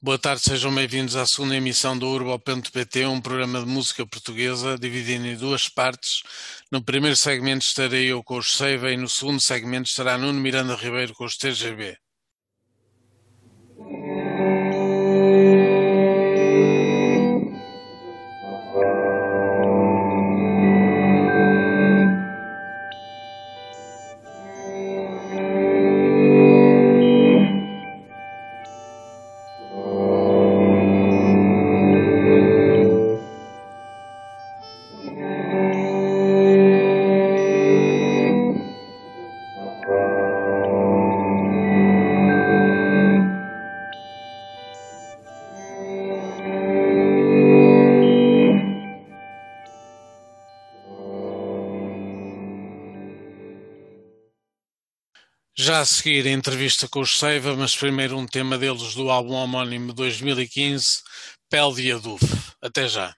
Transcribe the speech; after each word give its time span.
Boa 0.00 0.16
tarde, 0.16 0.42
sejam 0.42 0.72
bem-vindos 0.72 1.16
à 1.16 1.26
segunda 1.26 1.56
emissão 1.56 1.98
do 1.98 2.06
Urbo.pt, 2.06 3.06
um 3.06 3.20
programa 3.20 3.58
de 3.58 3.66
música 3.66 4.06
portuguesa 4.06 4.78
dividido 4.78 5.26
em 5.26 5.34
duas 5.34 5.68
partes. 5.68 6.22
No 6.70 6.80
primeiro 6.80 7.16
segmento 7.16 7.64
estarei 7.64 8.06
eu 8.06 8.22
com 8.22 8.36
os 8.36 8.56
Seiva 8.56 8.92
e 8.92 8.96
no 8.96 9.08
segundo 9.08 9.40
segmento 9.40 9.88
estará 9.88 10.16
Nuno 10.16 10.40
Miranda 10.40 10.76
Ribeiro 10.76 11.12
com 11.14 11.24
os 11.24 11.36
TGB. 11.36 11.96
A 55.78 55.84
seguir 55.84 56.26
a 56.26 56.32
entrevista 56.32 56.88
com 56.88 56.98
os 56.98 57.16
Seiva, 57.16 57.54
mas 57.54 57.76
primeiro 57.76 58.18
um 58.18 58.26
tema 58.26 58.58
deles 58.58 58.96
do 58.96 59.08
álbum 59.08 59.34
homónimo 59.34 59.92
2015, 59.92 60.84
Pele 61.48 61.74
de 61.74 61.92
Aduf. 61.92 62.24
Até 62.60 62.88
já. 62.88 63.14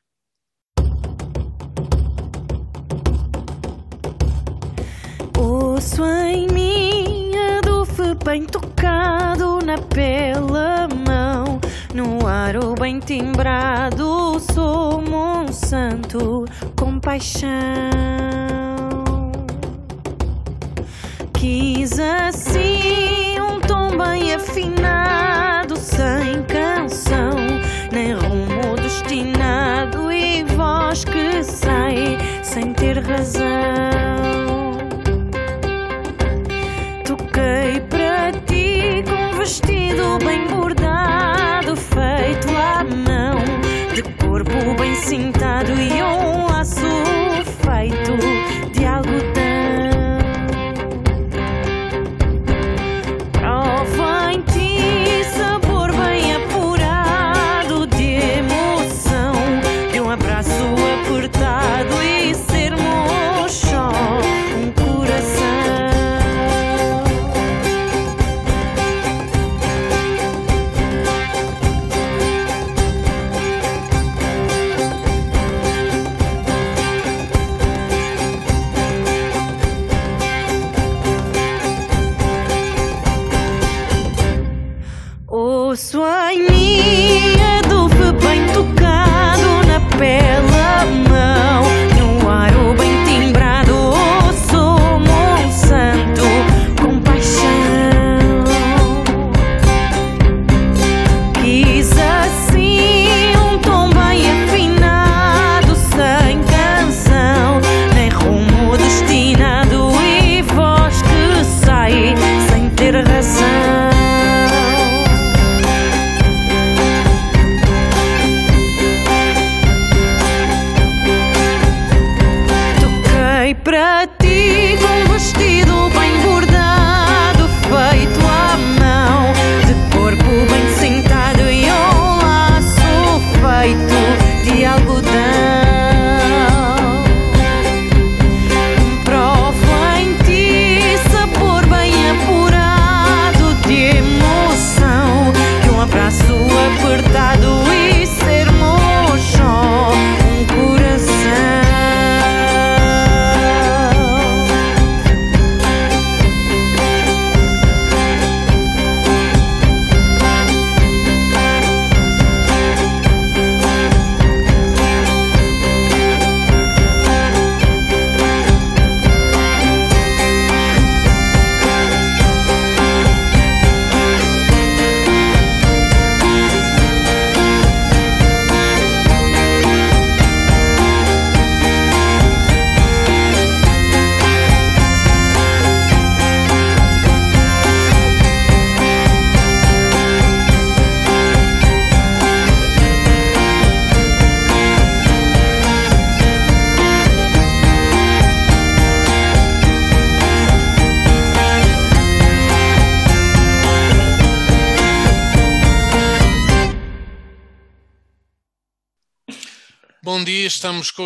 Ouço 5.39 6.05
em 6.05 6.49
mim 6.49 7.33
adufe 7.57 8.15
bem 8.23 8.45
tocado 8.45 9.61
na 9.65 9.79
pela 9.79 10.87
mão, 11.07 11.59
no 11.95 12.27
aro 12.27 12.74
bem 12.74 13.01
timbrado, 13.01 14.39
sou 14.52 15.01
Monsanto 15.01 16.45
com 16.77 17.01
paixão. 17.01 18.70
Quis 21.52 21.98
assim 21.98 23.40
um 23.40 23.59
tom 23.59 23.98
bem 23.98 24.37
afinado, 24.37 25.76
sem 25.76 26.45
canção, 26.45 27.34
nem 27.90 28.12
rumo 28.12 28.76
destinado 28.80 30.12
e 30.12 30.45
voz 30.45 31.04
que 31.04 31.43
sai 31.43 32.16
sem 32.45 32.73
ter 32.73 33.01
razão. 33.01 33.48
Toquei 37.04 37.80
para 37.88 38.30
ti 38.46 39.02
com 39.09 39.34
um 39.34 39.38
vestido 39.40 40.18
bem 40.24 40.46
bordado, 40.46 41.74
feito 41.74 42.48
à 42.56 42.84
mão, 42.84 43.43
de 43.93 44.04
corpo 44.24 44.80
bem 44.80 44.95
cintado 44.95 45.73
e 45.73 46.01
um 46.01 46.46
laço 46.46 46.87
feito 47.65 48.30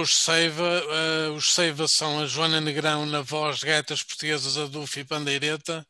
os 0.04 0.18
Seiva. 0.18 0.82
Uh, 0.84 1.32
os 1.32 1.52
Seiva 1.52 1.88
são 1.88 2.20
a 2.20 2.26
Joana 2.26 2.60
Negrão 2.60 3.06
na 3.06 3.22
voz, 3.22 3.64
gaitas 3.64 4.02
portuguesas, 4.02 4.58
Adolfo 4.58 5.00
e 5.00 5.04
Pandeireta. 5.04 5.84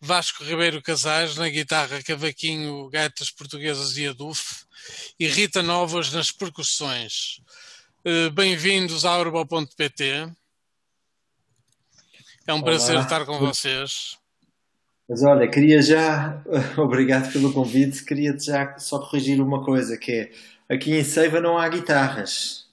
Vasco 0.00 0.44
Ribeiro 0.44 0.82
Casais 0.82 1.36
na 1.36 1.48
guitarra, 1.48 2.02
cavaquinho, 2.02 2.90
gaitas 2.90 3.30
portuguesas 3.30 3.96
e 3.96 4.08
Adolfo. 4.08 4.66
E 5.18 5.28
Rita 5.28 5.62
Novas 5.62 6.12
nas 6.12 6.32
percussões. 6.32 7.40
Uh, 8.04 8.28
Bem-vindos 8.32 9.04
à 9.04 9.16
Urbo.pt. 9.18 10.28
É 12.46 12.52
um 12.52 12.56
Olá. 12.56 12.64
prazer 12.64 12.98
estar 12.98 13.24
com 13.24 13.38
vocês. 13.38 14.18
Mas 15.08 15.22
olha, 15.22 15.48
queria 15.48 15.80
já, 15.80 16.42
obrigado 16.76 17.32
pelo 17.32 17.52
convite, 17.52 18.04
queria 18.04 18.36
já 18.36 18.76
só 18.78 18.98
corrigir 18.98 19.40
uma 19.40 19.64
coisa, 19.64 19.96
que 19.96 20.12
é, 20.12 20.74
aqui 20.74 20.92
em 20.92 21.04
Seiva 21.04 21.40
não 21.40 21.56
há 21.56 21.68
guitarras. 21.68 22.63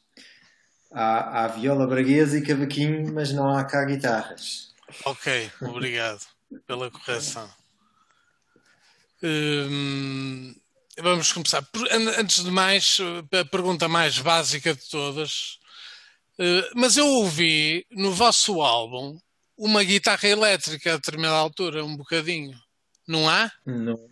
Há, 0.91 1.45
há 1.45 1.47
viola 1.47 1.87
braguesa 1.87 2.37
e 2.37 2.41
cavaquinho, 2.41 3.13
mas 3.13 3.31
não 3.31 3.49
há 3.49 3.63
cá 3.63 3.85
guitarras. 3.85 4.73
Ok, 5.05 5.49
obrigado 5.61 6.21
pela 6.67 6.91
correção. 6.91 7.49
Hum, 9.23 10.53
vamos 10.99 11.31
começar. 11.31 11.65
Antes 12.17 12.43
de 12.43 12.51
mais, 12.51 12.97
a 13.39 13.45
pergunta 13.45 13.87
mais 13.87 14.19
básica 14.19 14.73
de 14.73 14.89
todas. 14.89 15.59
Uh, 16.37 16.67
mas 16.75 16.97
eu 16.97 17.07
ouvi 17.07 17.85
no 17.91 18.11
vosso 18.11 18.61
álbum 18.61 19.17
uma 19.57 19.83
guitarra 19.83 20.27
elétrica 20.27 20.93
a 20.93 20.95
determinada 20.95 21.35
altura, 21.35 21.85
um 21.85 21.95
bocadinho. 21.95 22.59
Não 23.07 23.29
há? 23.29 23.51
Não. 23.65 24.09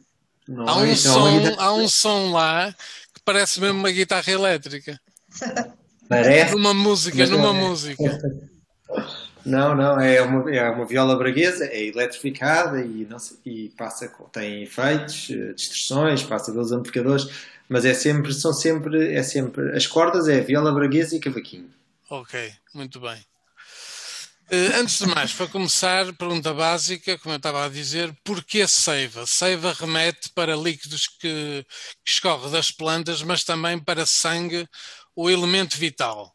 não 0.48 0.70
há, 0.70 0.78
um 0.78 0.96
som, 0.96 1.56
há 1.58 1.74
um 1.74 1.88
som 1.90 2.32
lá 2.32 2.72
que 3.14 3.22
parece 3.26 3.60
mesmo 3.60 3.80
uma 3.80 3.92
guitarra 3.92 4.32
elétrica. 4.32 5.00
Parece. 6.10 6.56
Numa 6.56 6.74
música, 6.74 7.26
numa 7.28 7.50
é. 7.50 7.54
música. 7.54 8.04
Não, 9.46 9.74
não, 9.74 10.00
é 10.00 10.22
uma, 10.22 10.54
é 10.54 10.70
uma 10.70 10.86
viola 10.86 11.16
braguesa, 11.16 11.66
é 11.66 11.86
eletrificada 11.86 12.82
e, 12.82 13.08
não 13.10 13.18
e 13.46 13.70
passa, 13.70 14.12
tem 14.34 14.64
efeitos, 14.64 15.30
eh, 15.32 15.54
distorções, 15.54 16.22
passa 16.22 16.52
pelos 16.52 16.74
amplificadores, 16.74 17.30
mas 17.68 17.86
é 17.86 17.94
sempre, 17.94 18.34
são 18.34 18.52
sempre, 18.52 19.14
é 19.14 19.24
sempre, 19.24 19.76
as 19.76 19.88
cordas 19.88 20.28
é 20.28 20.42
viola 20.42 20.74
braguesa 20.74 21.16
e 21.16 21.20
cavaquinho. 21.20 21.70
Ok, 22.10 22.52
muito 22.76 23.00
bem. 23.00 23.18
Uh, 24.52 24.82
antes 24.82 24.98
de 24.98 25.06
mais, 25.06 25.32
para 25.32 25.46
começar, 25.46 26.12
pergunta 26.14 26.52
básica, 26.52 27.20
como 27.20 27.36
eu 27.36 27.38
estava 27.38 27.66
a 27.66 27.70
dizer, 27.70 28.12
porquê 28.24 28.68
seiva? 28.68 29.24
Seiva 29.28 29.76
remete 29.80 30.32
para 30.34 30.56
líquidos 30.56 31.08
que, 31.08 31.64
que 32.04 32.12
escorre 32.12 32.50
das 32.50 32.72
plantas, 32.72 33.22
mas 33.22 33.44
também 33.44 33.78
para 33.78 34.08
sangue, 34.08 34.68
o 35.22 35.30
elemento 35.30 35.78
vital. 35.78 36.34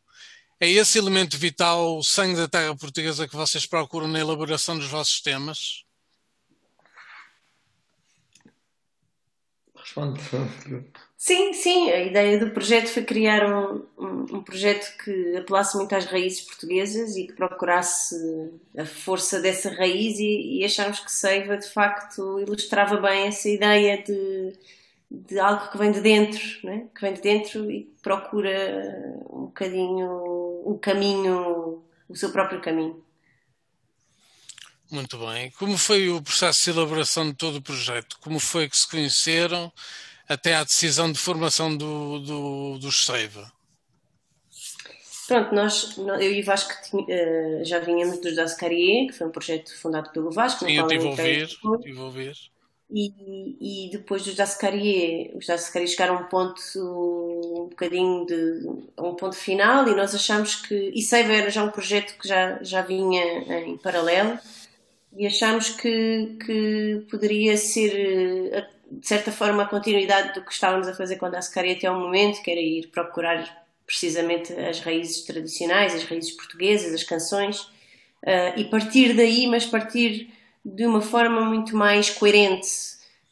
É 0.60 0.69
esse 0.69 0.98
elemento 0.98 1.38
vital, 1.38 1.96
o 1.96 2.04
sangue 2.04 2.36
da 2.36 2.46
terra 2.46 2.76
portuguesa, 2.76 3.26
que 3.26 3.34
vocês 3.34 3.64
procuram 3.64 4.06
na 4.06 4.20
elaboração 4.20 4.76
dos 4.78 4.88
vossos 4.88 5.22
temas? 5.22 5.84
Responde. 9.75 10.20
Sim, 11.16 11.54
sim, 11.54 11.90
a 11.90 12.02
ideia 12.02 12.38
do 12.38 12.50
projeto 12.50 12.88
foi 12.88 13.04
criar 13.04 13.46
um, 13.46 13.86
um, 13.98 14.36
um, 14.36 14.42
projeto 14.42 14.94
que 15.02 15.37
apelasse 15.38 15.78
muito 15.78 15.94
às 15.94 16.04
raízes 16.04 16.42
portuguesas 16.42 17.16
e 17.16 17.26
que 17.26 17.32
procurasse 17.32 18.14
a 18.76 18.84
força 18.84 19.40
dessa 19.40 19.70
raiz 19.70 20.19
e, 20.19 20.58
e 20.58 20.64
achámos 20.64 21.00
que 21.00 21.10
Seiva 21.10 21.56
de 21.56 21.69
facto 21.70 22.38
ilustrava 22.40 22.98
bem 22.98 23.26
essa 23.28 23.48
ideia 23.48 24.02
de, 24.02 24.52
de 25.26 25.38
algo 25.38 25.70
que 25.70 25.78
vem 25.78 25.93
de 25.93 26.00
dentro, 26.00 26.43
né? 26.64 26.87
que 26.94 27.00
vem 27.00 27.14
de 27.14 27.20
dentro 27.20 27.70
e 27.70 27.84
procura 28.02 29.20
um 29.31 29.46
bocadinho 29.46 30.08
o 30.64 30.78
caminho, 30.81 31.82
o 32.08 32.16
seu 32.16 32.31
próprio 32.31 32.61
caminho. 32.61 33.02
Muito 34.90 35.19
bem. 35.19 35.50
Como 35.58 35.76
foi 35.76 36.08
o 36.08 36.22
processo 36.22 36.64
de 36.64 36.78
elaboração 36.78 37.26
de 37.26 37.34
todo 37.34 37.56
o 37.56 37.62
projeto? 37.62 38.19
Como 38.20 38.38
foi 38.38 38.69
que 38.69 38.76
se 38.76 38.88
conheceram? 38.88 39.72
até 40.28 40.55
à 40.55 40.64
decisão 40.64 41.11
de 41.11 41.19
formação 41.19 41.76
do, 41.76 42.19
do, 42.20 42.78
do 42.78 42.93
Seiva? 42.93 43.52
Pronto, 45.26 45.55
nós, 45.55 45.96
eu 45.96 46.32
e 46.32 46.43
o 46.43 46.44
Vasco 46.44 46.75
uh, 46.99 47.64
já 47.64 47.78
vinhamos 47.78 48.20
dos 48.20 48.37
Dascarie, 48.37 49.06
que 49.06 49.14
foi 49.14 49.26
um 49.26 49.31
projeto 49.31 49.75
fundado 49.78 50.11
pelo 50.11 50.31
Vasco. 50.31 50.66
Sim, 50.66 50.72
eu 50.72 50.87
tive 50.87 51.06
a 51.06 51.11
ouvir, 51.11 51.49
tive 51.82 51.99
a 51.99 52.02
ouvir. 52.02 52.37
E, 52.90 53.86
e 53.86 53.90
depois 53.90 54.22
dos 54.22 54.34
Dascarie, 54.34 55.32
os 55.34 55.46
Dascarie 55.46 55.88
chegaram 55.88 56.19
a 56.19 56.20
um 56.20 56.25
ponto 56.25 56.60
um 56.76 57.69
bocadinho 57.69 58.26
de 58.26 58.69
um 58.98 59.14
ponto 59.14 59.34
final 59.34 59.88
e 59.88 59.94
nós 59.94 60.14
achamos 60.14 60.56
que 60.56 60.92
e 60.94 61.02
Seiva 61.02 61.32
era 61.32 61.50
já 61.50 61.64
um 61.64 61.70
projeto 61.70 62.16
que 62.19 62.28
já, 62.28 62.62
já 62.62 62.82
vinha 62.82 63.22
em 63.66 63.76
paralelo 63.78 64.38
e 65.16 65.26
achamos 65.26 65.70
que, 65.70 66.36
que 66.44 67.06
poderia 67.10 67.56
ser 67.56 68.52
eh, 68.52 68.69
de 68.90 69.06
certa 69.06 69.32
forma, 69.32 69.62
a 69.62 69.66
continuidade 69.66 70.34
do 70.34 70.44
que 70.44 70.52
estávamos 70.52 70.87
a 70.88 70.94
fazer 70.94 71.16
com 71.16 71.26
a 71.26 71.30
Dascari 71.30 71.72
até 71.72 71.87
ao 71.87 71.98
momento, 71.98 72.42
que 72.42 72.50
era 72.50 72.60
ir 72.60 72.88
procurar 72.88 73.64
precisamente 73.87 74.52
as 74.52 74.80
raízes 74.80 75.22
tradicionais, 75.25 75.94
as 75.94 76.04
raízes 76.04 76.32
portuguesas, 76.32 76.92
as 76.94 77.02
canções, 77.02 77.60
uh, 77.60 78.56
e 78.56 78.64
partir 78.64 79.14
daí, 79.14 79.46
mas 79.46 79.66
partir 79.66 80.30
de 80.64 80.87
uma 80.87 81.00
forma 81.00 81.43
muito 81.43 81.76
mais 81.76 82.11
coerente, 82.11 82.69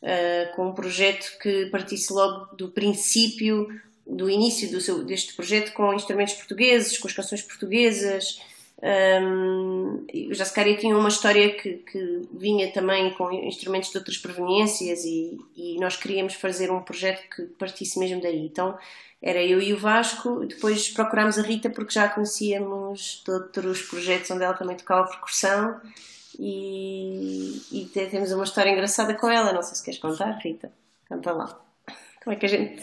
uh, 0.02 0.54
com 0.54 0.68
um 0.68 0.74
projeto 0.74 1.38
que 1.40 1.66
partisse 1.66 2.12
logo 2.12 2.54
do 2.56 2.68
princípio, 2.68 3.68
do 4.06 4.28
início 4.28 4.70
do 4.70 4.80
seu, 4.80 5.02
deste 5.04 5.34
projeto, 5.34 5.72
com 5.72 5.94
instrumentos 5.94 6.34
portugueses, 6.34 6.98
com 6.98 7.08
as 7.08 7.14
canções 7.14 7.42
portuguesas, 7.42 8.40
um, 8.82 10.04
o 10.28 10.34
Jascaria 10.34 10.76
tinha 10.76 10.96
uma 10.96 11.08
história 11.08 11.54
que, 11.54 11.74
que, 11.74 12.22
vinha 12.32 12.72
também 12.72 13.12
com 13.14 13.30
instrumentos 13.30 13.90
de 13.90 13.96
outras 13.96 14.18
proveniências 14.18 15.04
e, 15.04 15.38
e, 15.56 15.78
nós 15.78 15.96
queríamos 15.96 16.34
fazer 16.34 16.68
um 16.68 16.82
projeto 16.82 17.22
que 17.30 17.42
partisse 17.42 17.96
mesmo 18.00 18.20
daí. 18.20 18.44
Então 18.44 18.76
era 19.22 19.40
eu 19.40 19.62
e 19.62 19.72
o 19.72 19.78
Vasco, 19.78 20.44
depois 20.46 20.88
procurámos 20.88 21.38
a 21.38 21.42
Rita 21.42 21.70
porque 21.70 21.94
já 21.94 22.08
conhecíamos 22.08 23.22
de 23.24 23.30
outros 23.30 23.82
projetos 23.82 24.28
onde 24.32 24.42
ela 24.42 24.54
também 24.54 24.76
tocava 24.76 25.06
percussão 25.06 25.80
e, 26.44 27.62
e 27.70 27.86
temos 27.86 28.32
uma 28.32 28.42
história 28.42 28.70
engraçada 28.70 29.14
com 29.14 29.30
ela. 29.30 29.52
Não 29.52 29.62
sei 29.62 29.76
se 29.76 29.84
queres 29.84 30.00
contar, 30.00 30.32
Rita. 30.42 30.72
Conta 31.08 31.30
lá. 31.30 31.60
Como 32.24 32.34
é 32.34 32.36
que 32.36 32.46
a 32.46 32.48
gente. 32.48 32.82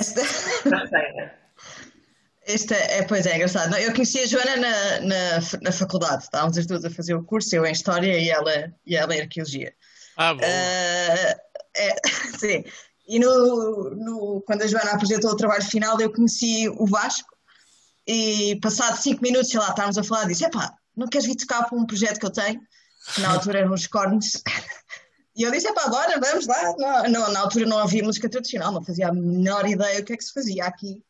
Esta 2.48 2.74
é, 2.74 3.04
pois 3.04 3.26
é, 3.26 3.36
engraçado. 3.36 3.76
Eu 3.76 3.92
conheci 3.92 4.22
a 4.22 4.26
Joana 4.26 4.56
na, 4.56 5.00
na, 5.02 5.40
na, 5.62 5.72
faculdade. 5.74 6.24
Estávamos 6.24 6.58
as 6.58 6.66
duas 6.66 6.86
a 6.86 6.90
fazer 6.90 7.16
o 7.16 7.24
curso, 7.24 7.54
eu 7.54 7.66
em 7.66 7.74
História 7.74 8.18
e 8.18 8.30
ela, 8.30 8.74
e 8.88 8.96
ela 8.96 9.14
em 9.14 9.22
Arqueologia. 9.22 9.74
Ah, 10.16 10.34
bom. 10.34 10.40
Uh, 10.40 11.60
é, 11.76 11.96
sim. 12.40 12.64
E 13.10 13.20
no, 13.20 13.90
no, 13.94 14.42
quando 14.48 14.62
a 14.62 14.68
Joana 14.68 14.92
apresentou 14.92 15.32
o 15.32 15.36
trabalho 15.36 15.64
final, 15.64 16.00
eu 16.00 16.14
conheci 16.14 16.70
o 16.70 16.86
Vasco 16.86 17.36
e 18.08 18.58
passado 18.62 18.96
cinco 18.96 19.22
minutos, 19.22 19.50
sei 19.50 19.60
lá, 19.60 19.70
estávamos 19.70 19.98
a 19.98 20.04
falar, 20.04 20.26
disse, 20.28 20.46
epá, 20.46 20.74
não 20.96 21.08
queres 21.08 21.28
vir 21.28 21.36
tocar 21.36 21.68
para 21.68 21.78
um 21.78 21.86
projeto 21.86 22.20
que 22.20 22.26
eu 22.26 22.32
tenho? 22.32 22.62
Na 23.18 23.34
altura 23.34 23.60
eram 23.60 23.74
os 23.74 23.88
cornos. 23.88 24.42
E 25.36 25.44
eu 25.44 25.52
disse, 25.52 25.68
agora 25.68 26.20
vamos 26.20 26.48
lá. 26.48 26.76
Não, 26.78 27.04
não, 27.10 27.32
na 27.32 27.40
altura 27.40 27.66
não 27.66 27.80
havia 27.80 28.04
música 28.04 28.30
tradicional, 28.30 28.72
não 28.72 28.84
fazia 28.84 29.08
a 29.08 29.14
menor 29.14 29.68
ideia 29.68 30.00
o 30.00 30.04
que 30.04 30.14
é 30.14 30.18
que 30.18 30.24
se 30.24 30.34
fazia 30.34 30.66
aqui 30.66 31.02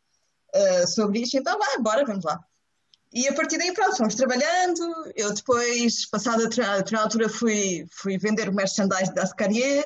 uh, 0.56 0.88
sobre 0.88 1.20
isto, 1.20 1.38
então 1.38 1.58
vá, 1.58 1.78
bora, 1.80 2.06
vamos 2.06 2.24
lá. 2.24 2.40
E 3.12 3.28
a 3.28 3.34
partir 3.34 3.58
daí, 3.58 3.74
pronto, 3.74 3.98
fomos 3.98 4.14
trabalhando. 4.14 5.12
Eu 5.16 5.34
depois, 5.34 6.06
passada 6.06 6.44
a 6.44 6.48
determinada 6.48 7.00
altura, 7.00 7.28
fui, 7.28 7.88
fui 7.92 8.20
vender 8.20 8.48
o 8.48 8.54
merchandise 8.54 9.14
da 9.14 9.24
Ascarie. 9.24 9.84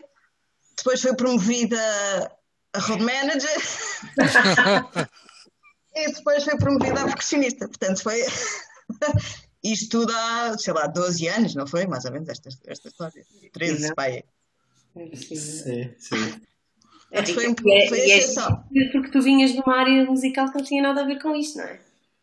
Depois 0.76 1.02
fui 1.02 1.16
promovida 1.16 1.78
a 2.74 2.80
road 2.80 3.02
manager. 3.02 3.62
e 5.96 6.12
depois 6.12 6.44
fui 6.44 6.58
promovida 6.58 7.02
a 7.02 7.06
percussionista. 7.06 7.66
Portanto, 7.68 8.04
foi 8.04 8.26
isto 9.64 10.00
tudo 10.00 10.14
há, 10.14 10.58
sei 10.58 10.74
lá, 10.74 10.88
12 10.88 11.28
anos, 11.28 11.56
não 11.56 11.66
foi? 11.66 11.88
Mais 11.88 12.06
ou 12.06 12.12
menos 12.12 12.30
esta, 12.30 12.50
esta 12.68 12.90
história. 12.90 13.26
13, 13.54 13.96
pai. 13.96 14.24
Sim, 15.16 15.94
sim. 15.98 16.42
É, 17.12 17.26
foi, 17.26 17.48
um, 17.48 17.52
é, 17.52 17.88
foi 17.88 18.02
a 18.02 18.18
exceção. 18.18 18.64
É 18.76 18.92
porque 18.92 19.12
tu 19.12 19.22
vinhas 19.22 19.52
de 19.52 19.60
uma 19.60 19.78
área 19.78 20.04
musical 20.06 20.52
que 20.52 20.58
não 20.58 20.66
tinha 20.66 20.82
nada 20.82 21.02
a 21.02 21.06
ver 21.06 21.22
com 21.22 21.36
isto, 21.36 21.60
não 21.60 21.66
é? 21.66 21.80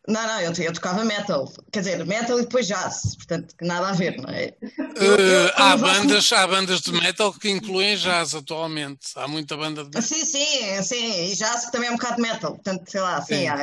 Não, 0.08 0.26
não, 0.26 0.40
eu, 0.40 0.52
eu, 0.52 0.72
tocava 0.72 1.04
metal, 1.04 1.52
quer 1.70 1.80
dizer, 1.80 2.04
metal 2.06 2.38
e 2.38 2.42
depois 2.42 2.66
jazz, 2.66 3.14
portanto, 3.16 3.54
nada 3.60 3.90
a 3.90 3.92
ver, 3.92 4.16
não 4.16 4.30
é? 4.30 4.54
Eu, 4.96 5.16
eu, 5.16 5.46
uh, 5.46 5.52
há, 5.54 5.76
bandas, 5.76 6.32
há 6.32 6.46
bandas 6.46 6.80
de 6.80 6.90
metal 6.92 7.32
que 7.32 7.50
incluem 7.50 7.96
jazz 7.96 8.34
atualmente, 8.34 9.08
há 9.14 9.28
muita 9.28 9.56
banda 9.58 9.82
de 9.84 9.88
metal. 9.88 10.02
Sim, 10.02 10.24
sim, 10.24 10.82
sim, 10.82 11.30
e 11.30 11.36
jazz 11.36 11.66
que 11.66 11.72
também 11.72 11.90
é 11.90 11.92
um 11.92 11.96
bocado 11.96 12.20
metal, 12.20 12.54
portanto, 12.54 12.90
sei 12.90 13.00
lá, 13.00 13.20
sim, 13.20 13.36
sim. 13.36 13.46
Há, 13.46 13.56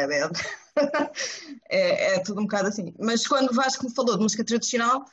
é, 1.69 2.15
é, 2.15 2.19
tudo 2.19 2.41
um 2.41 2.43
bocado 2.43 2.69
assim. 2.69 2.93
Mas 2.99 3.25
quando 3.25 3.51
o 3.51 3.53
Vasco 3.53 3.85
me 3.85 3.93
falou 3.93 4.15
de 4.15 4.23
música 4.23 4.43
tradicional, 4.43 5.05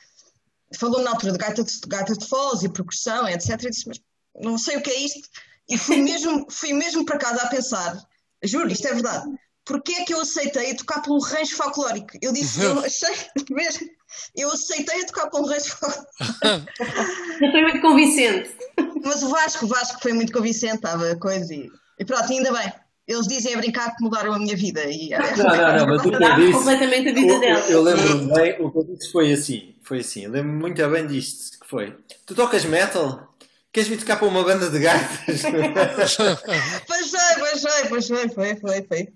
falou 0.77 1.01
na 1.01 1.11
altura 1.11 1.33
de 1.33 1.37
gaitas 1.37 1.79
de, 1.79 1.87
gaita 1.87 2.13
de 2.13 2.27
foz 2.27 2.63
e 2.63 2.69
percussão, 2.69 3.27
etc, 3.27 3.63
e 3.63 3.69
disse, 3.69 3.87
mas 3.87 4.01
não 4.41 4.57
sei 4.57 4.77
o 4.77 4.81
que 4.81 4.89
é 4.89 4.99
isto, 4.99 5.29
e 5.69 5.77
fui 5.77 5.97
mesmo, 5.97 6.45
fui 6.51 6.73
mesmo 6.73 7.05
para 7.05 7.17
casa 7.17 7.41
a 7.43 7.47
pensar, 7.47 8.01
juro, 8.43 8.71
isto 8.71 8.87
é 8.87 8.93
verdade, 8.93 9.25
porque 9.63 9.93
é 9.93 10.05
que 10.05 10.13
eu 10.13 10.21
aceitei 10.21 10.75
tocar 10.75 11.01
pelo 11.01 11.19
rancho 11.19 11.55
folclórico? 11.55 12.17
Eu 12.21 12.31
disse, 12.31 12.61
eu 12.61 12.79
achei 12.79 13.15
mesmo, 13.49 13.87
eu 14.35 14.51
aceitei 14.51 15.01
a 15.01 15.05
tocar 15.07 15.29
pelo 15.29 15.47
rancho 15.47 15.75
folclórico. 15.75 16.71
foi 17.51 17.61
muito 17.61 17.81
convincente. 17.81 18.55
Mas 19.03 19.23
o 19.23 19.29
Vasco, 19.29 19.65
o 19.65 19.67
Vasco 19.67 20.01
foi 20.01 20.13
muito 20.13 20.31
convincente, 20.31 20.75
estava 20.75 21.11
a 21.11 21.19
coisa 21.19 21.53
e, 21.53 21.69
e 21.99 22.05
pronto, 22.05 22.31
ainda 22.31 22.51
bem. 22.51 22.73
Eles 23.07 23.27
dizem 23.27 23.53
a 23.53 23.57
brincar 23.57 23.95
que 23.95 24.03
mudaram 24.03 24.33
a 24.33 24.39
minha 24.39 24.55
vida. 24.55 24.83
E, 24.85 25.09
não, 25.09 25.19
não, 25.19 25.77
não, 25.77 25.87
mas 25.87 26.05
o 26.05 26.09
que 26.09 26.23
eu 26.23 26.35
disse. 26.35 26.51
completamente 26.53 27.09
a 27.09 27.13
vida 27.13 27.39
dela. 27.39 27.59
Eu, 27.59 27.71
eu 27.71 27.81
lembro-me 27.83 28.33
bem, 28.33 28.55
o 28.59 28.71
que 28.71 28.77
eu 28.77 28.83
disse 28.83 29.11
foi 29.11 29.31
assim: 29.31 29.75
foi 29.83 29.99
assim, 29.99 30.25
eu 30.25 30.31
lembro-me 30.31 30.59
muito 30.59 30.89
bem 30.89 31.05
disto: 31.05 31.59
que 31.59 31.67
foi. 31.67 31.95
Tu 32.25 32.33
tocas 32.33 32.65
metal? 32.65 33.35
Queres 33.71 33.89
vir 33.89 33.99
tocar 33.99 34.15
para 34.15 34.27
uma 34.29 34.41
banda 34.41 34.69
de 34.69 34.79
gaitas? 34.79 35.41
Pois 36.87 37.11
foi, 37.11 37.35
pois 37.39 37.61
foi, 37.61 37.89
pois 37.89 38.07
foi, 38.07 38.29
foi, 38.29 38.55
foi, 38.55 38.81
foi. 38.83 39.13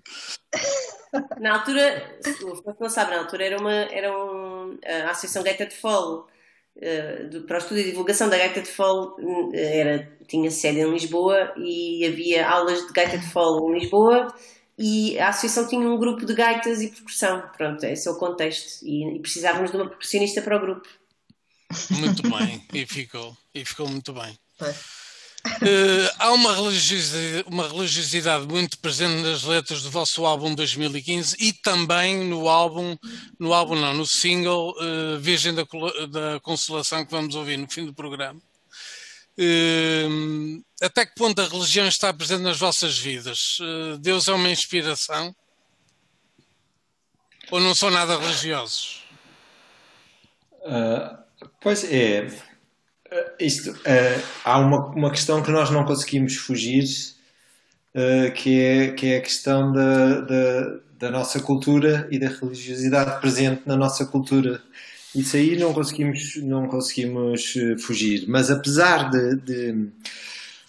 Na 1.40 1.54
altura, 1.54 2.18
o 2.42 2.74
que 2.74 2.80
não 2.80 2.90
sabe, 2.90 3.12
na 3.12 3.20
altura 3.20 3.44
era 3.44 3.58
uma 3.58 3.72
era 3.72 4.12
um, 4.14 4.78
a 4.84 5.10
Associação 5.10 5.42
Gaita 5.42 5.64
de 5.64 5.74
eh, 5.74 6.24
do- 7.30 7.42
para 7.42 7.56
o 7.56 7.58
estudo 7.58 7.80
e 7.80 7.84
divulgação 7.84 8.28
da 8.28 8.38
gaita 8.38 8.62
de 8.62 8.70
fall 8.70 9.16
eh, 9.52 9.78
era, 9.78 10.12
tinha 10.26 10.50
sede 10.50 10.80
em 10.80 10.90
Lisboa 10.90 11.52
e 11.56 12.06
havia 12.06 12.48
aulas 12.48 12.86
de 12.86 12.92
gaita 12.92 13.18
de 13.18 13.26
fall 13.30 13.70
em 13.70 13.78
Lisboa 13.80 14.34
e 14.78 15.18
a 15.18 15.28
associação 15.28 15.68
tinha 15.68 15.86
um 15.86 15.98
grupo 15.98 16.24
de 16.24 16.34
gaitas 16.34 16.80
e 16.80 16.88
percussão. 16.88 17.42
Pronto, 17.56 17.84
esse 17.84 18.08
é 18.08 18.10
o 18.10 18.18
contexto. 18.18 18.82
E, 18.84 19.16
e 19.16 19.18
precisávamos 19.18 19.70
de 19.70 19.76
uma 19.76 19.88
percussionista 19.88 20.40
para 20.40 20.56
o 20.56 20.60
grupo. 20.60 20.88
Muito 21.90 22.22
bem, 22.22 22.64
e 22.72 22.86
ficou, 22.86 23.36
e 23.54 23.64
ficou 23.64 23.88
muito 23.88 24.12
bem. 24.12 24.38
Eh, 25.44 26.14
há 26.18 26.32
uma 26.32 26.54
religiosidade, 26.54 27.44
uma 27.48 27.66
religiosidade 27.66 28.46
muito 28.46 28.78
presente 28.78 29.22
nas 29.22 29.42
letras 29.42 29.82
do 29.82 29.90
vosso 29.90 30.26
álbum 30.26 30.54
2015 30.54 31.36
e 31.40 31.52
também 31.52 32.24
no 32.24 32.48
álbum, 32.48 32.96
no 33.38 33.54
álbum 33.54 33.74
não, 33.74 33.94
no 33.94 34.06
single 34.06 34.74
eh, 34.78 35.18
Virgem 35.18 35.54
da, 35.54 35.62
da 36.10 36.40
Consolação 36.40 37.04
que 37.04 37.10
vamos 37.10 37.34
ouvir 37.34 37.56
no 37.56 37.70
fim 37.70 37.86
do 37.86 37.94
programa. 37.94 38.40
Eh, 39.38 40.06
até 40.82 41.06
que 41.06 41.14
ponto 41.14 41.40
a 41.40 41.48
religião 41.48 41.88
está 41.88 42.12
presente 42.12 42.42
nas 42.42 42.58
vossas 42.58 42.98
vidas? 42.98 43.58
Deus 44.00 44.28
é 44.28 44.32
uma 44.32 44.50
inspiração? 44.50 45.34
Ou 47.50 47.60
não 47.60 47.74
são 47.74 47.90
nada 47.90 48.18
religiosos? 48.18 49.04
Pois 51.60 51.84
é. 51.84 52.49
Ah, 53.10 53.32
isto, 53.40 53.74
ah, 53.86 54.22
há 54.44 54.58
uma, 54.58 54.86
uma 54.86 55.10
questão 55.10 55.42
que 55.42 55.50
nós 55.50 55.70
não 55.70 55.84
conseguimos 55.84 56.36
fugir, 56.36 56.84
ah, 57.94 58.30
que, 58.30 58.60
é, 58.60 58.92
que 58.92 59.06
é 59.06 59.16
a 59.18 59.20
questão 59.20 59.72
da, 59.72 60.20
da, 60.20 60.76
da 60.98 61.10
nossa 61.10 61.40
cultura 61.40 62.06
e 62.10 62.18
da 62.18 62.28
religiosidade 62.28 63.20
presente 63.20 63.62
na 63.66 63.76
nossa 63.76 64.06
cultura. 64.06 64.60
Isso 65.14 65.36
aí 65.36 65.58
não 65.58 65.72
conseguimos, 65.72 66.36
não 66.36 66.68
conseguimos 66.68 67.54
eh, 67.56 67.76
fugir. 67.78 68.26
Mas 68.28 68.48
apesar 68.48 69.10
de, 69.10 69.36
de, 69.36 69.88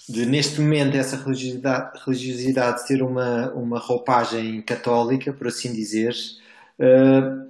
de, 0.10 0.26
neste 0.26 0.60
momento 0.60 0.98
essa 0.98 1.16
religiosidade, 1.16 2.00
religiosidade 2.04 2.88
ter 2.88 3.04
uma, 3.04 3.52
uma 3.52 3.78
roupagem 3.78 4.62
católica, 4.64 5.32
por 5.32 5.48
assim 5.48 5.72
dizer, 5.74 6.16
ah, 6.80 7.46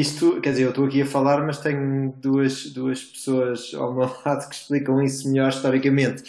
isto, 0.00 0.40
quer 0.40 0.50
dizer, 0.50 0.64
eu 0.64 0.70
estou 0.70 0.86
aqui 0.86 1.02
a 1.02 1.06
falar, 1.06 1.44
mas 1.46 1.58
tenho 1.58 2.12
duas, 2.16 2.66
duas 2.66 3.02
pessoas 3.02 3.72
ao 3.74 3.94
meu 3.94 4.10
lado 4.26 4.48
que 4.48 4.54
explicam 4.54 5.00
isso 5.02 5.28
melhor 5.28 5.50
historicamente. 5.50 6.22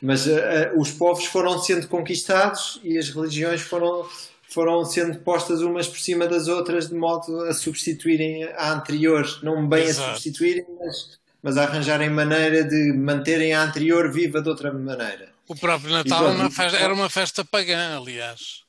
Mas 0.00 0.26
eh, 0.26 0.72
os 0.76 0.90
povos 0.90 1.26
foram 1.26 1.58
sendo 1.58 1.86
conquistados 1.86 2.80
e 2.82 2.98
as 2.98 3.10
religiões 3.10 3.60
foram, 3.60 4.04
foram 4.48 4.84
sendo 4.84 5.18
postas 5.20 5.62
umas 5.62 5.86
por 5.86 6.00
cima 6.00 6.26
das 6.26 6.48
outras 6.48 6.88
de 6.88 6.94
modo 6.94 7.44
a 7.44 7.54
substituírem 7.54 8.44
a 8.56 8.72
anterior. 8.72 9.24
Não 9.42 9.68
bem 9.68 9.84
Exato. 9.84 10.10
a 10.10 10.12
substituírem, 10.14 10.66
mas, 10.80 11.18
mas 11.40 11.56
a 11.56 11.62
arranjarem 11.62 12.10
maneira 12.10 12.64
de 12.64 12.92
manterem 12.92 13.54
a 13.54 13.62
anterior 13.62 14.10
viva 14.10 14.42
de 14.42 14.48
outra 14.48 14.72
maneira. 14.72 15.30
O 15.46 15.54
próprio 15.54 15.90
Natal 15.90 16.32
E 16.32 16.36
pronto, 16.36 16.76
era 16.76 16.92
uma 16.92 17.08
festa 17.08 17.44
pagã, 17.44 17.96
aliás. 17.96 18.62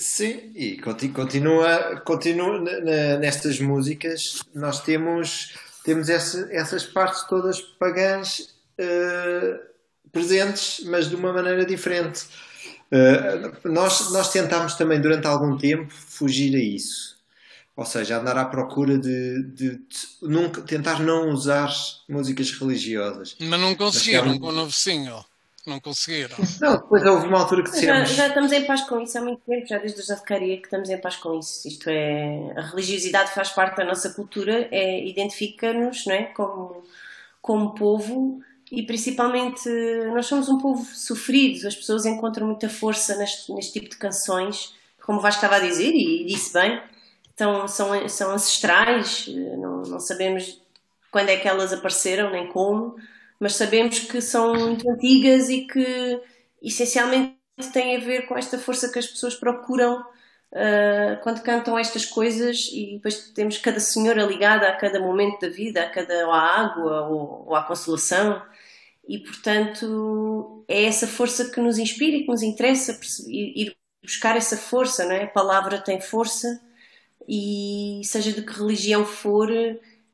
Sim, 0.00 0.50
e 0.54 0.78
conti- 0.80 1.10
continua, 1.10 2.00
continua 2.06 2.58
nestas 3.18 3.60
músicas, 3.60 4.42
nós 4.54 4.80
temos, 4.80 5.54
temos 5.84 6.08
essa- 6.08 6.48
essas 6.50 6.84
partes 6.86 7.24
todas 7.28 7.60
pagãs 7.60 8.54
eh, 8.78 9.60
presentes, 10.10 10.82
mas 10.86 11.10
de 11.10 11.14
uma 11.16 11.34
maneira 11.34 11.66
diferente. 11.66 12.24
Eh, 12.90 13.52
nós, 13.64 14.10
nós 14.10 14.32
tentámos 14.32 14.72
também 14.74 14.98
durante 14.98 15.26
algum 15.26 15.58
tempo 15.58 15.92
fugir 15.92 16.56
a 16.56 16.58
isso. 16.58 17.18
Ou 17.76 17.84
seja, 17.84 18.18
andar 18.18 18.38
à 18.38 18.44
procura 18.46 18.96
de, 18.98 19.42
de- 19.54 19.76
de 19.76 19.82
nunca, 20.22 20.62
tentar 20.62 20.98
não 21.00 21.28
usar 21.28 21.70
músicas 22.08 22.50
religiosas. 22.52 23.36
Mas 23.38 23.60
não 23.60 23.74
conseguiram 23.74 24.38
com 24.38 24.46
o 24.48 24.52
novo 24.52 24.72
single. 24.72 25.24
Não 25.70 25.78
conseguiram. 25.78 26.36
Não, 26.60 26.76
depois 26.78 27.04
houve 27.04 27.28
uma 27.28 27.38
altura 27.38 27.62
que 27.62 27.70
Já, 27.70 28.00
dissemos. 28.00 28.10
já 28.10 28.26
estamos 28.26 28.50
em 28.50 28.64
paz 28.64 28.80
com 28.82 29.00
isso 29.00 29.16
há 29.16 29.20
muito 29.20 29.40
tempo, 29.46 29.64
já 29.66 29.78
desde 29.78 30.00
o 30.00 30.04
Zacaria 30.04 30.56
que 30.56 30.64
estamos 30.64 30.90
em 30.90 30.98
paz 30.98 31.14
com 31.14 31.38
isso. 31.38 31.68
Isto 31.68 31.88
é, 31.88 32.52
a 32.56 32.60
religiosidade 32.62 33.30
faz 33.30 33.50
parte 33.50 33.76
da 33.76 33.84
nossa 33.84 34.10
cultura, 34.10 34.68
é, 34.72 35.06
identifica-nos 35.06 36.04
não 36.06 36.14
é, 36.14 36.24
como, 36.24 36.82
como 37.40 37.74
povo 37.74 38.42
e 38.72 38.82
principalmente 38.82 39.68
nós 40.12 40.26
somos 40.26 40.48
um 40.48 40.58
povo 40.58 40.84
sofrido, 40.84 41.66
as 41.66 41.76
pessoas 41.76 42.04
encontram 42.04 42.48
muita 42.48 42.68
força 42.68 43.16
neste, 43.16 43.52
neste 43.52 43.72
tipo 43.74 43.90
de 43.90 43.96
canções, 43.96 44.74
como 45.04 45.18
o 45.18 45.22
Vasco 45.22 45.44
estava 45.44 45.62
a 45.62 45.66
dizer 45.66 45.92
e 45.92 46.24
disse 46.24 46.52
bem, 46.52 46.80
então, 47.32 47.66
são, 47.68 48.08
são 48.08 48.32
ancestrais, 48.32 49.26
não, 49.56 49.82
não 49.82 50.00
sabemos 50.00 50.60
quando 51.10 51.28
é 51.28 51.36
que 51.36 51.48
elas 51.48 51.72
apareceram 51.72 52.30
nem 52.30 52.48
como, 52.48 52.96
mas 53.40 53.54
sabemos 53.54 53.98
que 54.00 54.20
são 54.20 54.54
muito 54.54 54.88
antigas 54.88 55.48
e 55.48 55.66
que 55.66 56.20
essencialmente 56.62 57.36
têm 57.72 57.96
a 57.96 58.00
ver 58.00 58.26
com 58.26 58.36
esta 58.36 58.58
força 58.58 58.92
que 58.92 58.98
as 58.98 59.06
pessoas 59.06 59.34
procuram 59.34 60.00
uh, 60.00 61.22
quando 61.22 61.42
cantam 61.42 61.78
estas 61.78 62.04
coisas 62.04 62.68
e 62.72 62.94
depois 62.94 63.30
temos 63.30 63.58
cada 63.58 63.80
senhora 63.80 64.24
ligada 64.24 64.68
a 64.68 64.76
cada 64.76 65.00
momento 65.00 65.40
da 65.40 65.48
vida, 65.48 65.82
a 65.82 65.88
cada 65.90 66.26
ou 66.26 66.32
à 66.32 66.40
água 66.40 67.08
ou, 67.08 67.48
ou 67.48 67.56
à 67.56 67.62
consolação 67.64 68.42
e 69.08 69.18
portanto 69.18 70.64
é 70.68 70.84
essa 70.84 71.06
força 71.06 71.50
que 71.50 71.60
nos 71.60 71.78
inspira 71.78 72.18
e 72.18 72.22
que 72.22 72.28
nos 72.28 72.42
interessa 72.42 72.98
ir 73.26 73.74
buscar 74.02 74.36
essa 74.36 74.56
força, 74.56 75.04
não 75.04 75.12
é? 75.12 75.24
A 75.24 75.28
palavra 75.28 75.78
tem 75.78 76.00
força 76.00 76.60
e 77.28 78.00
seja 78.04 78.32
de 78.32 78.42
que 78.42 78.52
religião 78.52 79.04
for, 79.04 79.48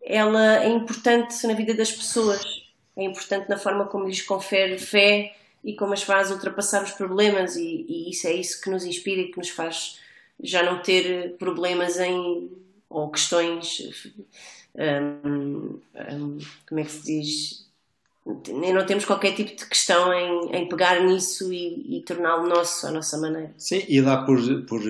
ela 0.03 0.63
é 0.63 0.69
importante 0.69 1.47
na 1.47 1.55
vida 1.55 1.75
das 1.75 1.91
pessoas, 1.93 2.43
é 2.97 3.05
importante 3.05 3.49
na 3.49 3.59
forma 3.59 3.87
como 3.87 4.07
lhes 4.07 4.23
confere 4.23 4.79
fé 4.79 5.35
e 5.63 5.75
como 5.75 5.93
as 5.93 6.03
faz 6.03 6.31
ultrapassar 6.31 6.83
os 6.83 6.93
problemas 6.93 7.57
e, 7.57 7.85
e 7.89 8.11
isso 8.11 8.27
é 8.27 8.33
isso 8.33 8.61
que 8.61 8.71
nos 8.71 8.85
inspira 8.85 9.21
e 9.21 9.31
que 9.31 9.39
nos 9.39 9.51
faz 9.51 9.99
já 10.43 10.63
não 10.63 10.83
ter 10.83 11.37
problemas 11.39 11.99
em 11.99 12.51
ou 12.89 13.11
questões 13.11 13.83
hum, 14.77 15.79
hum, 15.95 16.39
como 16.69 16.81
é 16.81 16.85
que 16.85 16.91
se 16.91 17.05
diz? 17.05 17.67
Não 18.25 18.85
temos 18.85 19.05
qualquer 19.05 19.35
tipo 19.37 19.55
de 19.57 19.67
questão 19.67 20.13
em, 20.13 20.57
em 20.57 20.69
pegar 20.69 21.01
nisso 21.01 21.53
e, 21.53 21.99
e 21.99 22.03
torná-lo 22.03 22.49
nosso 22.49 22.85
à 22.87 22.91
nossa 22.91 23.17
maneira. 23.19 23.55
Sim, 23.57 23.85
e 23.89 24.01
lá 24.01 24.25
por, 24.25 24.41
por 24.65 24.83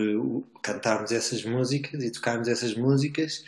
cantarmos 0.62 1.12
essas 1.12 1.44
músicas 1.44 2.02
e 2.02 2.10
tocarmos 2.10 2.48
essas 2.48 2.74
músicas, 2.74 3.44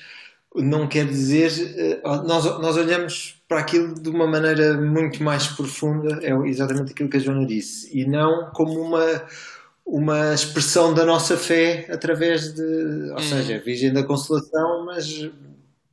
não 0.54 0.88
quer 0.88 1.06
dizer. 1.06 2.00
uh, 2.04 2.22
nós, 2.26 2.44
nós 2.60 2.76
olhamos 2.76 3.40
para 3.48 3.60
aquilo 3.60 3.94
de 3.94 4.08
uma 4.08 4.26
maneira 4.26 4.74
muito 4.80 5.22
mais 5.22 5.46
profunda, 5.46 6.20
é 6.22 6.32
exatamente 6.48 6.92
aquilo 6.92 7.08
que 7.08 7.16
a 7.16 7.20
Joana 7.20 7.46
disse, 7.46 7.88
e 7.98 8.04
não 8.04 8.50
como 8.52 8.80
uma, 8.80 9.22
uma 9.84 10.34
expressão 10.34 10.92
da 10.92 11.04
nossa 11.04 11.36
fé 11.36 11.86
através 11.90 12.54
de. 12.54 13.10
Ou 13.12 13.20
seja, 13.20 13.58
Virgem 13.58 13.92
da 13.92 14.02
Consolação, 14.02 14.84
mas 14.84 15.30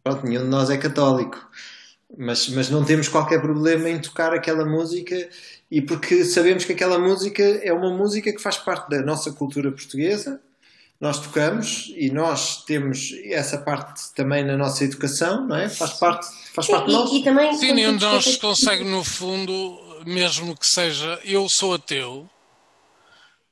pronto, 0.03 0.25
nenhum 0.25 0.43
de 0.43 0.49
nós 0.49 0.69
é 0.69 0.77
católico. 0.77 1.49
Mas, 2.17 2.47
mas 2.49 2.69
não 2.69 2.85
temos 2.85 3.09
qualquer 3.09 3.41
problema 3.41 3.89
em 3.89 3.99
tocar 3.99 4.33
aquela 4.33 4.63
música 4.63 5.27
e 5.69 5.81
porque 5.81 6.23
sabemos 6.23 6.63
que 6.63 6.71
aquela 6.71 6.99
música 6.99 7.43
é 7.43 7.73
uma 7.73 7.89
música 7.89 8.31
que 8.31 8.41
faz 8.41 8.57
parte 8.57 8.89
da 8.89 9.01
nossa 9.01 9.31
cultura 9.31 9.71
portuguesa, 9.71 10.39
nós 10.99 11.19
tocamos 11.19 11.91
e 11.95 12.09
nós 12.09 12.63
temos 12.63 13.11
essa 13.25 13.57
parte 13.57 14.13
também 14.13 14.43
na 14.43 14.55
nossa 14.55 14.83
educação, 14.83 15.45
não 15.45 15.55
é? 15.55 15.69
Faz 15.69 15.93
parte, 15.93 16.25
faz 16.53 16.67
parte 16.67 16.87
de 16.87 16.91
nós. 16.93 17.11
e, 17.11 17.19
e 17.19 17.23
também 17.23 17.53
Sim, 17.57 17.73
nenhum 17.73 17.97
de 17.97 18.05
nós 18.05 18.37
consegue, 18.37 18.83
no 18.83 19.03
fundo, 19.03 20.03
mesmo 20.05 20.57
que 20.57 20.65
seja 20.65 21.19
eu 21.23 21.49
sou 21.49 21.73
ateu, 21.73 22.29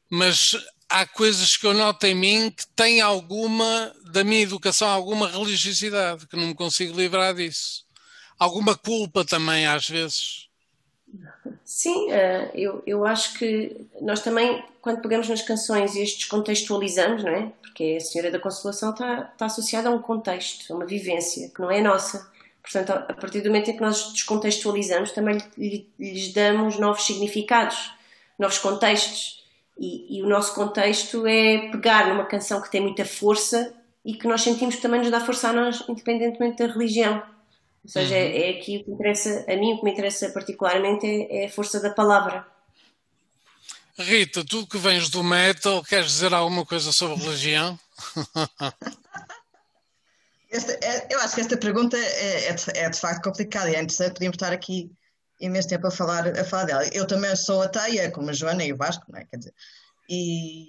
mas 0.09 0.55
há 0.89 1.05
coisas 1.05 1.57
que 1.57 1.65
eu 1.65 1.73
noto 1.73 2.05
em 2.05 2.15
mim 2.15 2.51
que 2.51 2.65
têm 2.75 3.01
alguma, 3.01 3.93
da 4.11 4.23
minha 4.23 4.41
educação, 4.41 4.87
alguma 4.87 5.27
religiosidade, 5.27 6.27
que 6.27 6.37
não 6.37 6.47
me 6.47 6.55
consigo 6.55 6.95
livrar 6.95 7.33
disso. 7.33 7.83
Alguma 8.37 8.75
culpa 8.75 9.25
também, 9.25 9.65
às 9.65 9.87
vezes. 9.87 10.47
Sim, 11.65 12.11
eh, 12.11 12.51
eu, 12.53 12.83
eu 12.85 13.05
acho 13.05 13.37
que 13.37 13.87
nós 14.01 14.19
também, 14.19 14.63
quando 14.81 15.01
pegamos 15.01 15.29
nas 15.29 15.41
canções 15.41 15.95
e 15.95 16.01
as 16.01 16.09
descontextualizamos, 16.11 17.23
não 17.23 17.31
é? 17.31 17.51
Porque 17.61 17.95
a 17.97 18.03
Senhora 18.03 18.29
da 18.31 18.39
Consolação 18.39 18.91
está, 18.91 19.29
está 19.31 19.45
associada 19.45 19.87
a 19.89 19.91
um 19.91 19.99
contexto, 20.01 20.71
a 20.71 20.75
uma 20.75 20.85
vivência 20.85 21.49
que 21.49 21.61
não 21.61 21.71
é 21.71 21.81
nossa. 21.81 22.29
Portanto, 22.61 22.91
a 22.91 23.13
partir 23.13 23.41
do 23.41 23.47
momento 23.49 23.69
em 23.71 23.75
que 23.75 23.81
nós 23.81 24.11
descontextualizamos, 24.13 25.11
também 25.11 25.37
lhe- 25.57 25.89
lhes 25.99 26.33
damos 26.33 26.77
novos 26.79 27.05
significados, 27.05 27.91
novos 28.37 28.57
contextos. 28.57 29.41
E, 29.79 30.19
e 30.19 30.21
o 30.21 30.27
nosso 30.27 30.53
contexto 30.53 31.25
é 31.25 31.69
pegar 31.71 32.07
numa 32.09 32.25
canção 32.25 32.61
que 32.61 32.69
tem 32.69 32.79
muita 32.81 33.03
força 33.05 33.73
e 34.05 34.13
que 34.13 34.27
nós 34.27 34.41
sentimos 34.41 34.75
que 34.75 34.81
também 34.81 34.99
nos 34.99 35.09
dá 35.09 35.19
força 35.19 35.49
a 35.49 35.53
nós, 35.53 35.83
independentemente 35.89 36.57
da 36.65 36.71
religião. 36.71 37.23
Ou 37.83 37.89
seja, 37.89 38.15
é, 38.15 38.49
é 38.49 38.59
aqui 38.59 38.77
o 38.77 38.83
que 38.85 38.91
interessa, 38.91 39.45
a 39.47 39.55
mim 39.55 39.73
o 39.73 39.79
que 39.79 39.83
me 39.83 39.91
interessa 39.91 40.29
particularmente 40.29 41.05
é, 41.05 41.43
é 41.43 41.45
a 41.45 41.49
força 41.49 41.79
da 41.79 41.89
palavra. 41.89 42.45
Rita, 43.97 44.43
tu 44.43 44.65
que 44.65 44.77
vens 44.77 45.09
do 45.09 45.23
metal, 45.23 45.83
queres 45.83 46.07
dizer 46.07 46.33
alguma 46.33 46.65
coisa 46.65 46.91
sobre 46.91 47.23
religião? 47.23 47.77
Esta, 50.49 50.71
é, 50.85 51.07
eu 51.09 51.19
acho 51.19 51.33
que 51.33 51.41
esta 51.41 51.57
pergunta 51.57 51.97
é, 51.97 52.45
é, 52.45 52.53
de, 52.53 52.63
é 52.75 52.87
de 52.87 52.99
facto 52.99 53.23
complicada 53.23 53.71
e 53.71 53.75
é 53.75 53.81
interessante, 53.81 54.13
podíamos 54.13 54.35
estar 54.35 54.53
aqui 54.53 54.91
imenso 55.41 55.67
tempo 55.67 55.87
a 55.87 55.91
falar, 55.91 56.27
a 56.27 56.43
falar 56.45 56.65
dela. 56.65 56.87
Eu 56.93 57.07
também 57.07 57.35
sou 57.35 57.63
ateia, 57.63 58.11
como 58.11 58.29
a 58.29 58.33
Joana 58.33 58.63
e 58.63 58.71
o 58.71 58.77
Vasco, 58.77 59.03
não 59.09 59.19
é? 59.19 59.25
Quer 59.25 59.37
dizer, 59.37 59.53
e, 60.07 60.65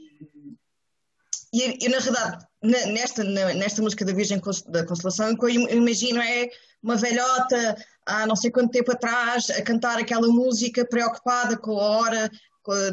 e, 1.53 1.85
e 1.85 1.89
na 1.91 1.99
verdade, 1.99 2.47
nesta, 2.63 3.23
nesta 3.23 3.83
música 3.83 4.07
da 4.07 4.15
Virgem 4.15 4.41
da 4.69 4.87
Consolação, 4.87 5.33
o 5.33 5.39
que 5.39 5.45
eu 5.45 5.51
imagino 5.51 6.23
é 6.23 6.49
uma 6.85 6.97
velhota 6.97 7.77
há 8.07 8.27
não 8.27 8.37
sei 8.37 8.51
quanto 8.51 8.71
tempo 8.71 8.93
atrás 8.93 9.49
a 9.49 9.63
cantar 9.63 9.99
aquela 9.99 10.29
música 10.29 10.87
preocupada 10.87 11.57
com 11.57 11.81
a 11.81 11.83
hora 11.83 12.31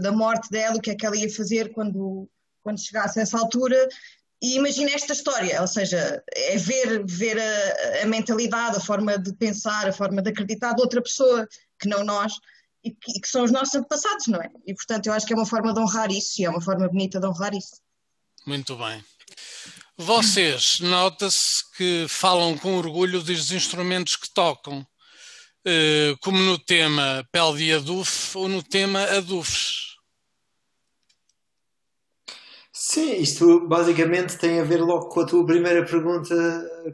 da 0.01 0.11
morte 0.11 0.49
dela, 0.49 0.77
o 0.77 0.81
que 0.81 0.91
é 0.91 0.95
que 0.95 1.05
ela 1.05 1.15
ia 1.15 1.29
fazer 1.29 1.71
quando, 1.73 2.27
quando 2.63 2.81
chegasse 2.81 3.19
a 3.19 3.23
essa 3.23 3.37
altura. 3.37 3.77
E 4.41 4.55
imagina 4.55 4.91
esta 4.91 5.13
história, 5.13 5.61
ou 5.61 5.67
seja, 5.67 6.23
é 6.33 6.57
ver, 6.57 7.05
ver 7.05 7.37
a, 7.37 8.03
a 8.03 8.05
mentalidade, 8.07 8.77
a 8.77 8.81
forma 8.81 9.17
de 9.17 9.33
pensar, 9.35 9.87
a 9.87 9.93
forma 9.93 10.21
de 10.21 10.31
acreditar 10.31 10.73
de 10.73 10.81
outra 10.81 11.01
pessoa 11.01 11.47
que 11.79 11.87
não 11.87 12.03
nós, 12.03 12.33
e 12.83 12.91
que, 12.91 13.19
que 13.19 13.27
são 13.27 13.43
os 13.43 13.51
nossos 13.51 13.75
antepassados, 13.75 14.27
não 14.27 14.41
é? 14.41 14.49
E 14.65 14.73
portanto 14.73 15.07
eu 15.07 15.13
acho 15.13 15.27
que 15.27 15.33
é 15.33 15.35
uma 15.35 15.45
forma 15.45 15.73
de 15.73 15.79
honrar 15.79 16.11
isso, 16.11 16.41
e 16.41 16.45
é 16.45 16.49
uma 16.49 16.61
forma 16.61 16.87
bonita 16.87 17.19
de 17.19 17.27
honrar 17.27 17.53
isso. 17.53 17.79
Muito 18.47 18.75
bem. 18.75 19.03
Vocês, 20.03 20.79
nota-se 20.79 21.63
que 21.77 22.07
falam 22.09 22.57
com 22.57 22.75
orgulho 22.75 23.21
dos 23.21 23.51
instrumentos 23.51 24.15
que 24.15 24.33
tocam, 24.33 24.83
eh, 25.63 26.15
como 26.21 26.39
no 26.39 26.57
tema 26.57 27.23
Pele 27.31 27.57
de 27.57 27.73
Aduf 27.73 28.35
ou 28.35 28.49
no 28.49 28.63
tema 28.63 29.03
Adufes. 29.03 29.91
Sim, 32.73 33.13
isto 33.17 33.67
basicamente 33.67 34.39
tem 34.39 34.59
a 34.59 34.63
ver 34.63 34.81
logo 34.81 35.09
com 35.09 35.19
a 35.19 35.25
tua 35.25 35.45
primeira 35.45 35.85
pergunta 35.85 36.35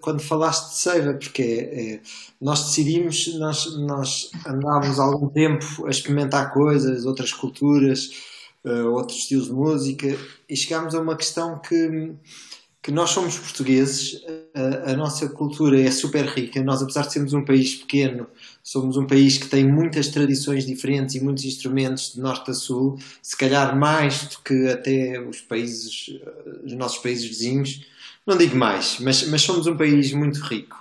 quando 0.01 0.21
falaste 0.21 0.71
de 0.71 0.79
Seiva, 0.81 1.13
porque 1.13 1.41
é, 1.41 2.01
nós 2.41 2.65
decidimos, 2.65 3.33
nós, 3.39 3.77
nós 3.77 4.29
andávamos 4.45 4.99
algum 4.99 5.29
tempo 5.29 5.85
a 5.85 5.89
experimentar 5.89 6.51
coisas, 6.51 7.05
outras 7.05 7.31
culturas, 7.31 8.09
uh, 8.65 8.91
outros 8.91 9.19
estilos 9.19 9.47
de 9.47 9.53
música, 9.53 10.17
e 10.49 10.57
chegámos 10.57 10.93
a 10.93 10.99
uma 10.99 11.15
questão 11.15 11.57
que, 11.57 12.13
que 12.81 12.91
nós 12.91 13.09
somos 13.09 13.37
portugueses, 13.37 14.21
a, 14.53 14.91
a, 14.91 14.95
nossa 14.95 15.27
cultura 15.29 15.79
é 15.81 15.91
super 15.91 16.25
rica, 16.25 16.63
nós 16.63 16.81
apesar 16.81 17.01
de 17.01 17.13
sermos 17.13 17.33
um 17.33 17.43
país 17.43 17.75
pequeno, 17.75 18.27
somos 18.63 18.97
um 18.97 19.05
país 19.05 19.37
que 19.37 19.47
tem 19.47 19.67
muitas 19.67 20.07
tradições 20.07 20.65
diferentes 20.65 21.15
e 21.15 21.19
muitos 21.19 21.43
instrumentos 21.43 22.13
de 22.13 22.21
norte 22.21 22.51
a 22.51 22.53
sul, 22.53 22.97
se 23.21 23.35
calhar 23.35 23.77
mais 23.77 24.27
do 24.27 24.39
que 24.39 24.67
até 24.67 25.19
os 25.19 25.41
países, 25.41 26.11
os 26.63 26.73
nossos 26.73 26.99
países 26.99 27.25
vizinhos, 27.25 27.85
não 28.25 28.37
digo 28.37 28.55
mais, 28.55 28.97
mas, 28.99 29.27
mas 29.27 29.41
somos 29.41 29.67
um 29.67 29.75
país 29.75 30.11
muito 30.13 30.39
rico. 30.41 30.77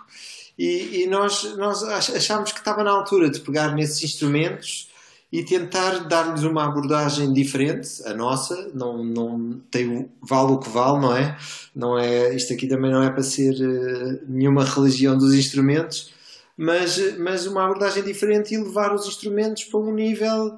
E, 0.58 1.02
e 1.02 1.06
nós, 1.06 1.56
nós 1.56 1.82
achámos 1.82 2.50
que 2.50 2.58
estava 2.58 2.82
na 2.82 2.90
altura 2.90 3.28
de 3.28 3.40
pegar 3.40 3.74
nesses 3.74 4.02
instrumentos 4.02 4.88
e 5.30 5.42
tentar 5.44 6.06
dar-lhes 6.08 6.44
uma 6.44 6.64
abordagem 6.64 7.32
diferente, 7.32 8.02
a 8.04 8.14
nossa, 8.14 8.70
não, 8.72 9.02
não 9.02 9.60
tem 9.70 10.08
vale 10.22 10.52
o 10.52 10.58
que 10.58 10.68
vale, 10.70 11.00
não 11.00 11.16
é? 11.16 11.36
Não 11.74 11.98
é 11.98 12.34
isto 12.34 12.52
aqui 12.52 12.66
também 12.68 12.90
não 12.90 13.02
é 13.02 13.10
para 13.10 13.22
ser 13.22 13.54
uh, 13.54 14.20
nenhuma 14.28 14.64
religião 14.64 15.18
dos 15.18 15.34
instrumentos, 15.34 16.12
mas, 16.56 17.18
mas 17.18 17.46
uma 17.46 17.64
abordagem 17.64 18.02
diferente 18.04 18.54
e 18.54 18.58
levar 18.58 18.94
os 18.94 19.06
instrumentos 19.06 19.64
para 19.64 19.80
um 19.80 19.92
nível 19.92 20.56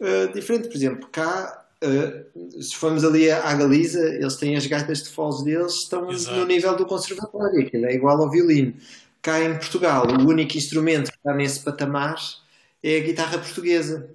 uh, 0.00 0.32
diferente. 0.32 0.68
Por 0.68 0.76
exemplo, 0.76 1.08
cá, 1.12 1.66
uh, 1.84 2.62
se 2.62 2.74
formos 2.74 3.04
ali 3.04 3.30
à 3.30 3.52
Galiza, 3.54 4.00
eles 4.00 4.36
têm 4.36 4.56
as 4.56 4.66
gaitas 4.66 5.02
de 5.02 5.10
foz 5.10 5.42
deles, 5.44 5.74
estão 5.74 6.10
Exato. 6.10 6.38
no 6.38 6.46
nível 6.46 6.74
do 6.74 6.86
conservatório, 6.86 7.60
aquilo 7.60 7.84
é 7.84 7.94
igual 7.94 8.20
ao 8.20 8.30
violino. 8.30 8.72
Cá 9.20 9.42
em 9.42 9.54
Portugal, 9.54 10.06
o 10.06 10.26
único 10.26 10.56
instrumento 10.56 11.10
que 11.10 11.18
está 11.18 11.34
nesse 11.34 11.60
patamar 11.60 12.16
é 12.86 12.98
a 12.98 13.00
guitarra 13.00 13.38
portuguesa, 13.38 14.08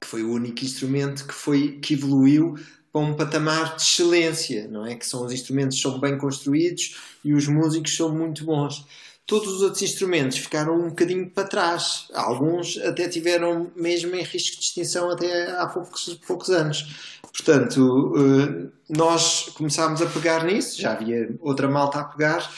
que 0.00 0.06
foi 0.06 0.22
o 0.22 0.30
único 0.30 0.64
instrumento 0.64 1.26
que, 1.26 1.34
foi, 1.34 1.72
que 1.82 1.94
evoluiu 1.94 2.54
para 2.92 3.00
um 3.00 3.14
patamar 3.14 3.74
de 3.74 3.82
excelência, 3.82 4.68
não 4.68 4.86
é? 4.86 4.94
Que 4.94 5.04
são 5.04 5.26
os 5.26 5.32
instrumentos 5.32 5.80
são 5.80 5.98
bem 5.98 6.16
construídos 6.16 6.96
e 7.24 7.34
os 7.34 7.48
músicos 7.48 7.96
são 7.96 8.14
muito 8.14 8.44
bons. 8.44 8.86
Todos 9.26 9.54
os 9.54 9.62
outros 9.62 9.82
instrumentos 9.82 10.38
ficaram 10.38 10.78
um 10.78 10.88
bocadinho 10.90 11.28
para 11.30 11.48
trás. 11.48 12.06
Alguns 12.14 12.78
até 12.78 13.08
tiveram 13.08 13.72
mesmo 13.74 14.14
em 14.14 14.22
risco 14.22 14.56
de 14.58 14.64
extinção 14.64 15.10
até 15.10 15.50
há 15.50 15.66
poucos, 15.66 16.18
poucos 16.26 16.50
anos. 16.50 17.18
Portanto, 17.22 18.14
eh, 18.16 18.68
nós 18.88 19.50
começámos 19.54 20.00
a 20.00 20.06
pegar 20.06 20.44
nisso, 20.44 20.80
já 20.80 20.92
havia 20.92 21.34
outra 21.40 21.68
malta 21.68 22.00
a 22.00 22.04
pegar, 22.04 22.48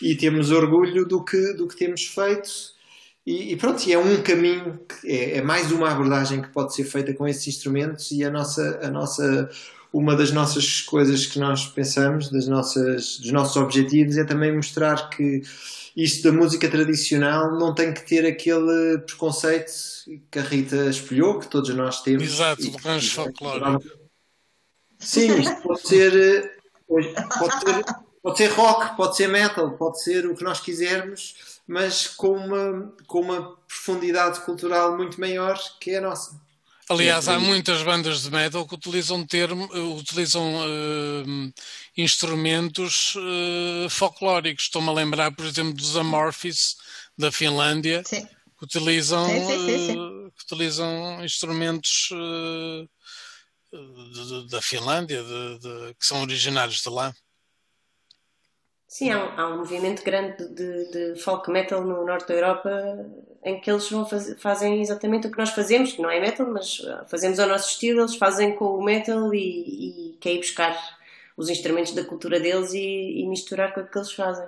e 0.00 0.14
temos 0.16 0.50
orgulho 0.50 1.06
do 1.06 1.22
que, 1.24 1.54
do 1.54 1.66
que 1.66 1.76
temos 1.76 2.04
feito 2.04 2.72
e, 3.24 3.52
e, 3.52 3.56
pronto, 3.56 3.84
e 3.86 3.92
é 3.92 3.98
um 3.98 4.20
caminho, 4.20 4.80
é, 5.04 5.38
é, 5.38 5.42
mais 5.42 5.70
uma 5.70 5.90
abordagem 5.90 6.42
que 6.42 6.48
pode 6.48 6.74
ser 6.74 6.84
feita 6.84 7.14
com 7.14 7.26
esses 7.26 7.46
instrumentos 7.46 8.10
e 8.10 8.24
a 8.24 8.30
nossa, 8.30 8.80
a 8.82 8.90
nossa, 8.90 9.48
uma 9.92 10.16
das 10.16 10.32
nossas 10.32 10.80
coisas 10.80 11.26
que 11.26 11.38
nós 11.38 11.66
pensamos, 11.66 12.30
das 12.30 12.48
nossas, 12.48 13.18
dos 13.18 13.30
nossos 13.30 13.56
objetivos, 13.56 14.16
é 14.16 14.24
também 14.24 14.54
mostrar 14.54 15.08
que 15.08 15.42
isto 15.96 16.24
da 16.24 16.36
música 16.36 16.68
tradicional 16.68 17.56
não 17.56 17.72
tem 17.72 17.94
que 17.94 18.04
ter 18.04 18.26
aquele 18.26 18.98
preconceito 18.98 19.70
que 20.28 20.38
a 20.40 20.42
Rita 20.42 20.88
espelhou, 20.88 21.38
que 21.38 21.46
todos 21.46 21.72
nós 21.76 22.02
temos. 22.02 22.24
Exato, 22.24 22.62
do 22.62 22.76
rancho 22.78 23.14
folclórico. 23.14 23.84
Sim, 24.98 25.40
isto 25.40 25.62
pode 25.62 25.86
ser, 25.86 26.52
pode 26.88 27.60
ser, 27.60 27.84
pode 28.20 28.38
ser 28.38 28.46
rock, 28.48 28.96
pode 28.96 29.16
ser 29.16 29.28
metal, 29.28 29.76
pode 29.76 30.02
ser 30.02 30.26
o 30.26 30.34
que 30.34 30.42
nós 30.42 30.60
quisermos 30.60 31.51
mas 31.72 32.06
com 32.06 32.36
uma, 32.36 32.94
com 33.06 33.20
uma 33.22 33.56
profundidade 33.66 34.40
cultural 34.40 34.94
muito 34.94 35.18
maior 35.18 35.58
que 35.80 35.92
é 35.92 35.98
a 35.98 36.00
nossa. 36.02 36.38
Aliás, 36.86 37.28
há 37.28 37.38
muitas 37.38 37.82
bandas 37.82 38.24
de 38.24 38.30
metal 38.30 38.68
que 38.68 38.74
utilizam, 38.74 39.24
termo, 39.26 39.64
utilizam 39.96 40.54
uh, 40.54 41.52
instrumentos 41.96 43.14
uh, 43.14 43.88
folclóricos. 43.88 44.64
Estou-me 44.64 44.90
a 44.90 44.92
lembrar, 44.92 45.34
por 45.34 45.46
exemplo, 45.46 45.72
dos 45.72 45.96
Amorphis 45.96 46.76
da 47.16 47.32
Finlândia, 47.32 48.02
sim. 48.04 48.26
que 48.26 48.64
utilizam, 48.64 49.26
sim, 49.26 49.66
sim, 49.66 49.98
uh, 49.98 50.30
que 50.32 50.44
utilizam 50.44 51.24
instrumentos 51.24 52.10
de, 53.72 54.42
de, 54.42 54.48
da 54.50 54.60
Finlândia, 54.60 55.22
de, 55.22 55.94
que 55.98 56.04
são 56.04 56.20
originários 56.20 56.82
de 56.82 56.90
lá. 56.90 57.14
Sim, 58.92 59.10
há 59.10 59.24
um, 59.24 59.40
há 59.40 59.48
um 59.48 59.56
movimento 59.56 60.04
grande 60.04 60.36
de, 60.50 60.90
de, 60.90 61.22
folk 61.22 61.50
metal 61.50 61.82
no 61.82 62.04
norte 62.04 62.28
da 62.28 62.34
Europa 62.34 62.70
em 63.42 63.58
que 63.58 63.70
eles 63.70 63.88
vão 63.88 64.06
faz, 64.06 64.38
fazem 64.38 64.82
exatamente 64.82 65.26
o 65.26 65.30
que 65.30 65.38
nós 65.38 65.48
fazemos, 65.48 65.92
que 65.92 66.02
não 66.02 66.10
é 66.10 66.20
metal, 66.20 66.46
mas 66.52 66.78
uh, 66.80 67.02
fazemos 67.08 67.38
ao 67.38 67.48
nosso 67.48 67.70
estilo, 67.70 68.00
eles 68.00 68.16
fazem 68.16 68.54
com 68.54 68.66
o 68.66 68.84
metal 68.84 69.32
e, 69.32 69.38
e 69.38 70.18
querem 70.20 70.40
buscar 70.40 70.78
os 71.38 71.48
instrumentos 71.48 71.94
da 71.94 72.04
cultura 72.04 72.38
deles 72.38 72.74
e, 72.74 73.22
e 73.22 73.26
misturar 73.26 73.72
com 73.72 73.80
o 73.80 73.86
que 73.86 73.96
eles 73.96 74.12
fazem. 74.12 74.46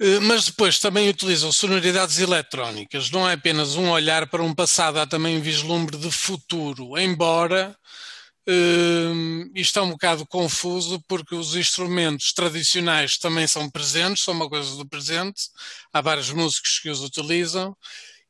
Uh, 0.00 0.22
mas 0.22 0.46
depois 0.46 0.78
também 0.78 1.10
utilizam 1.10 1.52
sonoridades 1.52 2.18
eletrónicas. 2.18 3.10
Não 3.10 3.28
é 3.28 3.34
apenas 3.34 3.76
um 3.76 3.90
olhar 3.90 4.30
para 4.30 4.42
um 4.42 4.54
passado, 4.54 4.98
há 4.98 5.06
também 5.06 5.36
um 5.36 5.42
vislumbre 5.42 5.98
de 5.98 6.10
futuro. 6.10 6.96
Embora 6.96 7.76
Uh, 8.48 9.50
isto 9.56 9.76
é 9.80 9.82
um 9.82 9.90
bocado 9.90 10.24
confuso 10.24 11.02
porque 11.08 11.34
os 11.34 11.56
instrumentos 11.56 12.32
tradicionais 12.32 13.18
também 13.18 13.44
são 13.46 13.68
presentes, 13.68 14.22
são 14.22 14.32
uma 14.34 14.48
coisa 14.48 14.76
do 14.76 14.86
presente, 14.86 15.48
há 15.92 16.00
vários 16.00 16.30
músicos 16.30 16.78
que 16.78 16.88
os 16.88 17.00
utilizam, 17.00 17.76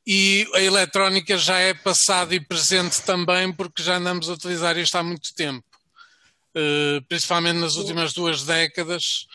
e 0.07 0.49
a 0.55 0.61
eletrónica 0.63 1.37
já 1.37 1.59
é 1.59 1.75
passado 1.75 2.33
e 2.33 2.41
presente 2.41 3.03
também 3.03 3.53
porque 3.53 3.83
já 3.83 3.97
andamos 3.97 4.31
a 4.31 4.33
utilizar 4.33 4.79
isto 4.79 4.97
há 4.97 5.03
muito 5.03 5.35
tempo, 5.35 5.67
uh, 6.57 7.05
principalmente 7.09 7.59
nas 7.59 7.77
últimas 7.77 8.15
duas 8.15 8.43
décadas, 8.43 9.27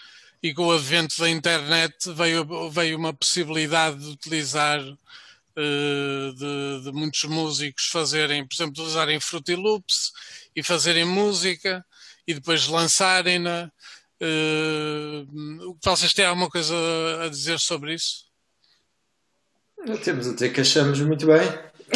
e 0.42 0.52
com 0.54 0.66
o 0.66 0.72
advento 0.72 1.20
da 1.20 1.30
internet 1.30 2.12
veio, 2.14 2.72
veio 2.72 2.98
uma 2.98 3.14
possibilidade 3.14 4.00
de 4.00 4.08
utilizar 4.08 4.82
uh, 4.82 6.34
de, 6.34 6.84
de, 6.86 6.92
muitos 6.92 7.24
músicos 7.26 7.86
fazerem, 7.86 8.48
por 8.48 8.56
exemplo, 8.56 8.72
utilizarem 8.72 9.20
Fruity 9.20 9.56
Loops 9.56 10.12
e 10.56 10.64
fazerem 10.64 11.06
música 11.06 11.86
e 12.28 12.34
depois 12.34 12.68
lançarem-na. 12.68 13.72
Uh, 14.22 15.78
vocês 15.84 16.14
têm 16.14 16.26
alguma 16.26 16.50
coisa 16.50 16.76
a 17.24 17.28
dizer 17.30 17.60
sobre 17.60 17.96
isso? 17.96 18.26
Temos 20.04 20.28
a 20.28 20.34
dizer 20.34 20.54
que 20.54 20.62
achamos 20.62 21.00
muito 21.02 21.26
bem 21.26 21.42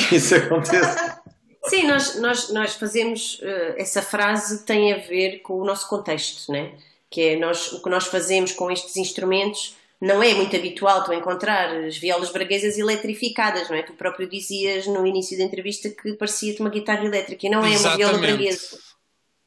que 0.09 0.15
isso 0.15 0.35
aconteça. 0.35 1.21
Sim, 1.69 1.87
nós, 1.87 2.19
nós, 2.19 2.49
nós 2.51 2.75
fazemos. 2.75 3.39
Uh, 3.39 3.75
essa 3.77 4.01
frase 4.01 4.65
tem 4.65 4.93
a 4.93 4.97
ver 4.97 5.39
com 5.39 5.59
o 5.59 5.65
nosso 5.65 5.87
contexto, 5.87 6.51
né? 6.51 6.73
que 7.09 7.21
é 7.21 7.35
nós, 7.37 7.71
o 7.71 7.81
que 7.81 7.89
nós 7.89 8.07
fazemos 8.07 8.51
com 8.51 8.69
estes 8.69 8.97
instrumentos 8.97 9.75
não 10.01 10.21
é 10.21 10.33
muito 10.33 10.55
habitual 10.55 11.03
tu 11.03 11.13
encontrar 11.13 11.73
as 11.85 11.97
violas 11.97 12.31
braguesas 12.31 12.77
eletrificadas, 12.77 13.69
não 13.69 13.77
é? 13.77 13.81
Tu 13.81 13.93
próprio 13.93 14.29
dizias 14.29 14.85
no 14.87 15.05
início 15.05 15.37
da 15.37 15.43
entrevista 15.43 15.89
que 15.89 16.13
parecia-te 16.13 16.61
uma 16.61 16.69
guitarra 16.69 17.05
elétrica 17.05 17.47
e 17.47 17.49
não 17.49 17.65
é 17.65 17.69
uma 17.69 17.95
viola 17.95 18.13
Exatamente. 18.13 18.27
braguesa. 18.27 18.79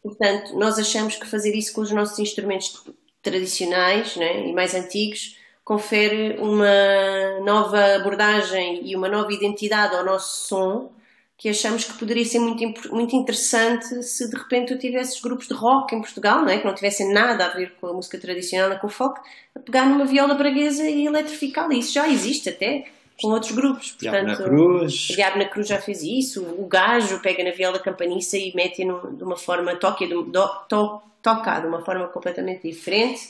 Portanto, 0.03 0.59
nós 0.59 0.79
achamos 0.79 1.17
que 1.17 1.27
fazer 1.27 1.55
isso 1.55 1.73
com 1.73 1.81
os 1.81 1.91
nossos 1.91 2.19
instrumentos 2.19 2.83
tradicionais 3.23 4.17
né, 4.17 4.47
e 4.47 4.53
mais 4.53 4.75
antigos 4.75 5.37
confere 5.65 6.39
uma 6.39 7.41
nova 7.45 7.97
abordagem 7.97 8.81
e 8.89 8.97
uma 8.97 9.09
nova 9.09 9.31
identidade 9.33 9.95
ao 9.95 10.05
nosso 10.05 10.49
som 10.49 10.98
que 11.39 11.49
achamos 11.49 11.85
que 11.85 11.93
poderia 11.97 12.25
ser 12.25 12.41
muito, 12.41 12.93
muito 12.93 13.15
interessante 13.15 14.03
se 14.03 14.29
de 14.29 14.37
repente 14.37 14.75
tu 14.75 14.79
tivesses 14.79 15.21
grupos 15.21 15.47
de 15.47 15.55
rock 15.55 15.95
em 15.95 16.01
Portugal, 16.01 16.41
não 16.41 16.49
é? 16.49 16.59
que 16.59 16.67
não 16.67 16.75
tivessem 16.75 17.13
nada 17.13 17.47
a 17.47 17.49
ver 17.51 17.75
com 17.81 17.87
a 17.87 17.93
música 17.93 18.19
tradicional 18.19 18.77
com 18.81 18.89
o 18.89 18.91
folk, 18.91 19.21
a 19.55 19.61
pegar 19.61 19.87
numa 19.87 20.05
viola 20.05 20.35
braguesa 20.35 20.83
e 20.89 21.07
eletrificá-la. 21.07 21.75
Isso 21.75 21.93
já 21.93 22.09
existe 22.09 22.49
até 22.49 22.87
com 23.23 23.29
outros 23.29 23.53
grupos. 23.53 23.95
Diabo 23.99 24.17
na 24.27 24.35
Portanto, 24.37 24.49
Cruz. 24.49 24.93
Diabo 24.95 25.39
na 25.39 25.45
Cruz 25.45 25.69
já 25.69 25.81
fez 25.81 26.03
isso, 26.03 26.43
o 26.43 26.67
gajo 26.67 27.21
pega 27.21 27.45
na 27.45 27.53
viola 27.53 27.79
campaniça 27.79 28.37
e 28.37 28.53
mete 28.55 28.85
num- 28.85 29.15
de 29.15 29.23
uma 29.23 29.37
forma, 29.37 29.77
toca 29.77 30.07
de, 30.07 30.15
do, 30.15 30.49
to, 30.69 31.01
toca 31.23 31.61
de 31.61 31.69
uma 31.69 31.85
forma 31.85 32.09
completamente 32.09 32.69
diferente 32.69 33.21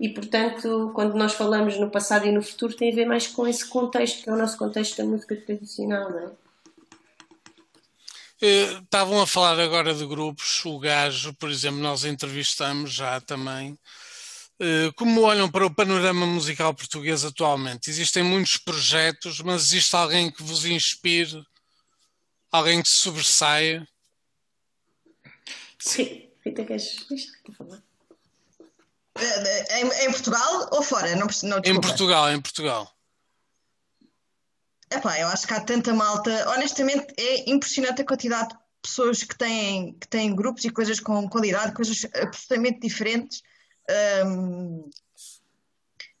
e 0.00 0.08
portanto 0.08 0.90
quando 0.94 1.14
nós 1.16 1.34
falamos 1.34 1.78
no 1.78 1.90
passado 1.90 2.26
e 2.26 2.32
no 2.32 2.40
futuro 2.40 2.74
tem 2.74 2.90
a 2.92 2.94
ver 2.94 3.04
mais 3.06 3.26
com 3.26 3.46
esse 3.46 3.68
contexto, 3.68 4.22
que 4.24 4.30
é 4.30 4.32
o 4.32 4.36
nosso 4.36 4.56
contexto 4.56 4.96
da 4.96 5.04
música 5.04 5.36
tradicional, 5.36 6.10
não 6.10 6.18
é? 6.18 6.28
Eh, 8.40 8.78
Estavam 8.84 9.20
a 9.20 9.26
falar 9.26 9.58
agora 9.60 9.94
de 9.94 10.06
grupos, 10.06 10.64
o 10.64 10.78
Gajo, 10.78 11.34
por 11.34 11.50
exemplo, 11.50 11.80
nós 11.80 12.04
entrevistamos 12.04 12.92
já 12.92 13.20
também. 13.20 13.76
Eh, 14.60 14.90
Como 14.96 15.22
olham 15.22 15.50
para 15.50 15.66
o 15.66 15.74
panorama 15.74 16.26
musical 16.26 16.72
português 16.74 17.24
atualmente? 17.24 17.90
Existem 17.90 18.22
muitos 18.22 18.56
projetos, 18.56 19.40
mas 19.40 19.62
existe 19.64 19.94
alguém 19.96 20.30
que 20.30 20.42
vos 20.42 20.64
inspire? 20.64 21.42
Alguém 22.50 22.80
que 22.82 22.88
se 22.88 22.96
sobressaia? 22.98 23.86
Sim, 25.78 26.28
Rita, 26.44 26.64
queres 26.64 26.96
falar? 27.56 27.82
Eh, 29.16 29.80
Em, 29.80 30.06
em 30.06 30.10
Portugal 30.12 30.68
ou 30.72 30.82
fora? 30.82 31.14
Não, 31.16 31.26
não, 31.42 31.58
Em. 31.64 31.80
Portugal, 31.80 32.30
em 32.32 32.40
Portugal. 32.40 32.90
Epá, 34.90 35.18
eu 35.20 35.28
acho 35.28 35.46
que 35.46 35.54
há 35.54 35.60
tanta 35.60 35.92
malta. 35.92 36.50
Honestamente, 36.50 37.06
é 37.18 37.50
impressionante 37.50 38.02
a 38.02 38.06
quantidade 38.06 38.48
de 38.48 38.56
pessoas 38.82 39.22
que 39.22 39.36
têm, 39.36 39.92
que 39.94 40.08
têm 40.08 40.34
grupos 40.34 40.64
e 40.64 40.70
coisas 40.70 40.98
com 40.98 41.28
qualidade, 41.28 41.74
coisas 41.74 42.06
absolutamente 42.14 42.80
diferentes. 42.80 43.42
Hum, 44.26 44.88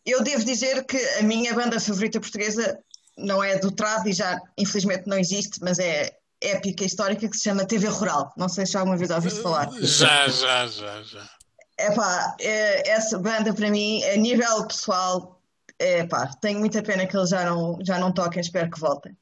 eu 0.04 0.22
devo 0.22 0.44
dizer 0.44 0.84
que 0.84 0.96
a 1.18 1.22
minha 1.22 1.54
banda 1.54 1.80
favorita 1.80 2.20
portuguesa 2.20 2.78
não 3.16 3.42
é 3.42 3.58
do 3.58 3.70
Trad 3.70 4.06
e 4.06 4.12
já 4.12 4.40
infelizmente 4.56 5.06
não 5.06 5.18
existe, 5.18 5.60
mas 5.62 5.78
é 5.78 6.16
épica 6.40 6.84
e 6.84 6.86
histórica 6.86 7.28
que 7.28 7.36
se 7.36 7.44
chama 7.44 7.66
TV 7.66 7.88
Rural. 7.88 8.32
Não 8.36 8.48
sei 8.48 8.64
se 8.64 8.76
alguma 8.76 8.96
vez 8.96 9.10
ouviste 9.10 9.40
falar. 9.40 9.70
Já, 9.80 10.28
já, 10.28 10.66
já, 10.66 11.02
já. 11.02 11.30
Epá, 11.78 12.36
é, 12.40 12.90
essa 12.90 13.18
banda 13.18 13.52
para 13.52 13.70
mim, 13.70 14.02
a 14.04 14.16
nível 14.16 14.66
pessoal, 14.66 15.37
epá, 15.78 16.28
tenho 16.40 16.58
muita 16.58 16.82
pena 16.82 17.06
que 17.06 17.16
eles 17.16 17.30
já 17.30 17.44
não, 17.44 17.78
já 17.84 17.98
não 17.98 18.12
toquem, 18.12 18.40
espero 18.40 18.70
que 18.70 18.80
voltem. 18.80 19.16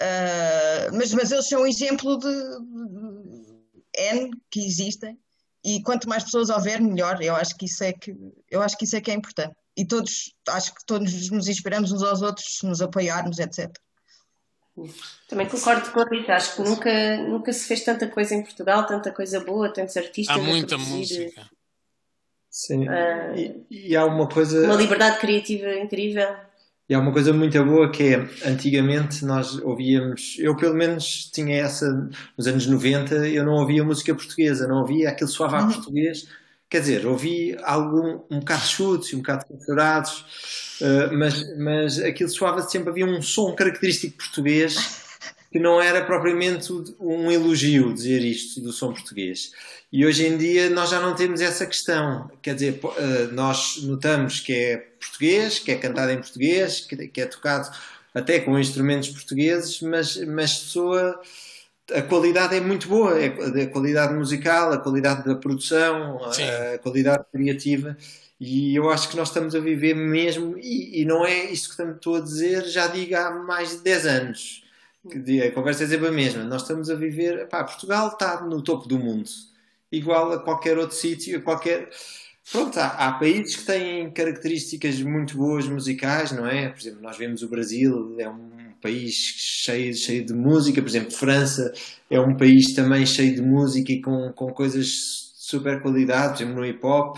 Ah, 0.00 0.90
mas, 0.92 1.12
mas 1.12 1.30
eles 1.30 1.48
são 1.48 1.62
um 1.62 1.66
exemplo 1.66 2.18
de, 2.18 2.28
de 2.28 3.84
N 3.96 4.30
que 4.50 4.64
existem 4.64 5.18
e 5.64 5.82
quanto 5.82 6.08
mais 6.08 6.24
pessoas 6.24 6.50
houver, 6.50 6.80
melhor. 6.80 7.22
Eu 7.22 7.34
acho 7.34 7.56
que 7.56 7.66
isso 7.66 7.82
é 7.82 7.92
que, 7.92 8.14
eu 8.50 8.60
acho 8.62 8.76
que 8.76 8.84
isso 8.84 8.96
é 8.96 9.00
que 9.00 9.10
é 9.10 9.14
importante. 9.14 9.54
E 9.76 9.84
todos, 9.84 10.34
acho 10.48 10.74
que 10.74 10.84
todos 10.86 11.30
nos 11.30 11.48
inspiramos 11.48 11.90
uns 11.90 12.02
aos 12.02 12.22
outros, 12.22 12.60
nos 12.62 12.80
apoiarmos, 12.80 13.38
etc. 13.38 13.72
Também 15.28 15.48
concordo 15.48 15.90
com 15.92 16.00
a 16.00 16.04
Rita, 16.04 16.34
acho 16.34 16.56
que 16.56 16.62
nunca, 16.62 17.16
nunca 17.18 17.52
se 17.52 17.64
fez 17.64 17.84
tanta 17.84 18.08
coisa 18.08 18.34
em 18.34 18.42
Portugal, 18.42 18.86
tanta 18.86 19.12
coisa 19.12 19.40
boa, 19.40 19.72
tantos 19.72 19.96
artistas 19.96 20.36
Há 20.36 20.38
muita 20.38 20.76
produzir, 20.76 20.92
música. 20.96 21.50
Sim. 22.54 22.86
Ah. 22.88 23.32
E, 23.36 23.66
e 23.68 23.96
há 23.96 24.06
uma 24.06 24.28
coisa. 24.28 24.64
uma 24.64 24.76
liberdade 24.76 25.18
criativa 25.18 25.74
incrível. 25.74 26.28
E 26.88 26.94
há 26.94 27.00
uma 27.00 27.12
coisa 27.12 27.32
muito 27.32 27.64
boa 27.64 27.90
que 27.90 28.14
é, 28.14 28.28
antigamente 28.46 29.24
nós 29.24 29.58
ouvíamos, 29.58 30.36
eu 30.38 30.54
pelo 30.54 30.74
menos 30.74 31.30
tinha 31.32 31.56
essa, 31.56 31.90
nos 32.38 32.46
anos 32.46 32.66
90, 32.66 33.26
eu 33.28 33.44
não 33.44 33.54
ouvia 33.54 33.82
música 33.82 34.14
portuguesa, 34.14 34.68
não 34.68 34.82
ouvia 34.82 35.08
aquilo 35.08 35.28
soava 35.28 35.58
a 35.58 35.66
português, 35.66 36.28
quer 36.70 36.80
dizer, 36.80 37.06
ouvi 37.06 37.56
algum, 37.62 38.20
um 38.30 38.38
bocado 38.38 38.60
de 38.60 38.68
chutes 38.68 39.08
e 39.08 39.16
um 39.16 39.20
bocado 39.20 39.46
de 39.46 39.56
censurados, 39.56 40.24
eh, 40.82 41.10
mas, 41.12 41.58
mas 41.58 41.98
aquilo 41.98 42.28
soava 42.28 42.60
sempre, 42.62 42.90
havia 42.90 43.06
um 43.06 43.22
som 43.22 43.54
característico 43.54 44.18
português 44.18 45.02
que 45.54 45.60
não 45.60 45.80
era 45.80 46.04
propriamente 46.04 46.72
um 46.98 47.30
elogio 47.30 47.94
dizer 47.94 48.24
isto 48.24 48.60
do 48.60 48.72
som 48.72 48.92
português. 48.92 49.52
E 49.92 50.04
hoje 50.04 50.26
em 50.26 50.36
dia 50.36 50.68
nós 50.68 50.90
já 50.90 50.98
não 50.98 51.14
temos 51.14 51.40
essa 51.40 51.64
questão. 51.64 52.28
Quer 52.42 52.56
dizer, 52.56 52.80
eh, 52.98 53.28
nós 53.30 53.76
notamos 53.84 54.40
que 54.40 54.52
é 54.52 54.76
português, 55.00 55.60
que 55.60 55.70
é 55.70 55.76
cantado 55.76 56.10
em 56.10 56.18
português, 56.18 56.80
que 56.80 57.20
é 57.20 57.26
tocado 57.26 57.70
até 58.12 58.40
com 58.40 58.58
instrumentos 58.58 59.10
portugueses, 59.10 59.80
mas, 59.80 60.16
mas 60.26 60.50
soa, 60.50 61.20
a 61.92 62.02
qualidade 62.02 62.56
é 62.56 62.60
muito 62.60 62.88
boa. 62.88 63.16
É 63.16 63.26
a 63.62 63.66
qualidade 63.68 64.12
musical, 64.12 64.72
a 64.72 64.78
qualidade 64.78 65.24
da 65.24 65.36
produção, 65.36 66.18
a, 66.24 66.74
a 66.74 66.78
qualidade 66.80 67.26
criativa. 67.32 67.96
E 68.40 68.74
eu 68.74 68.90
acho 68.90 69.08
que 69.08 69.16
nós 69.16 69.28
estamos 69.28 69.54
a 69.54 69.60
viver 69.60 69.94
mesmo, 69.94 70.58
e, 70.58 71.02
e 71.02 71.04
não 71.04 71.24
é 71.24 71.44
isto 71.44 71.76
que 71.76 71.80
estou 71.80 72.16
a 72.16 72.20
dizer, 72.20 72.64
já 72.64 72.88
digo 72.88 73.14
há 73.14 73.30
mais 73.30 73.70
de 73.70 73.84
10 73.84 74.06
anos 74.06 74.63
que 75.10 75.42
a 75.42 75.52
conversa 75.52 75.84
é 75.84 75.86
sempre 75.86 76.08
a 76.08 76.12
mesma. 76.12 76.44
Nós 76.44 76.62
estamos 76.62 76.90
a 76.90 76.94
viver. 76.94 77.48
Pá, 77.48 77.64
Portugal 77.64 78.08
está 78.08 78.40
no 78.42 78.62
topo 78.62 78.88
do 78.88 78.98
mundo, 78.98 79.28
igual 79.90 80.32
a 80.32 80.38
qualquer 80.38 80.78
outro 80.78 80.96
sítio, 80.96 81.38
a 81.38 81.40
qualquer. 81.40 81.90
Pronto, 82.50 82.78
há, 82.78 82.88
há 82.88 83.12
países 83.12 83.56
que 83.56 83.64
têm 83.64 84.10
características 84.10 85.00
muito 85.00 85.36
boas 85.36 85.66
musicais, 85.66 86.30
não 86.32 86.46
é? 86.46 86.68
Por 86.68 86.80
exemplo, 86.80 87.02
nós 87.02 87.16
vemos 87.16 87.42
o 87.42 87.48
Brasil, 87.48 88.16
é 88.18 88.28
um 88.28 88.74
país 88.82 89.14
cheio, 89.14 89.94
cheio 89.94 90.26
de 90.26 90.34
música, 90.34 90.82
por 90.82 90.88
exemplo, 90.88 91.10
França 91.10 91.72
é 92.10 92.20
um 92.20 92.36
país 92.36 92.74
também 92.74 93.06
cheio 93.06 93.34
de 93.34 93.40
música 93.40 93.90
e 93.92 94.02
com, 94.02 94.30
com 94.34 94.52
coisas 94.52 94.86
de 94.86 95.32
super 95.36 95.80
qualidade, 95.80 96.34
por 96.34 96.42
exemplo, 96.42 96.54
no 96.60 96.66
hip 96.66 96.84
hop. 96.84 97.16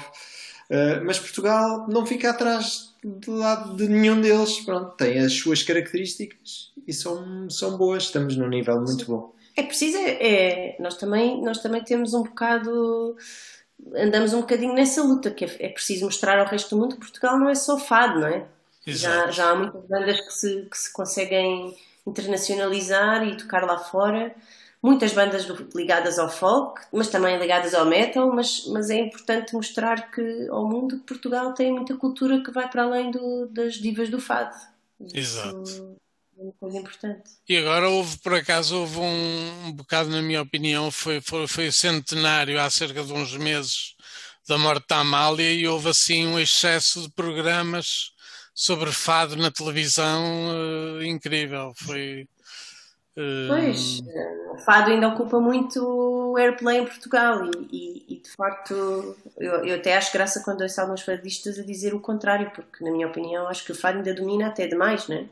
Uh, 0.70 1.04
mas 1.04 1.18
Portugal 1.18 1.86
não 1.88 2.06
fica 2.06 2.30
atrás 2.30 2.85
do 3.06 3.36
lado 3.36 3.76
de 3.76 3.88
nenhum 3.88 4.20
deles. 4.20 4.60
Pronto, 4.60 4.96
tem 4.96 5.18
as 5.20 5.32
suas 5.32 5.62
características 5.62 6.72
e 6.86 6.92
são, 6.92 7.48
são 7.48 7.76
boas. 7.76 8.04
Estamos 8.04 8.36
num 8.36 8.48
nível 8.48 8.80
muito 8.80 9.06
bom. 9.06 9.32
É 9.54 9.62
preciso, 9.62 9.96
é, 9.96 10.10
é- 10.10 10.76
nós, 10.80 10.96
também, 10.96 11.40
nós 11.42 11.58
também 11.58 11.82
temos 11.82 12.12
um 12.12 12.24
bocado, 12.24 13.16
andamos 13.94 14.34
um 14.34 14.40
bocadinho 14.40 14.74
nessa 14.74 15.02
luta, 15.02 15.30
que 15.30 15.44
é, 15.44 15.56
é 15.60 15.68
preciso 15.68 16.04
mostrar 16.04 16.38
ao 16.38 16.46
resto 16.46 16.74
do 16.74 16.82
mundo 16.82 16.96
que 16.96 17.00
Portugal 17.00 17.38
não 17.38 17.48
é 17.48 17.54
só 17.54 17.78
fado, 17.78 18.20
não 18.20 18.26
é? 18.26 18.44
Já, 18.86 19.30
já 19.30 19.50
há 19.50 19.54
muitas 19.54 19.82
bandas 19.86 20.20
que 20.20 20.32
se, 20.32 20.68
que 20.70 20.76
se 20.78 20.92
conseguem 20.92 21.74
internacionalizar 22.06 23.26
e 23.26 23.36
tocar 23.36 23.64
lá 23.64 23.78
fora. 23.78 24.34
Muitas 24.82 25.12
bandas 25.12 25.46
ligadas 25.74 26.18
ao 26.18 26.28
folk, 26.28 26.80
mas 26.92 27.08
também 27.08 27.38
ligadas 27.38 27.74
ao 27.74 27.86
metal, 27.86 28.32
mas, 28.32 28.66
mas 28.66 28.90
é 28.90 29.00
importante 29.00 29.54
mostrar 29.54 30.10
que 30.10 30.46
ao 30.50 30.68
mundo 30.68 30.98
que 30.98 31.06
Portugal 31.06 31.52
tem 31.54 31.72
muita 31.72 31.96
cultura 31.96 32.42
que 32.42 32.50
vai 32.52 32.68
para 32.68 32.84
além 32.84 33.10
do- 33.10 33.46
das 33.48 33.74
divas 33.74 34.08
do 34.10 34.20
fado. 34.20 34.54
Isso 35.00 35.16
Exato. 35.16 35.98
é 36.38 36.42
uma 36.42 36.52
coisa 36.60 36.78
importante. 36.78 37.30
E 37.48 37.56
agora 37.56 37.88
houve, 37.88 38.18
por 38.18 38.34
acaso, 38.34 38.78
houve 38.78 38.98
um, 38.98 39.66
um 39.66 39.72
bocado, 39.72 40.10
na 40.10 40.22
minha 40.22 40.42
opinião, 40.42 40.90
foi, 40.90 41.20
foi, 41.20 41.46
foi 41.48 41.68
o 41.68 41.72
centenário 41.72 42.60
há 42.60 42.68
cerca 42.70 43.02
de 43.02 43.12
uns 43.12 43.36
meses 43.36 43.94
da 44.46 44.56
morte 44.56 44.86
da 44.88 44.98
Amália 44.98 45.52
e 45.52 45.66
houve 45.66 45.88
assim 45.88 46.26
um 46.26 46.38
excesso 46.38 47.00
de 47.02 47.10
programas 47.10 48.12
sobre 48.54 48.92
fado 48.92 49.36
na 49.36 49.50
televisão 49.50 50.22
eh, 51.00 51.06
incrível. 51.06 51.72
Foi. 51.76 52.28
Pois, 53.46 54.00
eh, 54.08 54.50
o 54.52 54.58
fado 54.58 54.90
ainda 54.90 55.08
ocupa 55.08 55.38
muito 55.40 55.80
o 55.84 56.36
airplay 56.36 56.78
em 56.78 56.84
Portugal 56.84 57.44
e, 57.46 57.76
e- 57.76 58.04
e, 58.08 58.16
de 58.16 58.30
facto 58.30 58.74
eu, 59.36 59.64
eu 59.64 59.76
até 59.76 59.96
acho 59.96 60.12
graça 60.12 60.42
quando 60.44 60.62
ouço 60.62 60.80
alguns 60.80 61.02
fadistas 61.02 61.58
a 61.58 61.62
dizer 61.62 61.94
o 61.94 62.00
contrário, 62.00 62.50
porque 62.54 62.84
na 62.84 62.90
minha 62.90 63.06
opinião 63.06 63.46
acho 63.48 63.64
que 63.64 63.72
o 63.72 63.74
fado 63.74 63.98
ainda 63.98 64.12
domina 64.14 64.48
até 64.48 64.66
demais, 64.66 65.06
né? 65.08 65.26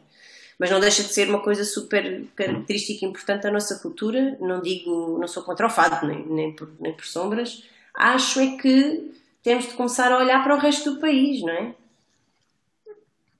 Mas 0.59 0.71
não 0.71 0.79
deixa 0.81 1.03
de 1.03 1.13
ser 1.13 1.29
uma 1.29 1.41
coisa 1.43 1.65
super 1.65 2.25
característica 2.37 3.05
e 3.05 3.09
importante 3.09 3.43
da 3.43 3.51
nossa 3.51 3.77
cultura. 3.81 4.37
Não 4.41 4.61
digo, 4.63 5.19
não 5.19 5.27
sou 5.27 5.43
contra 5.43 5.67
o 5.67 5.71
fado, 5.71 6.07
nem, 6.07 6.25
nem, 6.27 6.53
por, 6.55 6.71
nem 6.79 6.93
por 6.93 7.05
sombras. 7.05 7.65
Acho 7.93 8.39
é 8.41 8.57
que 8.57 9.13
temos 9.43 9.67
de 9.67 9.73
começar 9.75 10.13
a 10.13 10.19
olhar 10.19 10.43
para 10.45 10.55
o 10.55 10.59
resto 10.59 10.93
do 10.95 11.01
país, 11.01 11.43
não 11.43 11.51
é? 11.53 11.75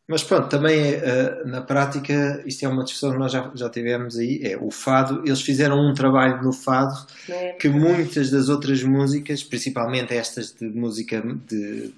Mas 0.07 0.23
pronto, 0.23 0.49
também 0.49 0.79
eh, 0.79 1.43
na 1.47 1.63
prática, 1.63 2.43
isto 2.45 2.63
é 2.63 2.69
uma 2.69 2.85
discussão 2.85 3.13
que 3.13 3.19
nós 3.19 3.33
já, 3.33 3.51
já 3.55 3.71
tivemos 3.71 4.19
aí, 4.19 4.39
é 4.43 4.57
o 4.59 4.71
fado, 4.71 5.23
eles 5.25 5.41
fizeram 5.41 5.79
um 5.79 5.95
trabalho 5.95 6.43
no 6.43 6.53
fado 6.53 6.95
é? 7.27 7.53
que 7.53 7.71
muitas 7.71 8.31
das 8.31 8.51
outras 8.51 8.83
músicas, 8.83 9.43
principalmente 9.43 10.15
estas 10.15 10.53
de 10.53 10.67
música 10.67 11.23
de, 11.49 11.91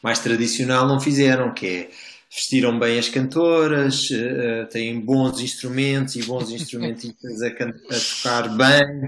mais 0.00 0.20
tradicional, 0.20 0.86
não 0.86 1.00
fizeram, 1.00 1.52
que 1.52 1.66
é 1.66 1.88
vestiram 2.30 2.78
bem 2.78 2.98
as 2.98 3.08
cantoras, 3.08 4.10
uh, 4.10 4.66
têm 4.70 5.00
bons 5.00 5.40
instrumentos 5.40 6.16
e 6.16 6.22
bons 6.22 6.50
instrumentistas 6.50 7.42
a, 7.42 7.46
a, 7.46 7.52
tocar 7.52 8.48
bem. 8.56 9.04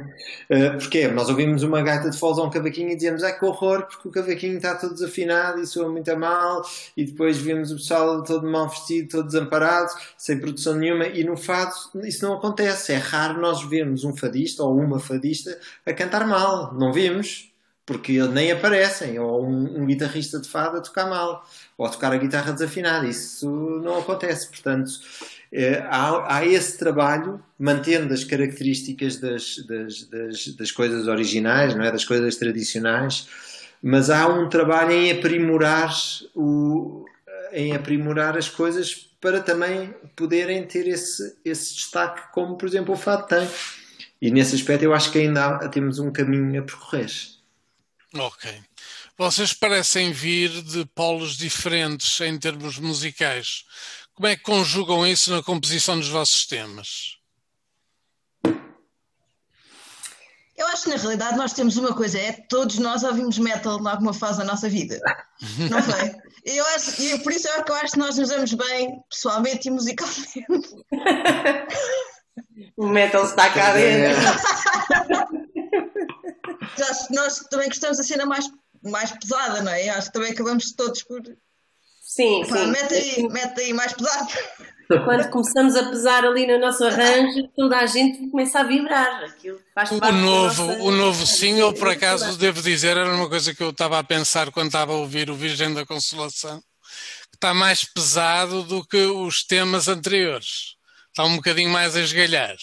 Uh, 0.51 0.79
porque 0.79 1.07
nós 1.09 1.29
ouvimos 1.29 1.63
uma 1.63 1.83
gaita 1.83 2.11
de 2.11 2.19
foles 2.19 2.39
ou 2.39 2.47
um 2.47 2.51
cavaquinho 2.51 2.91
e 2.91 2.97
dizemos, 2.97 3.23
ah, 3.23 3.33
que 3.33 3.45
horror, 3.45 3.87
porque 3.87 4.09
o 4.09 4.11
cavaquinho 4.11 4.57
está 4.57 4.75
todo 4.75 4.95
desafinado 4.95 5.61
e 5.61 5.67
soa 5.67 5.91
muito 5.91 6.11
a 6.11 6.17
mal, 6.17 6.63
e 6.97 7.05
depois 7.05 7.37
vemos 7.37 7.71
o 7.71 7.77
pessoal 7.77 8.23
todo 8.25 8.51
mal 8.51 8.69
vestido, 8.69 9.09
todo 9.09 9.27
desamparado, 9.27 9.91
sem 10.17 10.39
produção 10.39 10.75
nenhuma, 10.75 11.07
e 11.07 11.23
no 11.23 11.37
fado 11.37 11.73
isso 12.05 12.25
não 12.25 12.35
acontece. 12.35 12.93
É 12.93 12.97
raro 12.97 13.41
nós 13.41 13.63
vermos 13.63 14.03
um 14.05 14.17
fadista 14.17 14.63
ou 14.63 14.79
uma 14.79 14.99
fadista 14.99 15.59
a 15.85 15.93
cantar 15.93 16.27
mal. 16.27 16.75
Não 16.75 16.93
vemos, 16.93 17.51
porque 17.91 18.23
nem 18.29 18.53
aparecem, 18.53 19.19
ou 19.19 19.45
um, 19.45 19.83
um, 19.83 19.87
guitarrista 19.87 20.39
de 20.39 20.49
fado 20.49 20.77
a 20.77 20.81
tocar 20.81 21.09
mal, 21.11 21.45
ou 21.81 21.89
tocar 21.89 22.13
a 22.13 22.19
guitarra 22.19 22.53
desafinada. 22.53 23.07
Isso 23.07 23.49
não 23.83 24.01
acontece. 24.01 24.47
Portanto, 24.49 24.91
eh, 25.51 25.83
há, 25.89 26.37
há, 26.37 26.47
esse 26.47 26.77
trabalho, 26.77 27.43
mantendo 27.59 28.13
as 28.13 28.23
características 28.23 29.17
das, 29.17 29.57
das, 29.67 30.03
das, 30.05 30.47
das, 30.57 30.71
coisas 30.71 31.09
originais, 31.09 31.75
não 31.75 31.83
é? 31.83 31.91
das 31.91 32.05
coisas 32.05 32.37
tradicionais, 32.37 33.27
mas 33.83 34.11
há 34.11 34.29
um 34.29 34.47
trabalho 34.51 34.93
em 34.93 35.11
aprimorar, 35.11 35.91
o, 36.35 37.07
em 37.51 37.75
aprimorar 37.75 38.37
as 38.37 38.51
coisas 38.51 38.95
para 39.19 39.41
também 39.41 39.95
poderem 40.15 40.67
ter 40.67 40.87
esse, 40.87 41.35
esse 41.43 41.75
destaque, 41.77 42.31
como 42.31 42.59
por 42.59 42.69
exemplo 42.69 42.93
o 42.93 42.99
fado 42.99 43.27
tem. 43.27 43.49
E 44.21 44.31
nesse 44.31 44.55
aspecto 44.55 44.83
eu 44.83 44.93
acho 44.93 45.11
que 45.11 45.19
ainda 45.19 45.47
há, 45.47 45.69
temos 45.71 45.99
um 45.99 46.13
caminho 46.13 46.61
a 46.61 46.63
percorrer. 46.63 47.11
Ok. 48.15 48.51
Vocês 49.21 49.53
parecem 49.53 50.13
vir 50.13 50.49
de 50.63 50.87
polos 50.87 51.37
diferentes 51.37 52.19
em 52.23 52.39
termos 52.39 52.79
musicais. 52.79 53.67
Como 54.15 54.27
é 54.27 54.35
que 54.35 54.43
conjugam 54.43 55.07
isso 55.07 55.31
na 55.31 55.43
composição 55.43 55.99
dos 55.99 56.09
vossos 56.09 56.47
temas? 56.47 57.19
Eu 60.57 60.67
acho 60.69 60.85
que 60.85 60.89
na 60.89 60.97
realidade 60.97 61.37
nós 61.37 61.53
temos 61.53 61.77
uma 61.77 61.95
coisa, 61.95 62.19
é 62.19 62.33
todos 62.49 62.79
nós 62.79 63.03
ouvimos 63.03 63.37
metal 63.37 63.79
em 63.79 63.89
alguma 63.89 64.15
fase 64.15 64.39
da 64.39 64.45
nossa 64.45 64.71
vida. 64.71 64.99
Não 65.71 65.83
foi? 65.83 66.17
Eu 66.43 66.65
acho, 66.69 67.03
e 67.03 67.19
por 67.19 67.31
isso 67.31 67.47
é 67.47 67.63
que 67.63 67.71
eu 67.71 67.77
acho 67.77 67.93
que 67.93 67.99
nós 67.99 68.17
nos 68.17 68.31
damos 68.31 68.55
bem 68.55 69.03
pessoalmente 69.11 69.69
e 69.69 69.71
musicalmente. 69.71 70.47
O 72.75 72.87
metal 72.87 73.27
está 73.27 73.51
cá 73.51 73.75
dentro. 73.75 74.19
nós 77.11 77.41
também 77.51 77.69
gostamos 77.69 77.99
da 77.99 78.03
cena 78.03 78.27
mais, 78.27 78.49
mais 78.83 79.13
pesada, 79.13 79.63
não 79.63 79.73
é? 79.73 79.89
Acho 79.91 80.09
que 80.09 80.13
também 80.13 80.33
acabamos 80.33 80.73
todos 80.73 81.03
por. 81.03 81.23
Sim, 82.03 82.45
Pá, 82.49 82.57
sim. 82.57 82.67
Mete 82.67 82.95
aí, 82.95 83.29
mete 83.29 83.61
aí 83.61 83.73
mais 83.73 83.93
pesado. 83.93 84.33
Quando 85.05 85.31
começamos 85.31 85.77
a 85.77 85.89
pesar 85.89 86.25
ali 86.25 86.47
no 86.47 86.59
nosso 86.59 86.83
arranjo, 86.85 87.49
toda 87.57 87.79
a 87.79 87.87
gente 87.87 88.29
começa 88.29 88.61
a 88.61 88.63
vibrar. 88.65 89.25
Aquilo 89.25 89.61
faz 89.73 89.91
o 89.93 89.99
novo, 89.99 90.65
nossa... 90.65 90.83
o 90.83 90.91
novo 90.91 91.27
single, 91.27 91.73
por 91.75 91.89
acaso, 91.89 92.37
devo 92.37 92.61
dizer, 92.61 92.97
era 92.97 93.15
uma 93.15 93.29
coisa 93.29 93.55
que 93.55 93.63
eu 93.63 93.71
estava 93.71 93.99
a 93.99 94.05
pensar 94.05 94.51
quando 94.51 94.67
estava 94.67 94.93
a 94.93 94.97
ouvir 94.97 95.31
o 95.31 95.37
Virgem 95.37 95.73
da 95.73 95.87
Consolação, 95.87 96.61
que 97.31 97.37
está 97.37 97.55
mais 97.55 97.85
pesado 97.85 98.65
do 98.65 98.85
que 98.85 99.05
os 99.07 99.45
temas 99.45 99.87
anteriores. 99.87 100.75
Está 101.11 101.25
um 101.25 101.37
bocadinho 101.37 101.71
mais 101.71 101.95
a 101.95 102.01
esgalhar. 102.01 102.57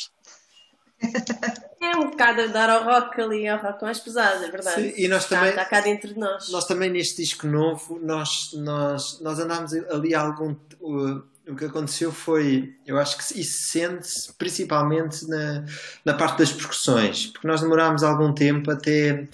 É 1.80 1.96
um 1.96 2.10
bocado 2.10 2.42
a 2.42 2.48
dar 2.48 2.70
ao 2.70 2.84
rock 2.84 3.22
ali, 3.22 3.48
ao 3.48 3.60
rock 3.60 3.84
mais 3.84 4.00
pesado, 4.00 4.44
é 4.44 4.50
verdade. 4.50 4.82
Sim, 4.82 4.94
e 4.98 5.08
nós 5.08 5.24
está, 5.24 5.38
também, 5.38 5.50
está 5.52 5.66
cá 5.66 5.82
dentro 5.82 6.14
de 6.14 6.20
nós. 6.20 6.50
Nós 6.50 6.66
também 6.66 6.90
neste 6.90 7.22
disco 7.22 7.46
novo, 7.46 8.00
nós, 8.02 8.52
nós, 8.54 9.20
nós 9.22 9.40
andámos 9.40 9.74
ali 9.74 10.16
algum. 10.16 10.56
Uh, 10.82 11.24
o 11.48 11.56
que 11.56 11.66
aconteceu 11.66 12.12
foi, 12.12 12.76
eu 12.86 12.98
acho 12.98 13.18
que 13.18 13.40
isso 13.40 13.70
sente-se 13.70 14.34
principalmente 14.34 15.26
na, 15.30 15.64
na 16.04 16.14
parte 16.14 16.40
das 16.40 16.52
percussões, 16.52 17.28
porque 17.28 17.48
nós 17.48 17.62
demorámos 17.62 18.04
algum 18.04 18.34
tempo 18.34 18.72
até. 18.72 19.28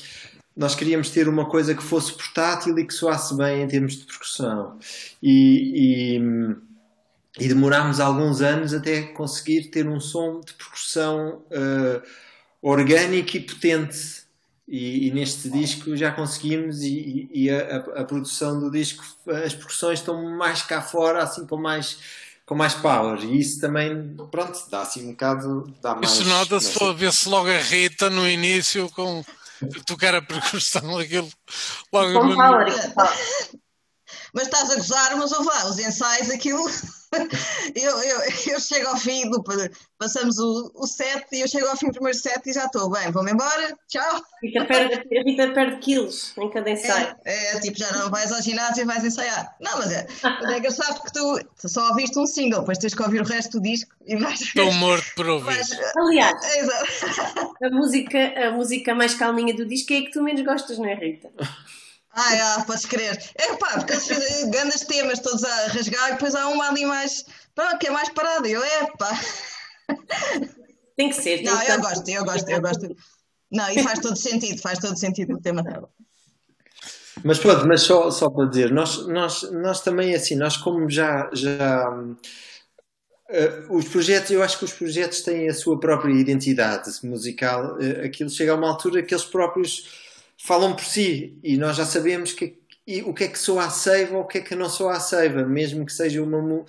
Nós 0.55 0.75
queríamos 0.75 1.09
ter 1.09 1.27
uma 1.27 1.49
coisa 1.49 1.73
que 1.73 1.81
fosse 1.81 2.13
portátil 2.13 2.77
e 2.77 2.85
que 2.85 2.93
soasse 2.93 3.35
bem 3.35 3.63
em 3.63 3.67
termos 3.67 3.95
de 3.95 4.05
percussão. 4.05 4.77
E, 5.21 6.17
e 6.17 6.21
e 7.39 7.47
demorámos 7.47 7.99
alguns 7.99 8.41
anos 8.41 8.73
até 8.73 9.01
conseguir 9.01 9.69
ter 9.71 9.87
um 9.87 9.99
som 9.99 10.39
de 10.39 10.53
percussão 10.53 11.41
uh, 11.47 12.01
orgânico 12.63 13.35
e 13.35 13.41
potente. 13.41 14.23
E, 14.65 15.07
e, 15.07 15.11
neste 15.11 15.49
disco 15.49 15.95
já 15.95 16.09
conseguimos, 16.09 16.81
e, 16.81 17.29
e 17.33 17.49
a, 17.49 17.75
a, 17.97 18.03
produção 18.05 18.57
do 18.61 18.71
disco, 18.71 19.03
as 19.27 19.53
percussões 19.53 19.99
estão 19.99 20.23
mais 20.37 20.61
cá 20.61 20.81
fora, 20.81 21.21
assim 21.21 21.45
com 21.45 21.57
mais, 21.57 21.97
com 22.45 22.55
mais 22.55 22.73
power. 22.73 23.19
E 23.25 23.41
isso 23.41 23.59
também, 23.59 24.15
pronto, 24.31 24.57
dá 24.71 24.83
assim 24.83 25.05
um 25.05 25.11
bocado. 25.11 25.73
Dá 25.81 25.95
mais, 25.95 26.13
isso 26.13 26.25
nota-se, 26.25 26.93
ver-se 26.93 27.27
logo 27.27 27.49
a 27.49 27.57
Rita 27.57 28.09
no 28.09 28.27
início 28.27 28.89
com 28.91 29.23
tocar 29.85 30.15
a 30.15 30.21
percussão, 30.21 30.97
aquilo 30.97 31.29
logo. 31.91 32.13
Com 32.13 32.35
power. 32.35 32.73
Mas 34.33 34.43
estás 34.43 34.71
a 34.71 34.75
gozar, 34.75 35.15
mas 35.15 35.31
ouve 35.31 35.47
lá, 35.47 35.65
os 35.69 35.77
ensaios, 35.77 36.29
aquilo 36.29 36.67
eu, 37.75 38.03
eu, 38.03 38.19
eu 38.51 38.59
chego 38.59 38.87
ao 38.87 38.97
fim, 38.97 39.29
do, 39.29 39.43
passamos 39.97 40.39
o, 40.39 40.71
o 40.75 40.87
set 40.87 41.25
e 41.31 41.41
eu 41.41 41.47
chego 41.47 41.67
ao 41.67 41.77
fim 41.77 41.87
do 41.87 41.93
primeiro 41.93 42.17
set 42.17 42.41
e 42.47 42.53
já 42.53 42.65
estou, 42.65 42.89
bem, 42.89 43.11
vou-me 43.11 43.31
embora, 43.31 43.77
tchau. 43.87 44.21
Rita 44.41 44.65
perde, 44.65 45.07
Rita 45.11 45.51
perde 45.53 45.77
quilos 45.77 46.33
em 46.37 46.49
cada 46.49 46.69
ensaio. 46.69 47.15
É, 47.25 47.55
é, 47.55 47.59
tipo, 47.59 47.77
já 47.77 47.91
não 47.91 48.09
vais 48.09 48.31
ao 48.31 48.41
ginásio 48.41 48.81
e 48.81 48.85
vais 48.85 49.03
ensaiar. 49.03 49.55
Não, 49.59 49.77
mas 49.77 49.91
é, 49.91 50.07
é 50.23 50.57
engraçado 50.57 50.95
porque 51.01 51.19
tu, 51.19 51.39
tu 51.61 51.69
só 51.69 51.89
ouviste 51.89 52.17
um 52.17 52.25
single, 52.25 52.61
depois 52.61 52.77
tens 52.77 52.93
que 52.93 53.03
ouvir 53.03 53.21
o 53.21 53.25
resto 53.25 53.59
do 53.59 53.63
disco 53.63 53.93
e 54.05 54.15
vais. 54.15 54.41
Estou 54.41 54.71
morto 54.73 55.05
por 55.15 55.27
ouvir. 55.27 55.45
Vais, 55.45 55.69
Aliás, 55.95 56.35
a 57.63 57.69
música, 57.69 58.47
a 58.47 58.51
música 58.51 58.95
mais 58.95 59.13
calminha 59.13 59.53
do 59.53 59.65
disco 59.65 59.93
é 59.93 59.97
a 59.97 60.01
que 60.05 60.11
tu 60.11 60.23
menos 60.23 60.43
gostas, 60.43 60.77
não 60.77 60.85
é, 60.85 60.95
Rita? 60.95 61.29
Ah, 62.15 62.35
é, 62.35 62.63
podes 62.63 62.85
crer. 62.85 63.17
É 63.35 63.55
pá, 63.55 63.79
porque 63.79 63.93
eles 63.93 64.43
grandes 64.49 64.81
temas 64.81 65.19
todos 65.19 65.43
a 65.43 65.67
rasgar 65.67 66.09
e 66.09 66.13
depois 66.13 66.35
há 66.35 66.47
uma 66.47 66.69
ali 66.69 66.85
mais. 66.85 67.25
Pronto, 67.55 67.79
que 67.79 67.87
é 67.87 67.91
mais 67.91 68.09
parada. 68.09 68.47
Eu, 68.47 68.63
é 68.63 68.91
pá. 68.97 69.19
Tem 70.95 71.09
que 71.09 71.15
ser. 71.15 71.37
Tem 71.37 71.45
não, 71.45 71.57
que 71.57 71.71
eu 71.71 71.81
gosto, 71.81 72.09
eu 72.09 72.23
gosto, 72.23 72.49
eu 72.49 72.61
gosto. 72.61 72.95
Não, 73.51 73.69
e 73.69 73.81
faz 73.81 73.99
todo 73.99 74.15
sentido, 74.15 74.61
faz 74.61 74.79
todo 74.79 74.97
sentido 74.97 75.35
o 75.35 75.41
tema 75.41 75.63
dela. 75.63 75.89
Mas 77.23 77.39
pronto, 77.39 77.67
mas 77.67 77.81
só, 77.81 78.09
só 78.09 78.29
para 78.29 78.47
dizer, 78.47 78.71
nós, 78.71 79.05
nós, 79.07 79.43
nós 79.51 79.81
também 79.81 80.15
assim, 80.15 80.35
nós 80.35 80.57
como 80.57 80.89
já, 80.89 81.29
já 81.31 81.89
uh, 81.89 82.17
os 83.69 83.87
projetos, 83.87 84.31
eu 84.31 84.41
acho 84.41 84.57
que 84.57 84.65
os 84.65 84.73
projetos 84.73 85.21
têm 85.21 85.47
a 85.47 85.53
sua 85.53 85.79
própria 85.79 86.11
identidade 86.11 86.89
musical, 87.03 87.75
uh, 87.75 88.05
aquilo 88.05 88.29
chega 88.29 88.51
a 88.51 88.55
uma 88.55 88.67
altura 88.67 89.03
que 89.03 89.13
eles 89.13 89.25
próprios 89.25 90.02
falam 90.43 90.75
por 90.75 90.83
si 90.83 91.39
e 91.41 91.55
nós 91.55 91.77
já 91.77 91.85
sabemos 91.85 92.33
que, 92.33 92.59
e, 92.85 93.01
o 93.01 93.13
que 93.13 93.23
é 93.23 93.27
que 93.29 93.39
soa 93.39 93.65
a 93.65 93.69
seiva 93.69 94.17
ou 94.17 94.23
o 94.23 94.27
que 94.27 94.39
é 94.39 94.41
que 94.41 94.55
não 94.55 94.69
soa 94.69 94.97
a 94.97 94.99
seiva, 94.99 95.45
mesmo 95.45 95.85
que 95.85 95.93
seja 95.93 96.21
uma 96.21 96.65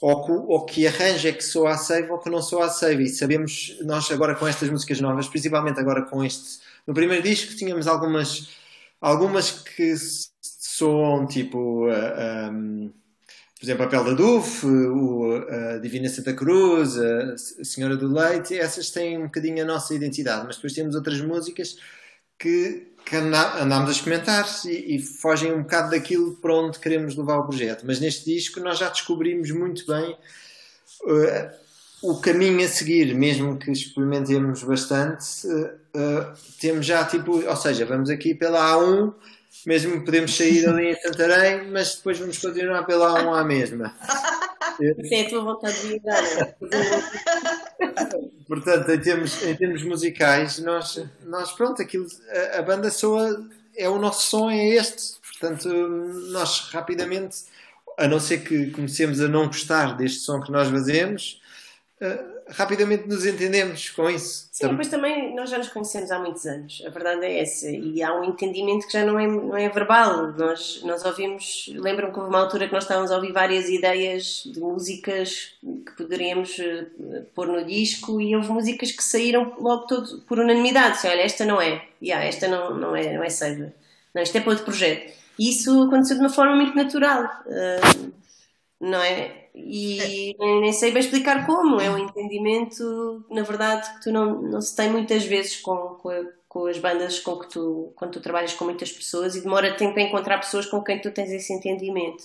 ou 0.00 0.24
que, 0.24 0.30
ou 0.30 0.64
que 0.64 0.86
arranja 0.86 1.30
é 1.30 1.32
que 1.32 1.42
soa 1.42 1.72
a 1.72 1.76
seiva 1.76 2.12
ou 2.12 2.20
que 2.20 2.30
não 2.30 2.40
soa 2.40 2.66
a 2.66 2.70
seiva. 2.70 3.02
E 3.02 3.08
sabemos, 3.08 3.76
nós 3.82 4.08
agora 4.12 4.36
com 4.36 4.46
estas 4.46 4.70
músicas 4.70 5.00
novas, 5.00 5.26
principalmente 5.26 5.80
agora 5.80 6.02
com 6.02 6.24
este, 6.24 6.60
no 6.86 6.94
primeiro 6.94 7.20
disco 7.24 7.56
tínhamos 7.56 7.88
algumas, 7.88 8.50
algumas 9.00 9.50
que 9.50 9.96
soam 10.40 11.26
tipo. 11.26 11.88
Uh, 11.88 11.90
eh, 11.90 12.50
um, 12.52 12.84
ehm, 12.84 12.92
por 13.58 13.64
exemplo, 13.64 13.84
a 13.84 13.88
Pele 13.88 14.04
da 14.04 14.12
Duf, 14.12 14.64
a 15.50 15.78
Divina 15.78 16.08
Santa 16.08 16.32
Cruz, 16.32 16.96
a 16.96 17.36
Senhora 17.64 17.96
do 17.96 18.06
Leite, 18.06 18.56
essas 18.56 18.88
têm 18.88 19.18
um 19.18 19.24
bocadinho 19.24 19.64
a 19.64 19.66
nossa 19.66 19.92
identidade, 19.92 20.46
mas 20.46 20.54
depois 20.54 20.72
temos 20.74 20.94
outras 20.94 21.20
músicas 21.20 21.76
que 22.38 22.87
que 23.08 23.16
andámos 23.16 23.88
a 23.88 23.92
experimentar 23.92 24.46
e, 24.66 24.96
e, 24.96 24.98
fogem 25.02 25.52
um 25.52 25.62
bocado 25.62 25.90
daquilo 25.90 26.34
para 26.36 26.54
onde 26.54 26.78
queremos 26.78 27.16
levar 27.16 27.38
o 27.38 27.46
projeto. 27.46 27.84
Mas 27.86 28.00
neste 28.00 28.26
disco 28.26 28.60
nós 28.60 28.78
já 28.78 28.90
descobrimos 28.90 29.50
muito 29.50 29.86
bem 29.86 30.14
uh, 31.04 31.50
o 32.02 32.20
caminho 32.20 32.62
a 32.62 32.68
seguir, 32.68 33.14
mesmo 33.14 33.56
que 33.56 33.70
experimentemos 33.70 34.62
bastante. 34.62 35.24
Uh, 35.46 36.32
temos 36.60 36.84
já 36.84 37.02
tipo, 37.06 37.42
ou 37.42 37.56
seja, 37.56 37.86
vamos 37.86 38.10
aqui 38.10 38.34
pela 38.34 38.74
A1, 38.74 39.14
mesmo 39.64 40.04
podemos 40.04 40.36
sair 40.36 40.68
ali 40.68 40.90
em 40.90 40.96
Santarém, 40.96 41.70
mas 41.70 41.96
depois 41.96 42.18
vamos 42.18 42.36
continuar 42.36 42.84
pela 42.84 43.18
A1 43.18 43.40
à 43.40 43.44
mesma. 43.44 43.94
Isso 44.80 45.14
é 45.14 45.22
a 45.22 45.28
tua 45.28 45.42
vontade 45.42 45.80
de 45.80 45.88
vida. 45.88 46.10
Portanto, 48.46 48.90
em 48.90 49.00
termos, 49.00 49.42
em 49.42 49.54
termos 49.54 49.82
musicais, 49.82 50.58
nós, 50.58 51.04
nós 51.26 51.52
pronto, 51.52 51.82
aquilo, 51.82 52.06
a, 52.54 52.58
a, 52.58 52.62
banda 52.62 52.90
soa, 52.90 53.46
é 53.76 53.88
o 53.88 53.98
nosso 53.98 54.30
som, 54.30 54.50
é 54.50 54.68
este. 54.68 55.18
Portanto, 55.20 55.68
nós 56.30 56.70
rapidamente, 56.72 57.44
a 57.98 58.08
não 58.08 58.18
ser 58.18 58.38
que 58.38 58.70
comecemos 58.70 59.20
a 59.20 59.28
não 59.28 59.46
gostar 59.46 59.96
deste 59.96 60.20
som 60.20 60.40
que 60.40 60.50
nós 60.50 60.68
fazemos, 60.68 61.40
uh, 62.00 62.37
rapidamente 62.50 63.06
nos 63.06 63.26
entendemos 63.26 63.90
com 63.90 64.08
isso. 64.08 64.48
Sim, 64.50 64.68
depois 64.68 64.88
também 64.88 65.34
nós 65.34 65.50
já 65.50 65.58
nos 65.58 65.68
conhecemos 65.68 66.10
há 66.10 66.18
muitos 66.18 66.46
anos, 66.46 66.82
a 66.86 66.90
verdade 66.90 67.24
é 67.24 67.42
essa, 67.42 67.68
e 67.70 68.02
há 68.02 68.12
um 68.18 68.24
entendimento 68.24 68.86
que 68.86 68.92
já 68.92 69.04
não 69.04 69.18
é, 69.18 69.26
não 69.26 69.56
é 69.56 69.68
verbal. 69.68 70.32
Nós, 70.32 70.82
nós 70.82 71.04
ouvimos, 71.04 71.70
lembram 71.74 72.10
que 72.10 72.18
houve 72.18 72.30
uma 72.30 72.40
altura 72.40 72.66
que 72.66 72.72
nós 72.72 72.84
estávamos 72.84 73.10
a 73.10 73.16
ouvir 73.16 73.32
várias 73.32 73.68
ideias 73.68 74.42
de 74.46 74.58
músicas 74.60 75.54
que 75.60 75.92
poderíamos 75.96 76.58
uh, 76.58 77.26
pôr 77.34 77.46
no 77.46 77.64
disco, 77.64 78.20
e 78.20 78.34
houve 78.34 78.50
músicas 78.50 78.90
que 78.90 79.02
saíram 79.02 79.54
logo 79.58 79.86
todo 79.86 80.22
por 80.22 80.38
unanimidade. 80.38 80.98
Assim, 80.98 81.08
Olha, 81.08 81.22
esta 81.22 81.44
não 81.44 81.60
é, 81.60 81.86
yeah, 82.02 82.24
esta 82.26 82.48
não, 82.48 82.74
não 82.74 82.96
é, 82.96 83.14
não 83.14 83.22
é 83.22 83.28
Seiva, 83.28 83.72
não, 84.14 84.22
isto 84.22 84.36
é 84.36 84.40
para 84.40 84.50
outro 84.50 84.64
projeto. 84.64 85.12
E 85.38 85.50
isso 85.50 85.82
aconteceu 85.82 86.16
de 86.16 86.22
uma 86.22 86.30
forma 86.30 86.56
muito 86.56 86.74
natural, 86.74 87.24
uh, 87.46 88.12
não 88.80 89.02
é? 89.02 89.47
E 89.58 90.36
nem 90.38 90.72
sei 90.72 90.92
bem 90.92 91.00
explicar 91.00 91.44
como. 91.46 91.80
É 91.80 91.90
um 91.90 91.98
entendimento, 91.98 93.24
na 93.30 93.42
verdade, 93.42 93.92
que 93.94 94.04
tu 94.04 94.12
não, 94.12 94.40
não 94.42 94.60
se 94.60 94.74
tem 94.74 94.90
muitas 94.90 95.24
vezes 95.24 95.56
com, 95.56 95.96
com, 96.00 96.10
a, 96.10 96.24
com, 96.48 96.66
as 96.66 96.78
bandas 96.78 97.18
com 97.18 97.38
que 97.38 97.50
tu, 97.50 97.92
quando 97.96 98.12
tu 98.12 98.20
trabalhas 98.20 98.54
com 98.54 98.64
muitas 98.64 98.92
pessoas 98.92 99.34
e 99.34 99.40
demora 99.40 99.76
tempo 99.76 99.98
a 99.98 100.02
encontrar 100.02 100.38
pessoas 100.38 100.66
com 100.66 100.82
quem 100.82 101.00
tu 101.00 101.10
tens 101.10 101.30
esse 101.30 101.52
entendimento. 101.52 102.24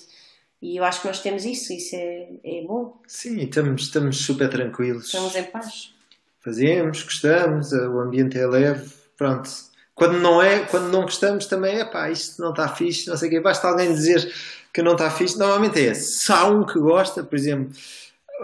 E 0.61 0.77
eu 0.77 0.83
acho 0.83 1.01
que 1.01 1.07
nós 1.07 1.19
temos 1.19 1.43
isso, 1.43 1.73
isso 1.73 1.95
é, 1.95 2.29
é 2.43 2.61
bom. 2.61 2.97
Sim, 3.05 3.37
estamos, 3.39 3.83
estamos 3.83 4.17
super 4.17 4.49
tranquilos. 4.49 5.05
Estamos 5.05 5.35
em 5.35 5.43
paz. 5.43 5.93
Fazemos, 6.39 7.03
gostamos, 7.03 7.71
o 7.71 7.99
ambiente 7.99 8.37
é 8.37 8.45
leve, 8.45 8.89
pronto. 9.17 9.49
Quando 9.95 10.19
não 10.19 10.41
é, 10.41 10.59
quando 10.65 10.89
não 10.91 11.03
gostamos 11.03 11.45
também 11.45 11.79
é 11.79 11.85
pá, 11.85 12.09
isto 12.09 12.41
não 12.41 12.49
está 12.49 12.67
fixe, 12.67 13.07
não 13.09 13.17
sei 13.17 13.27
o 13.27 13.31
quê. 13.31 13.39
Basta 13.39 13.67
alguém 13.67 13.93
dizer 13.93 14.33
que 14.73 14.81
não 14.81 14.93
está 14.93 15.11
fixe, 15.11 15.37
normalmente 15.37 15.79
é 15.79 15.91
esse. 15.91 16.23
Se 16.23 16.31
há 16.31 16.45
um 16.45 16.65
que 16.65 16.79
gosta, 16.79 17.23
por 17.23 17.35
exemplo, 17.35 17.71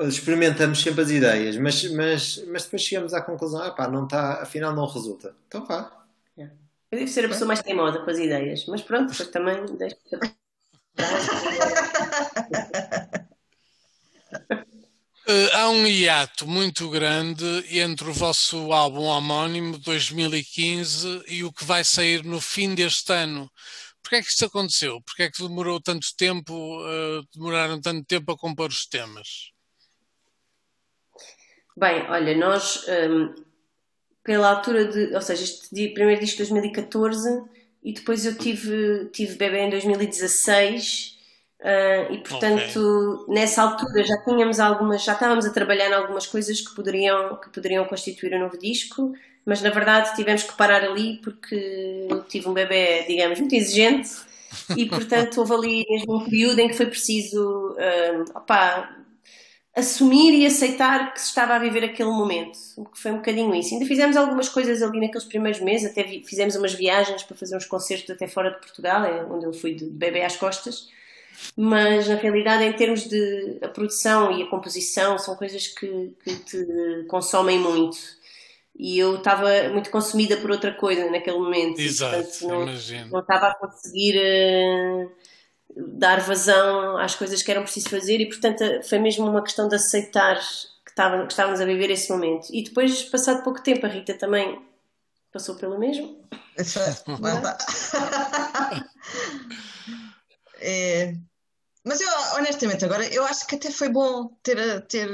experimentamos 0.01 0.81
sempre 0.81 1.01
as 1.01 1.09
ideias, 1.09 1.57
mas, 1.57 1.83
mas, 1.91 2.43
mas 2.47 2.63
depois 2.63 2.83
chegamos 2.83 3.13
à 3.13 3.21
conclusão, 3.21 3.61
ah 3.63 3.71
pá, 3.71 3.87
não 3.87 4.03
está, 4.03 4.41
afinal 4.41 4.73
não 4.73 4.85
resulta. 4.85 5.35
Então 5.47 5.65
vá. 5.65 5.91
É. 6.37 6.43
Eu 6.91 6.99
devo 6.99 7.07
ser 7.07 7.25
a 7.25 7.29
pessoa 7.29 7.47
mais 7.47 7.63
teimosa 7.63 7.99
com 7.99 8.09
as 8.09 8.19
ideias, 8.19 8.65
mas 8.67 8.81
pronto, 8.81 9.09
depois 9.11 9.29
também 9.29 9.65
deixo. 9.77 9.95
Uh, 15.27 15.49
há 15.53 15.69
um 15.69 15.87
hiato 15.87 16.47
muito 16.47 16.89
grande 16.89 17.65
entre 17.71 18.09
o 18.09 18.13
vosso 18.13 18.71
álbum 18.71 19.03
homónimo 19.03 19.79
2015 19.79 21.23
e 21.27 21.43
o 21.43 21.51
que 21.51 21.65
vai 21.65 21.83
sair 21.83 22.23
no 22.23 22.39
fim 22.39 22.75
deste 22.75 23.11
ano. 23.11 23.49
Porquê 24.01 24.17
é 24.17 24.21
que 24.21 24.29
isto 24.29 24.45
aconteceu? 24.45 25.01
Porquê 25.01 25.23
é 25.23 25.31
que 25.31 25.41
demorou 25.41 25.81
tanto 25.81 26.07
tempo, 26.17 26.53
uh, 26.53 27.23
demoraram 27.33 27.79
tanto 27.79 28.05
tempo 28.05 28.31
a 28.31 28.37
compor 28.37 28.69
os 28.69 28.85
temas? 28.85 29.51
Bem, 31.77 32.09
olha, 32.09 32.35
nós, 32.35 32.85
um, 32.87 33.33
pela 34.23 34.49
altura 34.49 34.85
de, 34.85 35.15
ou 35.15 35.21
seja, 35.21 35.43
este 35.43 35.89
primeiro 35.89 36.19
disco 36.19 36.43
de 36.43 36.49
2014 36.49 37.43
e 37.81 37.93
depois 37.93 38.25
eu 38.25 38.37
tive, 38.37 39.05
tive 39.13 39.35
bebê 39.35 39.59
em 39.59 39.69
2016 39.69 41.17
uh, 41.61 42.13
e 42.13 42.17
portanto 42.17 43.21
okay. 43.21 43.33
nessa 43.33 43.61
altura 43.61 44.03
já 44.03 44.17
tínhamos 44.23 44.59
algumas, 44.59 45.03
já 45.03 45.13
estávamos 45.13 45.45
a 45.45 45.53
trabalhar 45.53 45.89
em 45.89 45.93
algumas 45.93 46.27
coisas 46.27 46.59
que 46.59 46.75
poderiam, 46.75 47.39
que 47.39 47.49
poderiam 47.49 47.85
constituir 47.85 48.35
um 48.35 48.39
novo 48.39 48.57
disco 48.57 49.13
mas 49.45 49.61
na 49.61 49.69
verdade 49.69 50.15
tivemos 50.15 50.43
que 50.43 50.55
parar 50.55 50.83
ali 50.83 51.19
porque 51.23 52.07
tive 52.27 52.47
um 52.47 52.53
bebê, 52.53 53.03
digamos, 53.07 53.39
muito 53.39 53.55
exigente 53.55 54.09
e 54.75 54.85
portanto 54.85 55.37
houve 55.39 55.53
ali 55.53 55.85
mesmo 55.89 56.17
um 56.17 56.25
período 56.25 56.59
em 56.59 56.67
que 56.67 56.75
foi 56.75 56.87
preciso 56.87 57.75
um, 57.75 58.25
assumir 59.75 60.33
e 60.33 60.45
aceitar 60.45 61.13
que 61.13 61.21
se 61.21 61.27
estava 61.27 61.55
a 61.55 61.59
viver 61.59 61.83
aquele 61.83 62.09
momento, 62.09 62.57
o 62.77 62.85
que 62.85 62.99
foi 62.99 63.11
um 63.11 63.17
bocadinho 63.17 63.53
isso. 63.55 63.73
Ainda 63.73 63.85
fizemos 63.85 64.17
algumas 64.17 64.49
coisas 64.49 64.81
ali 64.81 64.99
naqueles 64.99 65.25
primeiros 65.25 65.61
meses, 65.61 65.89
até 65.89 66.03
fizemos 66.03 66.55
umas 66.55 66.73
viagens 66.73 67.23
para 67.23 67.37
fazer 67.37 67.55
uns 67.55 67.65
concertos 67.65 68.09
até 68.09 68.27
fora 68.27 68.51
de 68.51 68.59
Portugal, 68.59 69.03
é 69.03 69.23
onde 69.25 69.45
eu 69.45 69.53
fui 69.53 69.73
de 69.73 69.85
bebê 69.85 70.23
às 70.23 70.35
costas, 70.35 70.89
mas 71.55 72.07
na 72.07 72.15
realidade 72.15 72.63
em 72.63 72.73
termos 72.73 73.07
de 73.07 73.59
a 73.61 73.67
produção 73.69 74.37
e 74.37 74.43
a 74.43 74.47
composição 74.47 75.17
são 75.17 75.35
coisas 75.35 75.67
que, 75.67 76.13
que 76.23 76.35
te 76.37 77.05
consomem 77.07 77.59
muito 77.59 78.18
e 78.79 78.97
eu 78.97 79.17
estava 79.17 79.69
muito 79.73 79.91
consumida 79.91 80.37
por 80.37 80.49
outra 80.49 80.73
coisa 80.73 81.11
naquele 81.11 81.37
momento. 81.37 81.79
Exato, 81.79 82.15
e, 82.15 82.23
portanto, 82.23 82.47
não, 82.47 82.63
imagino. 82.63 83.11
não 83.11 83.19
estava 83.19 83.49
a 83.49 83.55
conseguir 83.55 84.17
uh, 84.17 85.11
dar 85.97 86.21
vazão 86.21 86.97
às 86.97 87.13
coisas 87.13 87.43
que 87.43 87.51
eram 87.51 87.63
preciso 87.63 87.89
fazer 87.89 88.21
e, 88.21 88.29
portanto, 88.29 88.63
foi 88.87 88.99
mesmo 88.99 89.27
uma 89.27 89.43
questão 89.43 89.67
de 89.67 89.75
aceitar 89.75 90.39
que, 90.85 90.91
estava, 90.91 91.25
que 91.25 91.33
estávamos 91.33 91.59
a 91.59 91.65
viver 91.65 91.91
esse 91.91 92.09
momento. 92.09 92.47
E 92.53 92.63
depois, 92.63 93.03
passado 93.03 93.43
pouco 93.43 93.61
tempo, 93.61 93.85
a 93.85 93.89
Rita 93.89 94.13
também 94.13 94.65
passou 95.29 95.55
pelo 95.55 95.77
mesmo. 95.77 96.17
é, 100.61 101.15
mas 101.85 101.99
eu, 101.99 102.07
honestamente, 102.37 102.85
agora, 102.85 103.05
eu 103.13 103.25
acho 103.25 103.45
que 103.45 103.55
até 103.55 103.71
foi 103.71 103.89
bom 103.89 104.29
ter, 104.41 104.87
ter, 104.87 105.09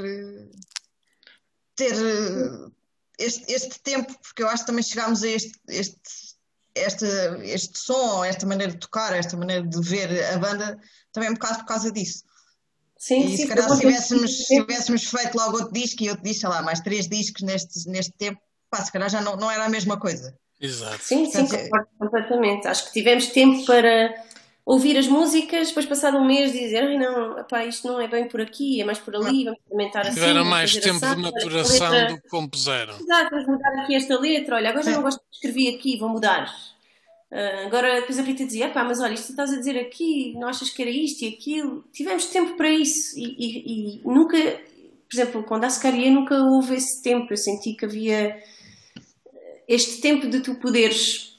ter 1.74 1.96
este, 3.18 3.52
este 3.52 3.80
tempo, 3.80 4.14
porque 4.22 4.42
eu 4.42 4.48
acho 4.48 4.62
que 4.62 4.66
também 4.66 4.82
chegámos 4.82 5.22
a 5.22 5.28
este, 5.28 5.52
este, 5.68 6.00
este, 6.74 7.06
este 7.44 7.78
som, 7.78 8.24
esta 8.24 8.46
maneira 8.46 8.72
de 8.72 8.78
tocar, 8.78 9.14
esta 9.14 9.36
maneira 9.36 9.66
de 9.66 9.80
ver 9.80 10.24
a 10.32 10.38
banda, 10.38 10.78
também 11.12 11.28
é 11.28 11.30
um 11.30 11.34
bocado 11.34 11.58
por 11.60 11.66
causa 11.66 11.90
disso. 11.90 12.24
Sim, 12.98 13.26
e 13.26 13.36
sim, 13.36 13.42
se 13.42 13.46
calhar 13.48 13.70
se 13.70 13.80
tivéssemos, 13.80 14.46
se 14.46 14.56
tivéssemos 14.56 15.04
feito 15.04 15.36
logo 15.36 15.58
outro 15.58 15.72
disco 15.72 16.02
e 16.02 16.08
outro 16.08 16.24
disco, 16.24 16.40
sei 16.40 16.48
lá, 16.48 16.62
mais 16.62 16.80
três 16.80 17.06
discos 17.06 17.42
neste, 17.42 17.88
neste 17.88 18.12
tempo, 18.12 18.40
pá, 18.70 18.82
se 18.84 18.90
calhar 18.90 19.10
já 19.10 19.20
não, 19.20 19.36
não 19.36 19.50
era 19.50 19.64
a 19.64 19.68
mesma 19.68 19.98
coisa. 19.98 20.36
Exato. 20.60 21.02
Sim, 21.02 21.30
sim, 21.30 21.46
concordo 21.46 21.88
completamente. 21.98 22.66
Acho 22.66 22.86
que 22.86 22.92
tivemos 22.92 23.26
tempo 23.26 23.64
para 23.66 24.14
ouvir 24.66 24.98
as 24.98 25.06
músicas, 25.06 25.68
depois 25.68 25.86
passado 25.86 26.16
um 26.16 26.26
mês 26.26 26.52
dizer, 26.52 26.82
ai 26.82 26.98
não, 26.98 27.38
epá, 27.38 27.64
isto 27.64 27.86
não 27.86 28.00
é 28.00 28.08
bem 28.08 28.26
por 28.26 28.40
aqui, 28.40 28.80
é 28.80 28.84
mais 28.84 28.98
por 28.98 29.14
ali, 29.14 29.44
vamos 29.44 29.60
experimentar 29.60 30.02
assim. 30.02 30.14
Tiveram 30.14 30.44
mais 30.44 30.76
tempo 30.76 30.98
de 30.98 31.16
maturação 31.16 32.08
do 32.08 32.20
que 32.20 32.28
compuseram. 32.28 32.94
Exato, 32.98 33.30
vamos 33.30 33.46
mudar 33.46 33.82
aqui 33.82 33.94
esta 33.94 34.18
letra, 34.18 34.56
olha, 34.56 34.70
agora 34.70 34.84
já 34.84 34.90
não 34.90 35.02
gosto 35.02 35.18
de 35.18 35.36
escrever 35.36 35.76
aqui, 35.76 35.96
vou 35.96 36.08
mudar. 36.08 36.52
Uh, 37.30 37.66
agora 37.66 38.00
depois 38.00 38.18
a 38.18 38.22
Rita 38.22 38.44
dizia, 38.44 38.66
epá, 38.66 38.82
mas 38.82 39.00
olha, 39.00 39.14
isto 39.14 39.30
estás 39.30 39.52
a 39.52 39.56
dizer 39.56 39.78
aqui, 39.78 40.34
não 40.34 40.48
achas 40.48 40.70
que 40.70 40.82
era 40.82 40.90
isto 40.90 41.22
e 41.22 41.28
aquilo? 41.28 41.84
Tivemos 41.92 42.26
tempo 42.26 42.56
para 42.56 42.68
isso 42.68 43.16
e, 43.16 43.22
e, 43.22 44.00
e 44.00 44.00
nunca, 44.04 44.36
por 44.36 45.14
exemplo, 45.14 45.42
quando 45.44 45.62
a 45.62 45.70
Secaria 45.70 46.10
nunca 46.10 46.34
houve 46.42 46.74
esse 46.74 47.00
tempo, 47.02 47.32
eu 47.32 47.36
senti 47.36 47.74
que 47.74 47.84
havia 47.84 48.36
este 49.68 50.00
tempo 50.00 50.26
de 50.28 50.40
tu 50.40 50.56
poderes 50.56 51.35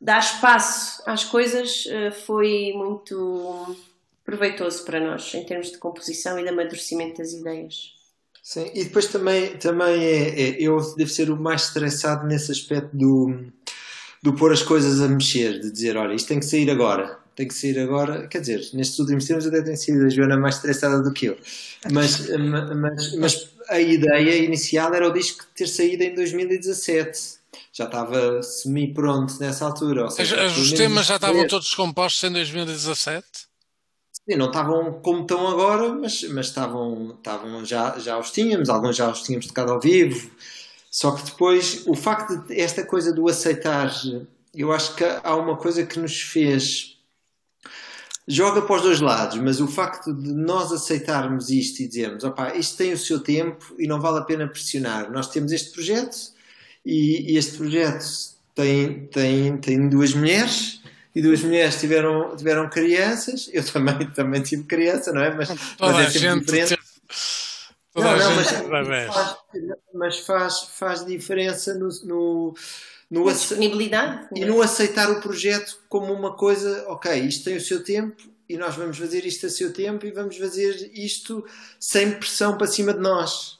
dar 0.00 0.18
espaço 0.18 1.02
às 1.06 1.24
coisas 1.24 1.84
uh, 1.86 2.12
foi 2.24 2.72
muito 2.74 3.76
proveitoso 4.24 4.84
para 4.84 5.00
nós 5.00 5.34
em 5.34 5.44
termos 5.44 5.70
de 5.70 5.78
composição 5.78 6.38
e 6.38 6.42
de 6.42 6.48
amadurecimento 6.48 7.18
das 7.18 7.32
ideias. 7.32 7.94
Sim, 8.42 8.70
e 8.74 8.84
depois 8.84 9.06
também, 9.06 9.56
também 9.58 10.02
é, 10.02 10.40
é, 10.40 10.56
eu 10.58 10.78
devo 10.96 11.10
ser 11.10 11.30
o 11.30 11.36
mais 11.36 11.64
estressado 11.64 12.26
nesse 12.26 12.50
aspecto 12.50 12.96
do, 12.96 13.52
do 14.22 14.34
pôr 14.34 14.52
as 14.52 14.62
coisas 14.62 15.00
a 15.02 15.08
mexer, 15.08 15.60
de 15.60 15.70
dizer, 15.70 15.96
olha, 15.96 16.14
isto 16.14 16.28
tem 16.28 16.40
que 16.40 16.46
sair 16.46 16.70
agora, 16.70 17.18
tem 17.36 17.46
que 17.46 17.54
sair 17.54 17.78
agora, 17.78 18.26
quer 18.28 18.40
dizer, 18.40 18.66
nestes 18.72 18.98
últimos 18.98 19.26
tempos 19.26 19.46
até 19.46 19.60
tem 19.60 19.76
sido 19.76 20.06
a 20.06 20.08
Joana 20.08 20.38
mais 20.38 20.54
estressada 20.54 21.02
do 21.02 21.12
que 21.12 21.26
eu, 21.26 21.36
mas, 21.92 22.28
mas, 22.74 23.14
mas 23.16 23.48
a 23.68 23.78
ideia 23.78 24.42
inicial 24.42 24.94
era 24.94 25.06
o 25.06 25.12
disco 25.12 25.44
ter 25.54 25.68
saído 25.68 26.02
em 26.02 26.14
2017 26.14 27.39
já 27.72 27.84
estava 27.84 28.42
semi-pronto 28.42 29.38
nessa 29.40 29.64
altura. 29.66 30.04
Ou 30.04 30.10
seja, 30.10 30.46
os 30.46 30.72
temas 30.72 31.06
já 31.06 31.16
estavam 31.16 31.46
todos 31.46 31.74
compostos 31.74 32.22
em 32.24 32.32
2017? 32.32 33.26
Sim, 34.28 34.36
não 34.36 34.46
estavam 34.46 35.00
como 35.00 35.22
estão 35.22 35.48
agora, 35.48 35.88
mas, 35.94 36.22
mas 36.24 36.46
estavam, 36.46 37.16
estavam 37.16 37.64
já, 37.64 37.98
já 37.98 38.18
os 38.18 38.30
tínhamos, 38.30 38.68
alguns 38.68 38.96
já 38.96 39.10
os 39.10 39.22
tínhamos 39.22 39.46
tocado 39.46 39.72
ao 39.72 39.80
vivo. 39.80 40.30
Só 40.90 41.12
que 41.12 41.22
depois, 41.24 41.84
o 41.86 41.94
facto 41.94 42.36
de 42.36 42.60
esta 42.60 42.84
coisa 42.84 43.12
do 43.12 43.28
aceitar, 43.28 43.92
eu 44.54 44.72
acho 44.72 44.94
que 44.96 45.04
há 45.04 45.36
uma 45.36 45.56
coisa 45.56 45.86
que 45.86 45.98
nos 45.98 46.20
fez. 46.20 46.96
Joga 48.26 48.62
para 48.62 48.76
os 48.76 48.82
dois 48.82 49.00
lados, 49.00 49.38
mas 49.38 49.60
o 49.60 49.66
facto 49.66 50.12
de 50.12 50.32
nós 50.32 50.70
aceitarmos 50.70 51.48
isto 51.50 51.80
e 51.80 51.88
dizermos, 51.88 52.22
opá, 52.22 52.54
isto 52.54 52.76
tem 52.76 52.92
o 52.92 52.98
seu 52.98 53.20
tempo 53.20 53.74
e 53.78 53.88
não 53.88 54.00
vale 54.00 54.18
a 54.18 54.22
pena 54.22 54.46
pressionar. 54.46 55.10
Nós 55.10 55.28
temos 55.28 55.50
este 55.50 55.70
projeto, 55.70 56.16
e, 56.84 57.32
e 57.32 57.36
este 57.36 57.56
projeto 57.56 58.04
tem, 58.54 59.06
tem, 59.06 59.56
tem 59.58 59.88
duas 59.88 60.14
mulheres 60.14 60.80
e 61.14 61.20
duas 61.20 61.42
mulheres 61.42 61.78
tiveram, 61.78 62.36
tiveram 62.36 62.68
crianças. 62.68 63.50
Eu 63.52 63.64
também, 63.64 64.10
também 64.10 64.42
tive 64.42 64.64
criança, 64.64 65.12
não 65.12 65.22
é? 65.22 65.34
Mas, 65.34 65.48
Toda 65.76 65.92
mas 65.92 66.16
é 66.16 66.18
sempre 66.18 66.40
diferente. 66.40 66.78
Toda 67.92 68.16
não, 68.16 68.18
não, 68.18 68.36
mas, 68.36 68.50
faz, 69.12 69.36
mas 69.92 70.18
faz, 70.20 70.60
faz 70.78 71.06
diferença 71.06 71.74
no, 71.74 71.88
no, 72.04 72.54
no 73.10 73.32
disponibilidade 73.32 74.28
e 74.34 74.44
no 74.44 74.62
aceitar 74.62 75.10
o 75.10 75.20
projeto 75.20 75.80
como 75.88 76.12
uma 76.12 76.36
coisa, 76.36 76.84
ok, 76.86 77.12
isto 77.20 77.44
tem 77.44 77.56
o 77.56 77.60
seu 77.60 77.82
tempo 77.82 78.22
e 78.48 78.56
nós 78.56 78.76
vamos 78.76 78.96
fazer 78.96 79.26
isto 79.26 79.46
a 79.46 79.50
seu 79.50 79.72
tempo 79.72 80.06
e 80.06 80.12
vamos 80.12 80.36
fazer 80.36 80.90
isto 80.94 81.44
sem 81.80 82.12
pressão 82.12 82.56
para 82.56 82.68
cima 82.68 82.94
de 82.94 83.00
nós. 83.00 83.59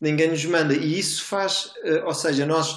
Ninguém 0.00 0.30
nos 0.30 0.44
manda. 0.44 0.74
E 0.74 0.98
isso 0.98 1.24
faz, 1.24 1.72
uh, 1.84 2.06
ou 2.06 2.14
seja, 2.14 2.46
nós, 2.46 2.72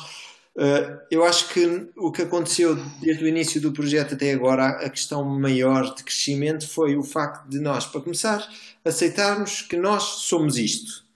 uh, 0.56 1.00
eu 1.10 1.24
acho 1.24 1.50
que 1.50 1.90
o 1.96 2.12
que 2.12 2.22
aconteceu 2.22 2.76
desde 3.02 3.24
o 3.24 3.28
início 3.28 3.62
do 3.62 3.72
projeto 3.72 4.16
até 4.16 4.32
agora, 4.32 4.68
a 4.68 4.90
questão 4.90 5.24
maior 5.24 5.94
de 5.96 6.04
crescimento 6.04 6.68
foi 6.68 6.96
o 6.96 7.04
facto 7.04 7.48
de 7.48 7.60
nós, 7.60 7.86
para 7.86 8.02
começar, 8.02 8.48
aceitarmos 8.84 9.62
que 9.62 9.78
nós 9.78 10.04
somos 10.04 10.58
isto 10.58 11.10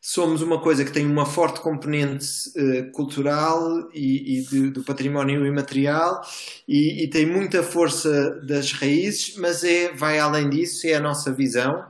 somos 0.00 0.40
uma 0.40 0.58
coisa 0.58 0.84
que 0.84 0.92
tem 0.92 1.04
uma 1.04 1.26
forte 1.26 1.60
componente 1.60 2.26
uh, 2.56 2.90
cultural 2.92 3.90
e, 3.92 4.38
e 4.38 4.42
de, 4.42 4.70
do 4.70 4.82
património 4.82 5.44
imaterial 5.44 6.22
e, 6.66 7.04
e, 7.04 7.08
tem 7.08 7.26
muita 7.26 7.62
força 7.62 8.40
das 8.42 8.72
raízes, 8.72 9.36
mas 9.36 9.62
é, 9.62 9.92
vai 9.92 10.18
além 10.18 10.48
disso, 10.48 10.86
é 10.86 10.94
a 10.94 11.00
nossa 11.00 11.30
visão 11.30 11.84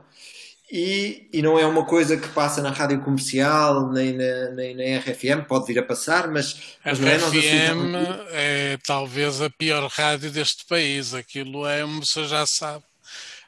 e, 0.71 1.27
e 1.33 1.41
não 1.41 1.59
é 1.59 1.65
uma 1.65 1.85
coisa 1.85 2.15
que 2.15 2.27
passa 2.29 2.61
na 2.61 2.71
rádio 2.71 3.01
comercial 3.01 3.91
nem 3.91 4.13
na, 4.13 4.49
nem 4.51 4.75
na 4.75 4.99
RFM, 4.99 5.45
pode 5.47 5.65
vir 5.65 5.79
a 5.79 5.83
passar, 5.83 6.29
mas, 6.29 6.77
mas 6.85 6.99
não 6.99 7.07
é 7.07 7.17
RFM 7.17 7.95
é 8.31 8.77
talvez 8.85 9.41
a 9.41 9.49
pior 9.49 9.85
rádio 9.89 10.31
deste 10.31 10.65
país, 10.65 11.13
aquilo 11.13 11.67
é, 11.67 11.83
você 11.83 12.25
já 12.25 12.45
sabe 12.45 12.83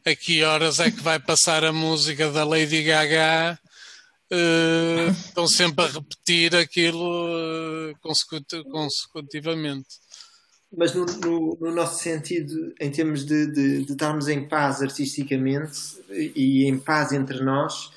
a 0.05 0.15
que 0.15 0.43
horas 0.43 0.79
é 0.79 0.91
que 0.91 1.01
vai 1.01 1.17
passar 1.17 1.63
a 1.63 1.71
música 1.71 2.29
da 2.29 2.43
Lady 2.43 2.83
Gaga 2.83 3.57
uh, 4.31 5.11
estão 5.11 5.47
sempre 5.47 5.85
a 5.85 5.87
repetir 5.87 6.55
aquilo 6.55 7.27
uh, 7.89 7.95
consecutivamente. 8.69 10.02
Mas 10.75 10.93
no, 10.93 11.05
no, 11.05 11.57
no, 11.59 11.71
nosso 11.71 12.01
sentido, 12.01 12.73
em 12.79 12.89
termos 12.89 13.25
de, 13.25 13.45
de, 13.47 13.85
de, 13.85 13.91
estarmos 13.91 14.27
em 14.27 14.47
paz 14.47 14.81
artisticamente 14.81 15.79
e 16.09 16.65
em 16.65 16.79
paz 16.79 17.11
entre 17.11 17.43
nós, 17.43 17.91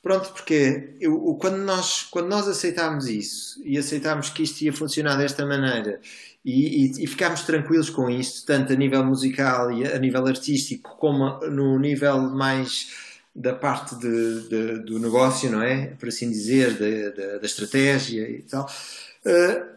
pronto, 0.00 0.32
porque 0.32 0.94
eu, 1.00 1.36
quando, 1.40 1.58
nós, 1.58 2.04
quando 2.04 2.28
nós 2.28 2.46
aceitámos 2.46 3.08
isso 3.08 3.60
e 3.64 3.76
aceitámos 3.76 4.30
que 4.30 4.44
isto 4.44 4.62
ia 4.62 4.72
funcionar 4.72 5.16
desta 5.16 5.44
maneira 5.44 6.00
e, 6.44 6.86
e, 6.86 7.04
e 7.04 7.06
ficámos 7.06 7.42
tranquilos 7.42 7.90
com 7.90 8.08
isto, 8.08 8.46
tanto 8.46 8.72
a 8.72 8.76
nível 8.76 9.04
musical 9.04 9.72
e 9.72 9.86
a 9.86 9.98
nível 9.98 10.26
artístico, 10.26 10.96
como 10.98 11.40
no 11.46 11.78
nível 11.78 12.20
mais 12.20 13.10
da 13.34 13.54
parte 13.54 13.96
de, 13.96 14.48
de, 14.48 14.78
do 14.80 14.98
negócio, 14.98 15.50
não 15.50 15.62
é? 15.62 15.86
Por 15.98 16.08
assim 16.08 16.30
dizer, 16.30 16.74
da, 16.74 17.38
da 17.38 17.46
estratégia 17.46 18.28
e 18.28 18.42
tal. 18.42 18.68
Uh, 19.24 19.72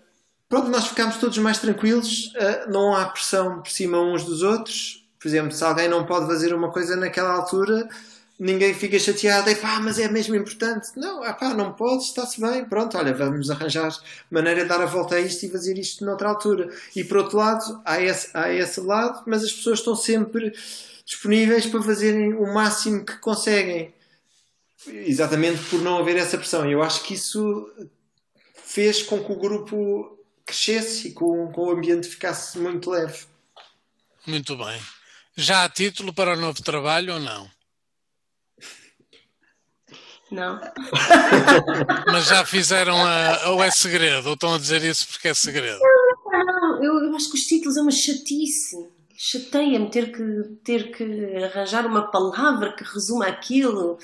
pronto, 0.56 0.70
nós 0.70 0.88
ficamos 0.88 1.18
todos 1.18 1.38
mais 1.40 1.60
tranquilos, 1.60 2.28
uh, 2.28 2.72
não 2.72 2.96
há 2.96 3.06
pressão 3.08 3.62
por 3.62 3.70
cima 3.70 4.00
uns 4.00 4.24
dos 4.24 4.42
outros. 4.42 5.06
Por 5.20 5.28
exemplo, 5.28 5.52
se 5.52 5.62
alguém 5.62 5.90
não 5.90 6.06
pode 6.06 6.28
fazer 6.28 6.54
uma 6.54 6.72
coisa 6.72 6.96
naquela 6.96 7.34
altura, 7.34 7.90
ninguém 8.40 8.74
fica 8.74 8.98
chateado, 8.98 9.54
pá, 9.58 9.82
mas 9.82 10.00
é 10.00 10.08
mesmo 10.08 10.34
importante. 10.34 10.92
Não, 10.96 11.22
ah, 11.24 11.34
pá, 11.34 11.54
não 11.54 11.74
pode, 11.74 12.04
está-se 12.04 12.40
bem, 12.40 12.64
pronto, 12.64 12.98
olha, 12.98 13.14
vamos 13.14 13.52
arranjar 13.52 13.92
maneira 14.32 14.62
de 14.62 14.70
dar 14.70 14.80
a 14.80 14.86
volta 14.86 15.16
a 15.16 15.20
isto 15.20 15.46
e 15.46 15.50
fazer 15.50 15.78
isto 15.78 16.06
noutra 16.06 16.30
altura. 16.30 16.70
E 16.96 17.04
por 17.04 17.18
outro 17.18 17.38
lado, 17.38 17.82
há 17.84 18.00
esse, 18.02 18.30
há 18.34 18.50
esse 18.54 18.80
lado, 18.80 19.24
mas 19.28 19.44
as 19.44 19.52
pessoas 19.52 19.80
estão 19.80 19.96
sempre 19.96 20.54
disponíveis 21.06 21.66
para 21.66 21.82
fazerem 21.82 22.34
o 22.34 22.54
máximo 22.54 23.04
que 23.04 23.18
conseguem. 23.18 23.94
Exatamente 24.88 25.62
por 25.66 25.82
não 25.82 25.98
haver 25.98 26.16
essa 26.16 26.38
pressão. 26.38 26.70
Eu 26.70 26.82
acho 26.82 27.04
que 27.04 27.16
isso 27.16 27.68
fez 28.64 29.02
com 29.02 29.22
que 29.22 29.32
o 29.32 29.36
grupo 29.36 30.15
crescesse 30.46 31.10
e 31.10 31.14
com, 31.14 31.52
com 31.52 31.68
o 31.68 31.72
ambiente 31.72 32.08
ficasse 32.08 32.58
muito 32.58 32.90
leve. 32.90 33.26
Muito 34.26 34.56
bem. 34.56 34.82
Já 35.36 35.64
há 35.64 35.70
título 35.70 36.14
para 36.14 36.34
o 36.34 36.40
novo 36.40 36.62
trabalho 36.64 37.16
ou 37.16 37.20
não? 37.20 37.50
Não. 40.32 40.60
Mas 42.12 42.28
já 42.28 42.46
fizeram 42.46 42.98
a. 42.98 43.50
Ou 43.50 43.64
é 43.64 43.70
segredo? 43.70 44.28
Ou 44.28 44.34
estão 44.34 44.56
a 44.56 44.58
dizer 44.58 44.84
isso 44.84 45.08
porque 45.08 45.28
é 45.28 45.34
segredo? 45.34 45.80
Não, 46.26 46.46
não, 46.46 46.84
eu, 46.84 47.06
eu 47.06 47.16
acho 47.16 47.30
que 47.30 47.38
os 47.38 47.44
títulos 47.46 47.78
é 47.78 47.82
uma 47.82 47.92
chatice 47.92 48.96
chateia-me 49.18 49.90
ter 49.90 50.12
que, 50.12 50.44
ter 50.64 50.92
que 50.92 51.04
arranjar 51.44 51.86
uma 51.86 52.12
palavra 52.12 52.74
que 52.74 52.84
resuma 52.84 53.28
aquilo. 53.28 53.98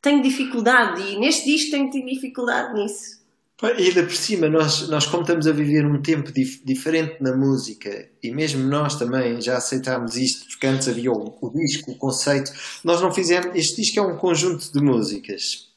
Tenho 0.00 0.22
dificuldade 0.22 1.02
e 1.02 1.18
neste 1.18 1.44
disco 1.44 1.70
tenho 1.72 1.90
tido 1.90 2.06
dificuldade 2.06 2.74
nisso. 2.74 3.23
E 3.62 3.88
ainda 3.88 4.02
por 4.02 4.14
cima, 4.14 4.48
nós, 4.48 4.88
nós 4.88 5.06
como 5.06 5.22
estamos 5.22 5.46
a 5.46 5.52
viver 5.52 5.86
um 5.86 6.02
tempo 6.02 6.32
dif 6.32 6.60
diferente 6.64 7.16
na 7.20 7.36
música 7.36 8.08
e 8.22 8.30
mesmo 8.30 8.64
nós 8.64 8.96
também 8.96 9.40
já 9.40 9.56
aceitámos 9.56 10.16
isto, 10.16 10.48
porque 10.48 10.66
antes 10.66 10.88
havia 10.88 11.12
o, 11.12 11.38
o 11.40 11.50
disco, 11.50 11.92
o 11.92 11.96
conceito, 11.96 12.52
nós 12.82 13.00
não 13.00 13.12
fizemos. 13.12 13.54
Este 13.54 13.80
disco 13.80 14.00
é 14.00 14.02
um 14.02 14.16
conjunto 14.16 14.72
de 14.72 14.80
músicas 14.80 15.68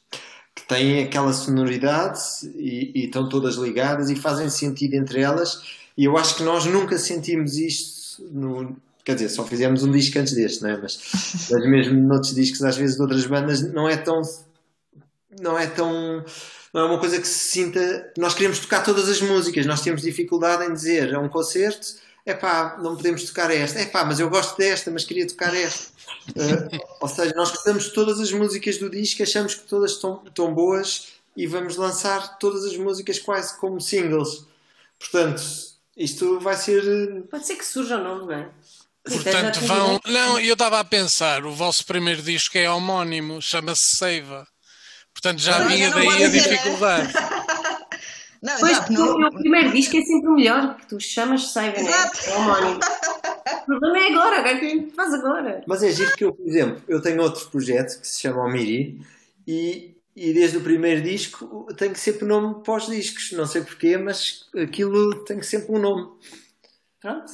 que 0.54 0.66
têm 0.66 1.04
aquela 1.04 1.32
sonoridade 1.32 2.20
e, 2.56 2.90
e 2.94 3.04
estão 3.06 3.28
todas 3.28 3.54
ligadas 3.54 4.10
e 4.10 4.16
fazem 4.16 4.50
sentido 4.50 4.94
entre 4.94 5.20
elas. 5.20 5.62
E 5.96 6.04
eu 6.04 6.16
acho 6.18 6.36
que 6.36 6.42
nós 6.42 6.66
nunca 6.66 6.98
sentimos 6.98 7.56
isto 7.56 8.22
no, 8.32 8.76
quer 9.08 9.14
dizer, 9.14 9.30
só 9.30 9.42
fizemos 9.42 9.82
um 9.82 9.90
disco 9.90 10.18
antes 10.18 10.34
deste, 10.34 10.62
não 10.62 10.68
é? 10.68 10.76
Mas, 10.76 11.00
mas 11.50 11.66
mesmo 11.66 11.98
noutros 11.98 12.34
discos, 12.34 12.62
às 12.62 12.76
vezes 12.76 12.96
de 12.96 13.02
outras 13.02 13.24
bandas, 13.24 13.62
não 13.72 13.88
é 13.88 13.96
tão. 13.96 14.20
Não 15.40 15.58
é 15.58 15.66
tão. 15.66 16.22
Não 16.72 16.82
é 16.82 16.84
uma 16.84 16.98
coisa 16.98 17.20
que 17.20 17.26
se 17.26 17.48
sinta. 17.50 18.12
Nós 18.16 18.34
queremos 18.34 18.58
tocar 18.58 18.82
todas 18.82 19.08
as 19.08 19.20
músicas, 19.20 19.66
nós 19.66 19.80
temos 19.80 20.02
dificuldade 20.02 20.64
em 20.64 20.72
dizer 20.72 21.14
a 21.14 21.20
um 21.20 21.28
concerto: 21.28 21.86
é 22.24 22.34
pá, 22.34 22.76
não 22.82 22.96
podemos 22.96 23.24
tocar 23.24 23.50
esta, 23.50 23.78
é 23.78 23.86
pá, 23.86 24.04
mas 24.04 24.20
eu 24.20 24.28
gosto 24.28 24.56
desta, 24.56 24.90
mas 24.90 25.04
queria 25.04 25.26
tocar 25.26 25.54
esta. 25.54 25.90
Uh, 26.30 26.78
ou 27.00 27.08
seja, 27.08 27.32
nós 27.34 27.50
gostamos 27.50 27.88
todas 27.88 28.20
as 28.20 28.30
músicas 28.32 28.76
do 28.78 28.90
disco, 28.90 29.22
achamos 29.22 29.54
que 29.54 29.62
todas 29.62 29.92
estão, 29.92 30.22
estão 30.26 30.52
boas 30.52 31.08
e 31.36 31.46
vamos 31.46 31.76
lançar 31.76 32.38
todas 32.38 32.64
as 32.64 32.76
músicas 32.76 33.18
quase 33.18 33.56
como 33.58 33.80
singles. 33.80 34.44
Portanto, 34.98 35.42
isto 35.96 36.38
vai 36.40 36.56
ser. 36.56 36.82
Eh, 36.84 37.22
Pode 37.30 37.46
ser 37.46 37.56
que 37.56 37.64
surja 37.64 37.96
um 37.96 38.04
nome, 38.04 38.26
não 38.26 38.32
é? 38.32 38.50
Portanto, 39.04 39.60
vão. 39.60 40.00
Não, 40.06 40.38
eu 40.38 40.52
estava 40.52 40.80
a 40.80 40.84
pensar, 40.84 41.44
o 41.46 41.52
vosso 41.52 41.86
primeiro 41.86 42.22
disco 42.22 42.58
é 42.58 42.70
homónimo, 42.70 43.40
chama-se 43.40 43.96
Seiva. 43.96 44.46
Portanto, 45.20 45.40
já 45.40 45.58
não, 45.58 45.68
vinha 45.68 45.90
daí 45.90 46.24
a 46.24 46.28
dificuldade. 46.28 47.12
Não, 48.40 48.56
pois, 48.60 48.70
exato, 48.70 48.92
não... 48.92 49.26
o 49.26 49.34
primeiro 49.34 49.72
disco 49.72 49.96
é 49.96 50.00
sempre 50.00 50.28
o 50.28 50.36
melhor, 50.36 50.76
que 50.76 50.86
tu 50.86 51.00
chamas 51.00 51.52
Seiva, 51.52 51.82
né? 51.82 51.90
é 51.90 52.36
homónimo. 52.36 52.78
o 53.62 53.66
problema 53.66 53.98
é 53.98 54.12
agora, 54.12 54.40
o 54.40 54.44
que 54.44 54.48
é 54.48 54.58
que 54.60 54.90
faz 54.94 55.12
agora? 55.12 55.60
Mas 55.66 55.82
é 55.82 55.90
giro 55.90 56.14
que 56.14 56.24
eu, 56.24 56.32
por 56.32 56.46
exemplo, 56.46 56.80
eu 56.86 57.02
tenho 57.02 57.20
outro 57.20 57.50
projeto 57.50 58.00
que 58.00 58.06
se 58.06 58.20
chama 58.20 58.44
Omiri 58.44 59.00
e 59.44 59.98
e 60.14 60.32
desde 60.32 60.56
o 60.56 60.60
primeiro 60.60 61.00
disco 61.00 61.66
tem 61.76 61.92
que 61.92 62.00
sempre 62.00 62.26
nome 62.26 62.62
para 62.64 62.74
os 62.74 62.86
discos. 62.86 63.30
Não 63.32 63.46
sei 63.46 63.62
porquê, 63.62 63.96
mas 63.96 64.48
aquilo 64.52 65.24
tem 65.24 65.38
que 65.38 65.46
sempre 65.46 65.72
um 65.72 65.78
nome. 65.78 66.08
Pronto. 67.00 67.32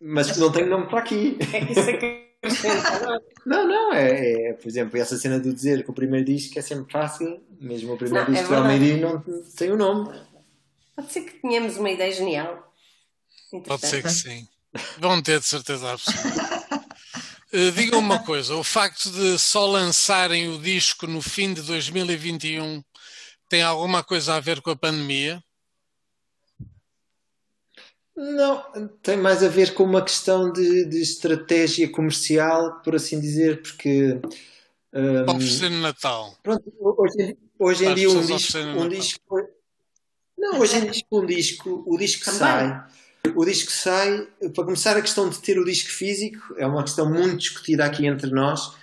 Mas 0.00 0.36
não 0.36 0.52
tem 0.52 0.68
nome 0.68 0.86
para 0.86 1.00
aqui. 1.00 1.36
É 1.52 1.64
que 1.64 1.72
isso 1.72 1.90
é 1.90 1.96
que 1.96 2.25
Não, 3.46 3.66
não, 3.66 3.92
é, 3.92 4.48
é, 4.48 4.52
por 4.54 4.66
exemplo, 4.66 4.98
essa 4.98 5.16
cena 5.16 5.38
de 5.38 5.52
dizer 5.52 5.84
que 5.84 5.90
o 5.90 5.94
primeiro 5.94 6.26
disco 6.26 6.58
é 6.58 6.62
sempre 6.62 6.90
fácil, 6.90 7.40
mesmo 7.60 7.94
o 7.94 7.96
primeiro 7.96 8.26
não, 8.26 8.34
disco 8.34 8.52
é 8.52 8.56
do 8.56 8.62
Almeida 8.62 9.08
não 9.08 9.42
tem 9.56 9.70
o 9.70 9.74
um 9.74 9.76
nome. 9.76 10.20
Pode 10.96 11.12
ser 11.12 11.20
que 11.20 11.40
tenhamos 11.40 11.76
uma 11.76 11.90
ideia 11.90 12.12
genial. 12.12 12.72
Pode 13.64 13.86
ser 13.86 14.02
que 14.02 14.10
sim. 14.10 14.48
Vão 14.98 15.22
ter 15.22 15.38
de 15.38 15.46
certeza 15.46 15.92
absoluta. 15.92 16.56
Uh, 17.52 17.70
Diga 17.72 17.96
uma 17.96 18.18
coisa: 18.24 18.56
o 18.56 18.64
facto 18.64 19.10
de 19.10 19.38
só 19.38 19.66
lançarem 19.66 20.48
o 20.48 20.58
disco 20.58 21.06
no 21.06 21.22
fim 21.22 21.54
de 21.54 21.62
2021 21.62 22.82
tem 23.48 23.62
alguma 23.62 24.02
coisa 24.02 24.34
a 24.34 24.40
ver 24.40 24.60
com 24.60 24.70
a 24.70 24.76
pandemia? 24.76 25.42
Não, 28.16 28.88
tem 29.02 29.16
mais 29.16 29.42
a 29.42 29.48
ver 29.48 29.74
com 29.74 29.84
uma 29.84 30.02
questão 30.02 30.50
de, 30.50 30.86
de 30.86 31.02
estratégia 31.02 31.90
comercial, 31.90 32.80
por 32.82 32.94
assim 32.94 33.20
dizer, 33.20 33.60
porque. 33.62 34.18
Um, 34.92 35.30
oferecer 35.30 35.70
no 35.70 35.80
Natal. 35.80 36.34
Pronto, 36.42 36.72
hoje, 36.80 37.36
hoje 37.58 37.84
em 37.84 37.94
dia 37.94 38.10
um 38.10 38.24
disco, 38.24 38.58
um 38.58 38.88
disco. 38.88 39.48
Não, 40.38 40.60
hoje 40.60 40.76
em 40.78 40.90
dia 40.90 41.04
um 41.12 41.26
disco, 41.26 41.84
o 41.86 41.98
disco 41.98 42.24
Também. 42.24 42.38
sai 42.38 42.86
o 43.34 43.44
disco 43.44 43.70
sai, 43.70 44.26
para 44.54 44.64
começar, 44.64 44.96
a 44.96 45.02
questão 45.02 45.28
de 45.28 45.38
ter 45.38 45.58
o 45.58 45.64
disco 45.64 45.90
físico 45.90 46.54
é 46.56 46.66
uma 46.66 46.82
questão 46.82 47.10
muito 47.10 47.38
discutida 47.38 47.84
aqui 47.84 48.06
entre 48.06 48.30
nós 48.30 48.74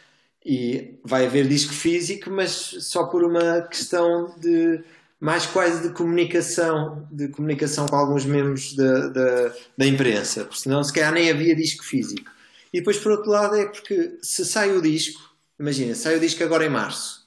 e 0.45 0.95
vai 1.03 1.25
haver 1.25 1.47
disco 1.47 1.73
físico, 1.73 2.29
mas 2.29 2.51
só 2.51 3.05
por 3.05 3.23
uma 3.23 3.61
questão 3.61 4.33
de 4.37 4.83
mais 5.23 5.45
quase 5.45 5.87
de 5.87 5.93
comunicação, 5.93 7.07
de 7.09 7.29
comunicação 7.29 7.87
com 7.87 7.95
alguns 7.95 8.25
membros 8.25 8.75
da, 8.75 9.07
da, 9.07 9.55
da 9.77 9.87
imprensa, 9.87 10.43
porque 10.43 10.59
senão 10.59 10.83
se 10.83 10.91
calhar 10.91 11.13
nem 11.13 11.31
havia 11.31 11.55
disco 11.55 11.81
físico. 11.85 12.29
E 12.73 12.79
depois, 12.79 12.97
por 12.97 13.13
outro 13.13 13.31
lado, 13.31 13.55
é 13.55 13.65
porque 13.65 14.17
se 14.21 14.43
sai 14.43 14.75
o 14.75 14.81
disco, 14.81 15.21
imagina, 15.57 15.95
sai 15.95 16.17
o 16.17 16.19
disco 16.19 16.43
agora 16.43 16.65
em 16.65 16.69
março, 16.69 17.25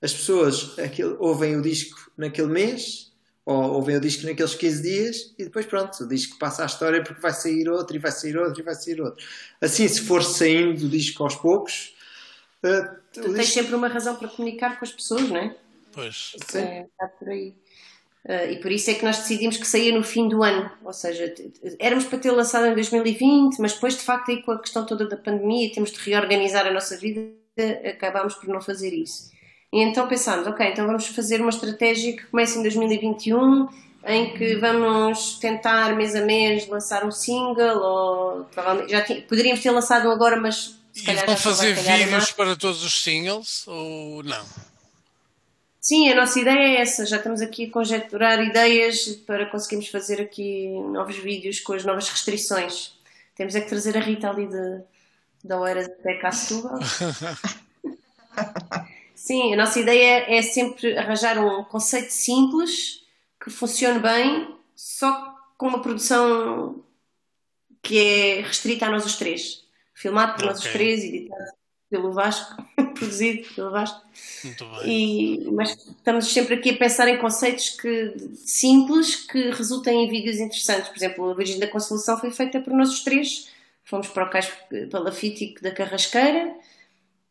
as 0.00 0.12
pessoas 0.12 0.78
aquele, 0.78 1.16
ouvem 1.18 1.56
o 1.56 1.62
disco 1.62 2.12
naquele 2.16 2.46
mês 2.46 3.10
ou 3.44 3.72
ouvem 3.72 3.96
o 3.96 4.00
disco 4.00 4.24
naqueles 4.24 4.54
15 4.54 4.82
dias 4.82 5.34
e 5.36 5.42
depois 5.42 5.66
pronto, 5.66 6.04
o 6.04 6.08
disco 6.08 6.38
passa 6.38 6.62
a 6.62 6.66
história 6.66 7.02
porque 7.02 7.20
vai 7.20 7.32
sair 7.32 7.68
outro 7.68 7.96
e 7.96 7.98
vai 7.98 8.12
sair 8.12 8.36
outro 8.36 8.60
e 8.60 8.64
vai 8.64 8.76
sair 8.76 9.00
outro. 9.00 9.26
Assim, 9.60 9.88
se 9.88 10.02
for 10.02 10.22
saindo 10.22 10.86
o 10.86 10.88
disco 10.88 11.24
aos 11.24 11.34
poucos. 11.34 11.92
Uh, 12.62 12.88
tu 13.12 13.22
tens 13.22 13.34
disco... 13.34 13.54
sempre 13.54 13.74
uma 13.74 13.88
razão 13.88 14.14
para 14.14 14.28
comunicar 14.28 14.78
com 14.78 14.84
as 14.84 14.92
pessoas, 14.92 15.28
não 15.28 15.36
é? 15.36 15.56
Pois. 15.92 16.32
Sim. 16.48 16.58
É, 16.58 16.86
está 16.90 17.06
por 17.08 17.28
aí. 17.28 17.54
Ah, 18.28 18.44
e 18.44 18.60
por 18.60 18.70
isso 18.70 18.90
é 18.90 18.94
que 18.94 19.04
nós 19.04 19.18
decidimos 19.18 19.56
que 19.56 19.66
saía 19.66 19.92
no 19.92 20.04
fim 20.04 20.28
do 20.28 20.42
ano, 20.42 20.70
ou 20.84 20.92
seja, 20.92 21.34
éramos 21.80 22.04
para 22.04 22.18
ter 22.18 22.30
lançado 22.30 22.66
em 22.66 22.74
2020, 22.74 23.58
mas 23.58 23.72
depois 23.74 23.94
de 23.96 24.02
facto 24.02 24.30
aí 24.30 24.42
com 24.42 24.52
a 24.52 24.60
questão 24.60 24.86
toda 24.86 25.08
da 25.08 25.16
pandemia 25.16 25.72
temos 25.72 25.90
de 25.90 25.98
reorganizar 25.98 26.66
a 26.66 26.70
nossa 26.72 26.96
vida, 26.96 27.20
acabámos 27.84 28.34
por 28.36 28.48
não 28.48 28.60
fazer 28.60 28.94
isso. 28.94 29.30
E 29.72 29.82
então 29.82 30.06
pensámos, 30.06 30.46
ok, 30.46 30.64
então 30.66 30.86
vamos 30.86 31.06
fazer 31.08 31.40
uma 31.40 31.50
estratégia 31.50 32.16
que 32.16 32.26
comece 32.26 32.58
em 32.58 32.62
2021, 32.62 33.68
em 34.06 34.34
que 34.34 34.56
vamos 34.56 35.38
tentar 35.38 35.96
mês 35.96 36.14
a 36.14 36.20
mês 36.20 36.68
lançar 36.68 37.04
um 37.04 37.10
single, 37.10 37.78
ou 37.78 38.44
provavelmente 38.44 38.90
já 38.92 39.02
poderíamos 39.28 39.60
ter 39.62 39.70
lançado 39.72 40.08
um 40.08 40.12
agora, 40.12 40.36
mas 40.40 40.78
se 40.92 41.02
E 41.02 41.06
calhar 41.06 41.26
vão 41.26 41.36
só 41.36 41.50
vai 41.50 41.74
fazer 41.74 42.10
março. 42.10 42.36
para 42.36 42.54
todos 42.54 42.84
os 42.84 43.02
singles 43.02 43.66
ou 43.66 44.22
não? 44.22 44.44
Sim, 45.82 46.08
a 46.10 46.14
nossa 46.14 46.38
ideia 46.38 46.60
é 46.60 46.80
essa. 46.80 47.04
Já 47.04 47.16
estamos 47.16 47.40
aqui 47.40 47.66
a 47.66 47.70
conjecturar 47.72 48.40
ideias 48.40 49.16
para 49.26 49.46
conseguirmos 49.46 49.88
fazer 49.88 50.22
aqui 50.22 50.68
novos 50.68 51.16
vídeos 51.16 51.58
com 51.58 51.72
as 51.72 51.84
novas 51.84 52.08
restrições. 52.08 52.96
Temos 53.34 53.56
é 53.56 53.60
que 53.60 53.68
trazer 53.68 53.96
a 53.96 54.00
Rita 54.00 54.30
ali 54.30 54.46
de, 54.46 54.80
da 55.42 55.58
Oeiras 55.58 55.86
até 55.86 56.14
cá 56.18 56.28
a 56.28 56.32
Setúbal. 56.32 56.78
Sim, 59.16 59.54
a 59.54 59.56
nossa 59.56 59.80
ideia 59.80 60.24
é 60.32 60.40
sempre 60.40 60.96
arranjar 60.96 61.44
um 61.44 61.64
conceito 61.64 62.10
simples 62.10 63.02
que 63.42 63.50
funcione 63.50 63.98
bem, 63.98 64.54
só 64.76 65.36
com 65.58 65.66
uma 65.66 65.82
produção 65.82 66.80
que 67.82 67.98
é 67.98 68.40
restrita 68.42 68.86
a 68.86 68.90
nós 68.90 69.04
os 69.04 69.16
três. 69.16 69.64
Filmado 69.94 70.36
por 70.36 70.44
nós 70.44 70.60
os 70.60 70.70
três, 70.70 71.02
editado 71.02 71.61
pelo 71.92 72.10
Vasco, 72.10 72.56
produzido 72.98 73.46
pelo 73.54 73.70
Vasco. 73.70 74.00
Muito 74.42 74.64
bem. 74.64 74.88
E, 74.88 75.50
mas 75.50 75.70
estamos 75.70 76.32
sempre 76.32 76.54
aqui 76.54 76.70
a 76.70 76.76
pensar 76.76 77.06
em 77.06 77.18
conceitos 77.18 77.68
que, 77.68 78.14
simples 78.34 79.16
que 79.26 79.50
resultem 79.50 80.04
em 80.04 80.08
vídeos 80.08 80.38
interessantes. 80.38 80.88
Por 80.88 80.96
exemplo, 80.96 81.30
a 81.30 81.34
Virgem 81.34 81.58
da 81.58 81.68
Consolação 81.68 82.18
foi 82.18 82.30
feita 82.30 82.60
por 82.60 82.72
nós 82.72 82.88
os 82.88 83.04
três. 83.04 83.50
Fomos 83.84 84.08
para 84.08 84.24
o 84.24 84.30
Cais 84.30 84.50
Palafítico 84.90 85.62
da 85.62 85.70
Carrasqueira 85.70 86.54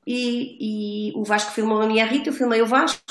e, 0.06 1.10
e 1.10 1.14
o 1.16 1.24
Vasco 1.24 1.52
filmou 1.52 1.82
a 1.82 1.88
minha 1.88 2.06
Rita, 2.06 2.30
eu 2.30 2.34
filmei 2.34 2.62
o 2.62 2.68
Vasco. 2.68 3.02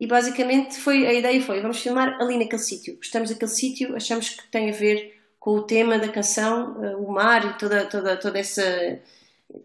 E 0.00 0.06
basicamente 0.06 0.78
foi, 0.78 1.06
a 1.06 1.12
ideia 1.12 1.42
foi: 1.42 1.60
vamos 1.60 1.80
filmar 1.80 2.16
ali 2.20 2.38
naquele 2.38 2.62
sítio. 2.62 2.96
Gostamos 2.96 3.28
daquele 3.28 3.50
sítio, 3.50 3.94
achamos 3.94 4.30
que 4.30 4.46
tem 4.48 4.70
a 4.70 4.72
ver 4.72 5.20
com 5.38 5.52
o 5.52 5.62
tema 5.62 5.98
da 5.98 6.08
canção, 6.08 6.82
eh, 6.84 6.96
o 6.96 7.10
mar 7.10 7.44
e 7.44 7.58
toda, 7.58 7.84
toda, 7.86 8.16
toda 8.16 8.38
essa. 8.38 8.62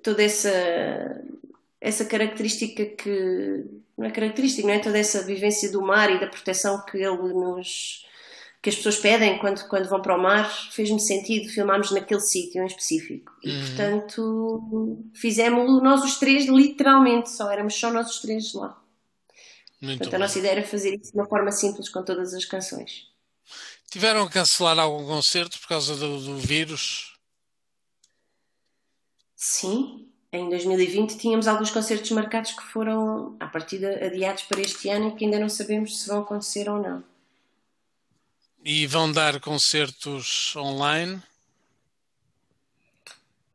Toda 0.03 0.23
essa 0.23 0.51
essa 1.79 2.05
característica 2.05 2.85
que 2.85 3.65
não 3.97 4.05
é 4.05 4.11
característica, 4.11 4.67
não 4.67 4.73
é 4.73 4.79
toda 4.79 4.99
essa 4.99 5.23
vivência 5.23 5.71
do 5.71 5.81
mar 5.81 6.11
e 6.11 6.19
da 6.19 6.27
proteção 6.27 6.83
que 6.85 6.97
ele 6.97 7.33
nos 7.33 8.05
que 8.61 8.69
as 8.69 8.75
pessoas 8.75 8.97
pedem 8.97 9.39
quando, 9.39 9.67
quando 9.67 9.89
vão 9.89 9.99
para 9.99 10.15
o 10.15 10.21
mar, 10.21 10.47
fez-me 10.71 10.99
sentido 10.99 11.49
filmarmos 11.49 11.89
naquele 11.89 12.19
sítio 12.19 12.61
em 12.61 12.67
específico. 12.67 13.31
E 13.43 13.51
portanto 13.59 15.03
fizemos-lo 15.15 15.81
nós 15.81 16.03
os 16.03 16.19
três, 16.19 16.45
literalmente, 16.45 17.31
só 17.31 17.51
éramos 17.51 17.73
só 17.73 17.91
nós 17.91 18.09
os 18.09 18.21
três 18.21 18.53
lá. 18.53 18.79
Muito 19.81 19.97
Portanto, 19.97 20.11
bem. 20.11 20.17
a 20.17 20.27
nossa 20.27 20.37
ideia 20.37 20.51
era 20.51 20.63
fazer 20.63 20.93
isso 20.93 21.11
de 21.11 21.17
uma 21.17 21.27
forma 21.27 21.51
simples 21.51 21.89
com 21.89 22.03
todas 22.03 22.35
as 22.35 22.45
canções. 22.45 23.07
Tiveram 23.89 24.27
que 24.27 24.33
cancelar 24.33 24.77
algum 24.77 25.05
concerto 25.05 25.59
por 25.59 25.67
causa 25.67 25.95
do, 25.95 26.21
do 26.21 26.37
vírus? 26.37 27.10
Sim, 29.43 30.07
em 30.31 30.49
2020 30.49 31.17
tínhamos 31.17 31.47
alguns 31.47 31.71
concertos 31.71 32.11
marcados 32.11 32.51
que 32.51 32.61
foram, 32.61 33.35
à 33.39 33.47
partida, 33.47 34.05
adiados 34.05 34.43
para 34.43 34.61
este 34.61 34.87
ano 34.87 35.07
e 35.07 35.11
que 35.15 35.25
ainda 35.25 35.39
não 35.39 35.49
sabemos 35.49 35.99
se 35.99 36.07
vão 36.07 36.19
acontecer 36.19 36.69
ou 36.69 36.79
não. 36.79 37.03
E 38.63 38.85
vão 38.85 39.11
dar 39.11 39.39
concertos 39.39 40.55
online? 40.55 41.19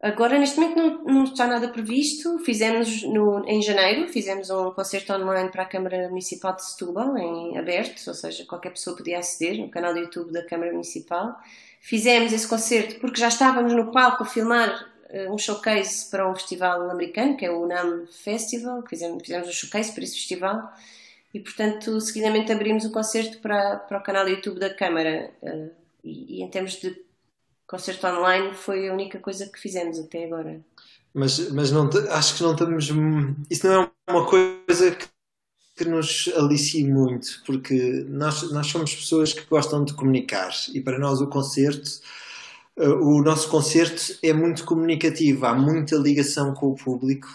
Agora, 0.03 0.41
neste 0.41 0.59
momento, 0.59 0.76
não, 0.76 1.05
não 1.05 1.24
está 1.24 1.47
nada 1.47 1.68
previsto. 1.68 2.37
Fizemos 2.41 3.05
no, 3.05 3.49
em 3.49 3.62
janeiro, 3.62 4.09
fizemos 4.09 4.51
um 4.51 4.72
concerto 4.72 5.12
online 5.12 5.51
para 5.51 5.62
a 5.62 5.66
Câmara 5.66 6.09
Municipal 6.09 6.57
de 6.57 6.64
Setúbal, 6.64 7.16
em 7.16 7.57
aberto, 7.57 8.05
ou 8.09 8.14
seja, 8.14 8.45
qualquer 8.45 8.70
pessoa 8.70 8.97
podia 8.97 9.20
aceder 9.20 9.61
no 9.61 9.70
canal 9.70 9.95
do 9.95 10.01
YouTube 10.01 10.32
da 10.32 10.45
Câmara 10.45 10.72
Municipal. 10.72 11.41
Fizemos 11.80 12.32
esse 12.32 12.49
concerto 12.49 12.99
porque 12.99 13.20
já 13.20 13.28
estávamos 13.28 13.72
no 13.72 13.93
palco 13.93 14.24
a 14.24 14.26
filmar 14.26 14.95
um 15.31 15.39
showcase 15.39 16.11
para 16.11 16.29
um 16.29 16.35
festival 16.35 16.91
americano, 16.91 17.37
que 17.37 17.45
é 17.45 17.51
o 17.51 17.67
NAM 17.67 18.07
Festival, 18.07 18.83
fizemos, 18.89 19.23
fizemos 19.23 19.49
um 19.49 19.53
showcase 19.53 19.93
para 19.93 20.05
esse 20.05 20.15
festival. 20.15 20.73
E, 21.33 21.41
portanto, 21.41 22.01
seguidamente 22.01 22.51
abrimos 22.51 22.85
o 22.85 22.91
concerto 22.91 23.39
para, 23.39 23.77
para 23.77 23.99
o 23.99 24.03
canal 24.03 24.29
YouTube 24.29 24.59
da 24.59 24.73
Câmara. 24.73 25.31
eh, 25.43 25.71
e, 26.07 26.39
e 26.39 26.43
em 26.43 26.49
termos 26.49 26.75
de 26.75 27.05
concerto 27.67 28.07
online 28.07 28.55
foi 28.55 28.89
a 28.89 28.93
única 28.93 29.19
coisa 29.19 29.47
que 29.47 29.59
fizemos 29.59 29.99
até 29.99 30.25
agora. 30.25 30.61
Mas, 31.13 31.51
mas 31.51 31.71
não, 31.73 31.91
acho 32.11 32.37
que 32.37 32.43
não 32.43 32.53
estamos. 32.53 32.89
Isso 33.51 33.67
não 33.67 33.83
é 33.83 33.91
uma 34.11 34.27
coisa 34.27 34.93
que, 34.93 35.07
que 35.77 35.85
nos 35.85 36.31
alicie 36.37 36.85
muito, 36.85 37.43
porque 37.45 38.05
nós, 38.09 38.51
nós 38.53 38.69
somos 38.69 38.95
pessoas 38.95 39.33
que 39.33 39.45
gostam 39.47 39.85
de 39.85 39.95
comunicar 39.95 40.51
e 40.73 40.81
para 40.81 40.99
nós 40.99 41.21
o 41.21 41.27
concerto, 41.27 41.91
eh, 41.91 42.01
o 42.77 43.22
nosso 43.22 43.49
concerto 43.49 44.18
é 44.22 44.33
muito 44.33 44.64
comunicativo, 44.64 45.47
há 45.47 45.55
muita 45.55 45.97
ligação 45.97 46.53
com 46.53 46.68
o 46.68 46.74
público. 46.74 47.29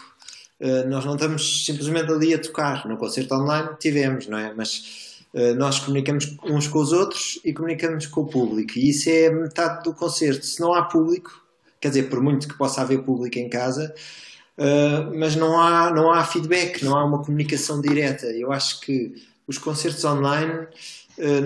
Eh, 0.59 0.83
Nós 0.85 1.03
não 1.03 1.15
estamos 1.15 1.65
simplesmente 1.65 2.11
ali 2.11 2.33
a 2.33 2.39
tocar. 2.39 2.87
No 2.87 2.97
concerto 2.97 3.33
online 3.33 3.69
tivemos, 3.79 4.27
não 4.27 4.37
é? 4.37 4.53
Mas 4.53 5.25
eh, 5.33 5.53
nós 5.53 5.79
comunicamos 5.79 6.37
uns 6.43 6.67
com 6.67 6.79
os 6.79 6.91
outros 6.91 7.39
e 7.43 7.53
comunicamos 7.53 8.05
com 8.05 8.21
o 8.21 8.27
público, 8.27 8.77
e 8.77 8.89
isso 8.89 9.09
é 9.09 9.29
metade 9.31 9.83
do 9.83 9.93
concerto. 9.93 10.45
Se 10.45 10.59
não 10.61 10.73
há 10.73 10.83
público, 10.83 11.31
quer 11.79 11.89
dizer, 11.89 12.03
por 12.09 12.21
muito 12.21 12.47
que 12.47 12.57
possa 12.57 12.81
haver 12.81 13.03
público 13.03 13.39
em 13.39 13.49
casa, 13.49 13.93
mas 15.15 15.35
não 15.35 15.59
há, 15.59 15.91
não 15.91 16.11
há 16.11 16.23
feedback, 16.23 16.83
não 16.83 16.95
há 16.95 17.03
uma 17.03 17.23
comunicação 17.23 17.81
direta. 17.81 18.27
Eu 18.27 18.51
acho 18.51 18.81
que 18.81 19.13
os 19.47 19.57
concertos 19.57 20.03
online 20.05 20.67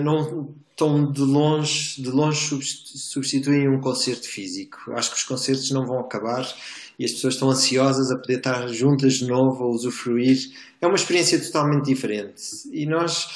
não 0.02 0.54
estão 0.70 1.10
de 1.10 1.20
longe, 1.22 2.00
de 2.02 2.10
longe 2.10 2.48
subst- 2.48 2.96
substituem 2.98 3.68
um 3.68 3.80
concerto 3.80 4.28
físico. 4.28 4.92
Acho 4.92 5.10
que 5.10 5.16
os 5.16 5.24
concertos 5.24 5.70
não 5.70 5.86
vão 5.86 5.98
acabar 6.00 6.46
e 6.98 7.04
as 7.04 7.12
pessoas 7.12 7.34
estão 7.34 7.50
ansiosas 7.50 8.10
a 8.10 8.16
poder 8.18 8.38
estar 8.38 8.68
juntas 8.68 9.14
de 9.14 9.26
novo, 9.26 9.64
a 9.64 9.68
usufruir. 9.68 10.50
É 10.80 10.86
uma 10.86 10.96
experiência 10.96 11.40
totalmente 11.42 11.86
diferente. 11.86 12.42
E 12.72 12.84
nós 12.86 13.26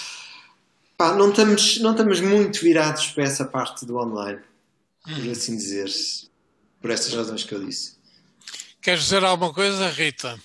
pá, 0.98 1.14
não, 1.14 1.30
estamos, 1.30 1.80
não 1.80 1.92
estamos 1.92 2.20
muito 2.20 2.60
virados 2.60 3.06
para 3.08 3.24
essa 3.24 3.44
parte 3.46 3.86
do 3.86 3.96
online, 3.96 4.40
por 5.02 5.30
assim 5.30 5.56
dizer, 5.56 5.90
por 6.80 6.90
estas 6.90 7.14
razões 7.14 7.42
que 7.42 7.54
eu 7.54 7.64
disse. 7.64 7.94
Queres 8.82 9.04
dizer 9.04 9.24
alguma 9.24 9.52
coisa, 9.52 9.88
Rita? 9.88 10.38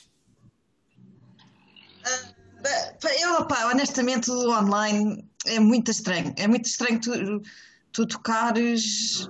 Ba- 2.61 3.13
Eu, 3.21 3.45
pá, 3.45 3.67
honestamente, 3.71 4.29
o 4.31 4.49
online 4.49 5.25
é 5.45 5.59
muito 5.59 5.91
estranho. 5.91 6.33
É 6.37 6.47
muito 6.47 6.65
estranho 6.65 6.99
tu, 6.99 7.41
tu 7.91 8.05
tocares. 8.05 9.29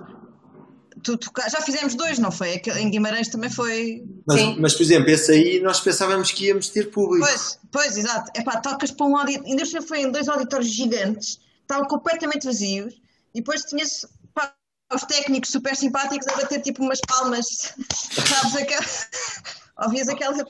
Tu 1.02 1.16
tocar... 1.18 1.48
Já 1.48 1.60
fizemos 1.60 1.94
dois, 1.94 2.18
não 2.18 2.32
foi? 2.32 2.60
Em 2.78 2.90
Guimarães 2.90 3.28
também 3.28 3.50
foi. 3.50 4.04
Mas, 4.26 4.40
Sim. 4.40 4.56
mas, 4.58 4.74
por 4.74 4.82
exemplo, 4.82 5.10
esse 5.10 5.30
aí 5.30 5.60
nós 5.60 5.80
pensávamos 5.80 6.32
que 6.32 6.46
íamos 6.46 6.68
ter 6.68 6.90
público. 6.90 7.26
Pois, 7.26 7.58
pois, 7.70 7.96
exato. 7.96 8.30
É 8.34 8.42
pá, 8.42 8.60
tocas 8.60 8.90
para 8.90 9.06
um 9.06 9.16
auditório. 9.16 9.48
Ainda 9.48 9.82
foi 9.82 10.00
em 10.00 10.10
dois 10.10 10.28
auditórios 10.28 10.70
gigantes, 10.72 11.38
estavam 11.60 11.86
completamente 11.86 12.46
vazios, 12.46 12.94
e 13.34 13.40
depois 13.40 13.62
tinhas 13.62 14.06
pá, 14.34 14.52
os 14.92 15.02
técnicos 15.02 15.50
super 15.50 15.76
simpáticos 15.76 16.26
a 16.28 16.36
bater 16.36 16.60
tipo 16.62 16.82
umas 16.82 17.00
palmas, 17.06 17.46
sabes? 17.92 18.56
Aquela... 18.56 18.86
Ouvias 19.84 20.08
aquela. 20.08 20.46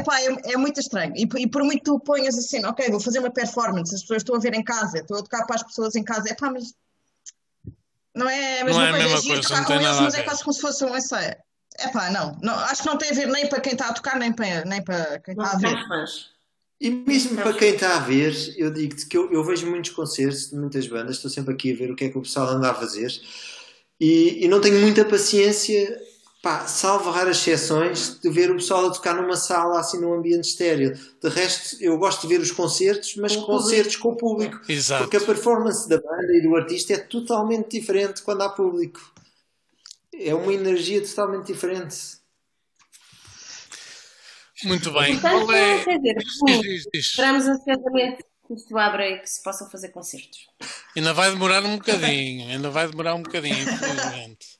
Epá, 0.00 0.20
é, 0.20 0.52
é 0.52 0.56
muito 0.56 0.80
estranho. 0.80 1.12
E, 1.16 1.26
por- 1.26 1.38
e 1.40 1.46
por 1.46 1.62
muito 1.64 1.82
tu 1.84 2.00
ponhas 2.00 2.36
assim, 2.36 2.64
ok, 2.64 2.88
vou 2.90 3.00
fazer 3.00 3.18
uma 3.20 3.30
performance, 3.30 3.94
as 3.94 4.00
pessoas 4.02 4.22
estão 4.22 4.36
a 4.36 4.38
ver 4.40 4.54
em 4.54 4.62
casa, 4.64 4.98
estou 4.98 5.18
a 5.18 5.22
tocar 5.22 5.46
para 5.46 5.56
as 5.56 5.62
pessoas 5.62 5.94
em 5.94 6.02
casa, 6.04 6.28
epá, 6.30 6.50
mas 6.50 6.74
não 8.14 8.28
é 8.28 8.60
a 8.60 8.64
mesma 8.64 8.80
Não 8.80 8.86
é 8.86 8.88
a 8.88 8.92
coisa, 8.92 9.04
mesma 9.04 9.18
é 9.18 9.22
giro 9.22 9.34
coisa, 9.34 9.48
tocar 9.48 9.64
com 9.66 9.72
eles, 9.74 9.86
a 9.86 10.02
mas 10.02 10.14
é 10.14 10.22
quase 10.22 10.42
como 10.44 10.54
se 10.54 10.60
fosse 10.60 10.84
um 10.84 10.96
ensaio. 10.96 11.36
Epá, 11.78 12.10
não, 12.10 12.38
não, 12.40 12.54
acho 12.54 12.82
que 12.82 12.88
não 12.88 12.96
tem 12.96 13.10
a 13.10 13.14
ver 13.14 13.26
nem 13.26 13.48
para 13.48 13.60
quem 13.60 13.72
está 13.72 13.88
a 13.88 13.92
tocar, 13.92 14.18
nem 14.18 14.32
para, 14.32 14.64
nem 14.64 14.82
para 14.82 15.18
quem 15.20 15.32
está 15.34 15.50
a 15.52 15.56
ver. 15.56 15.76
E 16.80 16.90
mesmo 16.90 17.36
para 17.36 17.52
quem 17.54 17.74
está 17.74 17.96
a 17.96 18.00
ver, 18.00 18.34
eu 18.56 18.70
digo-te 18.70 19.06
que 19.06 19.16
eu, 19.16 19.32
eu 19.32 19.42
vejo 19.42 19.66
muitos 19.68 19.90
concertos 19.92 20.50
de 20.50 20.56
muitas 20.56 20.86
bandas, 20.86 21.16
estou 21.16 21.30
sempre 21.30 21.54
aqui 21.54 21.72
a 21.72 21.76
ver 21.76 21.90
o 21.90 21.96
que 21.96 22.04
é 22.04 22.08
que 22.08 22.18
o 22.18 22.22
pessoal 22.22 22.48
anda 22.48 22.70
a 22.70 22.74
fazer. 22.74 23.10
E, 23.98 24.44
e 24.44 24.48
não 24.48 24.60
tenho 24.60 24.80
muita 24.80 25.04
paciência, 25.04 26.00
pá, 26.44 26.66
salvo 26.66 27.10
raras 27.10 27.38
exceções, 27.38 28.20
de 28.20 28.28
ver 28.28 28.50
o 28.50 28.56
pessoal 28.56 28.86
a 28.86 28.90
tocar 28.92 29.14
numa 29.14 29.34
sala 29.34 29.80
assim 29.80 29.98
num 29.98 30.12
ambiente 30.12 30.44
estéreo. 30.50 30.92
De 31.22 31.28
resto, 31.30 31.82
eu 31.82 31.96
gosto 31.96 32.20
de 32.20 32.28
ver 32.28 32.38
os 32.38 32.52
concertos, 32.52 33.16
mas 33.16 33.34
Com 33.34 33.44
concertos 33.44 33.96
com 33.96 34.10
o 34.10 34.16
público. 34.16 34.60
Exato. 34.68 35.04
Porque 35.04 35.16
a 35.16 35.20
performance 35.22 35.88
da 35.88 35.96
banda 35.96 36.36
e 36.36 36.42
do 36.42 36.54
artista 36.54 36.92
é 36.92 36.98
totalmente 36.98 37.70
diferente 37.70 38.20
quando 38.20 38.42
há 38.42 38.50
público. 38.50 39.00
É 40.12 40.34
uma 40.34 40.52
energia 40.52 41.00
totalmente 41.00 41.46
diferente. 41.46 41.96
Muito 44.64 44.92
bem. 44.92 45.18
Portanto, 45.18 45.46
Qual 45.46 45.52
é... 45.56 45.82
quer 45.82 45.98
dizer, 45.98 46.14
Diz, 46.14 46.60
diz, 46.60 46.84
diz. 46.92 47.06
esperamos 47.06 47.46
ansiosamente 47.48 48.22
que 48.46 48.54
isto 48.54 48.76
abra 48.76 49.08
e 49.08 49.18
que 49.18 49.26
se 49.30 49.42
possam 49.42 49.70
fazer 49.70 49.88
concertos. 49.88 50.46
Ainda 50.94 51.14
vai 51.14 51.30
demorar 51.30 51.64
um 51.64 51.78
bocadinho, 51.78 52.50
ainda 52.50 52.68
vai 52.68 52.86
demorar 52.86 53.14
um 53.14 53.22
bocadinho, 53.22 53.58
infelizmente. 53.58 54.53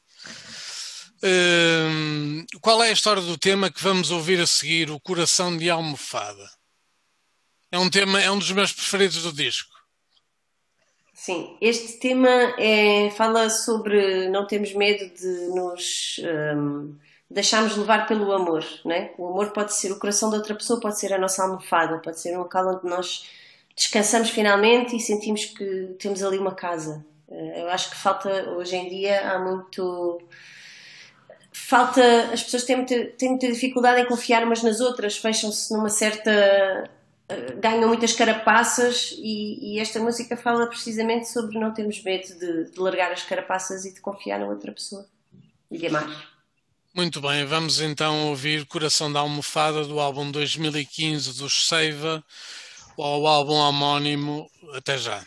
Qual 2.60 2.82
é 2.82 2.88
a 2.88 2.92
história 2.92 3.22
do 3.22 3.38
tema 3.38 3.70
que 3.70 3.82
vamos 3.82 4.10
ouvir 4.10 4.40
a 4.40 4.46
seguir? 4.46 4.90
O 4.90 5.00
Coração 5.00 5.56
de 5.56 5.70
Almofada. 5.70 6.48
É 7.72 7.78
um 7.78 7.90
tema, 7.90 8.20
é 8.20 8.30
um 8.30 8.38
dos 8.38 8.52
meus 8.52 8.72
preferidos 8.72 9.22
do 9.22 9.32
disco. 9.32 9.72
Sim, 11.12 11.56
este 11.60 11.98
tema 11.98 12.28
é, 12.58 13.10
fala 13.10 13.48
sobre 13.48 14.28
não 14.28 14.46
temos 14.46 14.74
medo 14.74 15.08
de 15.14 15.48
nos 15.54 16.20
deixarmos 17.30 17.76
levar 17.76 18.06
pelo 18.06 18.32
amor, 18.32 18.64
né? 18.84 19.10
O 19.18 19.28
amor 19.28 19.50
pode 19.52 19.74
ser 19.74 19.90
o 19.90 19.98
coração 19.98 20.30
de 20.30 20.36
outra 20.36 20.54
pessoa, 20.54 20.80
pode 20.80 20.98
ser 20.98 21.12
a 21.12 21.18
nossa 21.18 21.42
almofada, 21.42 21.98
pode 21.98 22.20
ser 22.20 22.36
um 22.36 22.40
local 22.40 22.76
onde 22.76 22.86
nós 22.88 23.26
descansamos 23.74 24.30
finalmente 24.30 24.94
e 24.94 25.00
sentimos 25.00 25.46
que 25.46 25.96
temos 25.98 26.22
ali 26.22 26.38
uma 26.38 26.54
casa. 26.54 27.04
Eh, 27.28 27.62
Eu 27.62 27.68
acho 27.70 27.90
que 27.90 27.96
falta 27.96 28.50
hoje 28.50 28.76
em 28.76 28.88
dia 28.88 29.32
há 29.32 29.38
muito 29.38 30.20
falta 31.54 32.32
as 32.32 32.42
pessoas 32.42 32.64
têm 32.64 32.76
muita, 32.76 33.04
têm 33.16 33.30
muita 33.30 33.46
dificuldade 33.46 34.00
em 34.00 34.06
confiar 34.06 34.42
umas 34.42 34.62
nas 34.62 34.80
outras, 34.80 35.16
fecham-se 35.16 35.72
numa 35.72 35.88
certa 35.88 36.90
eh, 37.28 37.54
ganham 37.60 37.88
muitas 37.88 38.12
carapaças 38.12 39.14
e, 39.16 39.76
e 39.76 39.80
esta 39.80 40.00
música 40.00 40.36
fala 40.36 40.66
precisamente 40.66 41.30
sobre 41.30 41.58
não 41.58 41.72
termos 41.72 42.02
medo 42.02 42.26
de, 42.38 42.70
de 42.72 42.78
largar 42.78 43.12
as 43.12 43.22
carapaças 43.22 43.84
e 43.84 43.94
de 43.94 44.00
confiar 44.00 44.40
na 44.40 44.46
outra 44.46 44.72
pessoa 44.72 45.06
e 45.70 45.78
de 45.78 45.86
amar. 45.86 46.34
Muito 46.92 47.20
bem, 47.20 47.44
vamos 47.44 47.80
então 47.80 48.28
ouvir 48.28 48.66
Coração 48.66 49.12
da 49.12 49.20
Almofada 49.20 49.84
do 49.84 49.98
álbum 49.98 50.30
2015 50.30 51.38
dos 51.38 51.66
Seiva, 51.66 52.22
ou 52.96 53.26
álbum 53.26 53.54
homónimo. 53.54 54.48
Até 54.74 54.98
já. 54.98 55.24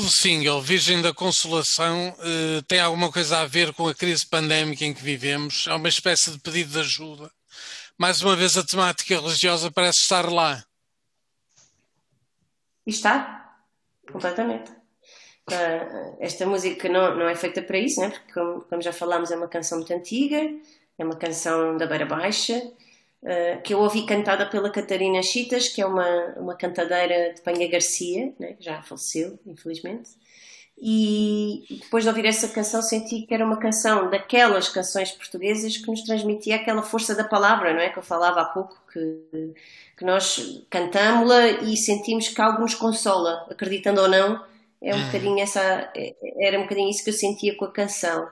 Novo 0.00 0.08
single, 0.10 0.62
Virgem 0.62 1.02
da 1.02 1.12
Consolação, 1.12 2.14
eh, 2.20 2.62
tem 2.66 2.80
alguma 2.80 3.12
coisa 3.12 3.40
a 3.40 3.46
ver 3.46 3.74
com 3.74 3.86
a 3.86 3.94
crise 3.94 4.26
pandémica 4.26 4.82
em 4.82 4.94
que 4.94 5.02
vivemos? 5.02 5.66
É 5.68 5.74
uma 5.74 5.88
espécie 5.90 6.30
de 6.30 6.38
pedido 6.38 6.72
de 6.72 6.80
ajuda. 6.80 7.30
Mais 7.98 8.22
uma 8.22 8.34
vez, 8.34 8.56
a 8.56 8.64
temática 8.64 9.20
religiosa 9.20 9.70
parece 9.70 9.98
estar 10.00 10.32
lá. 10.32 10.64
Está, 12.86 13.58
completamente. 14.10 14.70
Uh, 14.70 16.16
esta 16.18 16.46
música 16.46 16.88
não, 16.88 17.16
não 17.16 17.28
é 17.28 17.34
feita 17.34 17.60
para 17.60 17.76
isso, 17.76 18.00
né? 18.00 18.08
porque, 18.08 18.32
como, 18.32 18.62
como 18.62 18.80
já 18.80 18.94
falámos, 18.94 19.30
é 19.30 19.36
uma 19.36 19.48
canção 19.48 19.78
muito 19.78 19.92
antiga, 19.92 20.40
é 20.98 21.04
uma 21.04 21.16
canção 21.16 21.76
da 21.76 21.86
Beira 21.86 22.06
Baixa, 22.06 22.58
uh, 23.22 23.62
que 23.62 23.74
eu 23.74 23.80
ouvi 23.80 24.06
cantada 24.06 24.46
pela 24.46 24.70
Catarina 24.70 25.22
Chitas, 25.22 25.68
que 25.68 25.80
é 25.80 25.86
uma, 25.86 26.34
uma 26.36 26.54
cantadeira 26.56 27.34
de 27.34 27.40
Penha 27.40 27.68
Garcia, 27.68 28.32
né? 28.38 28.54
que 28.54 28.64
já 28.64 28.82
faleceu, 28.82 29.38
infelizmente. 29.46 30.10
E 30.82 31.62
depois 31.82 32.04
de 32.04 32.08
ouvir 32.08 32.24
essa 32.24 32.48
canção 32.48 32.80
senti 32.80 33.26
que 33.26 33.34
era 33.34 33.44
uma 33.44 33.58
canção 33.58 34.08
daquelas 34.08 34.70
canções 34.70 35.12
portuguesas 35.12 35.76
que 35.76 35.86
nos 35.86 36.02
transmitia 36.02 36.56
aquela 36.56 36.82
força 36.82 37.14
da 37.14 37.22
palavra, 37.22 37.74
não 37.74 37.80
é? 37.80 37.90
Que 37.90 37.98
eu 37.98 38.02
falava 38.02 38.40
há 38.40 38.46
pouco, 38.46 38.80
que, 38.90 39.52
que 39.98 40.04
nós 40.06 40.64
cantámos-la 40.70 41.48
e 41.48 41.76
sentimos 41.76 42.28
que 42.28 42.40
algo 42.40 42.62
nos 42.62 42.74
consola, 42.74 43.46
acreditando 43.50 44.00
ou 44.00 44.08
não, 44.08 44.42
é 44.80 44.94
um 44.94 44.98
hum. 44.98 45.04
bocadinho 45.04 45.38
essa, 45.40 45.90
é, 45.94 46.14
era 46.40 46.58
um 46.58 46.62
bocadinho 46.62 46.88
isso 46.88 47.04
que 47.04 47.10
eu 47.10 47.14
sentia 47.14 47.54
com 47.54 47.66
a 47.66 47.72
canção. 47.72 48.26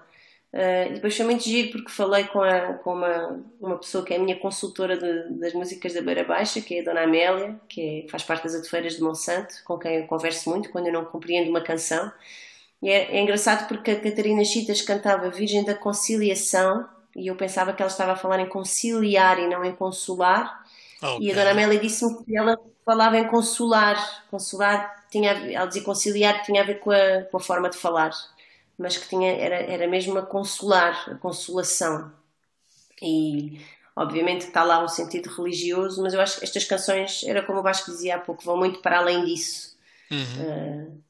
Uh, 0.53 0.95
depois 0.95 1.15
foi 1.15 1.27
muito 1.27 1.45
giro 1.45 1.73
porque 1.73 1.91
falei 1.91 2.25
com, 2.25 2.41
a, 2.41 2.73
com 2.75 2.95
uma, 2.95 3.45
uma 3.61 3.77
pessoa 3.77 4.03
que 4.03 4.15
é 4.15 4.17
a 4.17 4.21
minha 4.21 4.39
consultora 4.39 4.97
de, 4.97 5.39
das 5.39 5.53
músicas 5.53 5.93
da 5.93 6.01
Beira 6.01 6.25
Baixa, 6.25 6.63
que 6.63 6.77
é 6.77 6.81
a 6.81 6.85
Dona 6.85 7.03
Amélia, 7.03 7.61
que 7.69 8.07
é, 8.07 8.11
faz 8.11 8.23
parte 8.23 8.45
das 8.45 8.55
Adofeiras 8.55 8.97
de 8.97 9.03
Monsanto, 9.03 9.55
com 9.65 9.79
quem 9.79 9.97
eu 9.97 10.07
converso 10.07 10.49
muito 10.49 10.71
quando 10.71 10.87
eu 10.87 10.93
não 10.93 11.05
compreendo 11.05 11.51
uma 11.51 11.61
canção. 11.61 12.11
E 12.83 12.89
é, 12.89 13.17
é 13.17 13.21
engraçado 13.21 13.69
porque 13.69 13.91
a 13.91 14.01
Catarina 14.01 14.43
Chitas 14.43 14.81
cantava 14.81 15.29
Virgem 15.29 15.65
da 15.65 15.75
Conciliação 15.75 16.89
e 17.15 17.27
eu 17.27 17.37
pensava 17.37 17.75
que 17.75 17.83
ela 17.83 17.91
estava 17.91 18.13
a 18.13 18.17
falar 18.17 18.41
em 18.41 18.49
conciliar 18.49 19.39
e 19.39 19.47
não 19.47 19.63
em 19.63 19.75
consolar. 19.75 20.65
Okay. 21.03 21.27
E 21.27 21.31
a 21.31 21.35
Dona 21.35 21.51
Amélia 21.51 21.79
disse-me 21.79 22.25
que 22.25 22.35
ela 22.35 22.59
falava 22.87 23.19
em 23.19 23.27
consolar. 23.27 24.25
Consolar 24.31 25.05
tinha, 25.11 25.33
ela 25.33 25.67
dizia 25.67 25.83
conciliar 25.83 26.43
tinha 26.43 26.63
a 26.63 26.65
ver 26.65 26.81
com 26.81 26.91
a, 26.91 27.23
com 27.31 27.37
a 27.37 27.41
forma 27.41 27.69
de 27.69 27.77
falar 27.77 28.13
mas 28.79 28.97
que 28.97 29.09
tinha, 29.09 29.33
era, 29.33 29.57
era 29.57 29.89
mesmo 29.89 30.17
a 30.19 30.23
consolar, 30.23 31.11
a 31.11 31.15
consolação. 31.17 32.13
E 33.03 33.61
obviamente 33.97 34.47
está 34.47 34.63
lá 34.63 34.83
um 34.83 34.89
sentido 34.89 35.29
religioso, 35.31 36.01
mas 36.03 36.15
eu 36.15 36.21
acho 36.21 36.39
que 36.39 36.45
estas 36.45 36.65
canções, 36.65 37.25
era 37.25 37.43
como 37.43 37.59
o 37.59 37.63
Vasco 37.63 37.91
dizia 37.91 38.17
há 38.17 38.19
pouco, 38.21 38.45
vão 38.45 38.57
muito 38.57 38.81
para 38.81 38.99
além 38.99 39.25
disso. 39.25 39.77
Uhum. 40.11 40.93
Uh... 40.95 41.09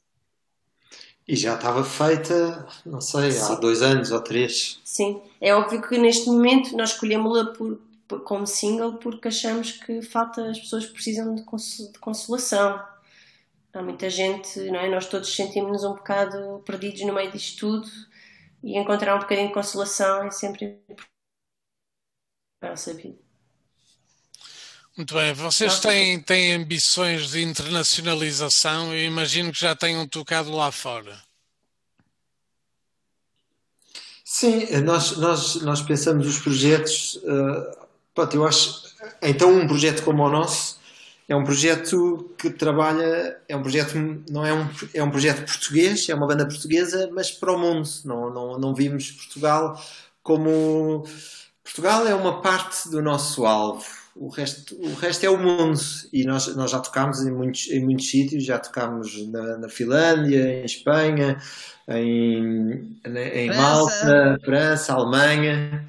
E 1.27 1.37
já 1.37 1.57
estava 1.57 1.85
feita, 1.85 2.67
não 2.87 3.03
sei, 3.03 3.31
Sim. 3.33 3.53
há 3.53 3.55
dois 3.57 3.83
anos 3.83 4.11
ou 4.11 4.21
três. 4.23 4.81
Sim, 4.83 5.21
é 5.39 5.55
óbvio 5.55 5.83
que 5.83 5.99
neste 5.99 6.27
momento 6.27 6.75
nós 6.75 6.93
escolhemos-la 6.93 7.53
como 8.25 8.47
single 8.47 8.95
porque 8.95 9.29
achamos 9.29 9.73
que 9.73 10.01
falta, 10.01 10.49
as 10.49 10.59
pessoas 10.59 10.87
precisam 10.87 11.35
de, 11.35 11.43
de 11.43 11.99
consolação. 11.99 12.83
Há 13.73 13.83
muita 13.83 14.09
gente, 14.09 14.59
não 14.71 14.81
é? 14.81 14.89
Nós 14.89 15.07
todos 15.07 15.35
sentimos-nos 15.35 15.85
um 15.85 15.95
bocado 15.95 16.63
perdidos 16.65 17.03
no 17.03 17.13
meio 17.13 17.31
disto 17.31 17.61
tudo 17.61 17.89
e 18.63 18.79
encontrar 18.79 19.17
um 19.17 19.21
bocadinho 19.21 19.49
de 19.49 19.55
consolação 19.55 20.25
é 20.25 20.31
sempre 20.31 20.81
para 22.59 22.69
a 22.69 22.71
nossa 22.71 22.93
vida. 22.95 23.19
Muito 24.97 25.15
bem, 25.15 25.33
vocês 25.33 25.79
têm, 25.79 26.21
têm 26.21 26.55
ambições 26.55 27.31
de 27.31 27.41
internacionalização, 27.41 28.93
eu 28.93 29.05
imagino 29.05 29.53
que 29.53 29.61
já 29.61 29.77
tenham 29.77 30.09
tocado 30.09 30.51
lá 30.51 30.73
fora. 30.73 31.23
Sim, 34.25 34.67
nós, 34.83 35.17
nós, 35.17 35.55
nós 35.63 35.81
pensamos 35.81 36.27
os 36.27 36.39
projetos. 36.39 37.15
Uh, 37.15 37.87
pronto, 38.15 38.37
eu 38.37 38.47
acho. 38.47 38.83
Então, 39.23 39.57
um 39.57 39.67
projeto 39.67 40.03
como 40.03 40.23
o 40.23 40.29
nosso 40.29 40.78
é 41.29 41.37
um 41.37 41.45
projeto 41.45 42.35
que 42.39 42.49
trabalha, 42.49 43.39
é 43.47 43.55
um 43.55 43.61
projeto, 43.61 43.95
não 44.31 44.47
é 44.47 44.55
um, 44.55 44.67
é 44.95 45.03
um 45.03 45.11
projeto 45.11 45.45
português, 45.45 46.09
é 46.09 46.15
uma 46.15 46.27
banda 46.27 46.47
portuguesa, 46.47 47.11
mas 47.13 47.31
para 47.31 47.53
o 47.53 47.59
mundo. 47.59 47.87
Não, 48.07 48.33
não, 48.33 48.59
não 48.59 48.75
vimos 48.75 49.11
Portugal 49.11 49.79
como. 50.23 51.05
Portugal 51.63 52.07
é 52.07 52.15
uma 52.15 52.41
parte 52.41 52.89
do 52.89 53.03
nosso 53.03 53.45
alvo. 53.45 53.85
O 54.17 54.29
resto, 54.29 54.75
o 54.81 54.95
resto 54.95 55.27
é 55.27 55.31
o 55.31 55.37
mundo. 55.37 55.79
E 56.13 56.25
nós, 56.25 56.57
nós 56.57 56.71
já 56.71 56.81
tocámos 56.81 57.21
em 57.21 57.31
muitos, 57.31 57.69
em 57.69 57.85
muitos 57.85 58.09
sítios, 58.11 58.45
já 58.45 58.59
tocámos 58.59 59.29
na, 59.29 59.59
na 59.59 59.69
Finlândia, 59.69 60.63
em 60.63 60.65
Espanha, 60.65 61.39
em, 61.89 62.99
em 63.05 63.49
Malta, 63.55 64.39
França, 64.43 64.95
Alemanha. 64.95 65.87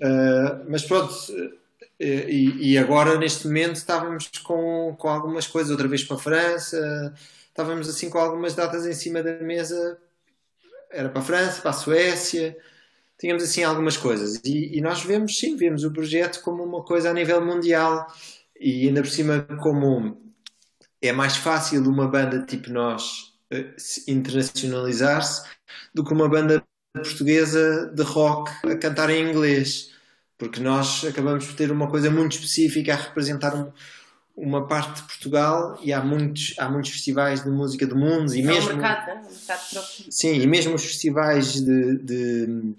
Uh, 0.00 0.64
mas 0.68 0.82
pronto, 0.82 1.14
e, 2.00 2.72
e, 2.72 2.78
agora, 2.78 3.18
neste 3.18 3.46
momento, 3.46 3.76
estávamos 3.76 4.28
com, 4.44 4.94
com 4.98 5.08
algumas 5.08 5.46
coisas, 5.46 5.70
outra 5.70 5.88
vez 5.88 6.04
para 6.04 6.16
a 6.16 6.20
França, 6.20 7.14
estávamos 7.48 7.88
assim 7.88 8.08
com 8.08 8.18
algumas 8.18 8.54
datas 8.54 8.86
em 8.86 8.92
cima 8.92 9.22
da 9.22 9.34
mesa, 9.40 9.98
era 10.90 11.08
para 11.08 11.20
a 11.20 11.24
França, 11.24 11.60
para 11.60 11.70
a 11.70 11.74
Suécia, 11.74 12.56
tínhamos 13.18 13.42
assim 13.42 13.64
algumas 13.64 13.96
coisas. 13.96 14.40
E, 14.44 14.78
e 14.78 14.80
nós 14.80 15.02
vemos, 15.02 15.36
sim, 15.36 15.56
vemos 15.56 15.82
o 15.82 15.92
projeto 15.92 16.40
como 16.42 16.62
uma 16.62 16.84
coisa 16.84 17.10
a 17.10 17.12
nível 17.12 17.44
mundial, 17.44 18.06
e 18.58 18.86
ainda 18.88 19.02
por 19.02 19.10
cima, 19.10 19.42
como 19.60 20.16
é 21.02 21.12
mais 21.12 21.36
fácil 21.36 21.82
uma 21.88 22.06
banda 22.08 22.44
tipo 22.44 22.70
nós 22.70 23.34
eh, 23.50 23.74
internacionalizar-se 24.06 25.48
do 25.94 26.04
que 26.04 26.12
uma 26.12 26.28
banda 26.28 26.62
portuguesa 26.92 27.86
de 27.94 28.02
rock 28.02 28.50
a 28.66 28.76
cantar 28.76 29.10
em 29.10 29.28
inglês 29.30 29.94
porque 30.38 30.60
nós 30.60 31.04
acabamos 31.04 31.44
por 31.44 31.54
ter 31.56 31.70
uma 31.70 31.88
coisa 31.88 32.10
muito 32.10 32.32
específica 32.32 32.94
a 32.94 32.96
representar 32.96 33.54
um, 33.54 33.70
uma 34.36 34.66
parte 34.66 35.02
de 35.02 35.08
Portugal 35.08 35.78
e 35.82 35.92
há 35.92 36.02
muitos, 36.02 36.54
há 36.58 36.70
muitos 36.70 36.92
festivais 36.92 37.42
de 37.42 37.50
música 37.50 37.84
do 37.84 37.96
mundo 37.96 38.32
e 38.34 38.40
é 38.40 38.44
mesmo, 38.44 38.70
um 38.70 38.76
mercado, 38.76 39.10
é 39.10 39.14
um 39.14 39.24
mercado 39.24 39.70
próprio. 39.70 40.06
Sim, 40.08 40.40
e 40.40 40.46
mesmo 40.46 40.76
os 40.76 40.84
festivais 40.84 41.54
de, 41.54 41.98
de 41.98 42.74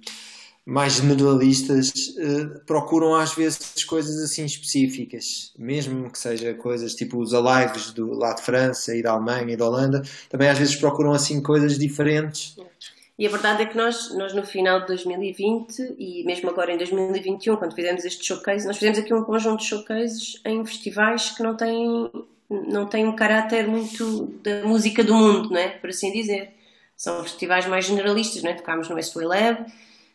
mais 0.65 0.93
generalistas 0.93 1.89
uh, 1.89 2.59
procuram 2.65 3.13
às 3.13 3.33
vezes 3.33 3.83
coisas 3.83 4.23
assim 4.23 4.45
específicas, 4.45 5.51
mesmo 5.57 6.09
que 6.09 6.17
seja 6.17 6.53
coisas 6.53 6.95
tipo 6.95 7.19
os 7.19 7.33
alives 7.33 7.91
do, 7.91 8.13
lá 8.13 8.33
de 8.33 8.41
França 8.41 8.95
e 8.95 9.01
da 9.01 9.11
Alemanha 9.11 9.53
e 9.53 9.57
da 9.57 9.65
Holanda, 9.65 10.01
também 10.29 10.47
às 10.47 10.57
vezes 10.57 10.75
procuram 10.77 11.11
assim 11.11 11.41
coisas 11.41 11.77
diferentes. 11.77 12.55
E 13.19 13.27
a 13.27 13.29
verdade 13.29 13.63
é 13.63 13.65
que 13.65 13.75
nós, 13.75 14.15
nós 14.15 14.33
no 14.33 14.45
final 14.45 14.79
de 14.79 14.87
2020 14.87 15.97
e 15.99 16.23
mesmo 16.23 16.49
agora 16.49 16.71
em 16.71 16.77
2021, 16.77 17.57
quando 17.57 17.75
fizemos 17.75 18.05
este 18.05 18.25
showcase, 18.25 18.65
nós 18.65 18.77
fizemos 18.77 18.97
aqui 18.97 19.13
um 19.13 19.25
conjunto 19.25 19.59
de 19.59 19.65
showcases 19.65 20.41
em 20.45 20.65
festivais 20.65 21.31
que 21.31 21.43
não 21.43 21.53
têm, 21.53 22.09
não 22.49 22.87
têm 22.87 23.05
um 23.05 23.13
caráter 23.13 23.67
muito 23.67 24.27
da 24.41 24.63
música 24.63 25.03
do 25.03 25.13
mundo, 25.13 25.49
não 25.49 25.59
é? 25.59 25.67
por 25.67 25.89
assim 25.89 26.13
dizer. 26.13 26.53
São 26.95 27.21
festivais 27.21 27.65
mais 27.65 27.83
generalistas, 27.83 28.41
não 28.41 28.51
é? 28.51 28.53
Tocámos 28.53 28.87
no 28.87 28.95
Westway 28.95 29.25
Lab, 29.25 29.65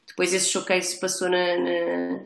depois 0.07 0.33
esse 0.33 0.49
showcase 0.49 0.99
passou 0.99 1.29
na, 1.29 1.59
na 1.59 2.21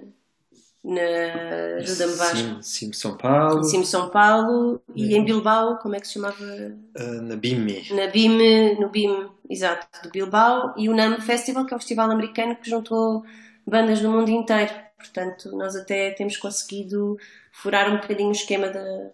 na 0.84 2.06
Vasco. 2.16 2.62
Sim, 2.62 2.92
São 2.92 3.16
Paulo. 3.16 3.64
Sim, 3.64 3.84
São 3.84 4.08
Paulo 4.10 4.80
e 4.94 5.14
em 5.14 5.24
Bilbao, 5.24 5.78
como 5.78 5.96
é 5.96 6.00
que 6.00 6.06
se 6.06 6.14
chamava? 6.14 6.42
Uh, 6.42 7.22
na 7.22 7.36
BIM. 7.36 7.84
Na 7.90 8.06
BIM, 8.06 8.78
no 8.80 8.88
BIM, 8.88 9.28
exato, 9.48 9.86
de 10.02 10.10
Bilbao 10.10 10.74
e 10.76 10.88
o 10.88 10.94
NAM 10.94 11.20
Festival, 11.20 11.66
que 11.66 11.74
é 11.74 11.76
o 11.76 11.80
festival 11.80 12.10
americano 12.10 12.56
que 12.56 12.70
juntou 12.70 13.24
bandas 13.66 14.00
do 14.00 14.10
mundo 14.10 14.30
inteiro. 14.30 14.72
Portanto, 14.96 15.50
nós 15.56 15.76
até 15.76 16.10
temos 16.12 16.36
conseguido 16.36 17.18
furar 17.52 17.92
um 17.92 17.98
bocadinho 17.98 18.30
o 18.30 18.32
esquema 18.32 18.68
da, 18.68 19.10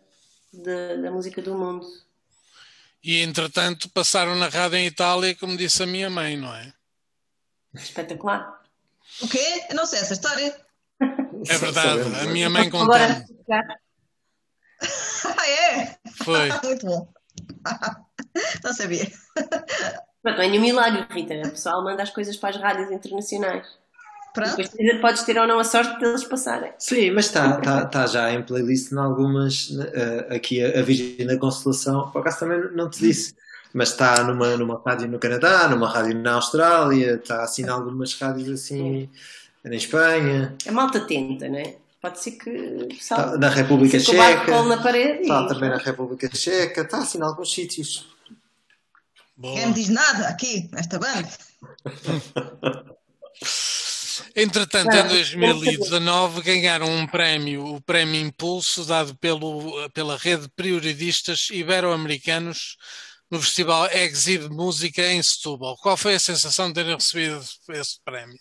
da, 0.52 0.96
da 0.96 1.10
música 1.10 1.42
do 1.42 1.54
mundo. 1.54 1.86
E 3.02 3.20
entretanto 3.20 3.90
passaram 3.90 4.34
na 4.34 4.48
rádio 4.48 4.78
em 4.78 4.86
Itália, 4.86 5.34
como 5.34 5.58
disse 5.58 5.82
a 5.82 5.86
minha 5.86 6.08
mãe, 6.08 6.38
não 6.38 6.54
é? 6.54 6.72
Espetacular. 7.74 8.62
O 9.20 9.28
quê? 9.28 9.64
Eu 9.68 9.76
não 9.76 9.84
sei 9.84 9.98
essa 9.98 10.14
história. 10.14 10.63
É 11.48 11.58
verdade, 11.58 12.02
a 12.20 12.24
minha 12.26 12.48
mãe 12.48 12.70
contou. 12.70 12.94
Agora... 12.94 13.24
ah, 15.24 15.48
é? 15.48 15.96
Foi. 16.22 16.48
Muito 16.64 16.86
bom. 16.86 17.08
Não 18.64 18.72
sabia. 18.72 19.10
Não 20.24 20.32
é 20.32 20.48
nenhum 20.48 20.62
milagre, 20.62 21.06
Rita. 21.10 21.34
O 21.46 21.50
pessoal 21.50 21.82
manda 21.84 22.02
as 22.02 22.10
coisas 22.10 22.36
para 22.36 22.50
as 22.50 22.56
rádios 22.56 22.90
internacionais. 22.90 23.66
Pronto. 24.32 24.56
Depois 24.56 25.00
podes 25.00 25.22
ter 25.22 25.38
ou 25.38 25.46
não 25.46 25.60
a 25.60 25.64
sorte 25.64 25.96
de 25.96 26.06
eles 26.06 26.24
passarem. 26.24 26.72
Sim, 26.76 27.12
mas 27.12 27.26
está 27.26 27.56
tá, 27.58 27.86
tá 27.86 28.04
já 28.06 28.32
em 28.32 28.42
playlist 28.42 28.90
em 28.90 28.98
algumas. 28.98 29.70
Uh, 29.70 30.34
aqui 30.34 30.60
a, 30.64 30.80
a 30.80 30.82
Virgem 30.82 31.24
da 31.24 31.38
Constelação, 31.38 32.10
por 32.10 32.20
acaso 32.20 32.40
também 32.40 32.72
não 32.72 32.90
te 32.90 32.98
disse, 32.98 33.36
mas 33.72 33.90
está 33.90 34.24
numa, 34.24 34.56
numa 34.56 34.82
rádio 34.84 35.06
no 35.06 35.20
Canadá, 35.20 35.68
numa 35.68 35.88
rádio 35.88 36.18
na 36.18 36.34
Austrália, 36.34 37.14
está 37.14 37.44
assim 37.44 37.62
em 37.62 37.68
algumas 37.68 38.18
rádios 38.18 38.48
assim. 38.48 39.08
Sim 39.08 39.10
na 39.64 39.76
Espanha. 39.76 40.54
A 40.66 40.72
malta 40.72 41.00
tenta, 41.00 41.48
não 41.48 41.58
é? 41.58 41.76
Pode 42.00 42.22
ser 42.22 42.32
que. 42.32 42.88
Sabe, 43.00 43.32
tá, 43.32 43.38
na 43.38 43.48
República 43.48 43.98
Checa. 43.98 44.62
na 44.62 44.82
parede 44.82 45.22
está 45.22 45.42
e... 45.42 45.48
também 45.48 45.70
na 45.70 45.78
República 45.78 46.30
Checa, 46.34 46.82
está 46.82 46.98
assim 46.98 47.18
em 47.18 47.22
alguns 47.22 47.52
sítios. 47.52 48.06
Boa. 49.36 49.54
Ninguém 49.54 49.68
me 49.68 49.74
diz 49.74 49.88
nada 49.88 50.28
aqui, 50.28 50.68
nesta 50.72 50.98
banda. 50.98 51.28
Entretanto, 54.36 54.94
em 54.94 55.08
2019 55.08 56.42
ganharam 56.42 56.86
um 56.86 57.06
prémio, 57.06 57.64
o 57.64 57.80
Prémio 57.80 58.20
Impulso, 58.20 58.84
dado 58.84 59.16
pelo, 59.16 59.88
pela 59.90 60.16
rede 60.16 60.42
de 60.42 60.48
periodistas 60.50 61.48
ibero-americanos 61.50 62.76
no 63.30 63.40
Festival 63.40 63.86
Exib 63.90 64.48
Música 64.50 65.02
em 65.02 65.22
Setúbal. 65.22 65.76
Qual 65.78 65.96
foi 65.96 66.14
a 66.14 66.20
sensação 66.20 66.68
de 66.68 66.74
terem 66.74 66.94
recebido 66.94 67.42
esse 67.70 67.98
prémio? 68.04 68.38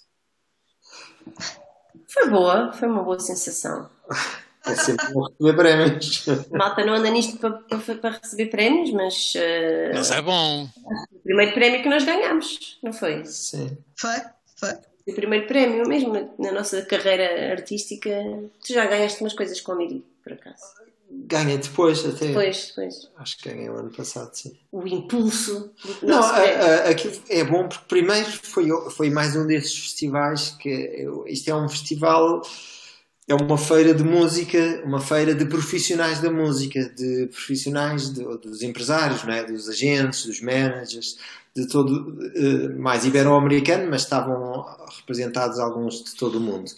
Foi 2.14 2.30
boa, 2.30 2.72
foi 2.74 2.88
uma 2.88 3.04
boa 3.04 3.20
sensação. 3.20 3.90
É 4.66 4.76
sempre 4.76 5.12
bom 5.12 5.28
receber 5.28 5.58
prémios. 5.58 6.26
Malta 6.50 6.86
não 6.86 6.94
anda 6.94 7.10
nisto 7.10 7.38
para, 7.38 7.52
para- 7.52 7.96
para 7.96 8.10
receber 8.24 8.46
prémios, 8.46 8.92
mas 8.92 9.34
eh, 9.36 9.92
Mas 9.94 10.10
é 10.10 10.22
bom. 10.22 10.64
o 11.12 11.20
primeiro 11.22 11.52
prémio 11.54 11.84
que 11.84 11.90
nós 11.90 12.06
ganhamos, 12.06 12.80
não 12.82 12.94
foi? 12.94 13.26
Sim. 13.26 13.78
Foi, 13.98 14.16
foi. 14.56 14.70
O 15.06 15.14
primeiro 15.14 15.48
prémio, 15.48 15.86
mesmo 15.86 16.14
na, 16.14 16.22
na 16.40 16.52
nossa 16.54 16.82
carreira 16.84 17.52
artística, 17.52 18.10
tu 18.66 18.72
já 18.72 18.86
ganhaste 18.86 19.20
umas 19.20 19.34
coisas 19.34 19.60
com 19.60 19.74
a 19.74 19.76
Miri, 19.76 20.02
por 20.24 20.32
acaso. 20.32 20.64
Ganhei 21.26 21.58
depois, 21.58 22.06
até. 22.06 22.28
Depois, 22.28 22.68
depois, 22.68 23.10
Acho 23.18 23.38
que 23.38 23.50
ganhei 23.50 23.70
o 23.70 23.78
ano 23.78 23.92
passado, 23.92 24.32
sim. 24.34 24.54
o 24.72 24.86
impulso 24.88 25.72
Não, 26.02 26.22
a- 26.24 26.38
a- 26.38 26.90
aquilo 26.90 27.14
é 27.30 27.44
bom 27.44 27.68
porque 27.68 27.86
primeiro 27.88 28.28
foi, 28.44 28.68
foi 28.92 29.10
mais 29.10 29.36
um 29.36 29.46
desses 29.46 29.78
festivais 29.78 30.50
que 30.60 30.70
eu- 30.70 31.24
isto 31.28 31.50
é 31.50 31.56
um 31.56 31.70
festival, 31.70 32.42
é 33.28 33.34
uma 33.36 33.58
feira 33.58 33.94
de 33.94 34.04
música, 34.04 34.82
uma 34.86 35.00
feira 35.00 35.34
de 35.34 35.46
profissionais 35.46 36.20
da 36.20 36.30
música, 36.32 36.90
de 36.90 37.28
profissionais 37.28 38.10
de- 38.12 38.24
dos 38.40 38.62
empresários, 38.62 39.24
não 39.24 39.34
é? 39.34 39.44
dos 39.44 39.70
agentes, 39.70 40.26
dos 40.26 40.42
managers, 40.42 41.18
de 41.56 41.68
todo, 41.68 42.18
eh, 42.36 42.70
mais 42.78 43.06
ibero-americano, 43.06 43.88
mas 43.90 44.02
estavam 44.02 44.66
representados 45.00 45.60
alguns 45.60 46.04
de 46.04 46.16
todo 46.16 46.36
o 46.38 46.42
mundo. 46.42 46.72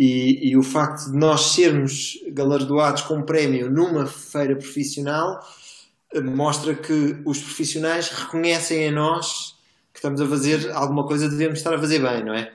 E, 0.00 0.50
e 0.50 0.56
o 0.56 0.62
facto 0.62 1.10
de 1.10 1.16
nós 1.16 1.40
sermos 1.54 2.20
galardoados 2.28 3.02
com 3.02 3.14
um 3.16 3.22
prémio 3.22 3.68
numa 3.68 4.06
feira 4.06 4.54
profissional 4.54 5.40
mostra 6.22 6.72
que 6.74 7.16
os 7.24 7.40
profissionais 7.40 8.08
reconhecem 8.08 8.84
em 8.84 8.92
nós 8.92 9.56
que 9.92 9.98
estamos 9.98 10.20
a 10.20 10.26
fazer 10.28 10.70
alguma 10.70 11.04
coisa, 11.04 11.28
devemos 11.28 11.58
estar 11.58 11.74
a 11.74 11.78
fazer 11.78 11.98
bem, 11.98 12.24
não 12.24 12.32
é? 12.32 12.52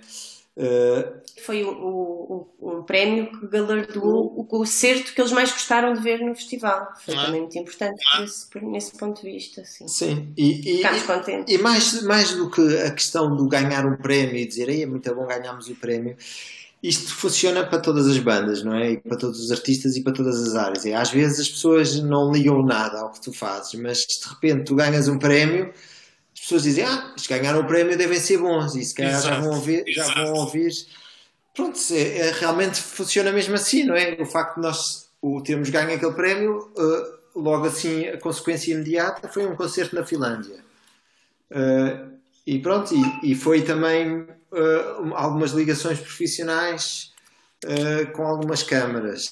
Uh, 0.55 1.21
Foi 1.45 1.63
o, 1.63 1.69
o- 1.69 2.47
o- 2.59 2.77
um 2.79 2.83
prémio 2.83 3.27
que 3.37 3.47
galardoou 3.47 4.39
o 4.39 4.45
concerto 4.45 5.13
que 5.13 5.19
eles 5.19 5.31
mais 5.33 5.51
gostaram 5.51 5.93
de 5.93 5.99
ver 5.99 6.19
no 6.19 6.33
festival. 6.35 6.87
Foi 7.03 7.13
Ah. 7.15 7.25
também 7.25 7.41
muito 7.41 7.57
importante 7.57 8.01
nesse, 8.19 8.47
nesse 8.61 8.97
ponto 8.97 9.21
de 9.21 9.31
vista. 9.31 9.65
Sim. 9.65 9.87
sim, 9.87 10.33
e, 10.37 10.79
e, 10.79 11.01
contentes. 11.01 11.53
e 11.53 11.57
mais, 11.57 12.01
mais 12.03 12.31
do 12.35 12.49
que 12.49 12.61
a 12.77 12.91
questão 12.91 13.35
do 13.35 13.47
ganhar 13.47 13.85
um 13.85 13.97
prémio 13.97 14.37
e 14.37 14.45
dizer 14.47 14.69
é 14.69 14.85
muito 14.85 15.13
bom 15.13 15.25
ganharmos 15.27 15.67
o 15.67 15.75
prémio, 15.75 16.15
isto 16.83 17.15
funciona 17.15 17.65
para 17.65 17.79
todas 17.79 18.05
as 18.07 18.17
bandas, 18.17 18.61
não 18.61 18.75
é? 18.75 18.91
E 18.91 18.97
para 18.97 19.17
todos 19.17 19.39
os 19.39 19.51
artistas 19.51 19.95
e 19.95 20.03
para 20.03 20.11
todas 20.11 20.43
as 20.43 20.53
áreas. 20.53 20.83
E 20.83 20.93
às 20.93 21.09
vezes 21.09 21.39
as 21.39 21.49
pessoas 21.49 22.01
não 22.01 22.29
ligam 22.29 22.61
nada 22.61 22.99
ao 22.99 23.11
que 23.11 23.21
tu 23.21 23.31
fazes, 23.31 23.73
mas 23.75 23.99
de 23.99 24.27
repente 24.27 24.65
tu 24.65 24.75
ganhas 24.75 25.07
um 25.07 25.17
prémio, 25.17 25.73
as 26.33 26.41
pessoas 26.41 26.63
dizem, 26.63 26.83
ah, 26.83 27.13
se 27.15 27.29
ganharam 27.29 27.61
o 27.61 27.65
prémio 27.65 27.97
devem 27.97 28.19
ser 28.19 28.37
bons, 28.37 28.75
e 28.75 28.83
se 28.83 28.93
calhar 28.93 29.21
já 29.21 29.39
vão 29.39 29.51
ouvir, 29.51 29.85
já 29.87 30.03
exato. 30.03 30.23
vão 30.23 30.33
ouvir. 30.33 30.71
Pronto, 31.55 31.79
é, 31.91 32.17
é- 32.17 32.31
realmente 32.31 32.81
funciona 32.81 33.31
mesmo 33.31 33.55
assim, 33.55 33.85
não 33.85 33.95
é? 33.95 34.17
O 34.19 34.25
facto 34.25 34.55
de 34.55 34.61
nós 34.61 35.07
o 35.21 35.41
termos 35.41 35.69
ganho 35.69 35.93
aquele 35.95 36.11
prémio, 36.13 36.69
eh, 36.77 37.11
logo 37.33 37.65
assim 37.65 38.07
a 38.07 38.17
consequência 38.19 38.73
imediata 38.73 39.29
foi 39.29 39.47
um 39.47 39.55
concerto 39.55 39.95
na 39.95 40.05
Finlândia. 40.05 40.57
Eh, 41.49 41.97
e 42.45 42.59
pronto, 42.59 42.93
e, 42.93 43.31
e 43.31 43.35
foi 43.35 43.61
também 43.61 44.27
um- 45.01 45.15
algumas 45.15 45.51
ligações 45.51 45.99
profissionais 45.99 47.11
eh, 47.65 48.05
com 48.07 48.23
algumas 48.25 48.63
câmaras. 48.63 49.29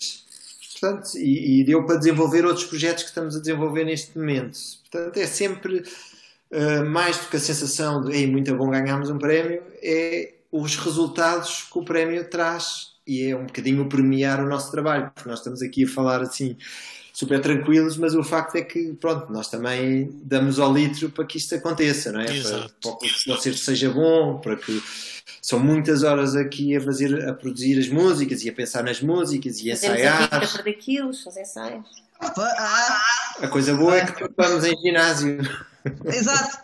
Portanto, 0.80 1.16
e, 1.18 1.62
e 1.62 1.64
deu 1.64 1.86
para 1.86 1.98
desenvolver 1.98 2.46
outros 2.46 2.66
projetos 2.66 3.04
que 3.04 3.10
estamos 3.10 3.36
a 3.36 3.40
desenvolver 3.40 3.84
neste 3.86 4.18
momento. 4.18 4.58
Portanto, 4.90 5.18
é 5.18 5.28
sempre 5.28 5.84
eh, 6.52 6.82
mais 6.84 7.18
do 7.18 7.28
que 7.28 7.38
a 7.38 7.40
sensação 7.40 8.04
de 8.04 8.14
Ei, 8.16 8.28
muito 8.28 8.54
bom 8.56 8.70
ganharmos 8.70 9.10
um 9.10 9.18
prémio, 9.18 9.62
é 9.82 10.34
os 10.52 10.76
resultados 10.76 11.68
que 11.72 11.80
o 11.80 11.86
prémio 11.86 12.30
traz 12.30 12.92
e 13.08 13.24
é 13.30 13.36
um 13.36 13.46
bocadinho 13.46 13.88
premiar 13.88 14.44
o 14.44 14.50
nosso 14.50 14.72
trabalho, 14.72 15.12
porque 15.14 15.30
nós 15.30 15.40
estamos 15.40 15.62
aqui 15.62 15.86
a 15.86 15.88
falar 15.88 16.22
assim 16.22 16.58
super 17.14 17.42
tranquilos, 17.42 17.98
mas 17.98 18.16
o 18.16 18.24
facto 18.24 18.56
é 18.56 18.62
que 18.62 18.94
pronto, 18.94 19.32
nós 19.32 19.50
também 19.50 20.10
damos 20.24 20.60
ao 20.60 20.74
litro 20.74 21.10
para 21.10 21.26
que 21.26 21.38
isto 21.38 21.54
aconteça, 21.56 22.12
não 22.12 22.22
é? 22.22 22.26
Para, 22.26 22.36
Exato. 22.36 22.74
para 22.82 22.98
que 22.98 23.30
o 23.30 23.36
concerto 23.36 23.60
seja 23.60 23.90
bom, 23.90 24.40
para 24.40 24.56
que 24.56 24.82
são 25.42 25.60
muitas 25.60 26.04
horas 26.04 26.36
aqui 26.36 26.76
a 26.76 26.82
fazer, 26.82 27.28
a 27.28 27.34
produzir 27.34 27.80
as 27.80 27.90
músicas 27.90 28.44
e 28.44 28.50
a 28.50 28.54
pensar 28.54 28.84
nas 28.84 29.02
músicas 29.02 29.60
e 29.60 29.70
a 29.70 29.74
a 29.74 29.78
ensaiar. 29.78 30.30
para 30.30 30.48
perder 30.48 30.74
quilos, 30.74 31.24
fazer 31.24 31.42
ensaios. 31.42 31.86
Ah, 32.20 33.02
A 33.42 33.48
coisa 33.48 33.74
boa 33.76 33.98
é 33.98 34.06
que 34.06 34.30
vamos 34.38 34.64
em 34.64 34.78
ginásio. 34.80 35.40
exato. 36.06 36.58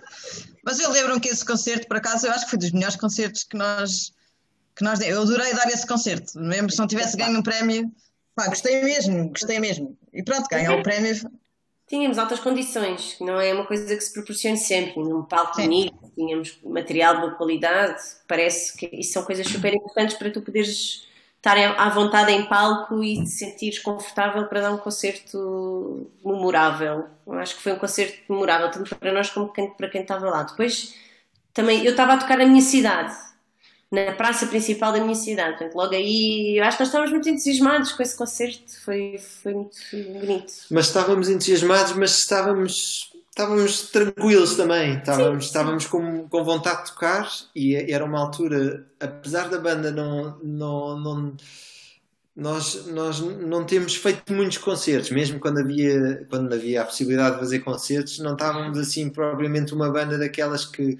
Mas 0.63 0.79
eu 0.79 0.91
lembro-me 0.91 1.19
que 1.19 1.29
esse 1.29 1.43
concerto, 1.45 1.87
por 1.87 1.97
acaso, 1.97 2.27
eu 2.27 2.31
acho 2.31 2.43
que 2.45 2.51
foi 2.51 2.59
dos 2.59 2.71
melhores 2.71 2.95
concertos 2.95 3.43
que 3.43 3.57
nós, 3.57 4.13
que 4.75 4.83
nós 4.83 4.99
demos. 4.99 5.15
Eu 5.15 5.21
adorei 5.23 5.53
dar 5.55 5.67
esse 5.69 5.87
concerto. 5.87 6.37
Mesmo 6.39 6.69
se 6.69 6.77
não 6.77 6.85
tivesse 6.87 7.17
ganho 7.17 7.39
um 7.39 7.41
prémio, 7.41 7.91
pá, 8.37 8.47
gostei 8.47 8.83
mesmo, 8.83 9.29
gostei 9.29 9.59
mesmo. 9.59 9.97
E 10.13 10.23
pronto, 10.23 10.47
ganhou 10.47 10.79
o 10.79 10.83
prémio. 10.83 11.15
Tínhamos 11.87 12.19
altas 12.19 12.39
condições, 12.39 13.15
que 13.15 13.23
não 13.23 13.39
é 13.39 13.53
uma 13.53 13.65
coisa 13.65 13.95
que 13.95 14.01
se 14.01 14.13
proporcione 14.13 14.57
sempre. 14.57 15.01
Num 15.01 15.23
palco 15.23 15.59
bonito, 15.59 15.95
tínhamos 16.13 16.59
material 16.63 17.15
de 17.15 17.21
boa 17.21 17.33
qualidade. 17.33 17.99
Parece 18.27 18.77
que 18.77 18.89
isso 18.93 19.13
são 19.13 19.23
coisas 19.23 19.47
super 19.47 19.73
importantes 19.73 20.17
para 20.17 20.29
tu 20.29 20.41
poderes 20.41 21.07
estar 21.37 21.57
à 21.57 21.89
vontade 21.89 22.31
em 22.31 22.45
palco 22.45 23.03
e 23.03 23.23
te 23.23 23.29
sentires 23.29 23.79
confortável 23.79 24.45
para 24.47 24.61
dar 24.61 24.71
um 24.71 24.77
concerto 24.77 26.11
memorável. 26.23 27.05
Acho 27.29 27.55
que 27.55 27.63
foi 27.63 27.73
um 27.73 27.79
concerto 27.79 28.17
memorável, 28.29 28.69
tanto 28.69 28.95
para 28.95 29.13
nós 29.13 29.29
como 29.29 29.51
para 29.51 29.89
quem 29.89 30.01
estava 30.01 30.29
lá. 30.29 30.43
Depois, 30.43 30.93
também, 31.53 31.85
eu 31.85 31.91
estava 31.91 32.13
a 32.13 32.17
tocar 32.17 32.37
na 32.37 32.45
minha 32.45 32.61
cidade, 32.61 33.15
na 33.91 34.11
praça 34.11 34.47
principal 34.47 34.91
da 34.91 34.99
minha 34.99 35.15
cidade. 35.15 35.57
Portanto, 35.57 35.75
logo 35.75 35.95
aí, 35.95 36.57
eu 36.57 36.63
acho 36.63 36.77
que 36.77 36.83
nós 36.83 36.89
estávamos 36.89 37.11
muito 37.11 37.29
entusiasmados 37.29 37.91
com 37.93 38.03
esse 38.03 38.17
concerto. 38.17 38.81
Foi, 38.83 39.17
foi 39.17 39.53
muito 39.53 39.77
bonito. 39.91 40.53
Mas 40.69 40.87
estávamos 40.87 41.29
entusiasmados, 41.29 41.93
mas 41.93 42.17
estávamos, 42.17 43.11
estávamos 43.29 43.89
tranquilos 43.89 44.55
também. 44.55 44.97
Estávamos, 44.97 45.45
estávamos 45.45 45.85
com, 45.85 46.27
com 46.27 46.43
vontade 46.43 46.83
de 46.85 46.91
tocar 46.91 47.29
e 47.55 47.75
era 47.75 48.03
uma 48.03 48.19
altura, 48.19 48.85
apesar 48.99 49.49
da 49.49 49.57
banda 49.57 49.91
não. 49.91 50.37
não, 50.43 50.99
não 50.99 51.35
nós, 52.35 52.85
nós 52.85 53.19
não 53.19 53.65
temos 53.65 53.95
feito 53.95 54.31
muitos 54.31 54.59
concertos, 54.59 55.09
mesmo 55.09 55.39
quando 55.39 55.57
havia, 55.57 56.23
quando 56.29 56.53
havia 56.53 56.83
a 56.83 56.85
possibilidade 56.85 57.33
de 57.33 57.39
fazer 57.39 57.59
concertos, 57.61 58.19
não 58.19 58.33
estávamos 58.33 58.77
assim 58.77 59.09
propriamente 59.09 59.73
uma 59.73 59.89
banda 59.89 60.19
daquelas 60.19 60.63
que, 60.63 60.99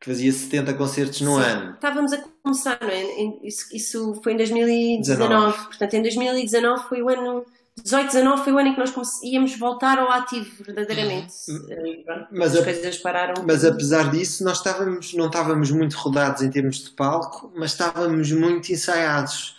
que 0.00 0.06
fazia 0.06 0.32
70 0.32 0.74
concertos 0.74 1.20
no 1.20 1.36
Sim. 1.36 1.42
ano. 1.42 1.74
Estávamos 1.74 2.12
a 2.12 2.18
começar, 2.42 2.78
não 2.80 2.88
é? 2.88 3.46
Isso, 3.46 3.66
isso 3.76 4.20
foi 4.24 4.32
em 4.32 4.36
2019. 4.38 5.28
19. 5.28 5.64
Portanto, 5.66 5.94
em 5.94 6.02
2019 6.02 6.88
foi 6.88 7.02
o 7.02 7.08
ano. 7.10 7.44
18, 7.82 8.06
19 8.06 8.42
foi 8.44 8.52
o 8.52 8.58
ano 8.58 8.68
em 8.68 8.74
que 8.74 8.80
nós 8.80 9.22
íamos 9.22 9.56
voltar 9.58 9.98
ao 9.98 10.10
ativo, 10.10 10.64
verdadeiramente. 10.64 11.32
Uhum. 11.48 12.26
Mas 12.32 12.54
as 12.54 12.60
a- 12.60 12.64
coisas 12.64 12.98
pararam. 12.98 13.34
Mas 13.46 13.64
apesar 13.64 14.10
disso, 14.10 14.42
nós 14.44 14.58
estávamos, 14.58 15.14
não 15.14 15.26
estávamos 15.26 15.70
muito 15.70 15.96
rodados 15.96 16.42
em 16.42 16.50
termos 16.50 16.82
de 16.84 16.90
palco, 16.90 17.50
mas 17.54 17.72
estávamos 17.72 18.32
muito 18.32 18.70
ensaiados 18.72 19.56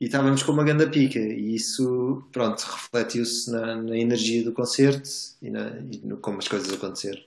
e 0.00 0.06
estávamos 0.06 0.42
com 0.42 0.52
uma 0.52 0.64
grande 0.64 0.86
pica. 0.86 1.18
E 1.18 1.54
isso, 1.54 2.22
pronto, 2.32 2.60
refletiu-se 2.62 3.50
na, 3.50 3.76
na 3.76 3.96
energia 3.96 4.42
do 4.42 4.52
concerto 4.52 5.08
e, 5.40 5.48
na, 5.50 5.70
e 5.90 6.00
no 6.04 6.16
como 6.18 6.38
as 6.38 6.48
coisas 6.48 6.70
aconteceram. 6.72 7.20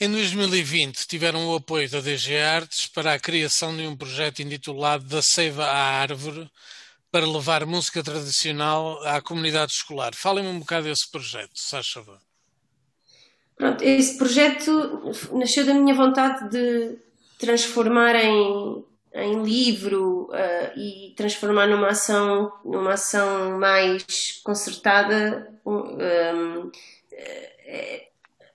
Em 0.00 0.08
2020 0.08 1.08
tiveram 1.08 1.48
o 1.48 1.56
apoio 1.56 1.90
da 1.90 2.00
DG 2.00 2.36
Artes 2.36 2.86
para 2.86 3.14
a 3.14 3.18
criação 3.18 3.76
de 3.76 3.84
um 3.84 3.96
projeto 3.96 4.40
intitulado 4.40 5.02
Da 5.02 5.20
Seiva 5.20 5.64
à 5.64 6.00
Árvore 6.00 6.48
para 7.10 7.26
levar 7.26 7.66
música 7.66 8.00
tradicional 8.00 9.04
à 9.04 9.20
comunidade 9.20 9.72
escolar. 9.72 10.14
Falem-me 10.14 10.50
um 10.50 10.60
bocado 10.60 10.86
desse 10.86 11.10
projeto, 11.10 11.50
se 11.54 11.70
faz. 11.70 11.94
Pronto, 13.56 13.82
esse 13.82 14.16
projeto 14.16 15.02
nasceu 15.32 15.66
da 15.66 15.74
minha 15.74 15.96
vontade 15.96 16.48
de 16.48 16.96
transformar 17.36 18.14
em, 18.14 18.84
em 19.14 19.42
livro 19.42 20.30
eh, 20.32 20.74
e 20.76 21.14
transformar 21.16 21.66
numa 21.66 21.88
ação, 21.88 22.52
numa 22.64 22.92
ação 22.92 23.58
mais 23.58 24.40
concertada 24.44 25.52
um, 25.66 25.72
um, 25.72 26.72
eh, 27.10 28.07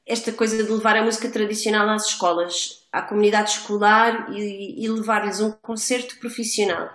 esta 0.06 0.32
coisa 0.32 0.62
de 0.62 0.70
levar 0.70 0.98
a 0.98 1.04
música 1.04 1.30
tradicional 1.30 1.90
às 1.90 2.08
escolas, 2.08 2.86
à 2.92 3.02
comunidade 3.02 3.52
escolar 3.52 4.32
e, 4.32 4.84
e 4.84 4.90
levar-lhes 4.90 5.40
um 5.40 5.52
concerto 5.52 6.18
profissional. 6.20 6.90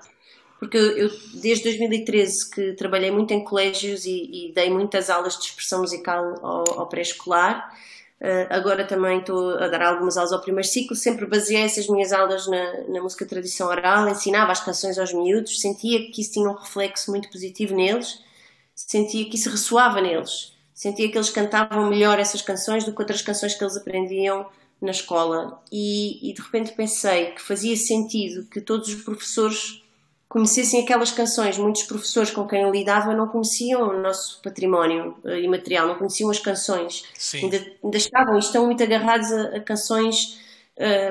Porque 0.59 0.76
eu, 0.76 0.96
eu, 0.96 1.11
desde 1.34 1.64
2013 1.64 2.50
que 2.50 2.72
trabalhei 2.72 3.11
muito 3.11 3.32
em 3.32 3.44
colégios 3.44 4.04
e, 4.04 4.48
e 4.48 4.52
dei 4.52 4.70
muitas 4.70 5.09
aulas 5.09 5.38
de 5.38 5.44
expressão 5.44 5.80
musical 5.80 6.34
ao, 6.42 6.80
ao 6.80 6.88
pré-escolar, 6.88 7.70
Uh, 8.20 8.50
agora 8.50 8.84
também 8.84 9.20
estou 9.20 9.50
a 9.59 9.68
dar 9.68 9.80
algumas 9.80 10.16
aulas 10.16 10.32
ao 10.32 10.40
primeiro 10.40 10.66
ciclo, 10.66 10.96
sempre 10.96 11.24
baseei 11.24 11.62
essas 11.62 11.86
minhas 11.86 12.12
aulas 12.12 12.48
na, 12.48 12.80
na 12.88 13.00
música 13.00 13.24
tradição 13.24 13.68
oral, 13.68 14.09
ensinava 14.09 14.50
as 14.50 14.59
canções 14.59 14.98
aos 14.98 15.12
miúdos, 15.12 15.61
sentia 15.61 16.11
que 16.11 16.20
isso 16.20 16.32
tinha 16.32 16.50
um 16.50 16.54
reflexo 16.54 17.12
muito 17.12 17.30
positivo 17.30 17.76
neles, 17.76 18.20
sentia 18.74 19.24
que 19.30 19.36
isso 19.36 19.48
ressoava 19.48 20.00
neles, 20.00 20.52
sentia 20.79 21.11
que 21.11 21.18
eles 21.18 21.29
cantavam 21.29 21.89
melhor 21.89 22.20
essas 22.20 22.41
canções 22.41 22.85
do 22.85 22.93
que 22.93 23.03
outras 23.03 23.20
canções 23.20 23.53
que 23.53 23.64
eles 23.64 23.76
aprendiam 23.76 24.47
na 24.81 24.93
escola. 24.93 25.61
E, 25.72 26.31
e 26.31 26.33
de 26.33 26.41
repente 26.41 26.70
pensei 26.70 27.33
que 27.33 27.43
fazia 27.43 27.76
sentido 27.76 28.49
que 28.49 28.61
todos 28.61 28.89
os 28.89 29.03
professores 29.03 29.83
conhecessem 30.29 30.85
aquelas 30.85 31.11
canções. 31.11 31.59
Muitos 31.59 31.83
professores 31.83 32.31
com 32.31 32.47
quem 32.47 32.62
eu 32.62 32.70
lidava 32.70 33.12
não 33.12 33.26
conheciam 33.26 33.89
o 33.89 34.01
nosso 34.01 34.41
património 34.41 35.16
uh, 35.24 35.31
imaterial, 35.31 35.89
não 35.89 35.97
conheciam 35.97 36.31
as 36.31 36.39
canções. 36.39 37.05
Ainda, 37.35 37.57
ainda, 37.83 37.97
estavam 37.97 38.37
e 38.37 38.39
estão 38.39 38.64
muito 38.64 38.81
agarrados 38.81 39.33
a, 39.33 39.57
a 39.57 39.61
canções 39.61 40.39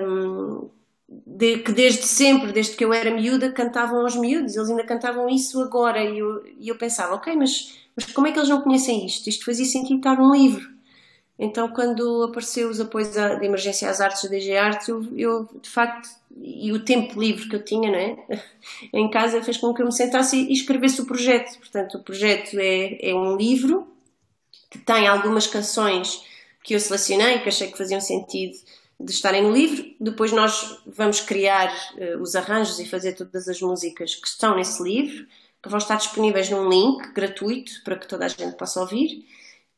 um, 0.01 0.69
de, 1.09 1.57
que 1.57 1.73
desde 1.73 2.03
sempre, 2.03 2.53
desde 2.53 2.77
que 2.77 2.85
eu 2.85 2.93
era 2.93 3.11
miúda, 3.11 3.51
cantavam 3.51 3.99
aos 3.99 4.15
miúdos. 4.15 4.55
Eles 4.55 4.69
ainda 4.69 4.85
cantavam 4.85 5.27
isso 5.27 5.61
agora. 5.61 6.01
E 6.01 6.19
eu, 6.19 6.45
e 6.57 6.69
eu 6.69 6.77
pensava, 6.77 7.15
ok, 7.15 7.35
mas, 7.35 7.85
mas 7.97 8.05
como 8.13 8.27
é 8.27 8.31
que 8.31 8.37
eles 8.37 8.49
não 8.49 8.61
conhecem 8.61 9.07
isto? 9.07 9.27
Isto 9.27 9.43
fazia 9.43 9.65
sentido 9.65 9.97
estar 9.97 10.15
num 10.15 10.31
livro. 10.31 10.77
Então, 11.39 11.67
quando 11.69 12.23
apareceu 12.23 12.69
os 12.69 12.79
apoios 12.79 13.09
de 13.09 13.45
emergência 13.45 13.89
às 13.89 13.99
artes 13.99 14.23
da 14.23 14.29
DG 14.29 14.55
Artes, 14.55 14.87
eu, 14.87 15.03
eu, 15.17 15.49
de 15.61 15.69
facto, 15.69 16.07
e 16.39 16.71
o 16.71 16.85
tempo 16.85 17.19
livre 17.19 17.49
que 17.49 17.55
eu 17.55 17.63
tinha 17.63 17.91
não 17.91 17.97
é? 17.97 18.41
em 18.93 19.09
casa 19.09 19.41
fez 19.43 19.57
com 19.57 19.73
que 19.73 19.81
eu 19.81 19.85
me 19.87 19.91
sentasse 19.91 20.37
e 20.37 20.53
escrevesse 20.53 21.01
o 21.01 21.05
projeto. 21.05 21.57
Portanto, 21.57 21.97
o 21.97 22.03
projeto 22.03 22.57
é, 22.59 23.09
é 23.09 23.15
um 23.15 23.35
livro 23.35 23.87
que 24.69 24.77
tem 24.77 25.07
algumas 25.07 25.47
canções 25.47 26.23
que 26.63 26.75
eu 26.75 26.79
selecionei, 26.79 27.39
que 27.39 27.49
achei 27.49 27.71
que 27.71 27.77
faziam 27.77 28.01
sentido 28.01 28.55
de 28.99 29.11
estarem 29.11 29.43
no 29.43 29.51
livro. 29.51 29.85
Depois 29.99 30.31
nós 30.31 30.81
vamos 30.85 31.19
criar 31.19 31.71
uh, 31.95 32.21
os 32.21 32.35
arranjos 32.35 32.79
e 32.79 32.85
fazer 32.85 33.13
todas 33.13 33.47
as 33.47 33.61
músicas 33.61 34.15
que 34.15 34.27
estão 34.27 34.55
nesse 34.55 34.81
livro, 34.83 35.25
vão 35.67 35.77
estar 35.77 35.95
disponíveis 35.95 36.49
num 36.49 36.67
link 36.69 37.13
gratuito 37.13 37.71
para 37.83 37.95
que 37.95 38.07
toda 38.07 38.25
a 38.25 38.27
gente 38.27 38.55
possa 38.55 38.79
ouvir. 38.81 39.25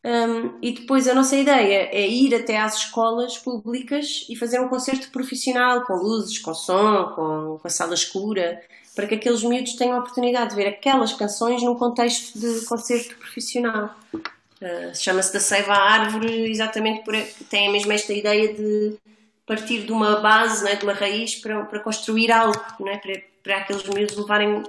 Um, 0.04 0.58
e 0.62 0.72
depois 0.72 1.10
a 1.10 1.14
nossa 1.14 1.36
ideia 1.36 1.90
é 1.92 2.08
ir 2.08 2.34
até 2.34 2.58
às 2.58 2.78
escolas 2.78 3.38
públicas 3.38 4.26
e 4.30 4.36
fazer 4.36 4.60
um 4.62 4.70
concerto 4.70 5.10
profissional, 5.12 5.84
com 5.84 5.94
luzes, 5.94 6.40
com 6.40 6.54
som, 6.54 7.12
com, 7.16 7.60
com 7.62 7.68
a 7.68 7.70
sala 7.70 7.94
escura, 7.94 8.62
para 8.96 9.08
que 9.08 9.16
aqueles 9.16 9.44
miúdos 9.44 9.74
tenham 9.74 9.98
a 9.98 10.00
oportunidade 10.00 10.52
de 10.52 10.56
ver 10.56 10.68
aquelas 10.68 11.14
canções 11.14 11.62
num 11.62 11.76
contexto 11.76 12.40
de 12.40 12.66
concerto 12.66 13.16
profissional. 13.18 13.94
Uh, 14.14 14.96
Chama-se 14.96 15.34
da 15.34 15.40
Seiva 15.40 15.74
à 15.74 15.92
Árvore, 15.92 16.50
exatamente 16.50 17.04
por 17.04 17.16
tem 17.50 17.68
a 17.68 17.72
mesma 17.72 17.94
esta 17.94 18.14
ideia 18.14 18.54
de 18.54 18.98
partir 19.46 19.82
de 19.82 19.92
uma 19.92 20.18
base, 20.18 20.64
né, 20.64 20.76
de 20.76 20.84
uma 20.84 20.94
raiz, 20.94 21.36
para, 21.36 21.66
para 21.66 21.80
construir 21.80 22.32
algo, 22.32 22.56
né, 22.80 22.98
para, 22.98 23.22
para 23.44 23.58
aqueles 23.58 23.84
miúdos 23.84 24.16
levarem 24.16 24.64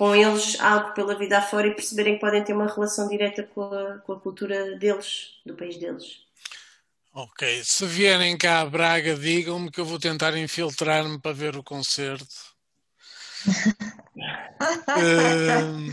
com 0.00 0.16
eles 0.16 0.58
algo 0.58 0.94
pela 0.94 1.14
vida 1.14 1.36
afora 1.36 1.66
e 1.66 1.74
perceberem 1.74 2.14
que 2.14 2.20
podem 2.20 2.42
ter 2.42 2.54
uma 2.54 2.66
relação 2.66 3.06
direta 3.06 3.42
com 3.42 3.64
a, 3.64 3.98
com 3.98 4.14
a 4.14 4.18
cultura 4.18 4.74
deles, 4.78 5.32
do 5.44 5.54
país 5.54 5.76
deles. 5.76 6.22
Ok, 7.12 7.62
se 7.62 7.84
vierem 7.84 8.38
cá 8.38 8.62
a 8.62 8.64
Braga, 8.64 9.14
digam-me 9.14 9.70
que 9.70 9.78
eu 9.78 9.84
vou 9.84 9.98
tentar 9.98 10.34
infiltrar-me 10.38 11.20
para 11.20 11.34
ver 11.34 11.54
o 11.54 11.62
concerto. 11.62 12.34
uh, 14.96 15.92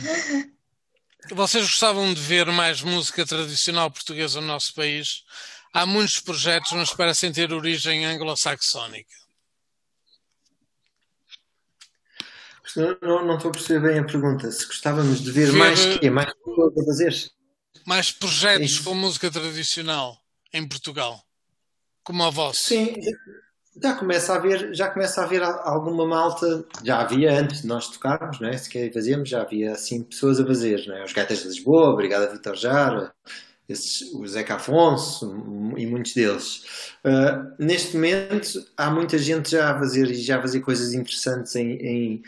vocês 1.35 1.65
gostavam 1.65 2.13
de 2.13 2.21
ver 2.21 2.45
mais 2.45 2.81
música 2.81 3.25
tradicional 3.25 3.91
portuguesa 3.91 4.39
no 4.39 4.47
nosso 4.47 4.73
país? 4.73 5.25
Há 5.73 5.85
muitos 5.85 6.21
projetos, 6.21 6.71
mas 6.71 6.93
parecem 6.93 7.33
ter 7.33 7.51
origem 7.51 8.05
anglo-saxónica. 8.05 9.26
Não, 12.75 13.25
não 13.25 13.35
estou 13.35 13.49
a 13.49 13.53
perceber 13.53 13.87
bem 13.87 13.99
a 13.99 14.03
pergunta. 14.03 14.51
Se 14.51 14.65
gostávamos 14.65 15.21
de 15.21 15.31
ver, 15.31 15.51
ver 15.51 15.57
mais 15.57 15.85
quê? 15.97 16.09
Mais 16.09 16.33
pessoas 16.33 16.77
a 16.77 16.85
fazer? 16.85 17.31
Mais 17.85 18.11
projetos 18.11 18.79
com 18.79 18.93
música 18.93 19.31
tradicional 19.31 20.17
em 20.53 20.67
Portugal, 20.67 21.21
como 22.03 22.23
a 22.23 22.29
vossa. 22.29 22.59
Sim, 22.59 22.95
já 23.81 23.93
começa 23.93 24.33
a 24.33 24.35
haver, 24.37 24.73
já 24.73 24.89
começa 24.89 25.21
a 25.21 25.23
haver 25.23 25.43
alguma 25.43 26.05
malta, 26.05 26.65
já 26.83 26.99
havia 26.99 27.39
antes 27.39 27.61
de 27.61 27.67
nós 27.67 27.87
tocarmos, 27.87 28.39
não 28.39 28.49
é? 28.49 28.57
Se 28.57 28.69
quer 28.69 28.91
fazíamos, 28.91 29.29
já 29.29 29.41
havia 29.41 29.71
assim 29.71 30.03
pessoas 30.03 30.39
a 30.39 30.45
fazer, 30.45 30.85
não 30.87 30.95
é? 30.95 31.03
Os 31.03 31.13
Gaitas 31.13 31.39
de 31.39 31.47
Lisboa, 31.47 31.91
Obrigada 31.91 32.31
Vitor 32.31 32.55
Jara, 32.55 33.13
esses, 33.69 34.13
o 34.13 34.25
Zeca 34.25 34.55
Afonso 34.55 35.73
e 35.77 35.85
muitos 35.85 36.13
deles. 36.13 36.63
Uh, 37.03 37.53
neste 37.59 37.95
momento 37.95 38.65
há 38.75 38.89
muita 38.89 39.17
gente 39.17 39.51
já 39.51 39.71
a 39.71 39.77
fazer 39.77 40.09
e 40.09 40.15
já 40.15 40.39
a 40.39 40.41
fazer 40.41 40.61
coisas 40.61 40.93
interessantes 40.93 41.55
em, 41.55 41.71
em 41.73 42.23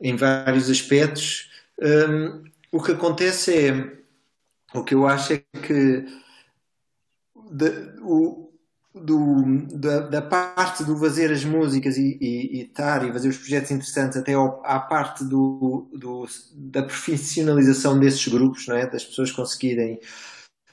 em 0.00 0.16
vários 0.16 0.70
aspectos. 0.70 1.50
Um, 1.80 2.44
o 2.72 2.82
que 2.82 2.92
acontece 2.92 3.54
é, 3.56 3.98
o 4.74 4.84
que 4.84 4.94
eu 4.94 5.06
acho 5.06 5.32
é 5.34 5.38
que 5.38 6.04
de, 7.50 7.70
o, 8.02 8.50
do, 8.94 9.66
da, 9.72 10.00
da, 10.00 10.22
parte 10.22 10.84
do 10.84 10.96
fazer 10.96 11.32
as 11.32 11.44
músicas 11.44 11.96
e, 11.96 12.18
e, 12.20 12.58
e 12.58 12.62
estar 12.62 13.06
e 13.06 13.12
fazer 13.12 13.28
os 13.28 13.38
projetos 13.38 13.70
interessantes 13.70 14.16
até 14.16 14.34
ao, 14.34 14.60
à 14.64 14.78
parte 14.80 15.24
do, 15.24 15.88
do, 15.92 16.26
da 16.54 16.82
profissionalização 16.82 17.98
desses 17.98 18.26
grupos, 18.28 18.66
não 18.66 18.76
é? 18.76 18.86
das 18.86 19.04
pessoas 19.04 19.30
conseguirem 19.30 19.98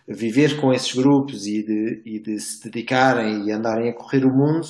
viver 0.07 0.59
com 0.59 0.73
esses 0.73 0.93
grupos 0.93 1.47
e 1.47 1.63
de, 1.63 2.01
e 2.05 2.19
de 2.19 2.39
se 2.39 2.63
dedicarem 2.63 3.47
e 3.47 3.51
andarem 3.51 3.89
a 3.89 3.93
correr 3.93 4.25
o 4.25 4.33
mundo, 4.33 4.67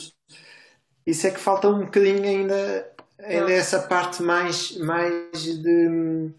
isso 1.06 1.28
é 1.28 1.32
que 1.32 1.40
falta 1.40 1.68
um 1.70 1.82
bocadinho 1.82 2.24
ainda 2.24 2.95
é 3.20 3.54
essa 3.54 3.80
parte 3.80 4.22
mais, 4.22 4.78
mais 4.78 5.42
de. 5.42 6.30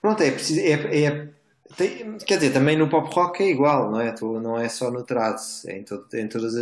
Pronto, 0.00 0.22
é 0.22 0.30
preciso. 0.30 0.60
É, 0.60 1.04
é, 1.04 1.28
tem, 1.76 2.18
quer 2.18 2.36
dizer, 2.36 2.52
também 2.52 2.76
no 2.76 2.88
pop 2.88 3.12
rock 3.14 3.42
é 3.42 3.50
igual, 3.50 3.90
não 3.90 4.00
é? 4.00 4.14
Não 4.20 4.58
é 4.58 4.68
só 4.68 4.90
no 4.90 5.02
trance, 5.02 5.68
é 5.70 5.78
em, 5.78 5.82
todo, 5.82 6.06
em 6.14 6.28
todas 6.28 6.54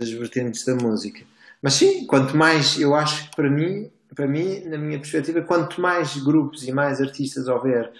as 0.00 0.10
vertentes 0.10 0.64
da 0.64 0.74
música. 0.74 1.24
Mas 1.60 1.74
sim, 1.74 2.06
quanto 2.06 2.36
mais, 2.36 2.78
eu 2.78 2.94
acho 2.94 3.30
que 3.30 3.36
para 3.36 3.50
mim, 3.50 3.90
para 4.14 4.26
mim, 4.26 4.60
na 4.66 4.78
minha 4.78 4.98
perspectiva, 4.98 5.42
quanto 5.42 5.80
mais 5.80 6.16
grupos 6.16 6.66
e 6.66 6.72
mais 6.72 7.00
artistas 7.00 7.48
houver 7.48 7.90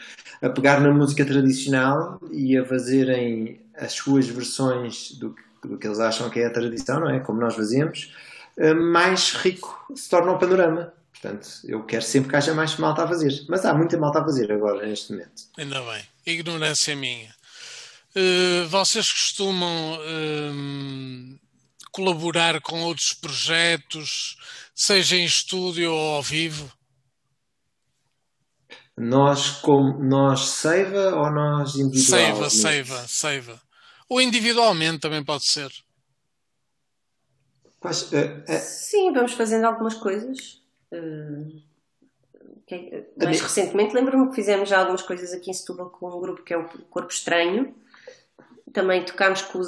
a 0.40 0.48
pegar 0.48 0.80
na 0.80 0.92
música 0.92 1.24
tradicional 1.24 2.20
e 2.30 2.56
a 2.56 2.64
fazerem 2.64 3.60
as 3.76 3.92
suas 3.92 4.26
versões 4.28 5.12
do, 5.12 5.34
do 5.62 5.76
que 5.76 5.86
eles 5.86 5.98
acham 5.98 6.30
que 6.30 6.40
é 6.40 6.46
a 6.46 6.50
tradição, 6.50 7.00
não 7.00 7.10
é? 7.10 7.20
Como 7.20 7.40
nós 7.40 7.54
fazemos, 7.54 8.12
mais 8.74 9.32
rico 9.32 9.86
se 9.94 10.08
torna 10.08 10.32
o 10.32 10.38
panorama. 10.38 10.92
Portanto, 11.10 11.48
eu 11.64 11.82
quero 11.84 12.02
sempre 12.02 12.30
que 12.30 12.36
haja 12.36 12.52
mais 12.52 12.76
malta 12.76 13.04
a 13.04 13.08
fazer. 13.08 13.44
Mas 13.48 13.64
há 13.64 13.72
muita 13.72 13.96
malta 13.96 14.20
a 14.20 14.24
fazer 14.24 14.52
agora, 14.52 14.86
neste 14.86 15.12
momento. 15.12 15.42
Ainda 15.56 15.80
bem. 15.80 16.04
Ignorância 16.26 16.94
minha. 16.94 17.34
Uh, 18.14 18.68
vocês 18.68 19.10
costumam 19.10 19.94
uh, 19.94 21.38
colaborar 21.90 22.60
com 22.60 22.82
outros 22.82 23.12
projetos, 23.14 24.36
seja 24.74 25.16
em 25.16 25.24
estúdio 25.24 25.92
ou 25.92 26.16
ao 26.16 26.22
vivo? 26.22 26.70
Nós, 28.96 29.50
como, 29.62 29.98
nós 30.04 30.46
Seiva 30.46 31.16
ou 31.16 31.30
nós 31.30 31.74
individualmente? 31.74 32.50
Seiva, 32.50 32.50
Seiva, 32.50 33.08
Seiva. 33.08 33.62
Ou 34.08 34.20
individualmente 34.20 35.00
também 35.00 35.24
pode 35.24 35.44
ser. 35.44 35.70
Quais, 37.84 38.10
uh, 38.12 38.16
uh, 38.16 38.60
Sim, 38.60 39.12
vamos 39.12 39.34
fazendo 39.34 39.66
algumas 39.66 39.92
coisas. 39.92 40.62
Uh, 40.90 41.60
que, 42.66 43.04
mais 43.22 43.42
recentemente 43.42 43.94
lembro-me 43.94 44.30
que 44.30 44.36
fizemos 44.36 44.70
já 44.70 44.78
algumas 44.78 45.02
coisas 45.02 45.34
aqui 45.34 45.50
em 45.50 45.52
Setúbal 45.52 45.90
com 45.90 46.08
um 46.08 46.18
grupo 46.18 46.42
que 46.42 46.54
é 46.54 46.56
o 46.56 46.66
Corpo 46.88 47.12
Estranho. 47.12 47.74
Também 48.72 49.04
tocámos 49.04 49.42
com, 49.42 49.60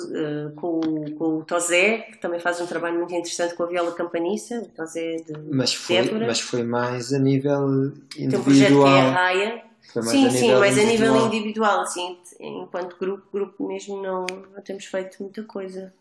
com, 0.56 0.80
com 1.14 1.38
o 1.38 1.44
Tozé, 1.44 1.98
que 2.10 2.16
também 2.16 2.40
faz 2.40 2.58
um 2.58 2.66
trabalho 2.66 2.96
muito 2.96 3.12
interessante 3.12 3.54
com 3.54 3.64
a 3.64 3.66
viola 3.66 3.92
campaniça, 3.92 4.60
o 4.60 4.68
Tozé 4.68 5.16
de 5.16 5.38
mas 5.52 5.74
foi, 5.74 6.10
mas 6.12 6.40
foi 6.40 6.62
mais 6.62 7.12
a 7.12 7.18
nível 7.18 7.92
individual. 8.16 8.30
Tem 8.30 8.38
um 8.38 8.42
projeto 8.42 8.82
que 8.82 8.88
é 8.88 9.00
a 9.00 9.10
Raia. 9.10 9.64
Sim, 9.82 10.30
sim, 10.30 10.54
mas 10.54 10.78
a 10.78 10.82
nível 10.82 11.26
individual, 11.26 11.82
assim, 11.82 12.18
enquanto 12.40 12.96
grupo, 12.96 13.28
grupo 13.30 13.68
mesmo 13.68 14.02
não, 14.02 14.24
não 14.24 14.62
temos 14.62 14.86
feito 14.86 15.22
muita 15.22 15.44
coisa. 15.44 15.92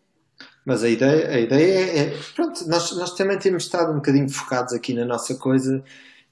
Mas 0.66 0.82
a 0.82 0.88
ideia, 0.88 1.28
a 1.28 1.38
ideia 1.38 1.78
é, 1.78 1.98
é, 1.98 2.18
pronto, 2.34 2.68
nós, 2.68 2.90
nós 2.96 3.14
também 3.14 3.38
temos 3.38 3.62
estado 3.62 3.92
um 3.92 3.96
bocadinho 3.96 4.28
focados 4.28 4.72
aqui 4.72 4.92
na 4.92 5.04
nossa 5.04 5.36
coisa 5.36 5.80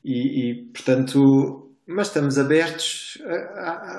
e, 0.05 0.51
e 0.51 0.55
portanto, 0.73 1.71
mas 1.87 2.09
estamos 2.09 2.37
abertos 2.37 3.17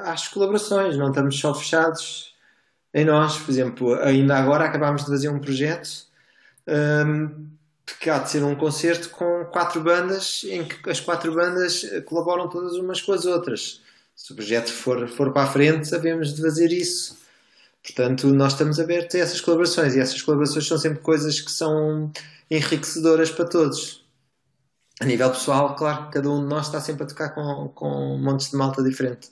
às 0.03 0.27
colaborações, 0.27 0.97
não 0.97 1.07
estamos 1.07 1.39
só 1.39 1.55
fechados 1.55 2.35
em 2.93 3.05
nós. 3.05 3.37
Por 3.37 3.49
exemplo, 3.49 3.95
ainda 4.01 4.35
agora 4.35 4.65
acabámos 4.65 5.05
de 5.05 5.11
fazer 5.11 5.29
um 5.29 5.39
projeto 5.39 6.05
um, 6.67 7.47
que 8.01 8.09
há 8.09 8.19
de 8.19 8.29
ser 8.29 8.43
um 8.43 8.55
concerto 8.55 9.11
com 9.11 9.45
quatro 9.45 9.81
bandas 9.81 10.43
em 10.49 10.65
que 10.65 10.89
as 10.89 10.99
quatro 10.99 11.33
bandas 11.33 11.85
colaboram 12.05 12.49
todas 12.49 12.73
umas 12.73 13.01
com 13.01 13.13
as 13.13 13.25
outras. 13.25 13.81
Se 14.13 14.33
o 14.33 14.35
projeto 14.35 14.69
for, 14.69 15.07
for 15.07 15.31
para 15.31 15.43
a 15.43 15.47
frente, 15.47 15.87
sabemos 15.87 16.33
de 16.33 16.41
fazer 16.41 16.73
isso 16.73 17.23
Portanto, 17.85 18.27
nós 18.27 18.53
estamos 18.53 18.79
abertos 18.79 19.15
a 19.15 19.19
essas 19.19 19.39
colaborações 19.39 19.95
e 19.95 19.99
essas 19.99 20.21
colaborações 20.21 20.67
são 20.67 20.77
sempre 20.77 20.99
coisas 20.99 21.39
que 21.39 21.51
são 21.51 22.11
enriquecedoras 22.49 23.29
para 23.29 23.45
todos. 23.45 24.03
A 24.99 25.05
nível 25.05 25.29
pessoal, 25.29 25.75
claro 25.75 26.05
que 26.05 26.13
cada 26.13 26.29
um 26.29 26.41
de 26.41 26.47
nós 26.47 26.65
está 26.65 26.81
sempre 26.81 27.03
a 27.03 27.07
tocar 27.07 27.29
com, 27.29 27.69
com 27.69 28.17
montes 28.17 28.49
de 28.49 28.57
malta 28.57 28.81
diferente. 28.81 29.29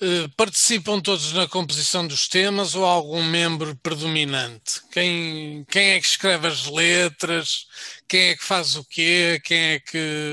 Uh, 0.00 0.28
participam 0.36 1.00
todos 1.00 1.32
na 1.32 1.48
composição 1.48 2.06
dos 2.06 2.28
temas 2.28 2.76
ou 2.76 2.86
há 2.86 2.90
algum 2.90 3.24
membro 3.24 3.74
predominante? 3.82 4.80
Quem, 4.92 5.64
quem 5.68 5.90
é 5.90 6.00
que 6.00 6.06
escreve 6.06 6.46
as 6.46 6.66
letras? 6.66 7.66
Quem 8.06 8.28
é 8.28 8.36
que 8.36 8.44
faz 8.44 8.76
o 8.76 8.84
quê? 8.84 9.40
Quem 9.42 9.58
é 9.58 9.80
que. 9.80 10.30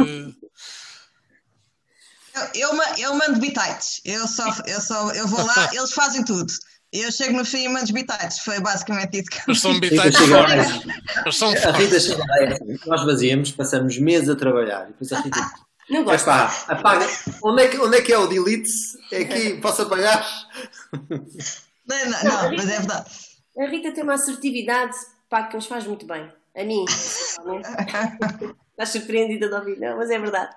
Eu, 2.35 2.69
eu, 2.69 2.81
eu 2.97 3.15
mando 3.15 3.39
bitites. 3.39 4.01
Eu 4.03 4.27
só, 4.27 4.45
eu 4.67 4.81
só 4.81 5.11
eu 5.11 5.27
vou 5.27 5.43
lá, 5.45 5.69
eles 5.73 5.93
fazem 5.93 6.23
tudo. 6.23 6.51
Eu 6.91 7.11
chego 7.11 7.37
no 7.37 7.45
fim 7.45 7.65
e 7.65 7.69
mando 7.69 7.91
bitites. 7.91 8.39
Foi 8.39 8.59
basicamente 8.59 9.19
isso 9.19 9.29
que 9.29 9.39
Mas 9.47 9.61
são 9.61 9.73
Rita 9.73 9.89
bitites 9.89 10.19
fortes. 10.27 11.37
São 11.37 11.49
a 11.49 11.71
Rita 11.71 11.99
chega 11.99 12.23
lá, 12.23 12.57
nós 12.85 13.01
fazíamos, 13.03 13.51
passamos 13.51 13.97
meses 13.97 14.29
a 14.29 14.35
trabalhar 14.35 14.85
e 14.85 14.87
depois 14.87 15.11
a 15.11 15.21
Rita 15.21 15.39
Não 15.89 16.03
gosto. 16.03 16.23
Epá, 16.23 16.65
apaga. 16.67 17.07
Onde 17.43 17.63
é, 17.63 17.67
que, 17.67 17.77
onde 17.77 17.97
é 17.97 18.01
que 18.01 18.13
é 18.13 18.17
o 18.17 18.27
delete? 18.27 18.71
É 19.11 19.19
aqui, 19.19 19.57
posso 19.61 19.83
apagar? 19.83 20.25
Não, 21.87 22.09
não, 22.09 22.23
não, 22.23 22.55
mas 22.55 22.69
é 22.69 22.77
verdade. 22.77 23.09
A 23.57 23.65
Rita 23.67 23.91
tem 23.91 24.03
uma 24.03 24.15
assertividade 24.15 24.95
pá, 25.29 25.43
que 25.43 25.55
nos 25.55 25.67
faz 25.67 25.85
muito 25.85 26.05
bem. 26.05 26.29
A 26.55 26.63
mim. 26.63 26.85
Estás 28.71 28.89
surpreendida 28.89 29.47
de 29.47 29.53
ouvir, 29.53 29.79
não? 29.79 29.97
Mas 29.97 30.09
é 30.09 30.19
verdade. 30.19 30.53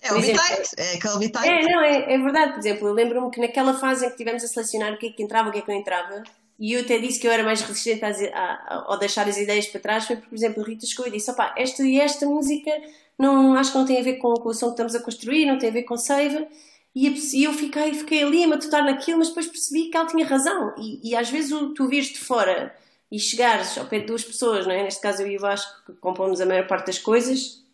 É 0.00 0.12
o 0.12 0.18
exemplo, 0.18 0.42
bitite, 0.48 0.74
é 0.78 0.94
aquele 0.94 1.18
bitite. 1.18 1.48
É, 1.48 1.62
não, 1.62 1.80
é, 1.80 2.14
é 2.14 2.18
verdade. 2.18 2.52
Por 2.52 2.58
exemplo, 2.60 2.88
eu 2.88 2.92
lembro-me 2.92 3.30
que 3.30 3.40
naquela 3.40 3.74
fase 3.74 4.06
em 4.06 4.10
que 4.10 4.16
tivemos 4.16 4.44
a 4.44 4.48
selecionar 4.48 4.92
o 4.92 4.98
que 4.98 5.08
é 5.08 5.10
que 5.10 5.22
entrava 5.22 5.48
o 5.48 5.52
que 5.52 5.58
é 5.58 5.62
que 5.62 5.68
não 5.68 5.78
entrava, 5.78 6.22
e 6.58 6.72
eu 6.72 6.80
até 6.80 6.98
disse 6.98 7.20
que 7.20 7.26
eu 7.26 7.32
era 7.32 7.42
mais 7.42 7.60
resistente 7.62 8.04
a, 8.04 8.10
a, 8.34 8.84
ao 8.86 8.98
deixar 8.98 9.28
as 9.28 9.36
ideias 9.36 9.66
para 9.66 9.80
trás, 9.80 10.06
foi 10.06 10.16
porque, 10.16 10.28
por 10.28 10.36
exemplo, 10.36 10.62
a 10.62 10.66
Rita 10.66 10.86
chegou 10.86 11.06
e 11.06 11.10
disse: 11.10 11.30
opá, 11.30 11.54
esta 11.56 11.82
e 11.82 12.00
esta 12.00 12.26
música 12.26 12.70
não, 13.18 13.54
acho 13.54 13.72
que 13.72 13.78
não 13.78 13.86
tem 13.86 13.98
a 13.98 14.02
ver 14.02 14.14
com, 14.14 14.34
com 14.34 14.48
o 14.48 14.54
som 14.54 14.66
que 14.66 14.72
estamos 14.72 14.94
a 14.94 15.00
construir, 15.00 15.46
não 15.46 15.58
tem 15.58 15.70
a 15.70 15.72
ver 15.72 15.82
com 15.82 15.96
save. 15.96 16.46
E, 16.94 17.08
e 17.08 17.44
eu 17.44 17.52
fiquei, 17.52 17.94
fiquei 17.94 18.22
ali 18.22 18.42
a 18.44 18.48
matutar 18.48 18.84
naquilo, 18.84 19.18
mas 19.18 19.28
depois 19.28 19.46
percebi 19.46 19.90
que 19.90 19.96
ela 19.96 20.06
tinha 20.06 20.26
razão. 20.26 20.74
E, 20.78 21.10
e 21.10 21.14
às 21.14 21.30
vezes 21.30 21.52
o, 21.52 21.74
tu 21.74 21.86
vires 21.86 22.08
de 22.08 22.18
fora 22.18 22.74
e 23.10 23.18
chegares 23.18 23.78
ao 23.78 23.86
pé 23.86 24.00
de 24.00 24.06
duas 24.06 24.24
pessoas, 24.24 24.66
não 24.66 24.74
é? 24.74 24.82
neste 24.82 25.00
caso 25.00 25.22
eu 25.22 25.28
e 25.28 25.36
o 25.36 25.40
Vasco, 25.40 25.72
que 25.86 25.92
compomos 25.94 26.40
a 26.40 26.46
maior 26.46 26.66
parte 26.66 26.86
das 26.86 26.98
coisas, 26.98 27.64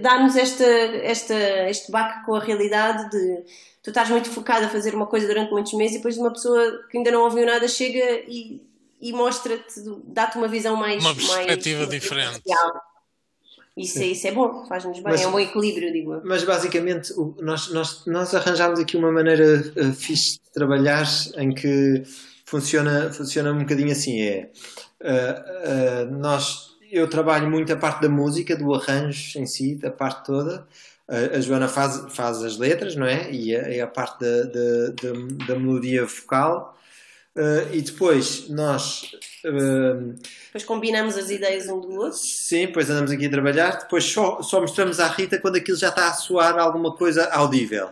dá-nos 0.00 0.36
esta, 0.36 0.64
esta, 0.64 1.34
este 1.68 1.90
baque 1.90 2.24
com 2.24 2.34
a 2.34 2.40
realidade 2.40 3.10
de 3.10 3.44
tu 3.82 3.90
estás 3.90 4.08
muito 4.08 4.30
focado 4.30 4.66
a 4.66 4.68
fazer 4.68 4.94
uma 4.94 5.06
coisa 5.06 5.26
durante 5.26 5.50
muitos 5.50 5.72
meses 5.74 5.96
e 5.96 5.98
depois 5.98 6.16
uma 6.16 6.32
pessoa 6.32 6.84
que 6.90 6.96
ainda 6.96 7.10
não 7.10 7.22
ouviu 7.24 7.44
nada 7.44 7.66
chega 7.66 8.22
e, 8.28 8.62
e 9.00 9.12
mostra-te, 9.12 9.82
dá-te 10.04 10.38
uma 10.38 10.46
visão 10.46 10.76
mais. 10.76 11.04
Uma 11.04 11.14
perspectiva 11.14 11.80
mais, 11.80 11.90
diferente. 11.90 12.36
especial. 12.36 12.82
Isso, 13.76 14.00
é, 14.00 14.06
isso 14.06 14.26
é 14.26 14.32
bom, 14.32 14.66
faz-nos 14.66 14.98
bem, 14.98 15.12
Mas- 15.12 15.22
é 15.22 15.26
um 15.26 15.32
bom 15.32 15.40
equilíbrio, 15.40 15.90
digo 15.92 16.12
eu. 16.14 16.20
Mas 16.24 16.44
basicamente 16.44 17.12
nós, 17.40 17.70
nós, 17.70 18.04
nós 18.06 18.34
arranjámos 18.34 18.78
aqui 18.78 18.96
uma 18.98 19.10
maneira 19.10 19.72
uh, 19.76 19.92
fixe 19.94 20.34
de 20.34 20.52
trabalhar 20.52 21.06
em 21.38 21.54
que 21.54 22.02
funciona, 22.44 23.10
funciona 23.10 23.50
um 23.50 23.60
bocadinho 23.60 23.90
assim. 23.90 24.20
É, 24.20 24.50
uh, 25.00 26.06
uh, 26.06 26.18
nós, 26.18 26.71
eu 26.92 27.08
trabalho 27.08 27.50
muito 27.50 27.72
a 27.72 27.76
parte 27.76 28.02
da 28.02 28.08
música, 28.08 28.54
do 28.54 28.74
arranjo 28.74 29.38
em 29.38 29.46
si, 29.46 29.74
da 29.74 29.90
parte 29.90 30.26
toda. 30.26 30.68
A, 31.08 31.36
a 31.36 31.40
Joana 31.40 31.66
faz, 31.66 32.04
faz 32.14 32.42
as 32.44 32.58
letras, 32.58 32.94
não 32.94 33.06
é? 33.06 33.32
E 33.32 33.56
a, 33.56 33.68
e 33.70 33.80
a 33.80 33.86
parte 33.86 34.20
da, 34.20 34.42
da, 34.42 34.86
da, 34.88 35.46
da 35.46 35.58
melodia 35.58 36.04
vocal. 36.04 36.78
Uh, 37.34 37.72
e 37.72 37.80
depois 37.80 38.50
nós 38.50 39.10
uh, 39.46 40.14
Depois 40.48 40.64
combinamos 40.66 41.16
as 41.16 41.30
ideias 41.30 41.66
um 41.66 41.80
do 41.80 41.90
outro. 41.92 42.18
Sim, 42.18 42.66
depois 42.66 42.90
andamos 42.90 43.10
aqui 43.10 43.24
a 43.24 43.30
trabalhar, 43.30 43.78
depois 43.78 44.04
só, 44.04 44.42
só 44.42 44.60
mostramos 44.60 45.00
à 45.00 45.08
Rita 45.08 45.38
quando 45.38 45.56
aquilo 45.56 45.78
já 45.78 45.88
está 45.88 46.08
a 46.08 46.12
soar 46.12 46.58
alguma 46.58 46.94
coisa 46.94 47.26
audível. 47.30 47.88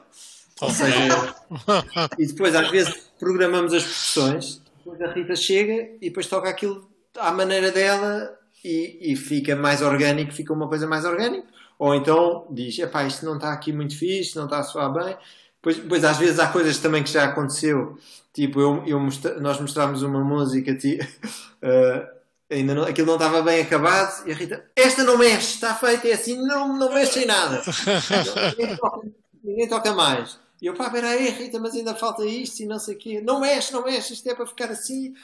Ou 0.61 0.69
seja, 0.69 1.35
e 2.19 2.27
depois 2.27 2.55
às 2.55 2.71
vezes 2.71 2.95
programamos 3.19 3.73
as 3.73 3.83
percussões, 3.83 4.61
depois 4.77 5.01
a 5.01 5.11
Rita 5.11 5.35
chega 5.35 5.89
e 6.03 6.11
depois 6.11 6.27
toca 6.27 6.51
aquilo 6.51 6.87
à 7.17 7.33
maneira 7.33 7.71
dela 7.73 8.39
e, 8.65 9.13
e 9.13 9.17
fica 9.17 9.55
mais 9.57 9.83
orgânico, 9.83 10.33
fica 10.33 10.53
uma 10.53 10.69
coisa 10.69 10.87
mais 10.87 11.05
orgânica. 11.05 11.47
Ou 11.79 11.95
então 11.95 12.47
diz, 12.51 12.79
epá, 12.79 13.05
isto 13.05 13.25
não 13.25 13.37
está 13.37 13.53
aqui 13.53 13.73
muito 13.73 13.97
fixe, 13.97 14.37
não 14.37 14.45
está 14.45 14.59
a 14.59 14.63
soar 14.63 14.93
bem. 14.93 15.17
Depois, 15.57 15.77
depois 15.77 16.05
às 16.05 16.17
vezes 16.19 16.39
há 16.39 16.49
coisas 16.49 16.79
também 16.79 17.03
que 17.03 17.11
já 17.11 17.25
aconteceu, 17.25 17.99
tipo 18.33 18.61
eu, 18.61 18.83
eu 18.87 18.99
mostra- 19.01 19.39
nós 19.41 19.61
mostramos 19.61 20.03
uma 20.03 20.23
música, 20.25 20.75
ti- 20.75 20.99
eh, 21.63 22.09
ainda 22.51 22.75
não, 22.75 22.83
aquilo 22.85 23.07
não 23.07 23.15
estava 23.15 23.43
bem 23.43 23.61
acabado 23.63 24.27
e 24.27 24.33
a 24.33 24.35
Rita, 24.35 24.65
esta 24.75 25.05
não 25.05 25.19
mexe, 25.19 25.55
está 25.55 25.75
feita, 25.75 26.09
é 26.09 26.13
assim, 26.13 26.37
não, 26.37 26.77
não 26.79 26.93
mexe 26.93 27.21
em 27.25 27.27
nada. 27.27 27.63
ninguém, 28.59 28.77
toca, 28.77 29.09
ninguém 29.45 29.69
toca 29.69 29.93
mais. 29.93 30.39
E 30.63 30.67
eu, 30.67 30.75
pá, 30.75 30.91
peraí, 30.91 31.31
Rita, 31.31 31.59
mas 31.59 31.75
ainda 31.75 31.95
falta 31.95 32.25
isto 32.25 32.61
e 32.61 32.67
não 32.67 32.79
sei 32.79 32.95
o 32.95 32.99
quê. 32.99 33.21
Não 33.23 33.41
mexe, 33.41 33.73
não 33.73 33.83
mexe, 33.85 34.13
isto 34.13 34.29
é 34.29 34.35
para 34.35 34.47
ficar 34.47 34.71
assim. 34.71 35.15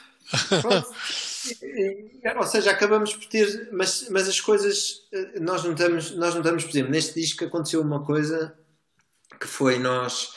Pronto. 0.61 0.93
Ou 2.37 2.43
seja, 2.43 2.71
acabamos 2.71 3.13
por 3.13 3.25
ter, 3.25 3.69
mas, 3.71 4.07
mas 4.09 4.27
as 4.27 4.39
coisas, 4.41 5.07
eh, 5.13 5.39
nós 5.39 5.63
notamos, 5.63 6.11
nós 6.11 6.35
notamos, 6.35 6.63
por 6.63 6.69
exemplo, 6.71 6.91
neste 6.91 7.19
disco 7.19 7.45
aconteceu 7.45 7.81
uma 7.81 8.03
coisa 8.03 8.53
que 9.39 9.47
foi 9.47 9.79
nós 9.79 10.35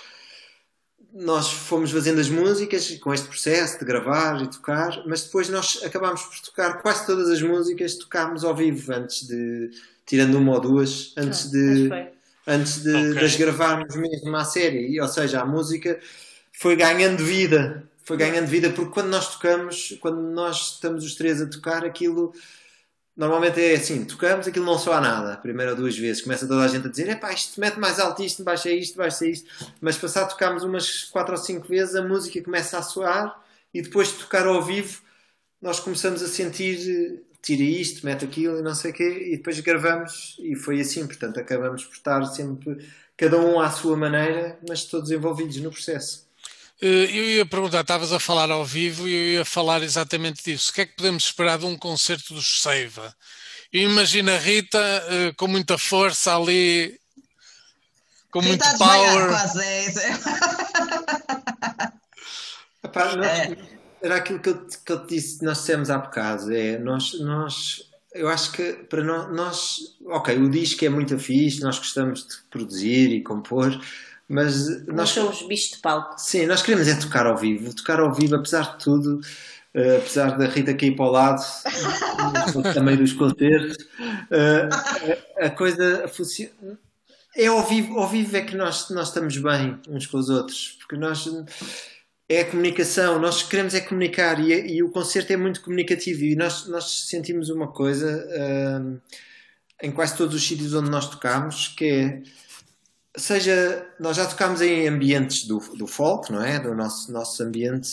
nós 1.12 1.50
fomos 1.50 1.90
fazendo 1.90 2.20
as 2.20 2.28
músicas 2.28 2.88
com 2.98 3.12
este 3.12 3.26
processo 3.26 3.80
de 3.80 3.84
gravar 3.84 4.40
e 4.42 4.48
tocar, 4.48 5.02
mas 5.06 5.24
depois 5.24 5.48
nós 5.48 5.80
acabámos 5.84 6.22
por 6.22 6.38
tocar 6.40 6.80
quase 6.80 7.04
todas 7.04 7.28
as 7.28 7.42
músicas, 7.42 7.96
tocámos 7.96 8.44
ao 8.44 8.54
vivo 8.54 8.92
antes 8.92 9.26
de, 9.26 9.70
tirando 10.06 10.36
uma 10.36 10.52
ou 10.52 10.60
duas, 10.60 11.12
antes 11.16 11.44
Mas 11.44 11.50
de, 11.50 11.90
antes 12.46 12.82
de, 12.82 12.94
Ok. 12.94 13.12
de 13.14 13.24
as 13.24 13.36
gravarmos 13.36 13.96
mesmo 13.96 14.36
à 14.36 14.44
série. 14.44 15.00
Ou 15.00 15.08
seja, 15.08 15.40
a 15.40 15.44
música 15.44 15.98
foi 16.52 16.76
ganhando 16.76 17.24
vida. 17.24 17.89
Foi 18.10 18.16
ganhando 18.16 18.48
vida 18.48 18.70
porque 18.70 18.90
quando 18.90 19.06
nós 19.06 19.34
tocamos, 19.34 19.96
quando 20.00 20.20
nós 20.20 20.72
estamos 20.72 21.04
os 21.04 21.14
três 21.14 21.40
a 21.40 21.46
tocar, 21.46 21.84
aquilo 21.84 22.34
normalmente 23.16 23.60
é 23.60 23.76
assim: 23.76 24.04
tocamos, 24.04 24.48
aquilo 24.48 24.66
não 24.66 24.76
soa 24.76 25.00
nada, 25.00 25.34
a 25.34 25.36
primeira 25.36 25.70
ou 25.70 25.76
duas 25.76 25.96
vezes. 25.96 26.20
Começa 26.20 26.44
toda 26.44 26.64
a 26.64 26.66
gente 26.66 26.88
a 26.88 26.90
dizer: 26.90 27.08
epá, 27.08 27.32
isto 27.32 27.60
mete 27.60 27.78
mais 27.78 28.00
alto, 28.00 28.20
isto, 28.20 28.42
baixa 28.42 28.68
isto, 28.68 28.96
baixa 28.96 29.24
isto. 29.24 29.48
Mas 29.80 29.96
passar 29.96 30.26
tocámos 30.26 30.64
umas 30.64 31.04
quatro 31.04 31.36
ou 31.36 31.40
cinco 31.40 31.68
vezes, 31.68 31.94
a 31.94 32.02
música 32.02 32.42
começa 32.42 32.78
a 32.78 32.82
soar 32.82 33.40
e 33.72 33.80
depois 33.80 34.08
de 34.08 34.14
tocar 34.14 34.44
ao 34.44 34.60
vivo, 34.60 35.02
nós 35.62 35.78
começamos 35.78 36.20
a 36.20 36.26
sentir. 36.26 37.22
Tira 37.40 37.62
isto, 37.62 38.04
mete 38.04 38.24
aquilo 38.24 38.58
e 38.58 38.62
não 38.62 38.74
sei 38.74 38.90
o 38.90 38.94
quê, 38.94 39.28
e 39.32 39.36
depois 39.36 39.60
gravamos, 39.60 40.36
e 40.40 40.56
foi 40.56 40.80
assim. 40.80 41.06
Portanto, 41.06 41.38
acabamos 41.38 41.84
por 41.84 41.94
estar 41.94 42.24
sempre, 42.26 42.84
cada 43.16 43.38
um 43.38 43.60
à 43.60 43.70
sua 43.70 43.96
maneira, 43.96 44.58
mas 44.68 44.84
todos 44.84 45.12
envolvidos 45.12 45.56
no 45.58 45.70
processo. 45.70 46.28
Eh, 46.82 46.86
Eu 47.10 47.24
ia 47.30 47.46
perguntar, 47.46 47.80
estavas 47.82 48.12
a 48.12 48.18
falar 48.20 48.50
ao 48.50 48.64
vivo 48.64 49.06
e 49.08 49.12
eu 49.14 49.38
ia 49.40 49.44
falar 49.44 49.82
exatamente 49.82 50.42
disso. 50.44 50.70
O 50.70 50.74
que 50.74 50.80
é 50.82 50.86
que 50.86 50.96
podemos 50.96 51.24
esperar 51.24 51.58
de 51.58 51.66
um 51.66 51.76
concerto 51.76 52.34
dos 52.34 52.62
Seiva? 52.62 53.14
Eu 53.72 53.82
imagino 53.90 54.30
a 54.32 54.38
Rita 54.38 54.78
eh, 55.08 55.32
com 55.36 55.46
muita 55.46 55.76
força 55.78 56.34
ali, 56.36 56.98
com 58.30 58.40
muito 58.42 58.52
Rita 58.64 58.68
a 58.68 58.72
desmaiar, 58.72 59.12
power. 59.14 59.28
quase. 59.28 59.62
É, 59.64 59.86
isso. 59.86 60.00
Epá, 62.82 63.16
nós- 63.16 63.26
É. 63.26 63.56
Era 64.02 64.16
aquilo 64.16 64.38
que 64.40 64.48
eu, 64.48 64.66
te- 64.66 64.78
que 64.78 64.92
eu 64.92 65.06
te 65.06 65.14
disse, 65.14 65.44
nós 65.44 65.58
dissemos 65.58 65.90
há 65.90 65.98
bocado. 65.98 66.50
É, 66.54 66.78
nós, 66.78 67.12
nós, 67.20 67.82
eu 68.14 68.30
acho 68.30 68.50
que 68.52 68.72
para 68.88 69.04
nós, 69.04 69.30
nós, 69.36 69.76
ok, 70.06 70.38
o 70.38 70.48
disco 70.48 70.82
é 70.86 70.88
muito 70.88 71.18
fixe, 71.18 71.60
nós 71.60 71.76
gostamos 71.78 72.26
de 72.26 72.36
produzir 72.50 73.10
e 73.12 73.22
compor, 73.22 73.78
mas 74.30 74.86
Nós 74.86 75.08
somos 75.08 75.42
bichos 75.42 75.72
de 75.72 75.78
palco. 75.78 76.14
sim, 76.16 76.46
nós 76.46 76.62
queremos 76.62 76.86
é 76.86 76.94
tocar 76.94 77.26
ao 77.26 77.36
vivo, 77.36 77.74
tocar 77.74 77.98
ao 77.98 78.14
vivo, 78.14 78.36
apesar 78.36 78.76
de 78.76 78.84
tudo, 78.84 79.20
eh, 79.74 79.96
apesar 79.96 80.38
da 80.38 80.46
Rita 80.46 80.72
cair 80.72 80.94
para 80.94 81.04
o 81.04 81.10
lado, 81.10 81.42
também 82.72 82.96
dos 82.96 83.12
concertos, 83.12 83.76
eh, 84.30 84.68
a, 85.36 85.50
coisa 85.50 86.06
funciona. 86.06 86.78
É 87.36 87.48
ao 87.48 87.66
vivo, 87.66 87.98
ao 87.98 88.08
vivo 88.08 88.36
é 88.36 88.42
que 88.42 88.56
nós, 88.56 88.88
nós 88.90 89.08
estamos 89.08 89.36
bem 89.36 89.76
uns 89.88 90.06
com 90.06 90.18
os 90.18 90.30
outros, 90.30 90.76
porque 90.78 90.94
nós 90.94 91.28
é 92.28 92.42
a 92.42 92.44
comunicação, 92.44 93.18
nós 93.18 93.42
queremos 93.42 93.74
é 93.74 93.80
comunicar 93.80 94.38
e, 94.38 94.76
e 94.76 94.80
o 94.80 94.90
concerto 94.90 95.32
é 95.32 95.36
muito 95.36 95.60
comunicativo 95.60 96.22
e 96.22 96.36
nós, 96.36 96.68
nós 96.68 97.08
sentimos 97.08 97.50
uma 97.50 97.66
coisa 97.66 98.28
hum, 98.80 99.00
em 99.82 99.90
quase 99.90 100.16
todos 100.16 100.36
os 100.36 100.46
sítios 100.46 100.72
onde 100.72 100.88
nós 100.88 101.10
tocamos 101.10 101.66
que 101.68 101.84
é 101.84 102.22
seja, 103.20 103.86
nós 103.98 104.16
já 104.16 104.26
tocámos 104.26 104.60
em 104.60 104.88
ambientes 104.88 105.44
do, 105.46 105.58
do 105.76 105.86
folk, 105.86 106.32
não 106.32 106.42
é? 106.42 106.58
Do 106.58 106.74
nosso, 106.74 107.12
nosso 107.12 107.42
ambiente, 107.42 107.88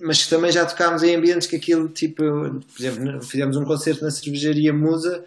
mas 0.00 0.26
também 0.26 0.50
já 0.50 0.64
tocámos 0.64 1.02
em 1.02 1.14
ambientes 1.14 1.46
que 1.46 1.56
aquilo, 1.56 1.88
tipo, 1.88 2.22
por 2.22 2.80
exemplo, 2.80 3.22
fizemos 3.22 3.56
um 3.56 3.64
concerto 3.64 4.04
na 4.04 4.10
cervejaria 4.10 4.72
Musa, 4.72 5.24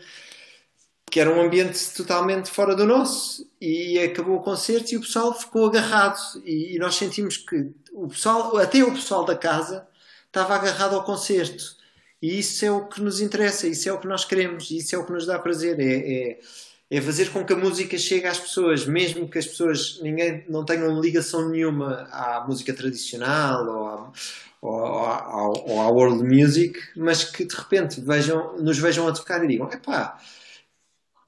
que 1.09 1.19
era 1.19 1.31
um 1.31 1.41
ambiente 1.41 1.79
totalmente 1.95 2.49
fora 2.49 2.75
do 2.75 2.85
nosso, 2.85 3.47
e 3.61 3.99
acabou 3.99 4.37
o 4.37 4.41
concerto 4.41 4.93
e 4.93 4.97
o 4.97 5.01
pessoal 5.01 5.37
ficou 5.37 5.67
agarrado, 5.67 6.19
e, 6.43 6.75
e 6.75 6.79
nós 6.79 6.95
sentimos 6.95 7.37
que 7.37 7.69
o 7.93 8.07
pessoal, 8.07 8.57
até 8.57 8.83
o 8.83 8.91
pessoal 8.91 9.25
da 9.25 9.35
casa 9.35 9.87
estava 10.25 10.55
agarrado 10.55 10.95
ao 10.95 11.03
concerto. 11.03 11.77
E 12.21 12.39
isso 12.39 12.65
é 12.65 12.71
o 12.71 12.87
que 12.87 13.01
nos 13.01 13.21
interessa, 13.21 13.67
isso 13.67 13.87
é 13.87 13.93
o 13.93 13.99
que 13.99 14.07
nós 14.07 14.25
queremos, 14.25 14.71
isso 14.71 14.95
é 14.95 14.97
o 14.97 15.05
que 15.05 15.11
nos 15.11 15.25
dá 15.25 15.37
prazer. 15.37 15.79
É, 15.79 15.83
é, 15.95 16.39
é 16.89 17.01
fazer 17.01 17.31
com 17.31 17.45
que 17.45 17.53
a 17.53 17.57
música 17.57 17.97
chegue 17.97 18.27
às 18.27 18.39
pessoas, 18.39 18.85
mesmo 18.85 19.29
que 19.29 19.37
as 19.37 19.45
pessoas 19.45 19.99
ninguém 20.01 20.45
não 20.47 20.63
tenham 20.63 20.99
ligação 21.01 21.49
nenhuma 21.49 22.07
à 22.11 22.45
música 22.47 22.73
tradicional 22.73 23.67
ou 23.67 23.87
à, 23.87 24.11
ou, 24.61 24.75
ao, 24.75 25.69
ou 25.69 25.81
à 25.81 25.89
world 25.89 26.23
music, 26.23 26.79
mas 26.95 27.23
que 27.23 27.45
de 27.45 27.55
repente 27.55 28.01
vejam, 28.01 28.57
nos 28.57 28.77
vejam 28.77 29.07
a 29.07 29.11
tocar 29.11 29.43
e 29.43 29.47
digam: 29.47 29.69
epá, 29.71 30.17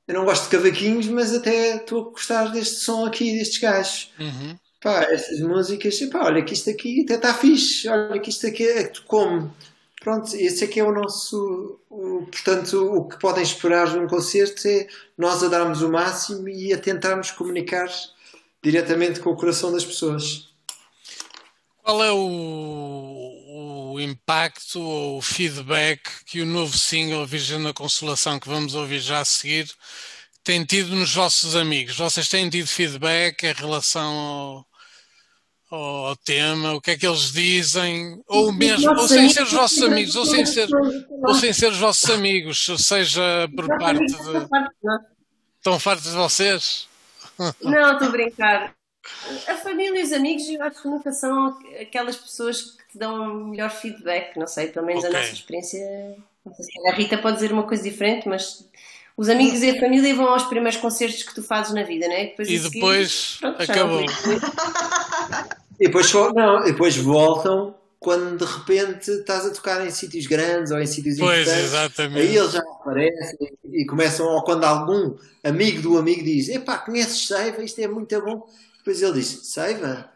eu 0.08 0.16
não 0.16 0.26
gosto 0.26 0.46
de 0.46 0.58
cavaquinhos, 0.58 1.08
mas 1.08 1.34
até 1.36 1.76
estou 1.76 2.08
a 2.08 2.12
gostar 2.12 2.46
deste 2.52 2.78
som 2.78 3.06
aqui, 3.06 3.38
destes 3.38 3.60
gajos. 3.60 4.12
Uhum. 4.20 4.56
Pá, 4.82 5.04
estas 5.04 5.42
músicas, 5.42 6.02
epá, 6.02 6.26
olha 6.26 6.44
que 6.44 6.54
isto 6.54 6.70
aqui 6.70 7.04
até 7.04 7.16
está 7.16 7.34
fixe, 7.34 7.88
olha 7.90 8.20
que 8.20 8.30
isto 8.30 8.48
aqui 8.48 8.64
é 8.64 8.86
que 8.86 8.94
tu 8.94 9.04
como. 9.06 9.54
Pronto, 10.00 10.34
esse 10.34 10.64
aqui 10.64 10.80
é 10.80 10.84
o 10.84 10.94
nosso. 10.94 11.80
O, 11.90 12.26
portanto, 12.32 12.94
o 12.94 13.08
que 13.08 13.20
podem 13.20 13.44
esperar 13.44 13.92
de 13.92 14.00
um 14.00 14.08
concerto 14.08 14.66
é 14.68 14.88
nós 15.18 15.44
a 15.44 15.50
darmos 15.50 15.82
o 15.82 15.92
máximo 15.92 16.48
e 16.48 16.74
a 16.74 16.78
tentarmos 16.78 17.32
comunicar 17.32 17.90
diretamente 18.64 19.20
com 19.20 19.32
o 19.32 19.36
coração 19.36 19.72
das 19.72 19.84
pessoas. 19.84 20.50
Qual 21.84 22.04
é 22.04 22.12
o, 22.12 23.94
o 23.94 24.00
impacto 24.00 24.80
ou 24.80 25.18
o 25.18 25.22
feedback 25.22 26.02
que 26.26 26.42
o 26.42 26.46
novo 26.46 26.78
single 26.78 27.26
Virgem 27.26 27.62
da 27.62 27.74
Consolação, 27.74 28.40
que 28.40 28.48
vamos 28.48 28.76
ouvir 28.76 29.00
já 29.00 29.20
a 29.20 29.26
seguir, 29.26 29.70
tem 30.44 30.64
tido 30.64 30.96
nos 30.96 31.14
vossos 31.14 31.56
amigos? 31.56 31.98
Vocês 31.98 32.30
têm 32.30 32.50
tido 32.50 32.68
feedback 32.68 33.44
em 33.44 33.54
relação 33.54 34.14
ao, 34.14 34.69
ao, 35.70 36.08
ao 36.08 36.16
tema? 36.16 36.74
O 36.74 36.82
que 36.82 36.92
é 36.92 36.98
que 36.98 37.08
eles 37.08 37.32
dizem? 37.32 38.22
Ou 38.28 38.52
mesmo, 38.52 38.92
ou 38.92 39.08
sem 39.08 39.30
ser 39.30 39.44
os 39.44 39.52
vossos 39.52 39.82
amigos, 39.84 40.16
ou 40.16 40.26
sem 40.26 40.46
ser, 40.46 40.68
ou 41.28 41.34
sem 41.36 41.54
ser 41.54 41.72
os 41.72 41.78
vossos 41.78 42.10
amigos, 42.10 42.66
seja 42.78 43.50
por 43.56 43.68
parte 43.78 44.06
de. 44.06 44.48
Estão 45.58 45.80
fartos 45.80 46.12
de 46.12 46.18
vocês? 46.18 46.88
Não, 47.62 47.94
estou 47.94 48.08
a 48.08 48.12
brincar. 48.12 48.74
A 49.48 49.56
família 49.56 50.02
e 50.02 50.04
os 50.04 50.12
amigos, 50.12 50.48
eu 50.48 50.62
acho 50.62 50.82
que 50.82 50.88
nunca 50.88 51.12
são 51.12 51.58
aquelas 51.80 52.16
pessoas 52.16 52.62
que 52.62 52.92
te 52.92 52.98
dão 52.98 53.46
melhor 53.46 53.70
feedback. 53.70 54.38
Não 54.38 54.48
sei, 54.48 54.68
pelo 54.68 54.86
menos 54.86 55.04
Ok. 55.04 55.16
a 55.16 55.20
nossa 55.20 55.34
experiência. 55.34 56.16
Não 56.46 56.54
sei 56.54 56.66
se 56.66 56.88
a 56.88 56.94
Rita 56.94 57.18
pode 57.18 57.36
dizer 57.36 57.52
uma 57.52 57.64
coisa 57.64 57.84
diferente, 57.84 58.28
mas 58.28 58.66
os 59.18 59.28
amigos 59.28 59.62
e 59.62 59.70
a 59.72 59.80
família 59.80 60.16
vão 60.16 60.28
aos 60.30 60.44
primeiros 60.44 60.80
concertos 60.80 61.24
que 61.24 61.36
tu 61.36 61.44
fazes 61.44 61.74
na 61.74 61.84
vida, 61.84 62.08
né? 62.08 62.28
Depois 62.28 62.50
E 62.50 62.56
a 62.56 62.60
seguir, 62.60 62.74
depois 62.76 63.38
pronto, 63.40 63.62
acabou. 63.62 64.06
E 65.80 65.86
depois, 65.88 66.12
não, 66.14 66.62
e 66.68 66.72
depois 66.72 66.98
voltam 66.98 67.76
quando 68.00 68.38
de 68.38 68.46
repente 68.52 69.12
estás 69.12 69.46
a 69.46 69.50
tocar 69.50 69.86
em 69.86 69.90
sítios 69.92 70.26
grandes 70.26 70.72
ou 70.72 70.80
em 70.80 70.86
sítios 70.86 71.18
Pois, 71.18 71.42
importantes. 71.42 71.66
exatamente. 71.66 72.28
Aí 72.28 72.38
eles 72.38 72.52
já 72.52 72.60
aparecem 72.60 73.58
e 73.74 73.86
começam, 73.86 74.26
ou 74.28 74.44
quando 74.44 74.64
algum 74.64 75.16
amigo 75.44 75.82
do 75.82 75.98
amigo 75.98 76.24
diz: 76.24 76.50
Epá, 76.50 76.78
conheces 76.78 77.28
Seiva? 77.28 77.62
Isto 77.64 77.80
é 77.82 77.88
muito 77.88 78.20
bom. 78.22 78.46
Depois 78.78 79.02
ele 79.02 79.14
diz: 79.14 79.52
Seiva? 79.52 80.10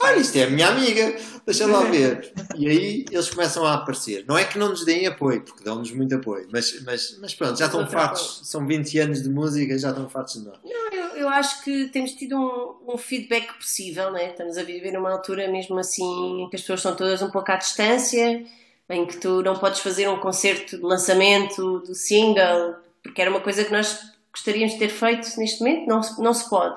Olha, 0.00 0.16
isto 0.16 0.34
é 0.36 0.44
a 0.44 0.50
minha 0.50 0.68
amiga, 0.68 1.16
deixa 1.44 1.66
lá 1.66 1.82
ver. 1.90 2.32
E 2.56 2.66
aí 2.66 3.04
eles 3.10 3.28
começam 3.28 3.64
a 3.64 3.74
aparecer. 3.74 4.24
Não 4.26 4.36
é 4.38 4.44
que 4.44 4.58
não 4.58 4.70
nos 4.70 4.84
deem 4.84 5.06
apoio, 5.06 5.42
porque 5.42 5.62
dão-nos 5.62 5.92
muito 5.92 6.14
apoio, 6.14 6.48
mas, 6.50 6.82
mas, 6.82 7.18
mas 7.20 7.34
pronto, 7.34 7.58
já 7.58 7.66
estão 7.66 7.86
fartos. 7.86 8.40
São 8.44 8.66
20 8.66 8.98
anos 9.00 9.22
de 9.22 9.28
música, 9.28 9.78
já 9.78 9.90
estão 9.90 10.08
fartos 10.08 10.34
de 10.40 10.46
nós. 10.46 10.58
Não, 10.64 10.85
eu, 11.26 11.30
acho 11.30 11.62
que 11.62 11.86
temos 11.88 12.12
tido 12.12 12.36
um, 12.36 12.94
um 12.94 12.98
feedback 12.98 13.52
possível, 13.54 14.10
né? 14.10 14.30
Estamos 14.30 14.56
a 14.56 14.62
viver 14.62 14.92
numa 14.92 15.12
altura 15.12 15.48
mesmo 15.48 15.78
assim 15.78 16.46
que 16.50 16.56
as 16.56 16.62
pessoas 16.62 16.80
estão 16.80 16.96
todas 16.96 17.22
um 17.22 17.30
pouco 17.30 17.50
à 17.52 17.56
distância, 17.56 18.44
em 18.88 19.06
que 19.06 19.16
tu 19.16 19.42
não 19.42 19.56
podes 19.56 19.80
fazer 19.80 20.08
um 20.08 20.18
concerto 20.18 20.76
de 20.76 20.82
lançamento 20.82 21.80
do 21.80 21.94
single, 21.94 22.76
porque 23.02 23.20
era 23.20 23.30
uma 23.30 23.40
coisa 23.40 23.64
que 23.64 23.72
nós 23.72 24.12
gostaríamos 24.32 24.74
de 24.74 24.78
ter 24.78 24.88
feito 24.88 25.28
neste 25.38 25.60
momento, 25.60 25.86
não, 25.86 26.00
não 26.18 26.34
se 26.34 26.48
pode. 26.48 26.76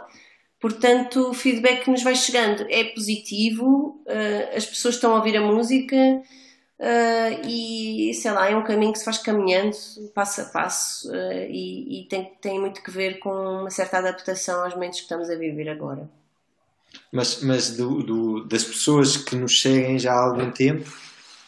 Portanto, 0.59 1.29
o 1.29 1.33
feedback 1.33 1.85
que 1.85 1.91
nos 1.91 2.03
vai 2.03 2.15
chegando 2.15 2.65
é 2.69 2.83
positivo, 2.83 4.01
eh, 4.05 4.53
as 4.55 4.65
pessoas 4.65 4.95
estão 4.95 5.13
a 5.13 5.17
ouvir 5.17 5.37
a 5.37 5.41
música 5.41 5.95
eh, 6.79 7.41
e, 7.45 8.13
sei 8.13 8.31
lá, 8.31 8.49
é 8.49 8.55
um 8.55 8.63
caminho 8.63 8.93
que 8.93 8.99
se 8.99 9.05
faz 9.05 9.17
caminhando, 9.19 9.75
passo 10.13 10.41
a 10.41 10.45
passo, 10.45 11.13
eh, 11.13 11.47
e, 11.49 12.01
e 12.01 12.07
tem, 12.07 12.33
tem 12.41 12.59
muito 12.59 12.81
que 12.83 12.91
ver 12.91 13.19
com 13.19 13.31
uma 13.61 13.69
certa 13.69 13.97
adaptação 13.99 14.63
aos 14.63 14.73
momentos 14.73 14.99
que 14.99 15.03
estamos 15.05 15.29
a 15.29 15.35
viver 15.35 15.69
agora. 15.69 16.09
Mas, 17.11 17.41
mas 17.41 17.71
do, 17.75 18.03
do- 18.03 18.43
das 18.45 18.63
pessoas 18.63 19.17
que 19.17 19.35
nos 19.35 19.61
seguem 19.61 19.97
já 19.99 20.13
há 20.13 20.19
algum 20.23 20.51
tempo, 20.51 20.89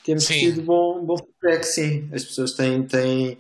temos 0.04 0.26
Sim. 0.26 0.40
tido 0.40 0.62
bom, 0.64 1.04
bom 1.06 1.18
feedback, 1.18 1.64
sim. 1.64 2.10
As 2.14 2.24
pessoas 2.24 2.54
têm, 2.54 2.84
têm. 2.84 3.38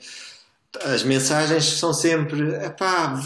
As 0.84 1.03
mensagens 1.03 1.65
são 1.65 1.93
sempre: 1.93 2.39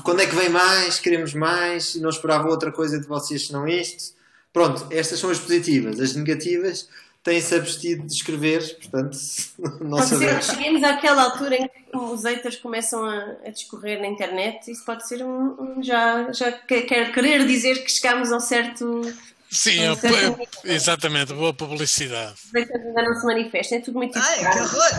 quando 0.03 0.21
é 0.21 0.25
que 0.27 0.35
vem 0.35 0.49
mais? 0.49 0.99
Queremos 0.99 1.33
mais? 1.33 1.95
Não 1.95 2.09
esperava 2.09 2.47
outra 2.49 2.71
coisa 2.71 2.99
de 2.99 3.07
vocês 3.07 3.47
senão 3.47 3.67
isto. 3.67 4.15
Pronto, 4.53 4.87
estas 4.89 5.19
são 5.19 5.29
as 5.29 5.39
positivas. 5.39 5.99
As 5.99 6.15
negativas 6.15 6.87
têm-se 7.25 7.55
abstido 7.55 8.05
de 8.05 8.13
escrever, 8.13 8.61
portanto, 8.77 9.17
não 9.81 9.97
Pode 9.97 10.05
ser 10.07 10.15
que 10.19 10.23
sabemos. 10.25 10.45
cheguemos 10.45 10.83
àquela 10.83 11.23
altura 11.23 11.55
em 11.55 11.67
que 11.67 11.97
os 11.97 12.23
haters 12.23 12.55
começam 12.57 13.03
a, 13.03 13.35
a 13.45 13.49
discorrer 13.49 13.99
na 13.99 14.07
internet, 14.07 14.71
isso 14.71 14.85
pode 14.85 15.05
ser 15.07 15.21
um, 15.25 15.55
um- 15.79 15.83
já, 15.83 16.31
já 16.31 16.51
que- 16.53 16.83
quer 16.83 17.11
querer 17.11 17.45
dizer 17.45 17.83
que 17.83 17.91
chegamos 17.91 18.31
a 18.31 18.37
um 18.37 18.39
certo. 18.39 19.01
Sim, 19.49 19.79
Um 19.79 19.83
eu- 19.83 19.95
certo 19.95 20.15
eu- 20.17 20.29
nível. 20.31 20.47
exatamente, 20.65 21.33
boa 21.33 21.53
publicidade. 21.53 22.33
Os 22.45 22.51
haters 22.53 22.85
ainda 22.85 23.01
não 23.03 23.15
se 23.19 23.25
manifestam, 23.25 23.77
é 23.77 23.81
tudo 23.81 23.97
muito 23.97 24.17
Ai, 24.19 24.39
que 24.39 24.59
horror! 24.59 24.91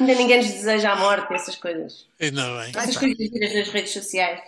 Ainda 0.00 0.14
ninguém 0.14 0.38
nos 0.38 0.46
deseja 0.52 0.92
a 0.92 0.96
morte, 0.96 1.32
essas 1.34 1.56
coisas. 1.56 2.06
Ainda 2.20 2.42
bem. 2.60 2.72
Essas 2.76 2.96
coisas 2.96 3.18
nas 3.32 3.68
redes 3.68 3.92
sociais. 3.92 4.40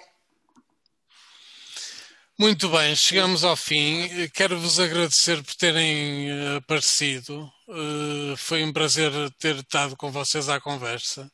Muito 2.41 2.71
bem, 2.71 2.97
chegamos 2.97 3.45
ao 3.45 3.55
fim. 3.55 4.09
Quero-vos 4.33 4.81
agradecer 4.81 5.43
por 5.43 5.55
terem 5.57 6.31
eh, 6.31 6.57
aparecido. 6.57 7.47
Eh, 7.69 8.35
Foi 8.39 8.65
um 8.65 8.73
prazer 8.73 9.13
ter 9.39 9.57
estado 9.57 9.95
com 9.95 10.11
vocês 10.11 10.49
à 10.49 10.59
conversa. 10.59 11.31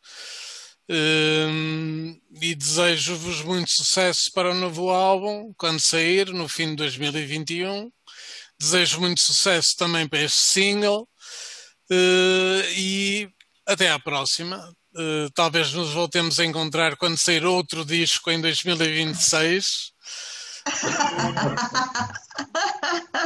Hum, 0.90 2.18
E 2.42 2.54
desejo-vos 2.56 3.42
muito 3.42 3.70
sucesso 3.70 4.30
para 4.34 4.50
o 4.50 4.54
novo 4.54 4.90
álbum, 4.90 5.52
quando 5.56 5.80
sair, 5.80 6.32
no 6.32 6.48
fim 6.48 6.70
de 6.70 6.76
2021. 6.76 7.88
Desejo 8.58 9.00
muito 9.00 9.20
sucesso 9.20 9.76
também 9.76 10.08
para 10.08 10.22
este 10.22 10.42
single. 10.42 11.08
Eh, 11.90 12.72
E 12.76 13.28
até 13.66 13.90
à 13.90 13.98
próxima. 14.00 14.58
Eh, 14.96 15.28
Talvez 15.34 15.72
nos 15.72 15.90
voltemos 15.92 16.40
a 16.40 16.44
encontrar 16.44 16.96
quando 16.96 17.16
sair 17.18 17.44
outro 17.44 17.84
disco 17.84 18.28
em 18.30 18.40
2026. 18.40 19.92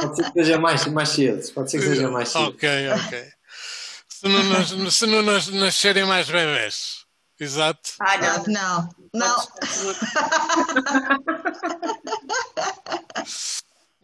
Pode 0.01 0.15
ser 0.15 0.23
que 0.23 0.31
seja 0.33 0.59
mais, 0.59 0.85
mais 0.87 1.09
cedo. 1.09 1.53
Pode 1.53 1.71
ser 1.71 1.79
que 1.79 1.85
seja 1.85 2.09
mais 2.09 2.29
cedo. 2.29 2.45
Ok, 2.49 2.69
ok. 2.91 3.27
Se 4.09 4.27
não, 4.27 4.43
nas- 4.43 4.93
se 4.93 5.05
não 5.07 5.21
nas- 5.21 5.47
nascerem 5.47 6.05
mais 6.05 6.27
bebés. 6.29 7.01
Exato. 7.39 7.91
Ah, 7.99 8.17
não. 8.17 8.43
Não, 8.47 8.89
não. 9.15 9.47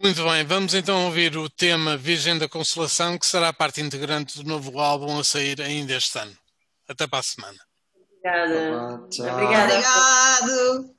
Muito 0.00 0.22
bem, 0.24 0.44
vamos 0.44 0.74
então 0.74 1.06
ouvir 1.06 1.36
o 1.36 1.48
tema 1.50 1.96
Virgem 1.96 2.38
da 2.38 2.48
Consolação, 2.48 3.18
que 3.18 3.26
será 3.26 3.52
parte 3.52 3.80
integrante 3.80 4.38
do 4.42 4.48
novo 4.48 4.78
álbum 4.78 5.18
a 5.18 5.24
sair 5.24 5.60
ainda 5.60 5.94
este 5.94 6.16
ano. 6.18 6.36
Até 6.88 7.06
para 7.06 7.18
a 7.18 7.22
semana. 7.22 7.58
Obrigada. 8.22 9.02
Obrigada. 9.32 9.74
Obrigado. 9.74 10.94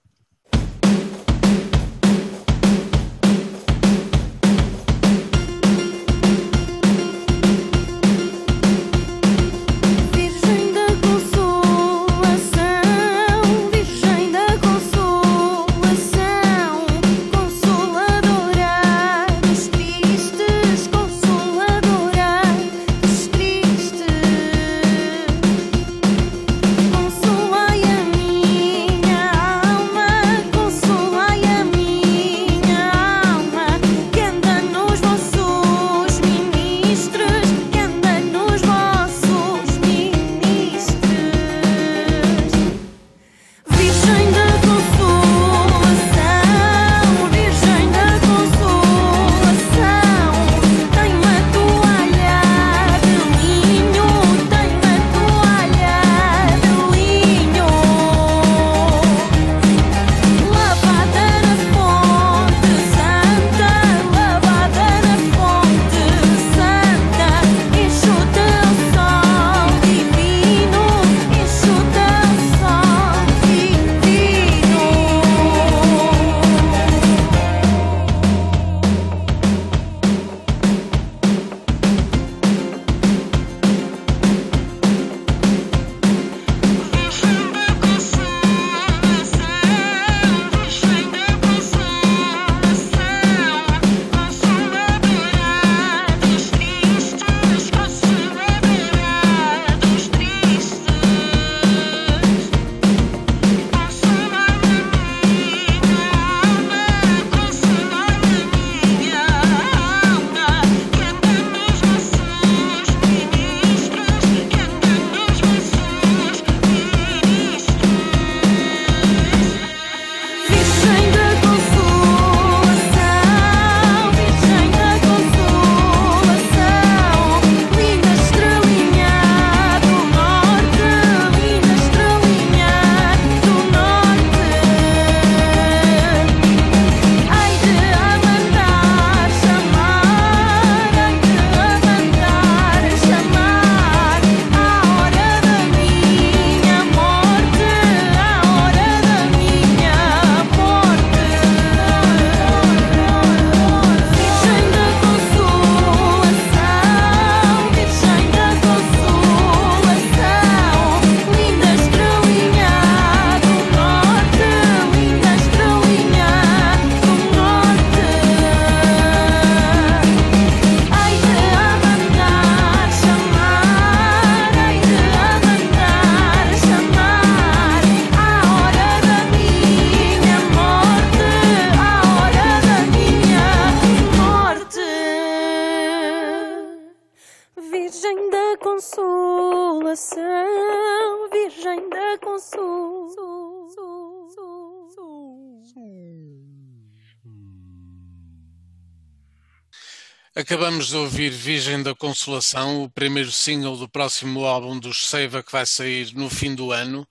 Acabamos 200.50 200.88
de 200.88 200.96
ouvir 200.96 201.30
Virgem 201.30 201.84
da 201.84 201.94
Consolação, 201.94 202.82
o 202.82 202.90
primeiro 202.90 203.32
single 203.32 203.78
do 203.78 203.88
próximo 203.88 204.46
álbum 204.46 204.80
dos 204.80 205.06
Seiva 205.08 205.44
que 205.44 205.52
vai 205.52 205.64
sair 205.64 206.12
no 206.16 206.28
fim 206.28 206.56
do 206.56 206.72
ano. 206.72 207.08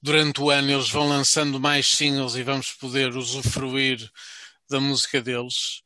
Durante 0.00 0.40
o 0.40 0.48
ano 0.48 0.70
eles 0.70 0.88
vão 0.88 1.06
lançando 1.06 1.60
mais 1.60 1.86
singles 1.86 2.34
e 2.34 2.42
vamos 2.42 2.72
poder 2.72 3.14
usufruir 3.14 4.10
da 4.70 4.80
música 4.80 5.20
deles. 5.20 5.82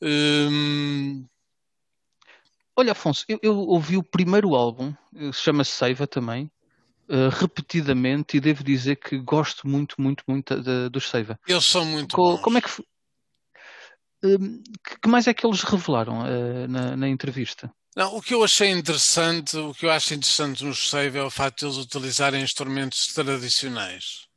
Hum, 0.00 1.26
Olha, 2.76 2.92
Afonso, 2.92 3.24
eu, 3.28 3.40
eu 3.42 3.56
ouvi 3.58 3.96
o 3.96 4.02
primeiro 4.04 4.54
álbum, 4.54 4.94
eh, 5.16 5.32
chama-se 5.32 5.72
Seiva 5.72 6.06
também, 6.06 6.48
eh, 7.08 7.28
repetidamente, 7.32 8.36
e 8.36 8.40
devo 8.40 8.62
dizer 8.62 8.94
que 8.94 9.18
gosto 9.18 9.66
muito, 9.66 10.00
muito, 10.00 10.22
muito 10.28 10.62
da- 10.62 10.88
dos 10.88 11.10
Seiva. 11.10 11.36
eles 11.48 11.64
são 11.64 11.84
muito 11.84 12.14
Co- 12.14 12.34
bons. 12.36 12.42
Como 12.42 12.58
é 12.58 12.60
que, 12.60 12.70
que, 14.20 15.00
que 15.02 15.08
mais 15.08 15.26
é 15.26 15.34
que 15.34 15.46
eles 15.46 15.62
revelaram 15.62 16.26
eh, 16.26 16.66
na, 16.66 16.96
na 16.96 17.08
entrevista? 17.08 17.72
Não, 17.96 18.16
o 18.16 18.22
que 18.22 18.34
eu 18.34 18.44
achei 18.44 18.70
interessante, 18.70 19.56
o 19.56 19.74
que 19.74 19.86
eu 19.86 19.90
acho 19.90 20.14
interessante 20.14 20.64
nos 20.64 20.88
Save 20.88 21.18
é 21.18 21.22
o 21.22 21.30
facto 21.30 21.60
de 21.60 21.66
eles 21.66 21.76
utilizarem 21.78 22.42
instrumentos 22.42 23.06
tradicionais. 23.12 24.28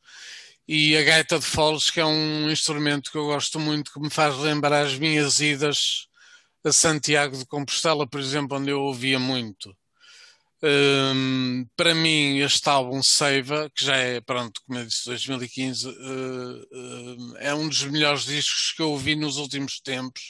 E 0.68 0.96
a 0.96 1.04
gaita 1.04 1.38
de 1.38 1.46
foles, 1.46 1.90
que 1.90 2.00
é 2.00 2.06
um 2.06 2.50
instrumento 2.50 3.12
que 3.12 3.18
eu 3.18 3.26
gosto 3.26 3.60
muito, 3.60 3.92
que 3.92 4.00
me 4.00 4.10
faz 4.10 4.38
lembrar 4.38 4.86
as 4.86 4.98
minhas 4.98 5.40
idas 5.40 6.08
a 6.64 6.72
Santiago 6.72 7.36
de 7.36 7.46
Compostela, 7.46 8.08
por 8.08 8.20
exemplo, 8.20 8.58
onde 8.58 8.70
eu 8.70 8.82
ouvia 8.82 9.20
muito. 9.20 9.76
Hum, 10.64 11.66
para 11.76 11.96
mim, 11.96 12.38
este 12.40 12.70
álbum 12.70 13.02
Seiva, 13.02 13.70
que 13.76 13.84
já 13.84 13.96
é, 13.96 14.22
pronto, 14.22 14.62
como 14.66 14.78
eu 14.80 14.86
disse, 14.86 15.06
2015, 15.06 15.90
eh, 15.90 15.94
eh, 17.42 17.48
é 17.50 17.54
um 17.56 17.68
dos 17.68 17.84
melhores 17.86 18.26
discos 18.26 18.72
que 18.76 18.82
eu 18.82 18.92
ouvi 18.92 19.16
nos 19.16 19.38
últimos 19.38 19.80
tempos. 19.80 20.22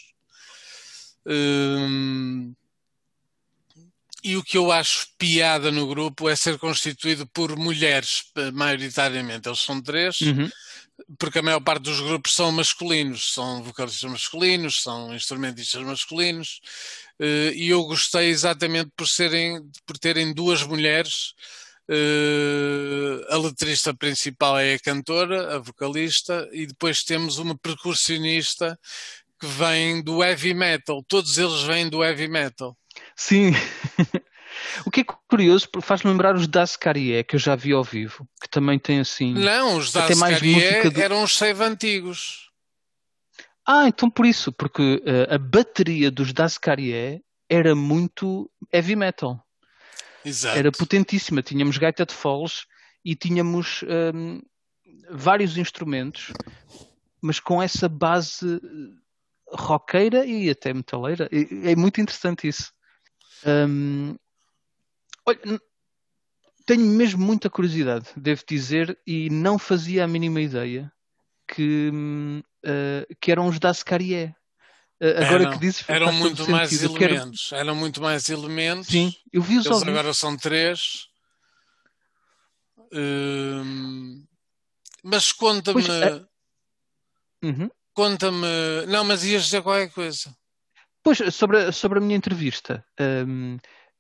Hum, 1.26 2.54
e 4.24 4.38
o 4.38 4.44
que 4.44 4.58
eu 4.58 4.72
acho 4.72 5.08
piada 5.18 5.72
no 5.72 5.88
grupo 5.88 6.30
é 6.30 6.36
ser 6.36 6.58
constituído 6.60 7.26
por 7.28 7.58
mulheres, 7.58 8.24
maioritariamente. 8.54 9.50
Eles 9.50 9.60
são 9.60 9.82
três, 9.82 10.22
Uhum. 10.22 10.50
porque 11.18 11.40
a 11.40 11.42
maior 11.42 11.60
parte 11.60 11.84
dos 11.84 12.00
grupos 12.00 12.34
são 12.34 12.52
masculinos, 12.52 13.34
são 13.34 13.64
vocalistas 13.64 14.10
masculinos, 14.10 14.82
são 14.84 15.14
instrumentistas 15.16 15.82
masculinos, 15.82 16.62
e 17.56 17.70
eu 17.70 17.84
gostei 17.84 18.30
exatamente 18.30 18.90
por 18.96 19.08
serem, 19.08 19.62
por 19.86 19.98
terem 19.98 20.34
duas 20.34 20.64
mulheres. 20.64 21.34
Eh, 21.90 23.26
a 23.30 23.38
letrista 23.38 23.94
principal 23.94 24.58
é 24.58 24.76
a 24.76 24.80
cantora, 24.80 25.56
a 25.56 25.60
vocalista, 25.60 26.48
e 26.52 26.66
depois 26.66 27.04
temos 27.04 27.38
uma 27.38 27.58
percussionista 27.58 28.80
que 29.40 29.46
vem 29.48 30.02
do 30.04 30.24
heavy 30.24 30.54
metal. 30.54 31.04
Todos 31.08 31.38
eles 31.38 31.62
vêm 31.64 31.90
do 31.90 32.04
heavy 32.04 32.28
metal. 32.28 32.78
Sim. 33.16 33.52
O 34.86 34.92
que 34.92 35.02
é 35.02 35.04
curioso, 35.30 35.68
porque 35.72 35.88
faz 35.88 36.04
lembrar 36.04 36.36
os 36.36 36.46
Das 36.46 36.76
Carrié, 36.76 37.24
que 37.24 37.36
eu 37.36 37.40
já 37.40 37.56
vi 37.56 37.72
ao 37.72 37.84
vivo, 37.84 38.28
que 38.40 38.50
também 38.50 38.78
tem 38.78 39.00
assim. 39.00 39.34
Não, 39.34 39.78
os 39.78 39.92
da 39.92 40.04
Até 40.06 40.14
mais 40.16 40.36
Ascarie 40.36 40.54
música 40.56 40.92
do- 40.92 41.02
eram 41.02 41.24
os 41.24 41.36
save 41.36 41.64
antigos. 41.64 42.51
Ah, 43.66 43.88
então 43.88 44.10
por 44.10 44.26
isso, 44.26 44.52
porque 44.52 45.02
eh, 45.06 45.34
a 45.34 45.38
bateria 45.38 46.10
dos 46.10 46.34
Das 46.34 46.58
Carrié 46.58 47.22
era 47.50 47.76
muito 47.76 48.50
heavy 48.74 48.96
metal. 48.96 49.46
Exato. 50.26 50.58
Era 50.58 50.72
potentíssima. 50.72 51.42
Tínhamos 51.44 51.78
gaita 51.78 52.06
de 52.06 52.14
foles 52.14 52.66
e 53.04 53.16
tínhamos 53.16 53.84
hum, 54.14 54.42
vários 55.10 55.58
instrumentos, 55.58 56.34
mas 57.22 57.40
com 57.40 57.62
essa 57.62 57.88
base 57.88 58.56
eh, 58.56 59.56
roqueira 59.56 60.26
e 60.26 60.50
até 60.50 60.74
metaleira. 60.74 61.30
É 61.32 61.76
muito 61.76 62.02
interessante 62.02 62.48
isso. 62.48 62.72
Hum, 63.46 64.16
olha, 65.26 65.40
n- 65.46 65.60
tenho 66.66 66.86
mesmo 66.86 67.24
muita 67.24 67.50
curiosidade, 67.50 68.08
devo 68.16 68.44
dizer, 68.48 68.98
e 69.06 69.30
não 69.30 69.60
fazia 69.60 70.04
a 70.04 70.08
mínima 70.08 70.42
ideia 70.42 70.92
que, 71.54 71.92
eh, 72.64 73.06
que 73.20 73.32
eram 73.32 73.48
os 73.48 73.60
da 73.60 73.70
Ascarie. 73.70 74.34
agora 75.02 75.44
Eram- 75.44 75.52
que 75.54 75.60
dizes, 75.60 75.84
Eram 75.90 76.14
muito 76.14 76.50
mais 76.50 76.70
sentido. 76.70 76.94
Quero- 76.98 77.16
elementos. 77.16 77.52
Eram 77.52 77.76
muito 77.76 78.02
mais 78.02 78.30
elementos. 78.30 78.88
Sim, 78.88 79.14
eu 79.34 79.42
vi 79.42 79.58
os 79.58 79.66
Eles 79.66 79.82
agora 79.84 80.14
são 80.14 80.38
três. 80.38 81.08
Hum, 82.94 84.26
mas 85.04 85.32
conta-me. 85.32 85.82
É- 85.88 86.26
Uhum. 87.44 87.70
Conta-me. 87.94 88.86
Não, 88.88 89.04
mas 89.04 89.24
ias 89.26 89.46
dizer 89.46 89.62
qualquer 89.64 89.92
coisa. 89.92 90.36
Pois, 91.04 91.18
sobre 91.34 91.58
a, 91.58 91.72
sobre 91.72 91.98
a 91.98 92.02
minha 92.02 92.16
entrevista, 92.16 92.86
hum, 93.28 93.58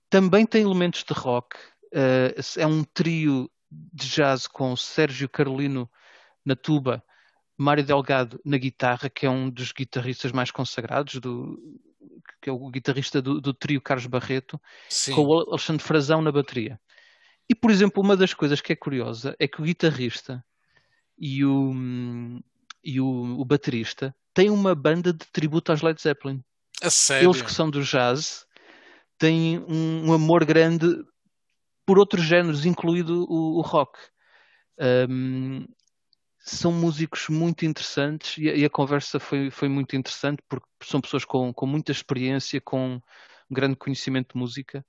também 0.10 0.46
tem 0.46 0.62
elementos 0.62 1.04
de 1.04 1.14
rock. 1.14 1.58
Uh, 1.94 2.32
é 2.60 2.66
um 2.66 2.84
trio 2.84 3.50
de 3.70 4.08
jazz 4.08 4.48
com 4.48 4.76
Sérgio 4.78 5.28
Carolino 5.28 5.90
na 6.46 6.56
tuba, 6.56 7.04
Mário 7.62 7.84
Delgado 7.84 8.42
na 8.44 8.58
guitarra, 8.58 9.10
que 9.10 9.26
é 9.26 9.30
um 9.30 9.50
dos 9.50 9.72
guitarristas 9.72 10.32
mais 10.32 10.50
consagrados, 10.50 11.20
do, 11.20 11.58
que 12.42 12.50
é 12.50 12.54
o 12.54 12.70
guitarrista 12.70 13.22
do, 13.22 13.40
do 13.40 13.54
trio 13.54 13.80
Carlos 13.80 14.08
Barreto, 14.08 14.60
Sim. 14.90 15.14
com 15.14 15.22
o 15.22 15.50
Alexandre 15.52 15.84
Frazão 15.84 16.22
na 16.22 16.32
bateria. 16.32 16.80
E, 17.48 17.54
por 17.54 17.70
exemplo, 17.70 18.02
uma 18.02 18.18
das 18.18 18.34
coisas 18.34 18.62
que 18.62 18.74
é 18.74 18.76
curiosa 18.76 19.36
é 19.40 19.48
que 19.48 19.62
o 19.62 19.66
guitarrista 19.66 20.44
e 21.18 21.46
o, 21.46 21.72
e 22.84 23.00
o, 23.00 23.40
o 23.40 23.46
baterista 23.46 24.16
têm 24.34 24.50
uma 24.50 24.74
banda 24.74 25.14
de 25.14 25.26
tributo 25.32 25.72
aos 25.72 25.82
Led 25.82 26.02
Zeppelin. 26.02 26.44
A 26.82 26.90
sério. 26.90 27.28
Eles 27.28 27.42
que 27.44 27.52
são 27.52 27.70
do 27.70 27.84
jazz 27.84 28.46
têm 29.20 29.60
um, 29.60 30.08
um 30.08 30.14
amor 30.14 30.46
grande 30.46 30.88
por 31.86 32.00
outros 32.00 32.24
géneros, 32.24 32.66
incluído 32.66 33.26
o, 33.30 33.60
o 33.60 33.62
rock. 33.62 34.00
Um, 34.80 35.66
são 36.44 36.72
músicos 36.72 37.30
muito 37.30 37.66
interessantes 37.66 38.38
e 38.38 38.50
a, 38.50 38.56
e 38.56 38.66
a 38.66 38.70
conversa 38.70 39.20
foi, 39.20 39.52
foi 39.52 39.70
muito 39.70 39.96
interessante 39.96 40.42
porque 40.50 40.68
são 40.84 41.00
pessoas 41.00 41.24
com, 41.24 41.54
com 41.54 41.66
muita 41.66 41.92
experiência, 41.92 42.60
com 42.60 43.02
grande 43.50 43.76
conhecimento 43.76 44.34
de 44.34 44.40
música. 44.40 44.86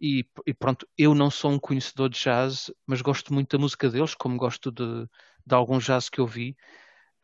E, 0.00 0.24
e, 0.46 0.54
pronto, 0.54 0.88
eu 0.96 1.14
não 1.14 1.30
sou 1.30 1.52
um 1.52 1.58
conhecedor 1.58 2.08
de 2.08 2.18
jazz, 2.18 2.72
mas 2.86 3.02
gosto 3.02 3.32
muito 3.32 3.56
da 3.56 3.60
música 3.60 3.88
deles, 3.88 4.14
como 4.14 4.36
gosto 4.36 4.72
de, 4.72 5.06
de 5.46 5.54
algum 5.54 5.78
jazz 5.78 6.08
que 6.08 6.20
eu 6.20 6.26
vi. 6.26 6.56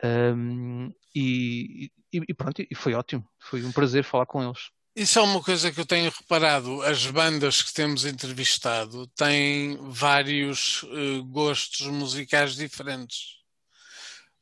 Um, 0.05 0.93
e, 1.15 1.90
e, 2.12 2.20
e, 2.28 2.35
pronto, 2.35 2.62
e 2.62 2.74
foi 2.74 2.94
ótimo. 2.94 3.27
Foi 3.40 3.65
um 3.65 3.73
prazer 3.73 4.05
falar 4.05 4.27
com 4.27 4.43
eles. 4.43 4.70
Isso 4.97 5.18
é 5.18 5.23
uma 5.23 5.43
coisa 5.43 5.70
que 5.70 5.78
eu 5.78 5.85
tenho 5.85 6.10
reparado. 6.10 6.81
As 6.82 7.05
bandas 7.06 7.60
que 7.60 7.70
temos 7.70 8.06
entrevistado 8.06 9.06
têm 9.09 9.77
vários 9.90 10.85
uh, 10.85 11.23
gostos 11.24 11.86
musicais 11.89 12.56
diferentes. 12.56 13.36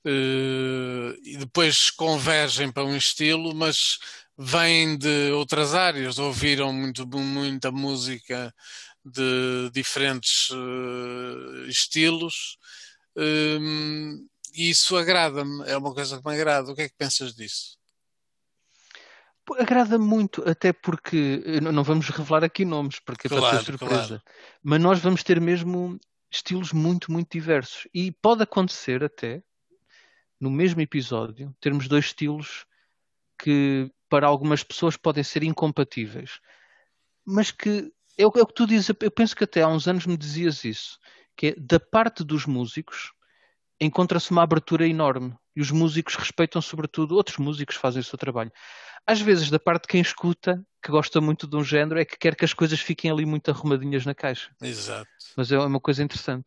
Uh, 0.06 1.18
e 1.24 1.36
depois 1.38 1.90
convergem 1.90 2.70
para 2.70 2.84
um 2.84 2.96
estilo, 2.96 3.52
mas 3.52 3.98
vêm 4.38 4.96
de 4.96 5.32
outras 5.32 5.74
áreas, 5.74 6.20
ouviram 6.20 6.72
muito, 6.72 7.04
muita 7.04 7.72
música 7.72 8.54
de 9.04 9.70
diferentes 9.72 10.50
uh, 10.50 11.66
estilos. 11.68 12.58
Um, 13.16 14.24
e 14.54 14.70
isso 14.70 14.96
agrada-me, 14.96 15.64
é 15.68 15.76
uma 15.76 15.92
coisa 15.92 16.16
que 16.20 16.28
me 16.28 16.34
agrada. 16.34 16.70
O 16.70 16.76
que 16.76 16.82
é 16.82 16.88
que 16.88 16.94
pensas 16.96 17.34
disso? 17.34 17.76
Agrada 19.58 19.98
muito, 19.98 20.42
até 20.48 20.72
porque 20.72 21.42
não 21.60 21.84
vamos 21.84 22.08
revelar 22.08 22.42
aqui 22.42 22.64
nomes, 22.64 22.98
porque 22.98 23.28
claro, 23.28 23.44
é 23.44 23.50
para 23.50 23.58
ter 23.58 23.64
surpresa. 23.64 24.06
Claro. 24.06 24.22
Mas 24.62 24.80
nós 24.80 24.98
vamos 25.00 25.22
ter 25.22 25.40
mesmo 25.40 25.98
estilos 26.30 26.72
muito, 26.72 27.12
muito 27.12 27.30
diversos. 27.30 27.86
E 27.92 28.10
pode 28.10 28.42
acontecer 28.42 29.04
até, 29.04 29.42
no 30.40 30.50
mesmo 30.50 30.80
episódio, 30.80 31.54
termos 31.60 31.88
dois 31.88 32.06
estilos 32.06 32.66
que 33.38 33.90
para 34.08 34.26
algumas 34.26 34.62
pessoas 34.62 34.96
podem 34.96 35.22
ser 35.22 35.42
incompatíveis. 35.42 36.40
Mas 37.24 37.50
que 37.50 37.92
é 38.16 38.26
o, 38.26 38.32
é 38.36 38.42
o 38.42 38.46
que 38.46 38.54
tu 38.54 38.66
dizes, 38.66 38.88
eu 39.00 39.10
penso 39.10 39.36
que 39.36 39.44
até 39.44 39.62
há 39.62 39.68
uns 39.68 39.86
anos 39.88 40.06
me 40.06 40.16
dizias 40.16 40.64
isso, 40.64 40.98
que 41.36 41.48
é 41.48 41.54
da 41.56 41.80
parte 41.80 42.22
dos 42.24 42.46
músicos 42.46 43.12
encontra-se 43.80 44.30
uma 44.30 44.42
abertura 44.42 44.86
enorme 44.86 45.34
e 45.56 45.60
os 45.60 45.70
músicos 45.70 46.14
respeitam 46.14 46.60
sobretudo, 46.60 47.14
outros 47.14 47.38
músicos 47.38 47.76
fazem 47.76 48.00
o 48.00 48.04
seu 48.04 48.18
trabalho. 48.18 48.52
Às 49.06 49.20
vezes, 49.20 49.50
da 49.50 49.58
parte 49.58 49.82
de 49.82 49.88
quem 49.88 50.00
escuta, 50.00 50.64
que 50.82 50.90
gosta 50.90 51.20
muito 51.20 51.46
de 51.46 51.56
um 51.56 51.64
género, 51.64 52.00
é 52.00 52.04
que 52.04 52.16
quer 52.16 52.34
que 52.34 52.44
as 52.44 52.54
coisas 52.54 52.80
fiquem 52.80 53.10
ali 53.10 53.26
muito 53.26 53.50
arrumadinhas 53.50 54.06
na 54.06 54.14
caixa. 54.14 54.50
Exato. 54.62 55.08
Mas 55.36 55.52
é 55.52 55.58
uma 55.58 55.80
coisa 55.80 56.02
interessante. 56.02 56.46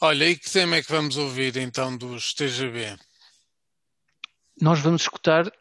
Olha, 0.00 0.28
e 0.28 0.36
que 0.36 0.50
tema 0.50 0.76
é 0.76 0.82
que 0.82 0.90
vamos 0.90 1.18
ouvir 1.18 1.56
então 1.58 1.94
dos 1.96 2.32
TGB? 2.32 2.96
Nós 4.60 4.80
vamos 4.80 5.02
escutar 5.02 5.52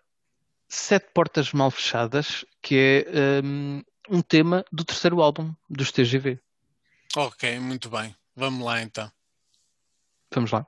Sete 0.67 1.09
Portas 1.13 1.51
Mal 1.51 1.69
Fechadas, 1.71 2.45
que 2.61 3.05
é 3.07 3.41
um, 3.43 3.83
um 4.09 4.21
tema 4.21 4.63
do 4.71 4.85
terceiro 4.85 5.21
álbum 5.21 5.53
dos 5.69 5.91
TGV. 5.91 6.39
Ok, 7.15 7.59
muito 7.59 7.89
bem. 7.89 8.15
Vamos 8.35 8.63
lá 8.63 8.81
então. 8.81 9.11
Vamos 10.33 10.51
lá. 10.51 10.67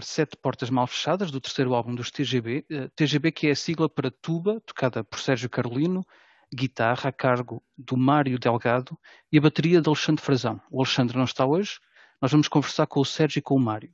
Sete 0.00 0.36
Portas 0.36 0.70
Mal 0.70 0.86
Fechadas, 0.86 1.30
do 1.30 1.40
terceiro 1.40 1.74
álbum 1.74 1.94
dos 1.94 2.10
TGB. 2.10 2.64
Uh, 2.70 2.88
TGB 2.96 3.32
que 3.32 3.48
é 3.48 3.50
a 3.50 3.56
sigla 3.56 3.88
para 3.88 4.10
tuba, 4.10 4.60
tocada 4.64 5.04
por 5.04 5.18
Sérgio 5.20 5.50
Carolino, 5.50 6.06
guitarra 6.54 7.10
a 7.10 7.12
cargo 7.12 7.62
do 7.76 7.96
Mário 7.96 8.38
Delgado 8.38 8.98
e 9.30 9.36
a 9.36 9.40
bateria 9.40 9.82
de 9.82 9.88
Alexandre 9.88 10.24
Frazão. 10.24 10.60
O 10.70 10.78
Alexandre 10.78 11.18
não 11.18 11.24
está 11.24 11.44
hoje, 11.44 11.78
nós 12.20 12.30
vamos 12.30 12.48
conversar 12.48 12.86
com 12.86 13.00
o 13.00 13.04
Sérgio 13.04 13.40
e 13.40 13.42
com 13.42 13.54
o 13.54 13.60
Mário. 13.60 13.92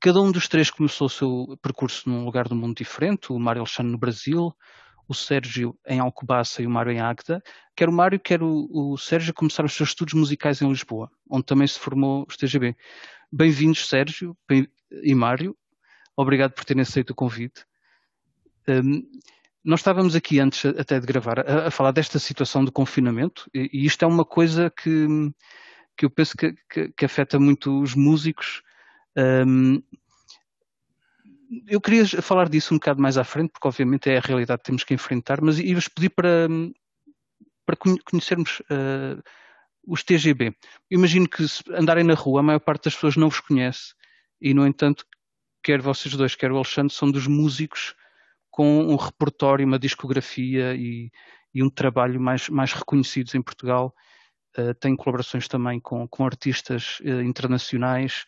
Cada 0.00 0.20
um 0.20 0.32
dos 0.32 0.48
três 0.48 0.70
começou 0.70 1.06
o 1.06 1.10
seu 1.10 1.58
percurso 1.62 2.08
num 2.08 2.24
lugar 2.24 2.48
do 2.48 2.56
mundo 2.56 2.76
diferente, 2.76 3.32
o 3.32 3.38
Mário 3.38 3.60
Alexandre 3.60 3.92
no 3.92 3.98
Brasil, 3.98 4.52
o 5.08 5.14
Sérgio 5.14 5.76
em 5.86 5.98
Alcobaça 5.98 6.62
e 6.62 6.66
o 6.66 6.70
Mário 6.70 6.92
em 6.92 7.00
Águeda. 7.00 7.42
Quer 7.74 7.88
o 7.88 7.92
Mário, 7.92 8.20
quer 8.20 8.42
o, 8.42 8.96
Sérgio 8.96 9.34
começaram 9.34 9.66
os 9.66 9.72
seus 9.72 9.88
estudos 9.88 10.14
musicais 10.14 10.60
em 10.60 10.68
Lisboa, 10.68 11.10
onde 11.28 11.46
também 11.46 11.66
se 11.66 11.78
formou 11.78 12.22
o 12.22 12.26
TGB. 12.26 12.76
Bem-vindos, 13.32 13.88
Sérgio 13.88 14.36
e 14.90 15.14
Mário. 15.14 15.56
Obrigado 16.16 16.52
por 16.52 16.64
terem 16.64 16.82
aceito 16.82 17.10
o 17.10 17.14
convite. 17.14 17.64
Um, 18.68 19.02
nós 19.64 19.80
estávamos 19.80 20.14
aqui 20.14 20.40
antes 20.40 20.64
até 20.64 20.98
de 20.98 21.06
gravar 21.06 21.40
a, 21.40 21.68
a 21.68 21.70
falar 21.70 21.92
desta 21.92 22.18
situação 22.18 22.64
de 22.64 22.70
confinamento 22.70 23.48
e, 23.52 23.70
e, 23.72 23.86
isto 23.86 24.04
é 24.04 24.08
uma 24.08 24.24
coisa 24.24 24.70
que, 24.70 25.06
que 25.96 26.04
eu 26.04 26.10
penso 26.10 26.36
que, 26.36 26.54
que, 26.70 26.88
que 26.90 27.04
afeta 27.04 27.38
muito 27.38 27.80
os 27.80 27.94
músicos. 27.94 28.62
Um, 29.16 29.82
eu 31.66 31.80
queria 31.80 32.06
falar 32.22 32.48
disso 32.48 32.74
um 32.74 32.78
bocado 32.78 33.00
mais 33.00 33.16
à 33.16 33.24
frente, 33.24 33.50
porque 33.50 33.66
obviamente 33.66 34.10
é 34.10 34.18
a 34.18 34.22
realidade 34.22 34.58
que 34.58 34.66
temos 34.66 34.84
que 34.84 34.94
enfrentar, 34.94 35.40
mas 35.40 35.58
ia-vos 35.58 35.88
pedir 35.88 36.10
para, 36.10 36.46
para 37.64 37.76
conhecermos 37.76 38.60
uh, 38.60 39.22
os 39.86 40.02
TGB. 40.02 40.54
Imagino 40.90 41.28
que 41.28 41.48
se 41.48 41.62
andarem 41.72 42.04
na 42.04 42.14
rua, 42.14 42.40
a 42.40 42.42
maior 42.42 42.60
parte 42.60 42.84
das 42.84 42.94
pessoas 42.94 43.16
não 43.16 43.30
vos 43.30 43.40
conhece 43.40 43.94
e, 44.40 44.54
no 44.54 44.66
entanto, 44.66 45.04
quer 45.62 45.80
vocês 45.80 46.14
dois, 46.14 46.34
quer 46.34 46.52
o 46.52 46.56
Alexandre, 46.56 46.92
são 46.92 47.10
dos 47.10 47.26
músicos 47.26 47.94
com 48.50 48.80
um 48.86 48.96
repertório, 48.96 49.66
uma 49.66 49.78
discografia 49.78 50.74
e, 50.74 51.10
e 51.54 51.62
um 51.62 51.70
trabalho 51.70 52.20
mais, 52.20 52.48
mais 52.48 52.72
reconhecidos 52.72 53.34
em 53.34 53.42
Portugal. 53.42 53.94
Uh, 54.56 54.74
tem 54.74 54.96
colaborações 54.96 55.46
também 55.46 55.78
com, 55.78 56.08
com 56.08 56.24
artistas 56.24 56.98
uh, 57.00 57.22
internacionais 57.22 58.24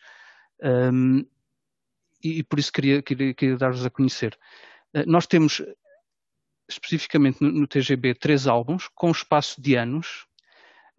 um, 0.61 1.25
e, 2.23 2.39
e, 2.39 2.43
por 2.43 2.59
isso 2.59 2.71
queria, 2.71 3.01
queria, 3.01 3.33
queria 3.33 3.57
dar-vos 3.57 3.85
a 3.85 3.89
conhecer. 3.89 4.37
Uh, 4.95 5.03
nós 5.07 5.25
temos 5.25 5.61
especificamente 6.69 7.41
no, 7.41 7.51
no, 7.51 7.67
TGB 7.67 8.13
três 8.15 8.47
álbuns 8.47 8.87
com 8.93 9.11
espaço 9.11 9.59
de 9.59 9.75
anos 9.75 10.27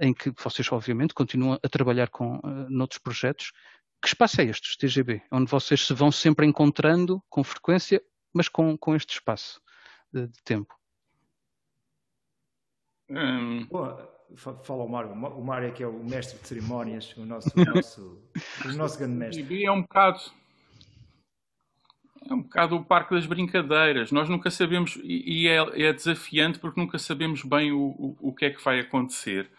em 0.00 0.12
que 0.12 0.32
vocês 0.42 0.70
obviamente 0.72 1.14
continuam 1.14 1.58
a 1.62 1.68
trabalhar 1.68 2.08
com 2.08 2.36
uh, 2.38 2.68
noutros 2.68 2.98
projetos. 2.98 3.52
Que 4.02 4.08
espaço 4.08 4.40
é 4.40 4.44
este, 4.44 4.76
TGB? 4.76 5.22
Onde 5.30 5.50
vocês 5.50 5.86
se 5.86 5.94
vão 5.94 6.10
sempre 6.10 6.44
encontrando 6.44 7.22
com 7.30 7.44
frequência 7.44 8.02
mas 8.32 8.48
com, 8.48 8.76
com 8.76 8.96
este 8.96 9.14
espaço 9.14 9.60
de, 10.12 10.26
de 10.26 10.42
tempo. 10.42 10.74
Hum. 13.10 13.68
fala 14.62 14.84
o 14.84 14.88
Mário. 14.88 15.12
O 15.12 15.44
Mário 15.44 15.68
é 15.68 15.70
que 15.70 15.82
é 15.82 15.86
o 15.86 16.02
mestre 16.02 16.38
de 16.38 16.48
cerimónias, 16.48 17.14
o 17.16 17.26
nosso, 17.26 17.50
o 17.54 17.64
nosso, 17.64 18.22
o 18.64 18.72
nosso 18.72 18.98
grande 18.98 19.14
mestre. 19.14 19.64
É 19.64 19.70
um 19.70 19.82
bocado. 19.82 20.20
É 22.24 22.32
um 22.32 22.42
bocado 22.42 22.76
o 22.76 22.84
parque 22.84 23.14
das 23.14 23.26
brincadeiras. 23.26 24.12
Nós 24.12 24.28
nunca 24.28 24.50
sabemos, 24.50 24.98
e 25.02 25.48
é, 25.48 25.88
é 25.88 25.92
desafiante 25.92 26.58
porque 26.58 26.80
nunca 26.80 26.98
sabemos 26.98 27.42
bem 27.42 27.72
o, 27.72 27.80
o, 27.80 28.16
o, 28.28 28.34
que 28.34 28.44
é 28.44 28.50
que 28.50 28.62
vai 28.64 28.78
acontecer. 28.78 29.50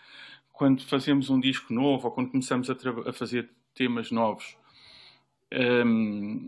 Quando 0.52 0.82
fazemos 0.84 1.30
um 1.30 1.40
disco 1.40 1.74
novo 1.74 2.08
ou 2.08 2.14
quando 2.14 2.32
começamos 2.32 2.70
a, 2.70 2.76
a 3.06 3.14
fazer 3.14 3.50
temas 3.74 4.12
novos, 4.12 4.58
um, 5.86 6.48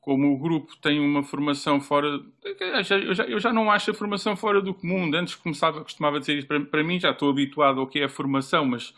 como 0.00 0.34
o 0.34 0.38
grupo 0.38 0.76
tem 0.76 1.00
uma 1.00 1.22
formação 1.22 1.80
fora. 1.80 2.20
Eu 2.44 2.84
já, 2.84 2.98
eu, 2.98 3.40
já, 3.40 3.52
não 3.52 3.70
acho 3.70 3.90
a 3.90 3.94
formação 3.94 4.36
fora 4.36 4.60
do 4.60 4.74
comum. 4.74 5.10
Antes 5.14 5.34
começava, 5.34 5.82
costumava 5.82 6.20
dizer 6.20 6.38
isso 6.38 6.46
para, 6.46 6.60
para 6.60 6.84
mim, 6.84 7.00
já 7.00 7.10
estou 7.10 7.30
habituado 7.30 7.80
ao 7.80 7.86
que 7.86 8.00
é 8.00 8.04
a 8.04 8.08
formação, 8.08 8.66
mas 8.66 8.92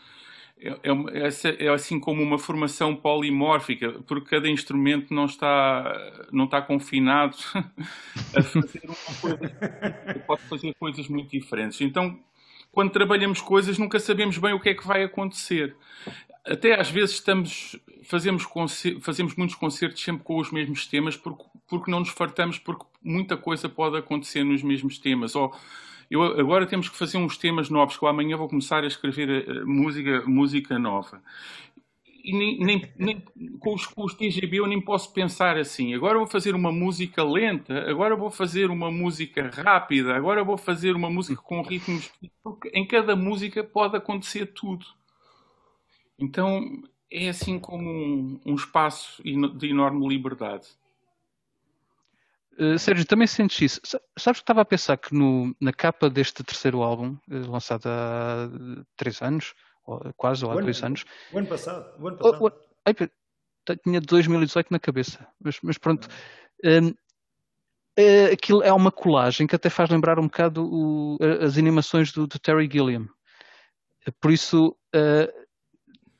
é, 0.59 0.69
é, 0.83 1.65
é, 1.65 1.69
assim 1.69 1.99
como 1.99 2.21
uma 2.21 2.39
formação 2.39 2.95
polimórfica, 2.95 3.91
porque 4.07 4.31
cada 4.31 4.49
instrumento 4.49 5.13
não 5.13 5.25
está, 5.25 6.25
não 6.31 6.45
está 6.45 6.61
confinado 6.61 7.37
a 8.35 8.41
fazer 8.41 8.81
uma 8.83 9.21
coisa, 9.21 10.23
pode 10.25 10.41
fazer 10.43 10.73
coisas 10.79 11.07
muito 11.07 11.29
diferentes. 11.29 11.79
Então, 11.79 12.19
quando 12.71 12.91
trabalhamos 12.91 13.39
coisas, 13.39 13.77
nunca 13.77 13.99
sabemos 13.99 14.37
bem 14.39 14.53
o 14.53 14.59
que 14.59 14.69
é 14.69 14.73
que 14.73 14.85
vai 14.85 15.03
acontecer 15.03 15.75
até 16.47 16.79
às 16.79 16.89
vezes 16.89 17.15
estamos 17.15 17.77
fazemos 18.03 18.47
fazemos 19.01 19.35
muitos 19.35 19.55
concertos 19.55 20.01
sempre 20.01 20.23
com 20.23 20.39
os 20.39 20.51
mesmos 20.51 20.87
temas 20.87 21.17
porque, 21.17 21.43
porque 21.67 21.91
não 21.91 21.99
nos 21.99 22.09
fartamos 22.09 22.57
porque 22.57 22.85
muita 23.03 23.35
coisa 23.35 23.67
pode 23.67 23.97
acontecer 23.97 24.43
nos 24.43 24.63
mesmos 24.63 24.97
temas. 24.97 25.35
Ou 25.35 25.53
eu, 26.09 26.23
agora 26.23 26.65
temos 26.65 26.87
que 26.87 26.97
fazer 26.97 27.17
uns 27.17 27.37
temas 27.37 27.69
novos 27.69 27.97
que 27.97 28.05
amanhã 28.05 28.37
vou 28.37 28.47
começar 28.47 28.83
a 28.83 28.87
escrever 28.87 29.47
uh, 29.47 29.67
música 29.67 30.23
música 30.25 30.79
nova. 30.79 31.21
E 32.23 32.33
nem, 32.33 32.59
nem, 32.59 32.91
nem 32.97 33.23
com, 33.59 33.73
os, 33.73 33.87
os 33.95 34.13
TGB 34.13 34.57
eu 34.57 34.67
nem 34.67 34.81
posso 34.81 35.13
pensar 35.13 35.57
assim. 35.57 35.93
Agora 35.93 36.17
vou 36.17 36.27
fazer 36.27 36.55
uma 36.55 36.71
música 36.71 37.23
lenta 37.23 37.89
agora 37.89 38.15
vou 38.15 38.29
fazer 38.29 38.69
uma 38.69 38.89
música 38.89 39.49
rápida 39.53 40.15
agora 40.15 40.43
vou 40.43 40.57
fazer 40.57 40.95
uma 40.95 41.09
música 41.09 41.41
com 41.41 41.61
ritmos 41.61 42.11
porque 42.43 42.69
em 42.73 42.85
cada 42.85 43.15
música 43.15 43.63
pode 43.63 43.95
acontecer 43.95 44.47
tudo 44.47 44.85
então 46.19 46.81
é 47.11 47.29
assim 47.29 47.59
como 47.59 47.89
um, 47.89 48.41
um 48.45 48.55
espaço 48.55 49.21
de 49.23 49.69
enorme 49.69 50.07
liberdade. 50.07 50.67
Uh, 52.59 52.77
Sérgio, 52.79 53.05
também 53.05 53.27
sentes 53.27 53.61
isso? 53.61 53.81
Sabes 54.17 54.39
que 54.39 54.43
estava 54.43 54.61
a 54.61 54.65
pensar 54.65 54.97
que 54.97 55.13
no, 55.13 55.55
na 55.61 55.71
capa 55.71 56.09
deste 56.09 56.43
terceiro 56.43 56.81
álbum, 56.81 57.15
uh, 57.29 57.51
lançado 57.51 57.85
há 57.85 58.49
três 58.95 59.21
anos, 59.21 59.53
ou, 59.85 60.01
quase, 60.17 60.43
ou 60.43 60.51
há 60.51 60.55
o 60.55 60.61
dois 60.61 60.79
ano, 60.79 60.87
anos. 60.87 61.05
O 61.31 61.37
ano 61.37 61.47
passado. 61.47 62.01
O 62.01 62.07
ano 62.07 62.17
passado. 62.17 62.37
Oh, 62.41 62.47
oh, 62.47 62.51
ai, 62.83 62.95
tinha 63.83 64.01
2018 64.01 64.71
na 64.71 64.79
cabeça, 64.79 65.27
mas, 65.39 65.59
mas 65.61 65.77
pronto. 65.77 66.07
Um, 66.63 66.89
uh, 66.89 68.33
aquilo 68.33 68.63
é 68.63 68.73
uma 68.73 68.91
colagem 68.91 69.45
que 69.45 69.55
até 69.55 69.69
faz 69.69 69.91
lembrar 69.91 70.17
um 70.17 70.23
bocado 70.23 70.65
o, 70.65 71.17
as 71.41 71.57
animações 71.57 72.11
do, 72.11 72.25
do 72.25 72.39
Terry 72.39 72.67
Gilliam. 72.71 73.07
Por 74.19 74.31
isso, 74.31 74.75
uh, 74.95 75.46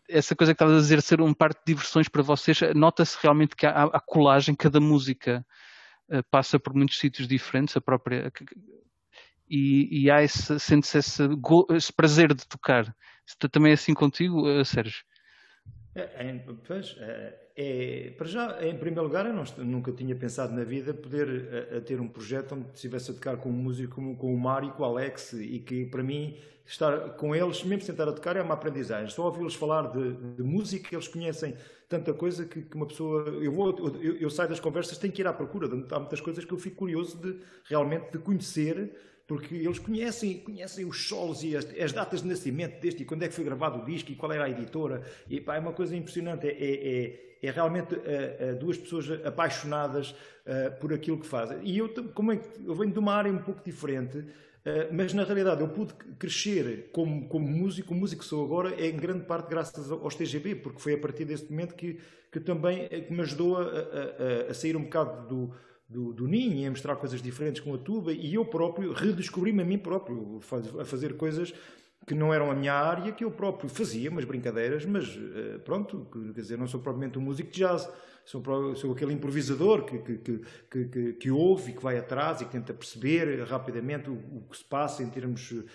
essa 0.10 0.36
coisa 0.36 0.54
que 0.54 0.56
estavas 0.56 0.78
a 0.78 0.82
dizer, 0.82 1.02
ser 1.02 1.22
um 1.22 1.34
par 1.34 1.54
de 1.54 1.60
diversões 1.66 2.08
para 2.08 2.22
vocês, 2.22 2.60
nota-se 2.76 3.18
realmente 3.22 3.56
que 3.56 3.66
há, 3.66 3.84
há 3.84 4.00
colagem, 4.00 4.56
cada 4.56 4.80
música 4.80 5.46
uh, 6.10 6.24
passa 6.32 6.60
por 6.60 6.74
muitos 6.74 6.98
sítios 6.98 7.28
diferentes, 7.28 7.76
a 7.76 7.82
própria. 7.82 8.32
E, 9.50 10.04
e 10.04 10.12
há 10.12 10.22
esse, 10.24 10.60
sente-se 10.60 10.98
esse, 10.98 11.24
esse, 11.72 11.94
prazer 11.94 12.34
de 12.34 12.46
tocar. 12.48 12.94
Também 13.52 13.72
é 13.72 13.74
assim 13.74 13.94
contigo, 13.94 14.48
uh, 14.48 14.64
Sérgio? 14.64 15.04
É, 15.96 16.02
é, 16.02 16.46
pois, 16.66 16.96
é, 17.00 17.47
é, 17.60 18.12
para 18.16 18.28
já, 18.28 18.64
em 18.64 18.78
primeiro 18.78 19.02
lugar, 19.02 19.26
eu 19.26 19.34
não, 19.34 19.44
nunca 19.66 19.92
tinha 19.92 20.16
pensado 20.16 20.54
na 20.54 20.64
vida 20.64 20.94
poder 20.94 21.28
a, 21.28 21.76
eh, 21.76 21.78
a 21.80 21.82
ter 21.82 22.00
um 22.00 22.08
projeto 22.08 22.54
onde 22.54 22.68
estivesse 22.76 23.10
a 23.10 23.16
tocar 23.16 23.38
com 23.38 23.50
um 23.50 23.54
músico 23.54 23.96
como 23.96 24.16
com 24.16 24.32
o 24.32 24.40
Mário 24.40 24.70
e 24.70 24.72
com 24.74 24.84
o 24.84 24.86
Alex 24.86 25.34
e 25.34 25.58
que 25.58 25.88
para 25.88 26.04
mim 26.04 26.38
estar 26.68 27.16
com 27.16 27.36
eles, 27.36 27.64
mesmo 27.64 27.84
sentar 27.84 28.08
a 28.08 28.12
tocar, 28.12 28.36
é 28.36 28.44
uma 28.44 28.54
aprendizagem. 28.54 29.10
Só 29.10 29.26
ouvi-los 29.26 29.56
falar 29.56 29.92
de, 29.92 30.14
de, 30.36 30.44
música, 30.44 30.94
eles 30.94 31.08
conhecem 31.08 31.56
tanta 31.90 32.14
coisa 32.14 32.46
que, 32.46 32.62
que 32.62 32.76
uma 32.76 32.86
pessoa. 32.86 33.24
Eu, 33.28 33.52
vou, 33.52 33.76
eu, 34.04 34.18
eu, 34.18 34.30
saio 34.30 34.50
das 34.50 34.60
conversas, 34.60 35.00
tenho 35.00 35.12
que 35.12 35.24
ir 35.24 35.28
à 35.28 35.34
procura. 35.34 35.68
Há 35.90 36.00
muitas 36.00 36.22
coisas 36.22 36.46
que 36.46 36.54
eu 36.54 36.60
fico 36.60 36.76
curioso 36.76 37.18
de 37.18 37.40
realmente 37.64 38.12
de 38.12 38.20
conhecer, 38.20 38.96
porque 39.28 39.56
eles 39.56 39.78
conhecem, 39.78 40.40
conhecem 40.40 40.86
os 40.86 41.08
solos 41.08 41.44
e 41.44 41.56
as, 41.56 41.66
as, 41.78 41.92
datas 41.92 42.22
de 42.22 42.28
nascimento 42.30 42.80
deste, 42.80 43.04
e 43.04 43.06
quando 43.06 43.24
é 43.24 43.28
que 43.28 43.34
foi 43.34 43.44
gravado 43.44 43.82
o 43.82 43.86
disco 43.86 44.12
e 44.12 44.16
qual 44.16 44.32
era 44.32 44.46
a 44.46 44.50
editora. 44.50 45.04
E 45.30 45.42
pá, 45.42 45.58
é 45.58 45.60
uma 45.60 45.74
coisa 45.74 45.96
impressionante. 45.96 46.48
É, 46.48 46.52
é, 46.52 47.04
é, 47.42 47.48
é 47.48 47.52
realmente 47.52 47.94
uh, 47.94 48.56
duas 48.58 48.78
pessoas 48.78 49.12
apaixonadas 49.24 50.12
uh, 50.12 50.80
por 50.80 50.94
aquilo 50.94 51.20
que 51.20 51.28
fazem. 51.28 51.60
E 51.62 51.78
eu, 51.78 51.90
como 52.14 52.32
é 52.32 52.40
eu 52.66 52.74
venho 52.74 52.92
de 52.92 53.00
uma 53.00 53.14
área 53.14 53.32
um 53.32 53.38
pouco 53.38 53.62
diferente. 53.64 54.26
Eh, 54.68 54.90
mas 54.92 55.14
na 55.14 55.24
realidade 55.24 55.62
eu 55.62 55.70
pude 55.70 55.94
crescer 56.20 56.90
como, 56.92 57.26
como 57.30 57.48
músico, 57.48 57.94
o 57.94 57.98
músico 57.98 58.22
que 58.22 58.28
sou 58.28 58.44
agora 58.44 58.76
é 58.76 58.88
em 58.88 58.98
grande 58.98 59.24
parte 59.24 59.50
graças 59.50 59.90
aos 59.90 60.14
TGB, 60.14 60.56
porque 60.56 60.82
foi 60.82 60.96
a 60.96 60.98
partir 60.98 61.24
desse 61.24 61.50
momento 61.50 61.74
que, 61.74 61.98
que 62.30 62.40
também 62.42 62.86
eh, 62.92 63.00
que 63.00 63.14
me 63.14 63.22
ajudou 63.22 63.56
a, 63.58 63.62
a, 63.62 64.52
a 64.52 64.54
sair 64.54 64.76
um 64.76 64.84
bocado 64.84 65.26
do, 65.30 65.54
do, 65.90 66.14
do 66.14 66.28
ninho 66.28 66.58
e 66.58 66.66
a 66.66 66.70
mostrar 66.70 66.96
coisas 66.96 67.22
diferentes 67.22 67.62
com 67.62 67.74
a 67.74 67.78
tuba 67.78 68.12
e 68.12 68.36
eu 68.36 68.46
próprio 68.46 68.92
redescobri-me 68.92 69.62
a 69.62 69.66
mim 69.66 69.78
próprio 69.78 70.40
a 70.80 70.86
fazer 70.86 71.16
coisas 71.16 71.54
que 72.06 72.14
não 72.14 72.34
eram 72.34 72.50
a 72.50 72.56
minha 72.56 72.74
área, 72.74 73.12
que 73.12 73.24
eu 73.24 73.32
próprio 73.32 73.70
fazia, 73.70 74.10
umas 74.10 74.24
brincadeiras, 74.24 74.86
mas 74.86 75.08
eh, 75.10 75.58
pronto, 75.58 76.08
quer 76.34 76.42
dizer, 76.42 76.58
não 76.58 76.68
sou 76.68 76.80
propriamente 76.80 77.20
um 77.20 77.22
músico 77.22 77.52
de 77.52 77.60
jazz, 77.60 77.90
sou, 78.24 78.42
sou 78.76 78.92
aquele 78.92 79.14
improvisador 79.14 79.84
que, 79.84 79.98
que, 80.00 80.42
que, 80.70 80.86
que, 80.86 81.14
que 81.14 81.32
ouve 81.32 81.72
e 81.72 81.74
que 81.74 81.82
vai 81.82 81.98
atrás 81.98 82.40
e 82.40 82.46
que 82.46 82.52
tenta 82.52 82.74
perceber 82.74 83.44
rapidamente 83.44 84.10
o, 84.10 84.14
o 84.14 84.48
que 84.50 84.58
se 84.58 84.64
passa 84.64 85.02
em 85.02 85.10
termos 85.10 85.52
uh, 85.52 85.66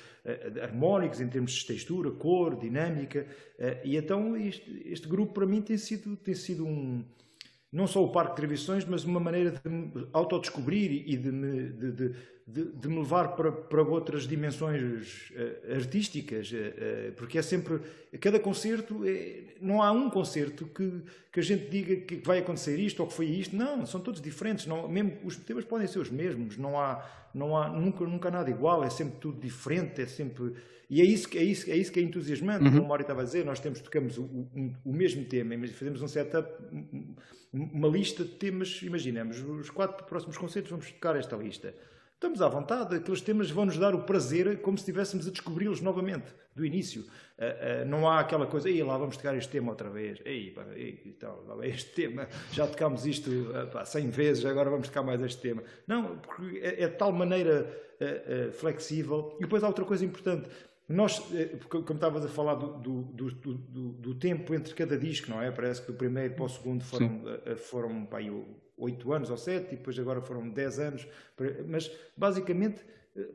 harmónicos, 0.63 1.21
em 1.21 1.29
termos 1.29 1.53
de 1.53 1.67
textura, 1.67 2.11
cor, 2.11 2.57
dinâmica. 2.57 3.27
Uh, 3.59 3.87
e 3.87 3.97
então 3.97 4.37
este, 4.37 4.83
este, 4.87 5.09
grupo 5.09 5.33
para 5.33 5.47
mim 5.47 5.63
tem 5.63 5.79
sido, 5.79 6.15
tem 6.17 6.35
sido 6.35 6.67
um, 6.67 7.03
não 7.73 7.87
só 7.87 8.05
o 8.05 8.13
parque 8.13 8.33
de 8.33 8.37
tradições, 8.37 8.85
mas 8.85 9.05
uma 9.05 9.19
maneira 9.19 9.51
de 9.51 9.69
me 9.69 10.07
autodescobrir 10.13 11.05
e 11.07 11.17
de 11.17 11.33
me, 11.33 11.71
de, 11.71 11.93
de, 12.47 12.73
de, 12.73 12.89
me 12.89 12.99
levar 12.99 13.29
para, 13.29 13.51
para 13.51 13.83
outras 13.83 14.29
dimensões 14.29 15.31
uh, 15.31 15.75
artísticas, 15.75 16.53
uh, 16.53 17.13
porque 17.17 17.39
é 17.39 17.43
sempre, 17.43 17.81
cada 18.21 18.39
concerto, 18.39 19.03
é, 19.07 19.55
não 19.59 19.83
há 19.83 19.91
um 19.91 20.11
concerto 20.11 20.67
que, 20.67 21.03
que 21.33 21.41
a 21.41 21.43
gente 21.43 21.71
diga 21.71 21.97
que 21.97 22.17
vai 22.17 22.41
acontecer 22.41 22.79
isto 22.79 23.01
ou 23.01 23.07
que 23.07 23.15
foi 23.15 23.27
isto, 23.27 23.57
não, 23.57 23.87
são 23.87 24.01
todos 24.01 24.21
diferentes, 24.21 24.67
não, 24.67 24.87
mesmo 24.87 25.17
os 25.25 25.37
temas 25.37 25.65
podem 25.65 25.87
ser 25.87 25.99
os 25.99 26.11
mesmos, 26.11 26.59
não 26.59 26.79
há, 26.79 27.03
não 27.35 27.57
há 27.57 27.71
nunca, 27.71 28.05
nunca 28.05 28.31
nada 28.31 28.51
igual, 28.51 28.85
é 28.85 28.91
sempre 28.91 29.17
tudo 29.19 29.41
diferente, 29.41 30.03
é 30.03 30.07
sempre 30.07 30.53
e 30.91 31.01
é 31.01 31.05
isso, 31.07 31.27
é 31.39 31.43
isso, 31.43 31.71
é 31.71 31.75
isso 31.75 31.91
que 31.91 32.01
é 32.01 32.03
entusiasmante, 32.03 32.65
uhum. 32.65 32.71
como 32.73 32.83
o 32.83 32.89
Mário 32.91 33.03
estava 33.03 33.23
a 33.23 33.25
dizer, 33.25 33.47
nós 33.47 33.59
temos, 33.59 33.81
tocamos 33.81 34.19
o, 34.19 34.25
o, 34.25 34.73
o 34.85 34.93
mesmo 34.93 35.25
tema, 35.25 35.57
fazemos 35.69 36.03
um 36.03 36.07
setup, 36.07 36.53
uma 37.53 37.89
lista 37.89 38.25
de 38.25 38.31
temas, 38.31 38.81
imaginemos, 38.83 39.39
os 39.41 39.69
quatro 39.69 40.07
próximos 40.07 40.39
concertos 40.39 40.71
vamos 40.71 40.91
tocar 40.91 41.17
esta 41.17 41.37
lista. 41.37 41.75
Estamos 42.15 42.41
à 42.41 42.49
vontade, 42.49 42.95
aqueles 42.95 43.21
temas 43.21 43.51
vão 43.51 43.65
nos 43.65 43.77
dar 43.77 43.97
o 43.97 44.05
prazer 44.05 44.61
como 44.63 44.79
se 44.79 44.83
estivéssemos 44.83 45.27
a 45.27 45.31
descobri-los 45.31 45.81
novamente, 45.81 46.33
do 46.55 46.65
início. 46.65 47.03
Uh, 47.03 47.83
uh, 47.83 47.85
não 47.85 48.09
há 48.09 48.21
aquela 48.21 48.47
coisa, 48.47 48.69
aí 48.69 48.81
lá 48.81 48.97
vamos 48.97 49.17
tocar 49.17 49.37
este 49.37 49.51
tema 49.51 49.73
outra 49.73 49.91
vez, 49.91 50.21
ei, 50.25 50.53
pá, 50.53 50.65
ei, 50.77 51.17
este 51.65 51.91
tema, 51.91 52.29
já 52.53 52.65
tocámos 52.69 53.05
isto 53.07 53.29
uh, 53.29 53.67
pá, 53.73 53.85
100 53.85 54.11
vezes, 54.11 54.45
agora 54.45 54.71
vamos 54.71 54.87
tocar 54.87 55.03
mais 55.03 55.21
este 55.21 55.43
tema. 55.43 55.65
Não, 55.85 56.19
porque 56.19 56.59
é, 56.59 56.85
é 56.85 56.89
de 56.89 56.97
tal 56.97 57.11
maneira 57.11 57.67
uh, 58.01 58.53
flexível. 58.53 59.35
E 59.39 59.43
depois 59.43 59.65
há 59.65 59.67
outra 59.67 59.85
coisa 59.85 60.05
importante, 60.05 60.49
nós, 60.93 61.23
eh, 61.35 61.57
como 61.69 61.95
estavas 61.95 62.25
a 62.25 62.29
falar 62.29 62.55
do, 62.55 62.75
do, 62.75 63.03
do, 63.03 63.55
do, 63.93 64.15
tempo 64.15 64.55
entre 64.55 64.75
cada 64.75 64.97
disco, 64.97 65.31
não 65.31 65.41
é? 65.41 65.51
Parece 65.51 65.81
que 65.81 65.87
do 65.91 65.95
primeiro 65.95 66.35
para 66.35 66.45
o 66.45 66.49
segundo 66.49 66.85
foram, 66.85 67.23
eh, 67.27 67.53
eh, 67.53 67.57
foram 67.57 68.05
pá, 68.05 68.19
oito 68.77 69.13
anos 69.13 69.31
ou 69.31 69.37
sete, 69.39 69.73
e 69.73 69.77
depois 69.77 69.99
agora 69.99 70.21
foram 70.21 70.49
dez 70.51 70.79
anos. 70.79 71.09
Mas, 71.67 71.91
basicamente, 72.15 72.85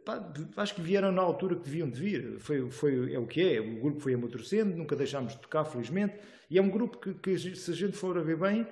pá, 0.05 0.31
acho 0.55 0.75
que 0.75 0.81
vieram 0.81 1.11
na 1.11 1.21
altura 1.21 1.55
que 1.55 1.63
deviam 1.63 1.89
de 1.89 1.99
vir. 1.99 2.39
Foi, 2.39 2.69
foi, 2.69 3.13
é 3.13 3.19
o 3.19 3.25
que 3.25 3.41
é. 3.41 3.59
O 3.59 3.79
grupo 3.79 4.01
foi 4.01 4.13
amadurecendo, 4.13 4.77
nunca 4.77 4.95
deixámos 4.95 5.34
de 5.34 5.39
tocar, 5.39 5.65
felizmente. 5.65 6.15
E 6.49 6.59
é 6.59 6.61
um 6.61 6.69
grupo 6.69 6.99
que, 6.99 7.13
que 7.15 7.38
se 7.38 7.71
a 7.71 7.73
gente 7.73 7.97
for 7.97 8.17
a 8.17 8.21
ver 8.21 8.38
bem, 8.38 8.67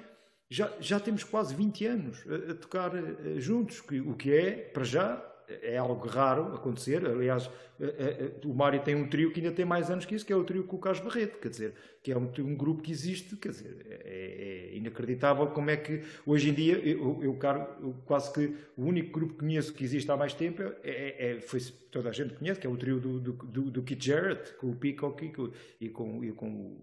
já, 0.47 0.71
já 0.79 0.99
temos 0.99 1.23
quase 1.23 1.55
20 1.55 1.85
anos 1.87 2.23
a, 2.27 2.51
a 2.51 2.53
tocar 2.53 2.91
juntos, 3.37 3.81
que, 3.81 3.99
o 3.99 4.13
que 4.13 4.31
é, 4.31 4.51
para 4.51 4.83
já, 4.83 5.34
é 5.47 5.77
algo 5.77 6.07
raro 6.07 6.53
acontecer. 6.53 7.05
Aliás, 7.05 7.49
eh, 7.80 8.31
eh, 8.41 8.47
o 8.47 8.53
Mário 8.53 8.81
tem 8.81 8.95
um 8.95 9.07
trio 9.07 9.31
que 9.31 9.39
ainda 9.39 9.51
tem 9.51 9.65
mais 9.65 9.89
anos 9.89 10.05
que 10.05 10.15
isso, 10.15 10.26
que 10.26 10.34
é 10.34 10.35
o 10.35 10.43
trio 10.43 10.63
com 10.63 10.76
o 10.76 10.80
Carlos 10.80 11.01
Barreto, 11.01 11.39
quer 11.39 11.49
dizer, 11.49 11.73
que 12.01 12.11
é 12.11 12.17
um, 12.17 12.31
um 12.39 12.55
grupo 12.55 12.81
que 12.81 12.91
existe, 12.91 13.35
quer 13.35 13.49
dizer, 13.49 13.85
é, 13.89 14.72
é, 14.73 14.77
inacreditável 14.77 15.47
como 15.47 15.69
é 15.69 15.77
que 15.77 16.03
hoje 16.26 16.49
em 16.49 16.53
dia, 16.53 16.77
eu, 16.77 17.22
eu, 17.22 17.39
eu, 17.39 17.95
quase 18.05 18.31
que 18.34 18.55
o 18.77 18.85
único 18.85 19.11
grupo 19.11 19.34
que 19.34 19.39
conheço 19.39 19.73
que 19.73 19.84
existe 19.84 20.09
há 20.11 20.17
mais 20.17 20.34
tempo 20.34 20.61
é, 20.61 20.73
é, 20.84 21.31
é 21.31 21.39
foi, 21.41 21.59
toda 21.91 22.09
a 22.09 22.11
gente 22.11 22.34
conhece, 22.34 22.59
que 22.59 22.67
é 22.67 22.69
o 22.69 22.77
trio 22.77 22.99
do, 22.99 23.19
do, 23.19 23.34
do, 23.34 23.72
do 23.72 23.84
Keith 23.84 24.03
Jarrett, 24.03 24.53
com 24.55 24.72
o 24.72 24.76
Peacock 24.76 25.26
e 25.26 25.30
com, 25.31 25.51
e 25.80 25.89
com, 25.89 26.23
e 26.23 26.31
com 26.31 26.77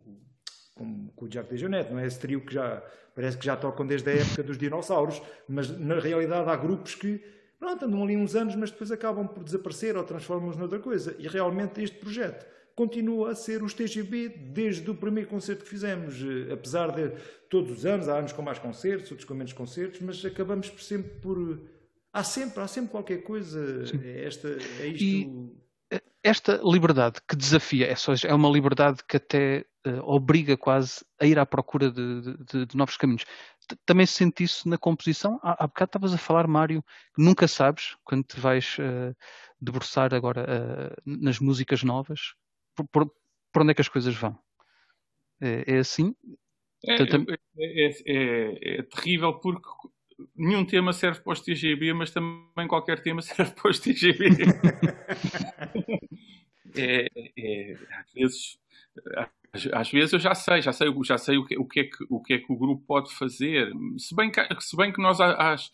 com, 0.74 1.08
com 1.14 1.24
o 1.26 1.28
Jack 1.28 1.54
não 1.68 1.98
é? 1.98 2.06
Esse 2.06 2.18
trio 2.18 2.40
que 2.40 2.54
já 2.54 2.82
parece 3.14 3.36
que 3.36 3.44
já 3.44 3.56
tocam 3.56 3.86
desde 3.86 4.10
a 4.10 4.14
época 4.14 4.42
dos 4.42 4.56
dinossauros, 4.56 5.20
mas 5.46 5.68
na 5.78 5.98
realidade 5.98 6.48
há 6.48 6.56
grupos 6.56 6.94
que 6.94 7.22
Pronto, 7.62 7.84
andam 7.84 8.02
ali 8.02 8.16
uns 8.16 8.34
anos, 8.34 8.56
mas 8.56 8.72
depois 8.72 8.90
acabam 8.90 9.24
por 9.24 9.44
desaparecer 9.44 9.96
ou 9.96 10.02
transformam-se 10.02 10.58
noutra 10.58 10.80
coisa. 10.80 11.14
E 11.16 11.28
realmente 11.28 11.80
este 11.80 11.96
projeto 11.96 12.44
continua 12.74 13.30
a 13.30 13.34
ser 13.36 13.62
os 13.62 13.72
TGB 13.72 14.30
desde 14.52 14.90
o 14.90 14.96
primeiro 14.96 15.30
concerto 15.30 15.62
que 15.62 15.70
fizemos. 15.70 16.20
Eh, 16.20 16.52
apesar 16.52 16.90
de 16.90 17.12
todos 17.48 17.70
os 17.70 17.86
anos, 17.86 18.08
há 18.08 18.18
anos 18.18 18.32
com 18.32 18.42
mais 18.42 18.58
concertos, 18.58 19.12
outros 19.12 19.28
com 19.28 19.34
menos 19.34 19.52
concertos, 19.52 20.00
mas 20.00 20.24
acabamos 20.24 20.70
por 20.70 20.82
sempre 20.82 21.10
por. 21.20 21.60
Há 22.12 22.24
sempre, 22.24 22.60
há 22.60 22.66
sempre 22.66 22.90
qualquer 22.90 23.18
coisa. 23.18 23.84
É, 24.04 24.24
esta, 24.24 24.48
é 24.80 24.86
isto. 24.88 25.04
E 25.04 25.52
esta 26.22 26.60
liberdade 26.64 27.20
que 27.28 27.36
desafia, 27.36 27.86
é, 27.86 27.94
só, 27.94 28.12
é 28.24 28.34
uma 28.34 28.48
liberdade 28.48 29.00
que 29.08 29.16
até 29.16 29.64
uh, 29.86 30.00
obriga 30.02 30.56
quase 30.56 31.04
a 31.20 31.26
ir 31.26 31.38
à 31.38 31.44
procura 31.44 31.90
de, 31.90 32.36
de, 32.38 32.66
de 32.66 32.76
novos 32.76 32.96
caminhos. 32.96 33.24
Também 33.84 34.06
se 34.06 34.14
sente 34.14 34.44
isso 34.44 34.68
na 34.68 34.78
composição? 34.78 35.38
Há, 35.42 35.64
há 35.64 35.66
bocado 35.66 35.88
estavas 35.88 36.14
a 36.14 36.18
falar, 36.18 36.46
Mário, 36.46 36.82
que 37.14 37.22
nunca 37.22 37.46
sabes 37.48 37.96
quando 38.04 38.24
te 38.24 38.38
vais 38.38 38.76
uh, 38.78 39.16
debruçar 39.60 40.14
agora 40.14 40.44
uh, 40.44 41.02
nas 41.04 41.38
músicas 41.38 41.82
novas, 41.82 42.34
por, 42.74 42.86
por, 42.88 43.12
por, 43.52 43.62
onde 43.62 43.72
é 43.72 43.74
que 43.74 43.80
as 43.80 43.88
coisas 43.88 44.14
vão. 44.14 44.38
É, 45.40 45.74
é 45.74 45.78
assim? 45.78 46.14
É, 46.84 46.94
é, 46.94 47.04
é, 47.58 47.92
é, 48.06 48.78
é 48.78 48.82
terrível 48.82 49.34
porque 49.34 49.68
nenhum 50.36 50.64
tema 50.64 50.92
serve 50.92 51.20
para 51.20 51.32
os 51.32 51.40
TGB, 51.40 51.92
mas 51.92 52.10
também 52.10 52.68
qualquer 52.68 53.02
tema 53.02 53.22
serve 53.22 53.52
para 53.52 53.70
os 53.70 53.78
TGB. 53.80 54.28
é, 56.76 57.76
às 57.98 58.12
vezes 58.12 58.58
às, 59.16 59.41
vezes 59.90 60.12
eu 60.12 60.18
já 60.18 60.34
sei, 60.34 60.62
já 60.62 60.72
sei, 60.72 60.88
já 61.04 61.18
sei 61.18 61.36
o, 61.36 61.44
que, 61.44 61.58
o, 61.58 61.64
que 61.64 61.80
é 61.80 61.84
que, 61.84 62.06
o 62.08 62.20
que 62.20 62.34
é 62.34 62.38
que 62.38 62.52
o 62.52 62.56
grupo 62.56 62.82
pode 62.86 63.12
fazer. 63.14 63.70
Se 63.98 64.14
bem 64.14 64.30
que, 64.30 64.40
se 64.60 64.76
bem 64.76 64.92
que 64.92 65.00
nós 65.00 65.20
às, 65.20 65.70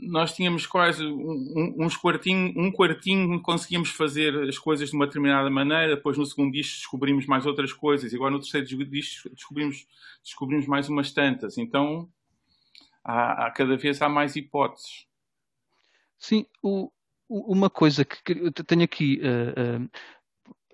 nós 0.00 0.34
tínhamos 0.34 0.66
quase 0.66 1.04
uns 1.04 1.96
quartinho, 1.96 2.52
um 2.56 2.70
quartinho 2.70 3.40
conseguíamos 3.40 3.90
fazer 3.90 4.48
as 4.48 4.58
coisas 4.58 4.90
de 4.90 4.96
uma 4.96 5.06
determinada 5.06 5.48
maneira, 5.50 5.96
depois 5.96 6.18
no 6.18 6.26
segundo 6.26 6.52
disco 6.52 6.76
descobrimos 6.76 7.26
mais 7.26 7.46
outras 7.46 7.72
coisas, 7.72 8.12
e 8.12 8.16
agora 8.16 8.32
no 8.32 8.40
terceiro 8.40 8.66
disco 8.66 9.30
descobrimos, 9.30 9.86
descobrimos 10.22 10.66
mais 10.66 10.88
umas 10.88 11.12
tantas. 11.12 11.58
Então 11.58 12.08
há, 13.04 13.46
há 13.46 13.50
cada 13.50 13.76
vez 13.76 14.00
há 14.02 14.08
mais 14.08 14.36
hipóteses. 14.36 15.06
Sim, 16.18 16.46
o, 16.62 16.90
uma 17.28 17.68
coisa 17.70 18.04
que, 18.04 18.50
que 18.50 18.64
tenho 18.64 18.84
aqui 18.84 19.20
uh, 19.20 19.82
uh, 19.84 19.90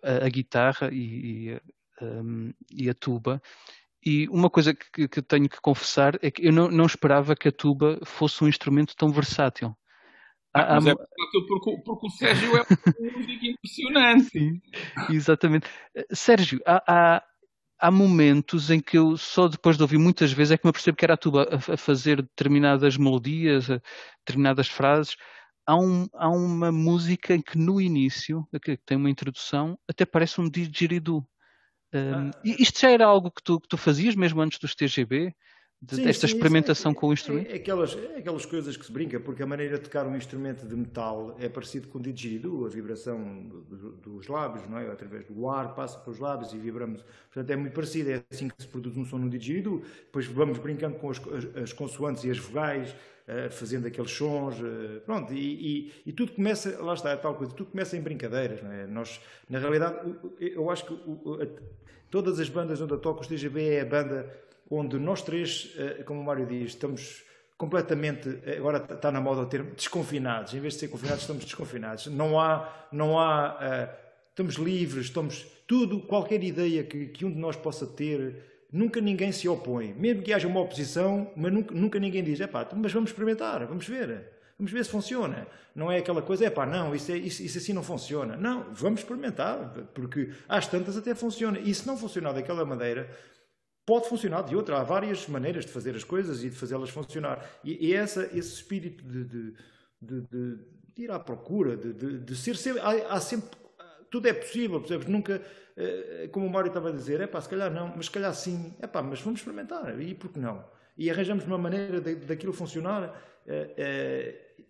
a, 0.03 0.27
a, 0.27 0.29
guitarra 0.29 0.91
e, 0.93 1.51
e, 1.51 1.61
um, 2.05 2.53
e, 2.71 2.91
a 2.91 2.95
tuba. 2.95 3.41
E 4.05 4.29
uma 4.29 4.51
coisa 4.51 4.75
que, 4.75 5.09
que, 5.09 5.23
tenho 5.23 5.49
que 5.49 5.61
confessar 5.61 6.19
é 6.23 6.31
que 6.31 6.47
eu 6.47 6.53
não, 6.53 6.69
não, 6.71 6.87
esperava 6.87 7.37
que 7.37 7.49
a 7.49 7.53
tuba 7.53 8.01
fosse 8.05 8.43
um 8.43 8.49
instrumento 8.49 8.97
tão 8.97 9.11
versátil. 9.11 9.77
Ah, 10.55 10.75
mas 10.75 10.87
é 10.89 10.95
porque, 10.95 11.83
porque, 11.83 12.07
o 12.07 12.11
Sérgio 12.11 12.57
é 12.57 12.61
um 12.61 12.65
músico 13.19 13.47
impressionante. 13.47 14.31
Sim, 14.31 14.61
exatamente. 15.09 15.71
Sérgio, 16.11 16.61
há, 16.67 16.83
há, 16.87 17.25
há, 17.81 17.91
momentos 17.91 18.71
em 18.71 18.79
que 18.79 18.99
eu 18.99 19.17
só 19.17 19.49
depois 19.49 19.79
de 19.79 19.83
ouvir 19.83 19.97
muitas 19.97 20.31
vezes 20.31 20.53
é 20.53 20.59
que 20.59 20.67
me 20.67 20.71
apercebo 20.71 20.97
que 20.97 21.05
era 21.07 21.15
a 21.15 21.17
tuba 21.17 21.49
a 21.51 21.77
fazer 21.79 22.21
determinadas 22.21 22.99
melodias, 22.99 23.69
determinadas 24.27 24.69
frases 24.69 25.17
há, 25.67 25.77
um, 25.77 26.07
há 26.15 26.29
uma 26.29 26.73
música 26.73 27.41
que 27.41 27.59
no 27.59 27.81
início, 27.81 28.47
que 28.63 28.77
tem 28.77 28.97
uma 28.97 29.11
introdução, 29.11 29.79
até 29.89 30.05
parece 30.05 30.41
um 30.41 30.49
didgeridoo. 30.49 31.27
Um, 31.95 32.31
ah. 32.31 32.41
Isto 32.45 32.81
já 32.81 32.91
era 32.91 33.05
algo 33.05 33.31
que 33.31 33.43
tu, 33.43 33.61
que 33.61 33.69
tu 33.69 33.77
fazias 33.77 34.15
mesmo 34.15 34.41
antes 34.41 34.59
dos 34.59 34.75
TGB? 34.75 35.35
De, 35.85 35.97
sim, 35.97 36.05
desta 36.05 36.29
sim, 36.29 36.35
experimentação 36.35 36.93
é, 36.93 36.95
com 36.95 37.09
o 37.09 37.13
instrumento? 37.13 37.49
É, 37.49 37.55
é, 37.55 37.57
aquelas, 37.57 37.97
é 37.97 38.19
aquelas 38.19 38.47
coisas 38.47 38.77
que 38.77 38.87
se 38.87 38.93
brinca, 38.93 39.19
porque 39.19 39.43
a 39.43 39.47
maneira 39.47 39.79
de 39.79 39.83
tocar 39.83 40.07
um 40.07 40.17
instrumento 40.17 40.65
de 40.65 40.77
metal 40.77 41.37
é 41.41 41.49
parecido 41.49 41.89
com 41.89 41.99
o 41.99 42.01
didgeridoo, 42.01 42.65
a 42.65 42.69
vibração 42.69 43.49
do, 43.49 43.91
dos 43.97 44.29
lábios, 44.29 44.65
não 44.69 44.79
é? 44.79 44.89
Através 44.89 45.27
do 45.27 45.49
ar, 45.49 45.75
passa 45.75 45.99
pelos 45.99 46.21
lábios 46.21 46.53
e 46.53 46.57
vibramos. 46.59 47.03
Portanto, 47.25 47.51
é 47.51 47.57
muito 47.57 47.73
parecido, 47.73 48.11
é 48.11 48.23
assim 48.31 48.49
que 48.49 48.63
se 48.63 48.69
produz 48.69 48.97
um 48.97 49.05
som 49.05 49.19
no 49.19 49.29
didgeridoo. 49.29 49.83
Depois 50.05 50.25
vamos 50.27 50.59
brincando 50.59 50.95
com 50.99 51.11
as, 51.11 51.19
as, 51.19 51.63
as 51.65 51.73
consoantes 51.73 52.23
e 52.23 52.31
as 52.31 52.39
vogais, 52.39 52.95
fazendo 53.51 53.87
aqueles 53.87 54.11
sons, 54.11 54.59
uh, 54.61 55.01
pronto, 55.07 55.33
e, 55.33 55.87
e, 55.87 55.93
e, 56.07 56.13
tudo 56.13 56.33
começa, 56.33 56.83
lá 56.83 56.95
está, 56.95 57.11
é 57.11 57.17
tal 57.17 57.35
coisa, 57.35 57.53
tudo 57.55 57.71
começa 57.71 57.97
em 57.97 58.01
brincadeiras, 58.01 58.63
não 58.63 58.73
é? 58.73 58.87
Nós, 58.87 59.21
na 59.49 59.59
realidade, 59.59 59.97
eu 60.41 60.71
acho 60.71 60.85
que 60.87 60.99
todas 62.11 62.41
as 62.41 62.49
bandas 62.49 62.81
onde 62.81 62.93
eu 62.93 62.99
toco, 62.99 63.21
os 63.21 63.27
TGB 63.27 63.75
é 63.75 63.81
a 63.83 63.85
banda 63.85 64.29
onde 64.69 64.99
nós 64.99 65.23
três, 65.23 65.75
uh, 65.77 66.05
como 66.05 66.21
o 66.21 66.25
Mário 66.25 66.47
diz, 66.47 66.71
estamos 66.71 67.25
completamente, 67.57 68.29
agora 68.57 68.79
está 68.79 69.13
na 69.13 69.21
moda 69.21 69.43
o 69.43 69.47
termo, 69.47 69.71
desconfinados, 69.73 70.53
em 70.53 70.59
vez 70.59 70.75
de 70.75 70.81
ser 70.81 70.89
confinados, 70.89 71.21
estamos 71.21 71.45
desconfinados, 71.45 72.09
não 72.09 72.41
há, 72.41 72.89
não 72.91 73.21
há, 73.21 73.89
estamos 74.31 74.57
livres, 74.57 75.07
estamos, 75.07 75.47
tudo, 75.65 76.01
qualquer 76.01 76.43
ideia 76.43 76.83
que, 76.83 77.07
que 77.07 77.25
um 77.25 77.31
de 77.31 77.39
nós 77.39 77.55
possa 77.55 77.87
ter, 77.87 78.52
nunca 78.73 79.01
ninguém 79.01 79.31
se 79.31 79.49
opõe. 79.49 79.93
Mesmo 79.93 80.23
que 80.23 80.33
haja 80.33 80.49
uma 80.49 80.61
oposição, 80.61 81.31
mas 81.37 81.53
nunca, 81.53 81.75
nunca 81.75 81.99
ninguém 82.01 82.25
diz, 82.25 82.41
é 82.41 82.47
pá, 82.47 82.67
mas 82.75 82.93
vamos 82.93 83.11
experimentar, 83.11 83.67
vamos 83.67 83.87
ver. 83.87 84.33
Vamos 84.59 84.73
ver 84.73 84.85
se 84.85 84.91
funciona. 84.91 85.47
Não 85.75 85.91
é 85.91 85.99
aquela 85.99 86.23
coisa, 86.23 86.45
é 86.45 86.51
pá, 86.51 86.65
não, 86.65 86.95
isso, 86.95 87.11
é, 87.11 87.17
isso, 87.17 87.43
isso 87.43 87.59
assim 87.59 87.73
não 87.73 87.83
funciona. 87.83 88.37
Não, 88.37 88.73
vamos 88.73 89.01
experimentar, 89.01 89.73
porque 89.93 90.31
às 90.49 90.67
tantas 90.67 90.97
até 90.97 91.15
funciona. 91.15 91.59
E 91.59 91.75
se 91.75 91.87
não 91.87 91.97
funcionar 91.97 92.33
daquela 92.33 92.65
maneira, 92.65 93.11
pode 93.85 94.09
funcionar 94.09 94.43
de 94.43 94.55
outra. 94.55 94.79
Há 94.79 94.85
várias 94.85 95.27
maneiras 95.27 95.67
de 95.67 95.73
fazer 95.73 95.97
as 95.97 96.05
coisas 96.05 96.45
e 96.45 96.51
de 96.51 96.57
fazê-las 96.57 96.91
funcionar. 96.91 97.45
E, 97.65 97.89
e 97.89 97.95
essa, 97.95 98.25
esse 98.33 98.55
espírito 98.55 99.05
de, 99.05 99.25
de, 99.25 99.55
de, 100.01 100.21
de, 100.21 100.59
ir 101.03 101.11
à 101.11 101.19
procura, 101.19 101.77
de, 101.77 102.37
ser 102.37 102.57
sempre. 102.57 102.81
Há, 102.81 103.15
há 103.15 103.21
sempre. 103.21 103.51
Tudo 104.13 104.29
é 104.29 104.33
possível, 104.33 104.79
percebes? 104.79 105.09
Nunca 105.09 105.43
eh, 105.77 106.29
como 106.31 106.47
o 106.47 106.51
Mário 106.51 106.69
estava 106.69 106.91
a 106.91 106.93
dizer, 106.93 107.21
é 107.21 107.27
pá, 107.27 107.41
se 107.41 107.49
calhar 107.49 107.73
não, 107.73 107.93
mas 107.97 108.07
se 108.07 108.13
calhar 108.13 108.33
sim, 108.33 108.73
é 108.81 108.87
pá, 108.87 109.03
mas 109.03 109.21
vamos 109.21 109.41
experimentar, 109.41 110.01
e 110.01 110.15
por 110.15 110.31
que 110.31 110.39
não? 110.39 110.65
e 110.97 111.11
arranjamos 111.11 111.45
uma 111.45 111.59
maneira 111.59 112.01
daquilo 112.01 112.53
funcionar. 112.53 113.19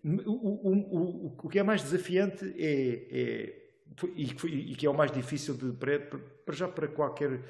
o, 0.03 0.31
o, 0.31 0.73
o, 0.73 1.37
o, 1.43 1.49
que 1.49 1.59
é 1.59 1.63
mais 1.63 1.81
desafiante 1.81 2.45
é, 2.57 3.07
é 3.11 3.63
e, 4.15 4.75
que 4.75 4.85
é 4.85 4.89
o 4.89 4.93
mais 4.93 5.11
difícil 5.11 5.55
de, 5.55 5.71
para, 5.73 6.53
já 6.53 6.67
para 6.67 6.87
qualquer 6.87 7.41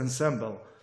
ensemble 0.00 0.54
eh, 0.54 0.73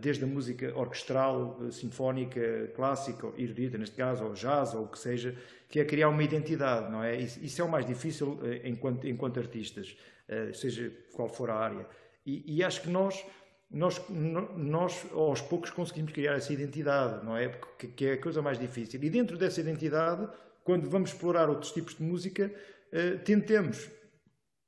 desde 0.00 0.24
a 0.24 0.26
música 0.26 0.76
orquestral, 0.78 1.58
eh, 1.62 1.70
sinfónica, 1.70 2.70
clássica, 2.74 3.32
erudita 3.38 3.78
neste 3.78 3.96
caso, 3.96 4.24
ou 4.24 4.34
jazz, 4.34 4.74
ou 4.74 4.84
o 4.84 4.88
que 4.88 4.98
seja, 4.98 5.34
que 5.68 5.80
é 5.80 5.84
criar 5.84 6.10
uma 6.10 6.22
identidade, 6.22 6.90
não 6.90 7.02
é? 7.02 7.16
Isso 7.16 7.62
é 7.62 7.64
o 7.64 7.68
mais 7.68 7.86
difícil 7.86 8.38
eh, 8.42 8.68
enquanto, 8.68 9.06
enquanto 9.06 9.40
artistas, 9.40 9.96
seja 10.54 10.92
qual 11.12 11.28
for 11.28 11.48
a 11.50 11.54
área. 11.54 11.86
E, 12.26 12.56
e 12.56 12.64
acho 12.64 12.82
que 12.82 12.88
nós, 12.90 13.24
nós, 13.70 14.02
nós, 14.10 15.06
aos 15.12 15.40
poucos, 15.40 15.70
conseguimos 15.70 16.12
criar 16.12 16.34
essa 16.34 16.52
identidade, 16.52 17.24
não 17.24 17.36
é? 17.36 17.48
Porque, 17.48 17.86
que 17.86 18.06
é 18.06 18.12
a 18.14 18.20
coisa 18.20 18.42
mais 18.42 18.58
difícil. 18.58 19.00
E 19.04 19.08
dentro 19.08 19.38
dessa 19.38 19.60
identidade, 19.60 20.28
quando 20.64 20.90
vamos 20.90 21.10
explorar 21.10 21.48
outros 21.48 21.70
tipos 21.70 21.94
de 21.94 22.02
música, 22.02 22.52
tentemos 23.24 23.88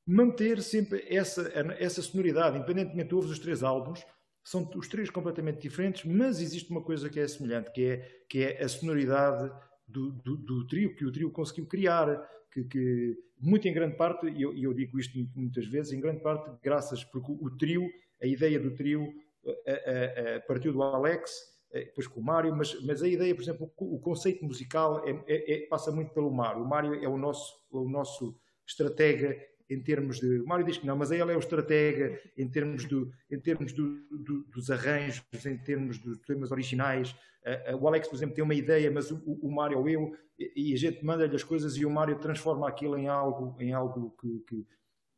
manter 0.07 0.63
sempre 0.63 1.05
essa, 1.09 1.53
essa 1.77 2.01
sonoridade, 2.03 2.57
independentemente 2.57 3.09
de 3.09 3.15
ouves 3.17 3.33
os 3.33 3.41
três 3.41 3.65
álbuns, 3.65 4.07
são 4.49 4.67
os 4.77 4.89
três 4.89 5.11
completamente 5.11 5.61
diferentes, 5.61 6.07
mas 6.07 6.41
existe 6.41 6.71
uma 6.71 6.81
coisa 6.81 7.11
que 7.11 7.21
é 7.21 7.29
semelhante, 7.29 7.71
que 7.71 7.85
é, 7.85 8.23
que 8.27 8.43
é 8.43 8.65
a 8.65 8.69
sonoridade 8.69 9.53
do, 9.87 10.11
do, 10.11 10.37
do 10.39 10.67
trio, 10.67 10.97
que 10.97 11.05
o 11.05 11.13
trio 11.13 11.31
conseguiu 11.31 11.67
criar, 11.67 12.27
que, 12.51 12.65
que 12.65 13.15
muito 13.39 13.69
em 13.69 13.75
grande 13.75 13.97
parte, 13.97 14.27
e 14.27 14.41
eu, 14.41 14.57
eu, 14.57 14.73
digo 14.73 14.99
isto 14.99 15.19
muitas 15.37 15.67
vezes, 15.67 15.93
em 15.93 16.01
grande 16.01 16.23
parte 16.23 16.51
graças, 16.63 17.05
porque 17.05 17.31
o, 17.31 17.51
trio, 17.59 17.87
a 18.23 18.27
ideia 18.27 18.59
do 18.59 18.75
trio 18.75 19.13
a, 19.47 20.33
a, 20.33 20.37
a, 20.37 20.41
partiu 20.41 20.73
do 20.73 20.83
Alex, 20.83 21.31
eh, 21.71 21.85
depois 21.85 22.07
com 22.07 22.19
o 22.19 22.25
Mário, 22.25 22.57
mas, 22.57 22.75
mas 22.87 23.03
a 23.03 23.09
ideia, 23.09 23.35
por 23.35 23.43
exemplo, 23.43 23.71
o, 23.77 24.01
conceito 24.01 24.43
musical 24.47 25.07
é, 25.07 25.11
é, 25.27 25.55
é, 25.57 25.67
passa 25.67 25.93
muito 25.93 26.15
pelo 26.15 26.31
Mário. 26.31 26.63
O 26.63 26.67
Mário 26.67 26.95
é 26.95 27.07
o 27.07 27.19
nosso, 27.19 27.55
o 27.71 27.87
nosso 27.87 28.35
estratega 28.67 29.37
em 29.69 29.83
termos 29.83 30.21
de. 30.21 30.41
O 30.41 30.47
Mário 30.47 30.65
diz 30.65 30.79
que 30.79 30.87
não, 30.87 30.97
mas 30.97 31.11
ele 31.11 31.33
é 31.33 31.37
o 31.37 31.39
estratega 31.39 32.21
em 32.37 32.49
termos, 32.49 32.85
do, 32.85 33.11
em 33.31 33.39
termos 33.39 33.73
do, 33.73 34.01
do, 34.11 34.45
dos 34.45 34.71
arranjos, 34.71 35.23
em 35.45 35.59
termos 35.59 35.99
dos 35.99 36.19
temas 36.19 36.51
originais. 36.51 37.15
Uh, 37.45 37.75
uh, 37.75 37.83
o 37.83 37.89
Alex, 37.89 38.09
por 38.09 38.17
exemplo, 38.17 38.35
tem 38.35 38.45
uma 38.45 38.55
ideia, 38.55 38.91
mas 38.91 39.11
o, 39.11 39.21
o 39.25 39.51
Mário 39.51 39.79
ou 39.79 39.89
eu, 39.89 40.17
e, 40.39 40.71
e 40.71 40.75
a 40.75 40.77
gente 40.77 41.05
manda-lhe 41.05 41.35
as 41.35 41.45
coisas 41.45 41.77
e 41.77 41.85
o 41.85 41.91
Mário 41.91 42.19
transforma 42.19 42.69
aquilo 42.69 42.97
em 42.97 43.09
algo, 43.09 43.57
em 43.61 43.73
algo 43.73 44.15
que, 44.21 44.41
que 44.47 44.67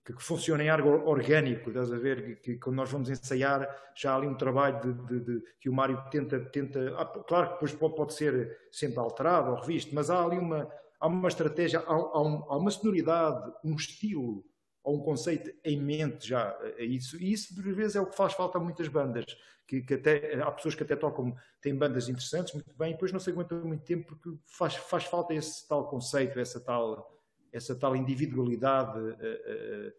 que, 0.05 0.23
funciona 0.23 0.63
em 0.63 0.69
algo 0.69 0.89
orgânico, 1.09 1.71
estás 1.71 1.93
a 1.93 1.99
ver? 1.99 2.41
Que, 2.41 2.57
quando 2.57 2.77
nós 2.77 2.91
vamos 2.91 3.11
ensaiar, 3.11 3.69
já 3.95 4.13
há 4.13 4.17
ali 4.17 4.27
um 4.27 4.35
trabalho 4.35 4.81
de, 4.81 4.93
de, 5.07 5.21
de 5.21 5.45
que 5.61 5.69
o 5.69 5.73
Mário 5.73 6.03
tenta. 6.11 6.41
tenta 6.41 6.95
ah, 6.97 7.05
claro 7.05 7.49
que 7.49 7.53
depois 7.55 7.73
pode, 7.73 7.95
pode, 7.95 8.15
ser 8.15 8.59
sempre 8.71 8.99
alterado 8.99 9.51
ou 9.51 9.57
revisto, 9.57 9.95
mas 9.95 10.11
há 10.11 10.25
ali 10.25 10.39
uma, 10.39 10.71
há 11.01 11.07
uma 11.07 11.29
estratégia, 11.29 11.81
há, 11.81 11.93
há, 11.93 12.23
um, 12.23 12.45
há, 12.49 12.57
uma 12.57 12.71
sonoridade, 12.71 13.51
um 13.65 13.75
estilo, 13.75 14.45
ou 14.83 14.97
um 14.97 15.01
conceito 15.01 15.51
em 15.65 15.81
mente 15.81 16.29
já 16.29 16.57
a 16.79 16.83
isso. 16.83 17.21
E 17.21 17.33
isso, 17.33 17.55
por 17.55 17.65
vezes, 17.75 17.97
é 17.97 18.01
o 18.01 18.07
que 18.07 18.17
faz 18.17 18.35
falta 18.35 18.59
a 18.59 18.61
muitas 18.61 18.89
bandas. 18.89 19.25
Que, 19.67 19.83
que 19.83 19.95
até, 19.95 20.41
há 20.43 20.51
pessoas 20.51 20.75
que 20.75 20.83
até 20.83 20.97
tocam, 20.97 21.35
têm 21.61 21.75
bandas 21.75 22.09
interessantes, 22.09 22.53
muito 22.55 22.77
bem, 22.77 22.91
e 22.91 22.93
depois 22.95 23.13
não 23.13 23.21
se 23.21 23.31
aguentam 23.31 23.65
muito 23.65 23.85
tempo 23.85 24.07
porque 24.07 24.37
faz, 24.47 24.75
faz 24.75 25.05
falta 25.05 25.33
esse 25.33 25.67
tal 25.69 25.89
conceito, 25.89 26.41
essa 26.41 26.59
tal, 26.61 27.21
essa 27.53 27.75
tal 27.79 27.95
individualidade, 27.95 28.99
eh, 28.99 29.17
eh, 29.21 29.93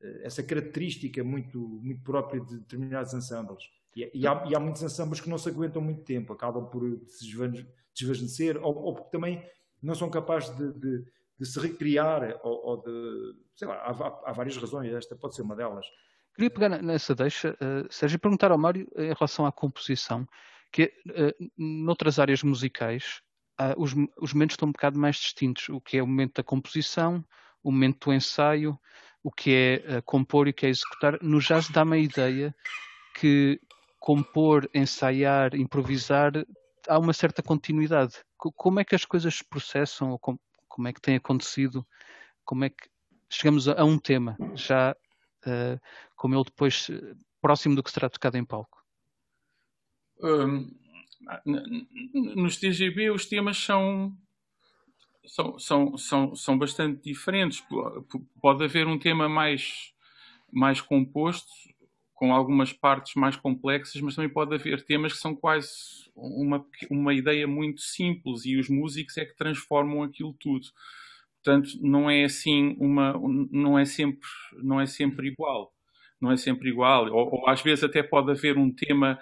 eh, 0.00 0.20
essa 0.24 0.42
característica 0.42 1.22
muito, 1.22 1.58
muito 1.58 2.02
própria 2.02 2.40
de 2.40 2.58
determinados 2.58 3.14
ensembles. 3.14 3.64
E, 3.94 4.10
e, 4.12 4.26
há, 4.26 4.44
e 4.48 4.56
há 4.56 4.58
muitos 4.58 4.82
ensembles 4.82 5.20
que 5.20 5.30
não 5.30 5.38
se 5.38 5.48
aguentam 5.48 5.80
muito 5.80 6.02
tempo, 6.02 6.32
acabam 6.32 6.68
por 6.68 6.82
se 7.06 7.24
desvanecer, 7.94 8.56
ou, 8.56 8.74
ou 8.76 8.94
porque 8.94 9.10
também 9.10 9.40
não 9.82 9.94
são 9.94 10.08
capazes 10.08 10.54
de, 10.56 10.72
de, 10.72 11.04
de 11.38 11.46
se 11.46 11.58
recriar 11.58 12.38
ou, 12.42 12.66
ou, 12.66 12.82
de. 12.82 13.34
Sei 13.56 13.66
lá, 13.66 13.74
há, 13.76 14.30
há, 14.30 14.32
várias 14.32 14.56
razões, 14.56 14.92
esta 14.92 15.16
pode 15.16 15.34
ser 15.34 15.42
uma 15.42 15.56
delas. 15.56 15.84
Queria 16.34 16.50
pegar 16.50 16.68
nessa 16.80 17.14
deixa, 17.14 17.50
uh, 17.60 17.92
Sérgio, 17.92 18.18
perguntar 18.18 18.50
ao 18.50 18.58
Mário 18.58 18.88
em 18.96 19.12
relação 19.12 19.44
à 19.44 19.52
composição, 19.52 20.26
que 20.70 20.84
uh, 21.08 21.50
noutras 21.58 22.18
áreas 22.18 22.42
musicais 22.42 23.20
uh, 23.60 23.74
os, 23.76 23.92
os 24.18 24.32
momentos 24.32 24.54
estão 24.54 24.68
um 24.68 24.72
bocado 24.72 24.98
mais 24.98 25.16
distintos. 25.16 25.68
O 25.68 25.80
que 25.80 25.98
é 25.98 26.02
o 26.02 26.06
momento 26.06 26.36
da 26.36 26.42
composição, 26.42 27.24
o 27.62 27.70
momento 27.70 28.06
do 28.06 28.14
ensaio, 28.14 28.78
o 29.22 29.30
que 29.30 29.54
é 29.54 29.98
uh, 29.98 30.02
compor 30.02 30.48
e 30.48 30.50
o 30.50 30.54
que 30.54 30.66
é 30.66 30.70
executar. 30.70 31.18
No 31.22 31.38
jazz 31.38 31.68
dá-me 31.68 31.96
a 31.96 32.00
ideia 32.00 32.54
que 33.14 33.60
compor, 34.00 34.68
ensaiar, 34.74 35.54
improvisar 35.54 36.32
há 36.88 36.98
uma 36.98 37.12
certa 37.12 37.42
continuidade. 37.42 38.14
Como 38.36 38.80
é 38.80 38.84
que 38.84 38.94
as 38.94 39.04
coisas 39.04 39.34
se 39.36 39.44
processam 39.44 40.10
ou 40.10 40.18
como, 40.18 40.40
como 40.68 40.88
é 40.88 40.92
que 40.92 41.00
tem 41.00 41.16
acontecido? 41.16 41.86
Como 42.44 42.64
é 42.64 42.70
que 42.70 42.88
chegamos 43.30 43.68
a, 43.68 43.80
a 43.80 43.84
um 43.84 43.98
tema 43.98 44.36
já 44.54 44.94
uh, 45.46 45.80
como 46.16 46.34
ele 46.34 46.44
depois 46.44 46.88
próximo 47.40 47.74
do 47.74 47.82
que 47.82 47.90
será 47.90 48.08
tocado 48.08 48.36
em 48.36 48.44
palco? 48.44 48.82
Um, 50.20 50.70
nos 52.34 52.56
TGB 52.56 53.10
os 53.10 53.26
temas 53.26 53.58
são 53.58 54.16
são, 55.26 55.58
são, 55.58 55.96
são, 55.96 56.34
são 56.34 56.58
bastante 56.58 57.02
diferentes. 57.02 57.64
Pode 58.40 58.64
haver 58.64 58.86
um 58.86 58.98
tema 58.98 59.28
mais, 59.28 59.92
mais 60.50 60.80
composto, 60.80 61.50
com 62.22 62.32
algumas 62.32 62.72
partes 62.72 63.16
mais 63.16 63.34
complexas, 63.34 64.00
mas 64.00 64.14
também 64.14 64.30
pode 64.30 64.54
haver 64.54 64.84
temas 64.84 65.12
que 65.12 65.18
são 65.18 65.34
quase 65.34 65.68
uma, 66.14 66.64
uma 66.88 67.12
ideia 67.12 67.48
muito 67.48 67.80
simples 67.80 68.44
e 68.44 68.56
os 68.56 68.68
músicos 68.68 69.16
é 69.16 69.24
que 69.24 69.34
transformam 69.34 70.04
aquilo 70.04 70.32
tudo. 70.38 70.68
Portanto, 71.42 71.70
não 71.80 72.08
é 72.08 72.22
assim 72.22 72.76
uma, 72.78 73.20
não 73.50 73.76
é 73.76 73.84
sempre, 73.84 74.28
não 74.62 74.80
é 74.80 74.86
sempre 74.86 75.26
igual. 75.26 75.72
Não 76.20 76.30
é 76.30 76.36
sempre 76.36 76.68
igual. 76.68 77.10
Ou, 77.12 77.40
ou 77.40 77.48
às 77.48 77.60
vezes 77.60 77.82
até 77.82 78.04
pode 78.04 78.30
haver 78.30 78.56
um 78.56 78.70
tema 78.70 79.18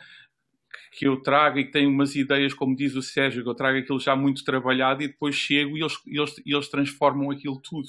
que 0.93 1.07
eu 1.07 1.23
trago 1.23 1.59
e 1.59 1.65
que 1.65 1.73
tem 1.73 1.87
umas 1.87 2.15
ideias, 2.15 2.53
como 2.53 2.77
diz 2.77 2.95
o 2.95 3.01
Sérgio, 3.01 3.43
que 3.43 3.49
eu 3.49 3.55
trago 3.55 3.79
aquilo 3.79 3.99
já 3.99 4.15
muito 4.15 4.45
trabalhado 4.45 5.03
e 5.03 5.09
depois 5.09 5.35
chego 5.35 5.75
e 5.75 5.81
eles, 5.81 5.99
eles, 6.07 6.35
eles 6.45 6.69
transformam 6.69 7.31
aquilo 7.31 7.59
tudo. 7.63 7.89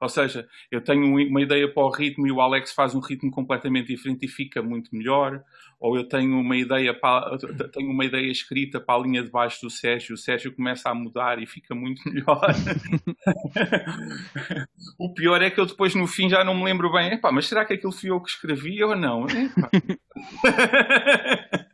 Ou 0.00 0.08
seja, 0.08 0.48
eu 0.70 0.80
tenho 0.80 1.04
uma 1.04 1.42
ideia 1.42 1.70
para 1.70 1.82
o 1.82 1.90
ritmo 1.90 2.26
e 2.26 2.32
o 2.32 2.40
Alex 2.40 2.72
faz 2.72 2.94
um 2.94 3.00
ritmo 3.00 3.30
completamente 3.30 3.88
diferente 3.88 4.24
e 4.24 4.28
fica 4.28 4.62
muito 4.62 4.94
melhor. 4.94 5.42
Ou 5.78 5.96
eu 5.96 6.08
tenho 6.08 6.38
uma 6.38 6.56
ideia 6.56 6.92
para, 6.92 7.38
tenho 7.72 7.90
uma 7.90 8.04
ideia 8.04 8.30
escrita 8.30 8.80
para 8.80 9.00
a 9.00 9.02
linha 9.02 9.22
de 9.22 9.30
baixo 9.30 9.60
do 9.62 9.70
Sérgio, 9.70 10.14
o 10.14 10.18
Sérgio 10.18 10.52
começa 10.52 10.90
a 10.90 10.94
mudar 10.94 11.42
e 11.42 11.46
fica 11.46 11.74
muito 11.74 12.02
melhor. 12.08 12.40
o 14.98 15.14
pior 15.14 15.42
é 15.42 15.50
que 15.50 15.60
eu 15.60 15.66
depois 15.66 15.94
no 15.94 16.06
fim 16.06 16.28
já 16.28 16.44
não 16.44 16.54
me 16.54 16.64
lembro 16.64 16.92
bem, 16.92 17.12
Epá, 17.12 17.32
mas 17.32 17.46
será 17.46 17.64
que 17.64 17.74
aquilo 17.74 17.92
fui 17.92 18.10
eu 18.10 18.20
que 18.20 18.30
escrevi 18.30 18.82
ou 18.82 18.96
não? 18.96 19.26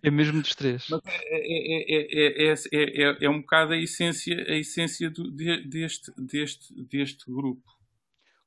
É 0.03 0.11
mesmo 0.11 0.41
dos 0.41 0.55
três. 0.55 0.87
É, 0.93 2.51
é, 2.51 2.53
é, 2.53 3.25
é, 3.25 3.29
um 3.29 3.41
bocado 3.41 3.73
a 3.73 3.77
essência, 3.77 4.37
a 4.49 4.57
essência 4.57 5.11
do, 5.11 5.33
deste, 5.33 6.13
deste, 6.17 6.73
deste 6.85 7.25
grupo. 7.29 7.76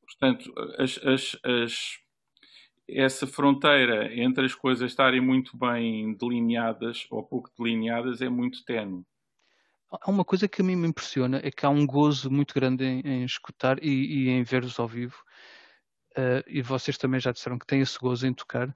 Portanto, 0.09 0.51
as, 0.77 0.97
as, 1.05 1.37
as, 1.43 1.99
essa 2.87 3.27
fronteira 3.27 4.13
entre 4.13 4.45
as 4.45 4.55
coisas 4.55 4.91
estarem 4.91 5.21
muito 5.21 5.55
bem 5.57 6.15
delineadas 6.15 7.05
ou 7.11 7.23
pouco 7.23 7.51
delineadas 7.57 8.21
é 8.21 8.29
muito 8.29 8.63
tenue. 8.65 9.03
Há 9.91 10.09
uma 10.09 10.25
coisa 10.25 10.47
que 10.47 10.61
a 10.61 10.65
mim 10.65 10.75
me 10.75 10.87
impressiona, 10.87 11.41
é 11.43 11.49
que 11.49 11.65
há 11.65 11.69
um 11.69 11.85
gozo 11.85 12.29
muito 12.29 12.53
grande 12.53 12.85
em, 12.85 13.01
em 13.01 13.23
escutar 13.23 13.83
e, 13.83 13.89
e, 13.89 14.29
em 14.29 14.43
ver-os 14.43 14.79
ao 14.79 14.87
vivo. 14.87 15.15
Uh, 16.11 16.43
e 16.47 16.61
vocês 16.61 16.97
também 16.97 17.19
já 17.19 17.31
disseram 17.31 17.57
que 17.57 17.65
têm 17.65 17.81
esse 17.81 17.97
gozo 17.97 18.27
em 18.27 18.33
tocar, 18.33 18.73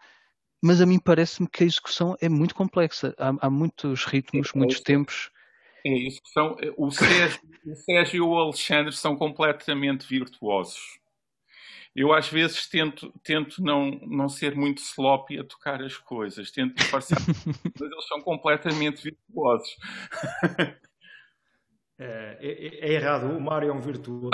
mas 0.62 0.82
a 0.82 0.86
mim 0.86 1.00
parece-me 1.00 1.48
que 1.48 1.64
a 1.64 1.68
execução 1.68 2.16
é 2.22 2.30
muito 2.30 2.56
complexa. 2.56 3.14
Há, 3.18 3.34
há 3.42 3.50
muitos 3.50 4.06
ritmos, 4.06 4.52
é, 4.56 4.58
muitos 4.58 4.80
tempos. 4.80 5.30
É 5.86 5.92
isso. 5.92 6.22
São, 6.26 6.56
o, 6.78 6.90
Sérgio, 6.90 7.42
o 7.66 7.76
Sérgio 7.76 8.18
e 8.18 8.22
o 8.22 8.36
Alexandre 8.36 8.94
são 8.94 9.16
completamente 9.16 10.08
virtuosos. 10.08 11.00
Eu 11.96 12.12
às 12.12 12.28
vezes 12.28 12.68
tento, 12.68 13.14
tento 13.24 13.62
não, 13.62 13.92
não 14.08 14.28
ser 14.28 14.56
muito 14.56 14.80
sloppy 14.80 15.40
a 15.40 15.44
tocar 15.44 15.82
as 15.82 15.96
coisas, 15.96 16.50
tento 16.50 16.90
passar, 16.90 17.20
mas 17.46 17.82
eles 17.82 18.08
são 18.08 18.22
completamente 18.22 19.04
virtuosos. 19.04 19.78
É, 22.00 22.38
é, 22.42 22.90
é, 22.90 22.94
errado, 22.94 23.28
o 23.28 23.40
Mário 23.40 23.70
é 23.70 23.72
um 23.72 23.80
virtuoso. 23.80 24.32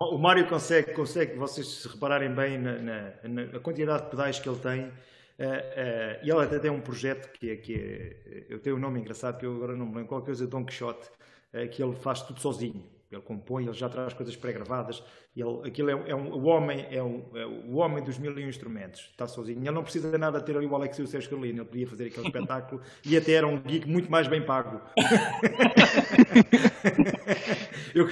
o 0.00 0.16
Mário 0.16 0.48
consegue, 0.48 0.94
consegue, 0.94 1.36
vocês 1.36 1.66
se 1.66 1.86
repararem 1.86 2.34
bem 2.34 2.58
na, 2.58 2.78
na, 2.78 3.12
na 3.28 3.60
quantidade 3.60 4.04
de 4.04 4.10
pedais 4.10 4.40
que 4.40 4.48
ele 4.48 4.58
tem, 4.58 4.86
uh, 4.86 4.88
uh, 4.88 6.24
e 6.24 6.30
ele 6.30 6.40
até 6.40 6.58
tem 6.58 6.70
um 6.70 6.80
projeto 6.80 7.30
que 7.32 7.50
é, 7.50 7.56
que 7.56 7.74
é, 7.74 8.46
eu 8.48 8.58
tenho 8.58 8.76
um 8.76 8.78
nome 8.78 9.00
engraçado 9.00 9.38
que 9.38 9.44
eu 9.44 9.54
agora 9.54 9.76
não 9.76 9.84
me 9.84 9.96
lembro, 9.96 10.08
qualquer 10.08 10.26
coisa, 10.26 10.46
Don 10.46 10.64
Quixote, 10.64 11.08
uh, 11.52 11.68
que 11.70 11.82
ele 11.82 11.94
faz 11.94 12.22
tudo 12.22 12.40
sozinho 12.40 12.82
Ele 13.12 13.22
compõe, 13.22 13.64
ele 13.64 13.74
já 13.74 13.88
traz 13.88 14.14
coisas 14.14 14.34
pré-gravadas. 14.34 15.02
Ele, 15.36 15.60
aquilo 15.64 15.90
é, 15.90 16.10
é, 16.10 16.14
um, 16.14 16.32
o 16.32 16.44
homem 16.44 16.86
é, 16.90 17.02
um, 17.02 17.24
é, 17.34 17.46
o 17.46 17.76
homem 17.76 18.02
dos 18.02 18.18
mil 18.18 18.36
e 18.38 18.44
um 18.44 18.48
instrumentos. 18.48 19.08
Está 19.10 19.26
sozinho. 19.26 19.58
Ele 19.58 19.70
não 19.70 19.82
precisa 19.82 20.10
de 20.10 20.18
nada 20.18 20.40
ter 20.40 20.56
ali 20.56 20.66
o 20.66 20.74
Alex 20.74 20.98
e 20.98 21.02
o 21.02 21.06
Sérgio 21.06 21.30
Carolina. 21.30 21.60
Ele 21.60 21.68
podia 21.68 21.86
fazer 21.86 22.06
aquele 22.06 22.26
espetáculo 22.26 22.80
e 23.04 23.16
até 23.16 23.32
era 23.32 23.46
um 23.46 23.60
geek 23.60 23.88
muito 23.88 24.10
mais 24.10 24.28
bem 24.28 24.42
pago. 24.42 24.80
eu, 27.94 28.08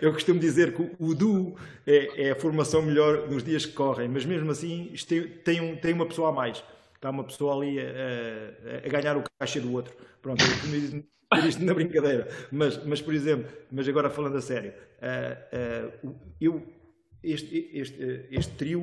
eu, 0.00 0.12
costumo 0.12 0.38
dizer 0.38 0.74
que 0.74 0.90
o 0.98 1.14
duo 1.14 1.56
é, 1.86 2.28
é, 2.28 2.30
a 2.30 2.36
formação 2.36 2.82
melhor 2.82 3.28
nos 3.28 3.42
dias 3.42 3.66
que 3.66 3.72
correm, 3.72 4.08
mas 4.08 4.24
mesmo 4.24 4.50
assim 4.50 4.92
tem, 5.08 5.28
tem, 5.28 5.60
um, 5.60 5.76
tem 5.76 5.92
uma 5.92 6.06
pessoa 6.06 6.30
a 6.30 6.32
mais. 6.32 6.62
Está 6.94 7.10
uma 7.10 7.24
pessoa 7.24 7.54
ali 7.54 7.78
a, 7.78 7.84
a, 7.84 8.86
a 8.86 8.88
ganhar 8.88 9.16
o 9.16 9.24
caixa 9.38 9.60
do 9.60 9.72
outro. 9.72 9.94
Pronto, 10.22 10.42
por 11.34 11.44
isto 11.48 11.64
na 11.64 11.74
brincadeira, 11.74 12.28
mas, 12.50 12.84
mas 12.84 13.00
por 13.00 13.14
exemplo, 13.14 13.50
mas 13.70 13.88
agora 13.88 14.10
falando 14.10 14.36
a 14.36 14.40
sério, 14.40 14.72
uh, 14.72 16.08
uh, 16.08 16.14
eu, 16.40 16.62
este, 17.22 17.70
este, 17.72 18.26
este 18.30 18.54
trio, 18.54 18.82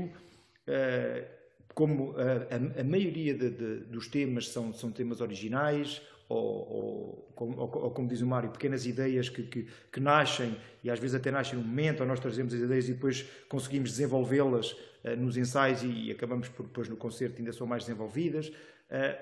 uh, 0.68 1.42
como 1.74 2.16
a, 2.18 2.82
a, 2.82 2.84
maioria 2.84 3.34
de, 3.34 3.50
de, 3.50 3.76
dos 3.86 4.08
temas 4.08 4.50
são, 4.50 4.74
são 4.74 4.92
temas 4.92 5.22
originais, 5.22 6.02
ou, 6.28 7.34
ou, 7.36 7.36
ou, 7.36 7.84
ou, 7.84 7.92
como 7.92 8.08
diz 8.08 8.22
o 8.22 8.28
Mário, 8.28 8.50
pequenas 8.52 8.86
ideias 8.86 9.28
que, 9.28 9.44
que, 9.44 9.68
que, 9.92 10.00
nascem 10.00 10.56
e 10.82 10.90
às 10.90 10.98
vezes 10.98 11.16
até 11.16 11.30
nascem 11.30 11.60
no 11.60 11.66
momento, 11.66 12.02
ou 12.02 12.08
nós 12.08 12.20
trazemos 12.22 12.54
as 12.54 12.62
ideias 12.62 12.88
e 12.88 12.94
depois 12.94 13.26
conseguimos 13.50 13.92
desenvolvê-las 13.92 14.72
uh, 14.72 15.16
nos 15.18 15.36
ensaios 15.36 15.84
e, 15.84 15.88
e, 15.88 16.12
acabamos 16.12 16.48
por 16.48 16.66
depois 16.66 16.88
no 16.88 16.96
concerto 16.96 17.38
ainda 17.40 17.52
são 17.52 17.68
mais 17.68 17.84
desenvolvidas. 17.84 18.48
Uh, 18.48 18.54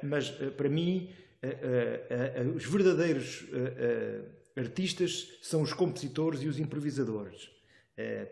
mas 0.04 0.30
uh, 0.40 0.52
para 0.52 0.70
mim 0.70 1.10
os 2.56 2.66
verdadeiros 2.66 3.46
artistas 4.58 5.40
são 5.42 5.62
os 5.62 5.74
compositores 5.74 6.42
e 6.42 6.48
os 6.48 6.60
improvisadores, 6.60 7.50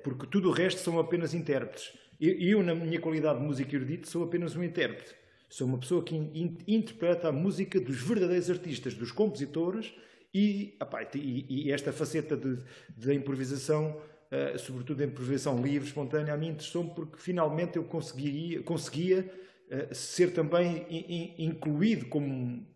porque 0.04 0.28
tudo 0.28 0.50
o 0.50 0.52
resto 0.52 0.82
são 0.82 1.00
apenas 1.00 1.34
intérpretes. 1.34 1.94
Eu, 2.20 2.34
eu, 2.40 2.64
na 2.64 2.74
minha 2.74 3.00
qualidade 3.00 3.40
de 3.40 3.46
músico 3.46 3.76
erudito, 3.76 4.10
sou 4.10 4.24
apenas 4.24 4.56
um 4.56 4.64
intérprete. 4.64 5.16
Sou 5.50 5.68
uma 5.68 5.78
pessoa 5.78 6.04
que 6.04 6.16
in, 6.16 6.58
interpreta 6.68 7.30
a 7.30 7.32
música 7.32 7.80
dos 7.80 8.02
verdadeiros 8.02 8.50
artistas, 8.50 8.94
dos 8.94 9.12
compositores 9.12 9.94
e, 10.34 10.78
e, 11.16 11.68
e 11.68 11.72
esta 11.72 11.94
faceta 11.94 12.36
da 12.36 13.14
improvisação, 13.14 14.02
uh, 14.32 14.60
sobretudo 14.60 15.02
a 15.02 15.06
improvisação 15.06 15.62
livre, 15.62 15.88
espontânea, 15.88 16.34
a 16.34 16.38
mim 16.38 16.50
interessou-me 16.50 16.90
porque 16.94 17.18
finalmente 17.18 17.78
eu 17.78 17.86
conseguia 17.86 19.32
uh, 19.72 19.96
ser 19.96 20.34
também 20.34 20.86
in, 20.90 21.06
in, 21.08 21.46
incluído 21.46 22.08
como 22.08 22.68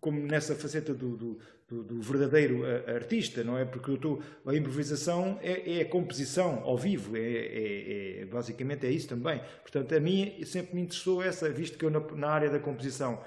como 0.00 0.20
nessa 0.20 0.54
faceta 0.54 0.94
do, 0.94 1.16
do, 1.16 1.38
do, 1.68 1.84
do 1.84 2.00
verdadeiro 2.00 2.64
eh, 2.64 2.94
artista, 2.94 3.44
não 3.44 3.58
é? 3.58 3.64
Porque 3.64 3.96
tô, 3.98 4.20
a 4.46 4.54
improvisação 4.54 5.38
é, 5.42 5.78
é, 5.78 5.82
a 5.82 5.88
composição 5.88 6.62
ao 6.64 6.78
vivo, 6.78 7.16
é, 7.16 7.20
é, 7.20 8.20
é, 8.20 8.24
basicamente 8.24 8.86
é 8.86 8.90
isso 8.90 9.08
também. 9.08 9.40
Portanto, 9.62 9.94
a 9.94 10.00
mim 10.00 10.42
sempre 10.44 10.74
me 10.74 10.82
interessou 10.82 11.22
essa, 11.22 11.48
visto 11.50 11.76
que 11.76 11.84
eu 11.84 11.90
na, 11.90 12.00
na 12.14 12.28
área 12.28 12.50
da 12.50 12.58
composição 12.58 13.22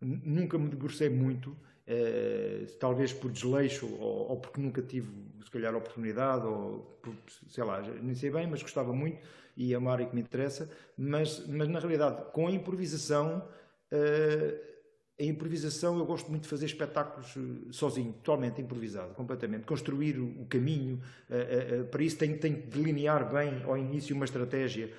nunca 0.00 0.58
me 0.58 0.68
debrucei 0.68 1.08
muito, 1.08 1.56
eh, 1.86 2.66
talvez 2.78 3.12
por 3.12 3.30
desleixo 3.30 3.86
ou, 3.86 4.30
ou, 4.30 4.36
porque 4.40 4.60
nunca 4.60 4.82
tive, 4.82 5.08
se 5.42 5.50
calhar, 5.50 5.74
oportunidade, 5.74 6.46
ou 6.46 7.00
sei 7.48 7.64
lá, 7.64 7.80
nem 7.80 8.14
sei 8.14 8.30
bem, 8.30 8.46
mas 8.46 8.60
gostava 8.62 8.92
muito 8.92 9.18
e 9.56 9.72
é 9.72 9.78
uma 9.78 9.92
área 9.92 10.04
que 10.04 10.14
me 10.14 10.20
interessa, 10.20 10.70
mas, 10.98 11.46
mas 11.46 11.66
na 11.68 11.78
realidade, 11.78 12.30
com 12.32 12.46
a 12.46 12.50
improvisação. 12.50 13.48
Eh, 13.90 14.75
a 15.18 15.24
improvisação, 15.24 15.98
eu 15.98 16.04
gosto 16.04 16.28
muito 16.28 16.42
de 16.42 16.48
fazer 16.48 16.66
espetáculos 16.66 17.34
eh, 17.36 17.72
sozinho, 17.72 18.12
totalmente 18.12 18.60
improvisado, 18.60 19.14
completamente. 19.14 19.64
Construir 19.64 20.18
o 20.18 20.44
caminho, 20.46 21.00
uh, 21.30 21.82
uh, 21.82 21.84
para 21.86 22.02
isso 22.02 22.18
tenho, 22.18 22.38
tenho 22.38 22.56
que 22.56 22.66
delinear 22.66 23.32
bem 23.32 23.62
ao 23.64 23.78
início 23.78 24.14
uma 24.14 24.24
estratégia, 24.24 24.90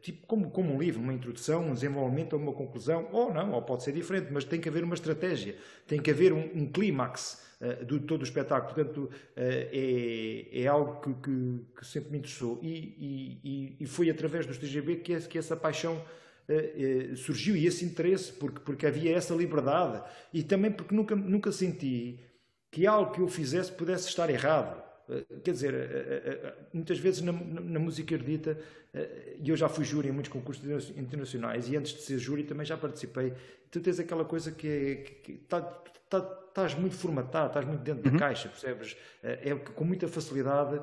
tipo 0.00 0.24
como, 0.28 0.48
como 0.48 0.72
um 0.72 0.78
livro, 0.78 1.02
uma 1.02 1.12
introdução, 1.12 1.66
um 1.66 1.74
desenvolvimento 1.74 2.36
uma 2.36 2.52
conclusão, 2.52 3.08
ou 3.10 3.34
não, 3.34 3.50
ou 3.50 3.62
pode 3.62 3.82
ser 3.82 3.90
diferente, 3.90 4.28
mas 4.30 4.44
tem 4.44 4.60
que 4.60 4.68
haver 4.68 4.84
uma 4.84 4.94
estratégia, 4.94 5.56
tem 5.88 6.00
que 6.00 6.08
haver 6.08 6.32
um, 6.32 6.50
um 6.54 6.70
clímax 6.70 7.42
de 7.84 7.98
todo 8.00 8.20
o 8.20 8.24
espetáculo. 8.24 8.72
Portanto, 8.72 9.10
é, 9.34 10.46
é 10.52 10.66
algo 10.68 11.00
que, 11.00 11.14
que, 11.14 11.60
que, 11.80 11.84
sempre 11.84 12.12
me 12.12 12.18
interessou. 12.18 12.60
E, 12.62 13.40
e, 13.42 13.76
e 13.80 13.86
foi 13.86 14.08
através 14.08 14.46
dos 14.46 14.56
TGB 14.56 14.96
que, 14.96 15.18
que 15.22 15.36
essa 15.36 15.56
paixão 15.56 15.96
eh, 15.96 16.00
eh, 16.00 16.23
surgiu 17.16 17.56
e 17.56 17.66
esse 17.66 17.84
interesse, 17.84 18.32
porque, 18.32 18.60
porque 18.60 18.86
havia 18.86 19.16
essa 19.16 19.34
liberdade 19.34 20.02
e 20.32 20.42
também 20.42 20.70
porque 20.70 20.94
nunca, 20.94 21.16
nunca 21.16 21.50
senti 21.50 22.20
que 22.70 22.86
algo 22.86 23.12
que 23.12 23.20
eu 23.20 23.28
fizesse 23.28 23.72
pudesse 23.72 24.08
estar 24.08 24.28
errado. 24.28 24.83
Eh, 25.08 25.24
quer 25.42 25.52
dizer, 25.52 26.68
muitas 26.72 26.98
vezes 26.98 27.20
na, 27.20 27.32
na 27.32 27.78
música 27.78 28.14
erudita, 28.14 28.58
e 29.40 29.48
eu 29.48 29.56
já 29.56 29.68
fui 29.68 29.84
júri 29.84 30.08
em 30.08 30.12
muitos 30.12 30.30
concursos 30.30 30.90
internacionais, 30.96 31.68
e 31.68 31.76
antes 31.76 31.92
de 31.94 32.02
ser 32.02 32.18
júri 32.18 32.44
também 32.44 32.64
já 32.64 32.76
participei. 32.76 33.34
Tu 33.70 33.80
tens 33.80 33.98
aquela 33.98 34.24
coisa 34.24 34.52
que, 34.52 34.68
é, 34.68 34.94
que, 34.96 35.14
que 35.14 35.32
tá, 35.46 35.60
tá, 36.08 36.44
estás 36.48 36.74
muito 36.76 36.94
formatado, 36.94 37.48
estás 37.48 37.66
muito 37.66 37.82
dentro 37.82 38.08
uhum. 38.08 38.12
da 38.12 38.18
caixa, 38.18 38.48
percebes? 38.48 38.96
É, 39.22 39.50
é 39.50 39.54
com 39.56 39.84
muita 39.84 40.06
facilidade, 40.06 40.80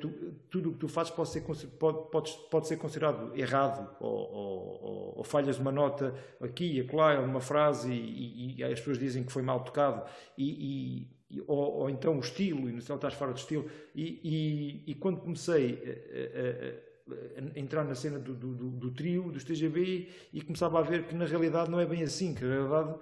tu, 0.00 0.08
tudo 0.48 0.70
o 0.70 0.72
que 0.72 0.78
tu 0.78 0.88
fazes 0.88 1.12
pode 1.12 1.30
ser, 1.30 1.40
pode, 1.40 2.10
pode, 2.10 2.38
pode 2.48 2.68
ser 2.68 2.76
considerado 2.76 3.36
errado, 3.36 3.90
ou, 3.98 4.32
ou, 4.32 5.14
ou, 5.16 5.24
falhas 5.24 5.58
uma 5.58 5.72
nota 5.72 6.14
aqui 6.40 6.76
e 6.76 6.80
acolá, 6.80 7.18
uma 7.20 7.40
frase, 7.40 7.90
e, 7.90 8.54
e, 8.54 8.60
e, 8.60 8.64
as 8.64 8.78
pessoas 8.78 8.98
dizem 8.98 9.24
que 9.24 9.32
foi 9.32 9.42
mal 9.42 9.64
tocado, 9.64 10.08
e, 10.36 11.02
e 11.02 11.17
ou, 11.46 11.80
ou, 11.80 11.90
então 11.90 12.16
o 12.16 12.20
estilo, 12.20 12.68
e 12.68 12.72
no 12.72 12.80
céu 12.80 12.96
estás 12.96 13.14
fora 13.14 13.32
do 13.32 13.38
estilo. 13.38 13.70
E, 13.94 14.84
e, 14.86 14.94
quando 14.94 15.20
comecei 15.20 15.82
a, 17.08 17.12
a, 17.12 17.56
a, 17.56 17.58
entrar 17.58 17.84
na 17.84 17.94
cena 17.94 18.18
do, 18.18 18.34
do, 18.34 18.70
do, 18.70 18.90
trio, 18.90 19.30
dos 19.30 19.44
TGB, 19.44 20.08
e 20.32 20.40
começava 20.40 20.78
a 20.78 20.82
ver 20.82 21.06
que 21.06 21.14
na 21.14 21.26
realidade 21.26 21.70
não 21.70 21.80
é 21.80 21.86
bem 21.86 22.02
assim, 22.02 22.34
que 22.34 22.44
na 22.44 22.54
realidade 22.54 22.98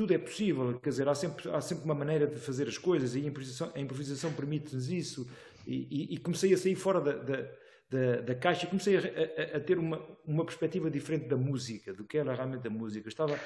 tudo 0.00 0.14
é 0.14 0.18
possível, 0.18 0.78
quer 0.80 0.88
dizer, 0.88 1.06
há 1.08 1.14
sempre, 1.14 1.50
há 1.50 1.60
sempre 1.60 1.84
uma 1.84 1.94
maneira 1.94 2.26
de 2.26 2.36
fazer 2.36 2.66
as 2.66 2.78
coisas 2.78 3.14
e 3.14 3.18
a 3.18 3.26
improvisação, 3.26 3.70
improvisação 3.76 4.32
permite-nos 4.32 4.90
isso. 4.90 5.30
E, 5.66 5.86
e, 5.90 6.14
e, 6.14 6.16
comecei 6.16 6.54
a 6.54 6.56
sair 6.56 6.74
fora 6.74 7.02
da, 7.02 7.12
da, 7.12 7.48
da, 7.90 8.20
da 8.22 8.34
caixa 8.34 8.64
e 8.64 8.68
comecei 8.68 8.96
a, 8.96 9.00
a, 9.00 9.56
a, 9.58 9.60
ter 9.60 9.78
uma, 9.78 10.00
uma 10.24 10.42
perspectiva 10.42 10.90
diferente 10.90 11.28
da 11.28 11.36
música, 11.36 11.92
do 11.92 12.04
que 12.04 12.16
era 12.16 12.34
realmente 12.34 12.66
a 12.66 12.70
música. 12.70 13.08
Estava, 13.08 13.38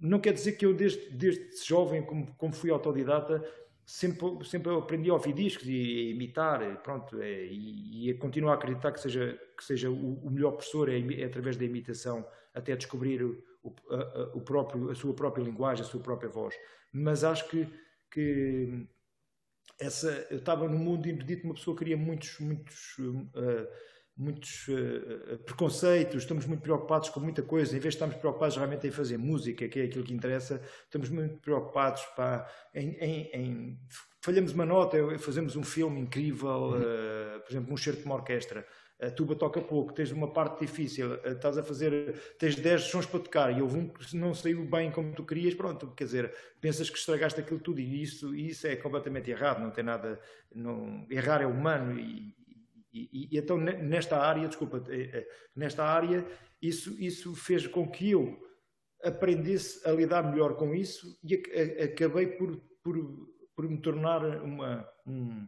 não 0.00 0.20
quer 0.20 0.32
dizer 0.32 0.52
que 0.52 0.66
eu, 0.66 0.74
desde, 0.74 1.10
desde 1.10 1.64
jovem, 1.64 2.02
como, 2.02 2.34
como 2.36 2.52
fui 2.52 2.70
autodidata, 2.70 3.42
sempre, 3.84 4.26
sempre 4.44 4.74
aprendi 4.74 5.10
a 5.10 5.14
ouvir 5.14 5.32
discos 5.32 5.66
e 5.68 6.08
a 6.08 6.10
imitar, 6.10 6.82
pronto, 6.82 7.20
é, 7.20 7.46
e, 7.46 8.06
e 8.06 8.10
a 8.10 8.18
continuar 8.18 8.52
a 8.52 8.54
acreditar 8.56 8.92
que 8.92 9.00
seja, 9.00 9.40
que 9.56 9.64
seja 9.64 9.88
o, 9.90 10.26
o 10.26 10.30
melhor 10.30 10.52
professor 10.52 10.88
é, 10.88 10.98
é 10.98 11.24
através 11.24 11.56
da 11.56 11.64
imitação 11.64 12.26
até 12.52 12.74
descobrir 12.74 13.22
o, 13.22 13.42
a, 13.90 14.36
o 14.36 14.40
próprio, 14.40 14.90
a 14.90 14.94
sua 14.94 15.14
própria 15.14 15.42
linguagem, 15.42 15.84
a 15.84 15.88
sua 15.88 16.00
própria 16.00 16.28
voz. 16.28 16.54
Mas 16.92 17.22
acho 17.22 17.48
que, 17.48 17.68
que 18.10 18.86
essa, 19.78 20.26
eu 20.30 20.38
estava 20.38 20.68
no 20.68 20.78
mundo 20.78 21.08
impedido, 21.08 21.44
uma 21.44 21.54
pessoa 21.54 21.76
queria 21.76 21.96
muitos, 21.96 22.38
muitos, 22.40 22.98
uh, 22.98 23.68
muitos 24.16 24.66
uh, 24.68 25.38
preconceitos, 25.44 26.22
estamos 26.22 26.46
muito 26.46 26.62
preocupados 26.62 27.08
com 27.10 27.20
muita 27.20 27.42
coisa, 27.42 27.76
em 27.76 27.80
vez 27.80 27.94
de 27.94 27.96
estarmos 27.96 28.16
preocupados 28.16 28.56
realmente 28.56 28.86
em 28.86 28.90
fazer 28.90 29.18
música, 29.18 29.68
que 29.68 29.80
é 29.80 29.84
aquilo 29.84 30.04
que 30.04 30.14
interessa, 30.14 30.60
estamos 30.84 31.08
muito 31.10 31.36
preocupados 31.38 32.02
pá, 32.16 32.48
em, 32.74 32.96
em, 32.98 33.30
em 33.32 33.78
falhamos 34.22 34.52
uma 34.52 34.64
nota, 34.64 34.96
fazemos 35.18 35.54
um 35.54 35.62
filme 35.62 36.00
incrível, 36.00 36.70
uh, 36.70 37.40
por 37.40 37.52
exemplo, 37.52 37.72
um 37.74 37.76
certo 37.76 38.00
de 38.00 38.06
uma 38.06 38.14
orquestra 38.14 38.66
a 39.00 39.10
tuba 39.10 39.34
toca 39.34 39.60
pouco, 39.60 39.92
tens 39.92 40.10
uma 40.10 40.32
parte 40.32 40.60
difícil, 40.60 41.16
estás 41.24 41.58
a 41.58 41.62
fazer, 41.62 42.18
tens 42.38 42.56
10 42.56 42.82
sons 42.82 43.04
para 43.04 43.20
tocar 43.20 43.56
e 43.56 43.60
houve 43.60 43.76
um 43.76 43.88
que 43.88 44.16
não 44.16 44.34
saiu 44.34 44.64
bem 44.64 44.90
como 44.90 45.12
tu 45.12 45.22
querias, 45.22 45.54
pronto, 45.54 45.88
quer 45.88 46.04
dizer, 46.04 46.34
pensas 46.60 46.88
que 46.88 46.96
estragaste 46.96 47.40
aquilo 47.40 47.60
tudo 47.60 47.78
e 47.78 48.02
isso, 48.02 48.34
isso 48.34 48.66
é 48.66 48.74
completamente 48.74 49.30
errado, 49.30 49.60
não 49.60 49.70
tem 49.70 49.84
nada, 49.84 50.18
não, 50.54 51.06
errar 51.10 51.42
é 51.42 51.46
humano 51.46 51.98
e, 51.98 52.34
e, 52.96 53.28
e 53.32 53.38
então 53.38 53.58
nesta 53.58 54.18
área, 54.18 54.48
desculpa, 54.48 54.82
eh, 54.88 55.10
eh, 55.12 55.28
nesta 55.54 55.84
área, 55.84 56.26
isso, 56.60 56.96
isso 57.00 57.34
fez 57.34 57.66
com 57.66 57.88
que 57.90 58.10
eu 58.10 58.42
aprendesse 59.02 59.86
a 59.86 59.92
lidar 59.92 60.22
melhor 60.22 60.56
com 60.56 60.74
isso 60.74 61.18
e 61.22 61.34
acabei 61.84 62.26
por, 62.28 62.56
por, 62.82 62.96
por 63.54 63.68
me 63.68 63.78
tornar 63.80 64.24
uma, 64.42 64.88
um, 65.06 65.46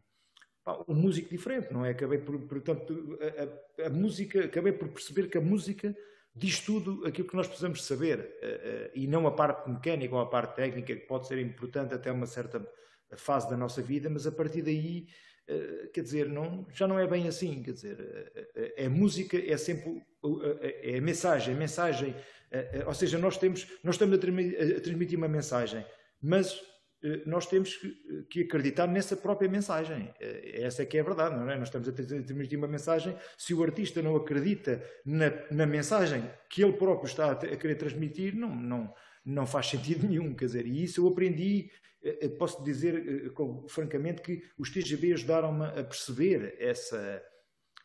um 0.87 0.95
músico 0.95 1.31
diferente, 1.31 1.73
não 1.73 1.85
é? 1.85 1.91
Acabei 1.91 2.19
por, 2.19 2.39
portanto, 2.41 3.19
a, 3.20 3.83
a, 3.83 3.87
a, 3.87 3.91
música, 3.91 4.45
acabei 4.45 4.73
por 4.73 4.89
perceber 4.89 5.29
que 5.29 5.39
a 5.39 5.41
música 5.41 5.97
diz 6.35 6.61
tudo 6.61 7.05
aquilo 7.07 7.27
que 7.27 7.37
nós 7.37 7.47
precisamos 7.47 7.85
saber 7.85 8.20
uh, 8.20 8.23
uh, 8.23 8.91
e 8.95 9.07
não 9.07 9.27
a 9.27 9.33
parte 9.33 9.69
mecânica 9.69 10.15
ou 10.15 10.20
a 10.20 10.29
parte 10.29 10.55
técnica 10.55 10.95
que 10.95 11.07
pode 11.07 11.27
ser 11.27 11.39
importante 11.39 11.95
até 11.95 12.12
uma 12.12 12.27
certa 12.27 12.65
fase 13.16 13.49
da 13.49 13.57
nossa 13.57 13.81
vida, 13.81 14.11
mas 14.11 14.27
a 14.27 14.33
partir 14.33 14.62
daí, 14.62 15.09
quer 15.93 16.03
dizer, 16.03 16.29
não, 16.29 16.66
já 16.73 16.87
não 16.87 16.99
é 16.99 17.07
bem 17.07 17.27
assim, 17.27 17.62
quer 17.62 17.73
dizer, 17.73 18.53
a, 18.79 18.87
a 18.87 18.91
música 18.91 19.37
é 19.37 19.57
sempre 19.57 20.03
é 20.83 20.99
a 20.99 21.01
mensagem, 21.01 21.55
mensagem, 21.55 22.15
ou 22.87 22.95
seja, 22.95 23.19
nós 23.19 23.37
temos, 23.37 23.66
nós 23.85 23.95
estamos 23.95 24.16
a, 24.16 24.81
transmitir 24.81 25.16
uma 25.16 25.29
mensagem, 25.29 25.85
mas 26.20 26.61
eh, 27.03 27.23
nós 27.27 27.47
temos 27.47 27.77
que, 27.77 28.25
que 28.31 28.43
acreditar 28.43 28.87
nessa 28.87 29.16
própria 29.16 29.49
mensagem. 29.49 30.12
Eh, 30.20 30.62
essa 30.62 30.83
é 30.83 30.87
que 30.87 30.99
é 30.99 31.01
a 31.01 31.05
verdade, 31.05 31.37
não 31.37 31.49
é? 31.49 31.57
Nós 31.57 31.69
estamos 31.69 31.89
a 31.89 31.93
transmitir 31.93 32.59
uma 32.59 32.69
mensagem. 32.69 33.16
Se 33.37 33.55
o 33.55 33.62
artista 33.62 34.03
não 34.03 34.16
acredita 34.16 34.83
na, 35.05 35.33
na 35.51 35.66
mensagem 35.66 36.29
que 36.51 36.62
ele 36.62 36.73
próprio 36.73 37.07
está 37.07 37.33
a, 37.33 37.37
querer 37.37 37.77
transmitir, 37.77 38.35
não, 38.35 38.55
não, 38.55 38.93
não 39.24 39.47
faz 39.47 39.66
sentido 39.66 40.07
nenhum. 40.09 40.35
Quer 40.35 40.47
dizer, 40.47 40.66
e 40.66 40.85
isso 40.85 41.01
eu 41.01 41.09
aprendi. 41.09 41.70
Eh, 42.03 42.28
posso 42.28 42.62
dizer 42.62 43.32
francamente 43.69 44.23
que 44.23 44.43
os 44.57 44.70
TGB 44.70 45.15
ajudaram-me 45.15 45.66
a 45.66 45.82
perceber 45.85 46.57
essa, 46.61 47.23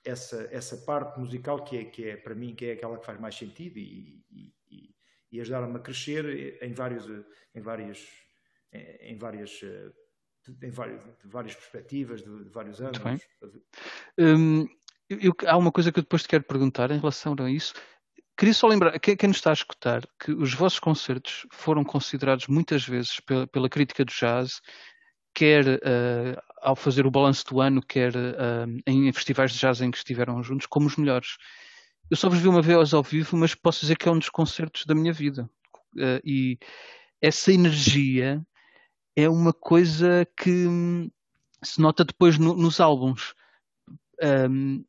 essa, 0.06 0.48
essa 0.52 0.78
parte 0.78 1.20
musical 1.20 1.64
que 1.64 1.78
é, 1.78 1.86
que 1.86 2.10
é, 2.10 2.16
para 2.16 2.36
mim, 2.36 2.54
que 2.54 2.66
é 2.66 2.74
aquela 2.74 2.98
que 2.98 3.06
faz 3.06 3.20
mais 3.20 3.36
sentido 3.36 3.78
e, 3.80 4.24
e, 4.32 4.96
e 5.32 5.42
ajudaram-me 5.42 5.78
a 5.78 5.80
crescer 5.80 6.62
em, 6.62 6.74
vários, 6.74 7.08
em 7.56 7.62
várias 7.62 8.08
em 9.02 9.18
várias, 9.18 9.62
eh, 9.64 9.92
em 10.62 10.70
várias, 10.70 11.04
várias 11.24 11.56
perspectivas, 11.56 12.24
de, 12.24 12.44
de 12.44 12.50
vários 12.50 12.82
anos. 12.82 13.00
Hum, 14.18 14.68
há 15.48 15.58
uma 15.58 15.72
coisa 15.72 15.92
que 15.92 16.00
eu 16.00 16.04
depois 16.04 16.24
te 16.24 16.30
quero 16.30 16.44
perguntar 16.44 16.92
em 16.92 17.00
relação 17.00 17.36
a 17.40 17.52
isso. 17.52 17.74
Queria 18.44 18.54
só 18.54 18.68
lembrar, 18.68 19.00
quem, 19.00 19.16
quem 19.16 19.30
nos 19.30 19.38
está 19.38 19.52
a 19.52 19.54
escutar, 19.54 20.06
que 20.20 20.34
os 20.34 20.54
vossos 20.54 20.78
concertos 20.78 21.48
foram 21.50 21.82
considerados 21.82 22.46
muitas 22.48 22.86
vezes 22.86 23.22
pela, 23.22 23.48
pela 23.48 23.70
crítica 23.70 24.04
do 24.04 24.12
jazz, 24.12 24.60
quer 25.34 25.66
uh, 25.66 26.42
ao 26.62 26.76
fazer 26.76 27.08
o 27.08 27.10
balanço 27.10 27.46
do 27.46 27.62
ano, 27.62 27.82
quer 27.82 28.14
uh, 28.14 28.82
em 28.86 29.10
festivais 29.14 29.54
de 29.54 29.60
jazz 29.60 29.80
em 29.80 29.90
que 29.90 29.96
estiveram 29.96 30.44
juntos, 30.44 30.68
como 30.68 30.88
os 30.88 30.98
melhores. 30.98 31.38
Eu 32.12 32.18
só 32.18 32.28
vos 32.28 32.38
vi 32.38 32.50
uma 32.50 32.62
vez 32.62 32.94
ao 32.94 33.02
vivo, 33.02 33.38
mas 33.38 33.56
posso 33.56 33.80
dizer 33.80 33.98
que 33.98 34.10
é 34.10 34.12
um 34.12 34.20
dos 34.20 34.28
concertos 34.28 34.86
da 34.86 34.94
minha 34.94 35.14
vida. 35.14 35.50
Uh, 35.96 36.20
e 36.26 36.60
essa 37.22 37.50
energia 37.50 38.46
é 39.16 39.30
uma 39.30 39.54
coisa 39.54 40.28
que 40.36 40.68
hum, 40.68 41.10
se 41.64 41.80
nota 41.80 42.04
depois 42.04 42.38
no, 42.38 42.54
nos 42.58 42.82
álbuns. 42.82 43.34
Um, 44.22 44.84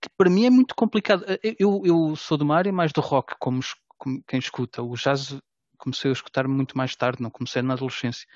que, 0.00 0.08
para 0.16 0.30
mim 0.30 0.46
é 0.46 0.50
muito 0.50 0.74
complicado. 0.74 1.24
Eu, 1.58 1.82
eu 1.84 2.16
sou 2.16 2.36
de 2.36 2.44
uma 2.44 2.56
área 2.56 2.72
mais 2.72 2.92
do 2.92 3.00
rock, 3.00 3.34
como, 3.38 3.60
como, 3.98 4.22
quem 4.26 4.38
escuta. 4.38 4.82
O 4.82 4.94
jazz 4.94 5.38
comecei 5.78 6.10
a 6.10 6.12
escutar 6.12 6.46
muito 6.48 6.76
mais 6.76 6.94
tarde, 6.96 7.22
não 7.22 7.30
comecei 7.30 7.62
na 7.62 7.74
adolescência. 7.74 8.26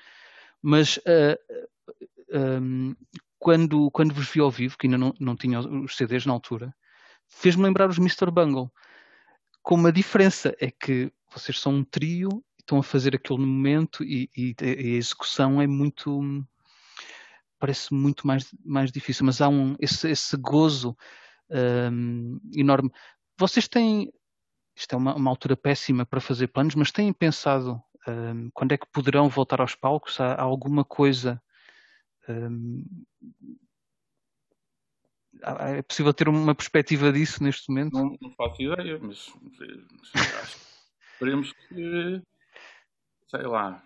Mas 0.61 0.97
uh, 0.97 2.61
um, 2.61 2.95
quando, 3.37 3.91
quando 3.91 4.13
vos 4.13 4.29
vi 4.29 4.39
ao 4.39 4.51
vivo, 4.51 4.77
que 4.77 4.87
ainda 4.87 4.97
não, 4.97 5.13
não 5.19 5.35
tinha 5.35 5.59
os 5.59 5.95
CDs 5.95 6.25
na 6.25 6.33
altura, 6.33 6.73
fez-me 7.27 7.63
lembrar 7.63 7.89
os 7.89 7.97
Mr. 7.97 8.31
Bungle. 8.31 8.71
Com 9.61 9.75
uma 9.75 9.91
diferença, 9.91 10.55
é 10.59 10.69
que 10.69 11.11
vocês 11.31 11.59
são 11.59 11.73
um 11.73 11.83
trio 11.83 12.43
estão 12.65 12.79
a 12.79 12.83
fazer 12.83 13.15
aquilo 13.15 13.37
no 13.37 13.47
momento 13.47 14.03
e, 14.03 14.29
e, 14.35 14.55
a 14.59 14.65
execução 14.65 15.61
é 15.61 15.67
muito 15.67 16.43
parece 17.59 17.93
muito 17.93 18.27
mais, 18.27 18.53
mais 18.63 18.91
difícil, 18.91 19.25
mas 19.25 19.39
há 19.39 19.47
um 19.47 19.75
esse, 19.79 20.09
esse 20.09 20.35
gozo 20.35 20.97
um, 21.49 22.39
enorme. 22.53 22.91
Vocês 23.37 23.67
têm 23.67 24.11
isto 24.75 24.93
é 24.93 24.97
uma, 24.97 25.15
uma, 25.15 25.31
altura 25.31 25.55
péssima 25.55 26.05
para 26.05 26.19
fazer 26.19 26.47
planos, 26.47 26.75
mas 26.75 26.91
têm 26.91 27.13
pensado 27.13 27.81
um, 28.07 28.49
quando 28.53 28.73
é 28.73 28.77
que 28.77 28.85
poderão 28.91 29.29
voltar 29.29 29.61
aos 29.61 29.73
palcos? 29.73 30.19
Há, 30.19 30.33
há 30.33 30.41
alguma 30.41 30.83
coisa 30.83 31.41
um, 32.27 32.83
é 35.59 35.81
possível 35.81 36.13
ter 36.13 36.27
uma 36.27 36.55
perspectiva 36.55 37.11
disso 37.11 37.43
neste 37.43 37.69
momento? 37.69 37.93
Não, 37.93 38.17
não 38.21 38.31
faço 38.31 38.61
ideia, 38.61 38.99
mas, 38.99 39.31
mas 40.13 40.35
acho, 40.35 40.57
esperemos 41.13 41.53
que 41.53 42.21
sei 43.27 43.47
lá, 43.47 43.83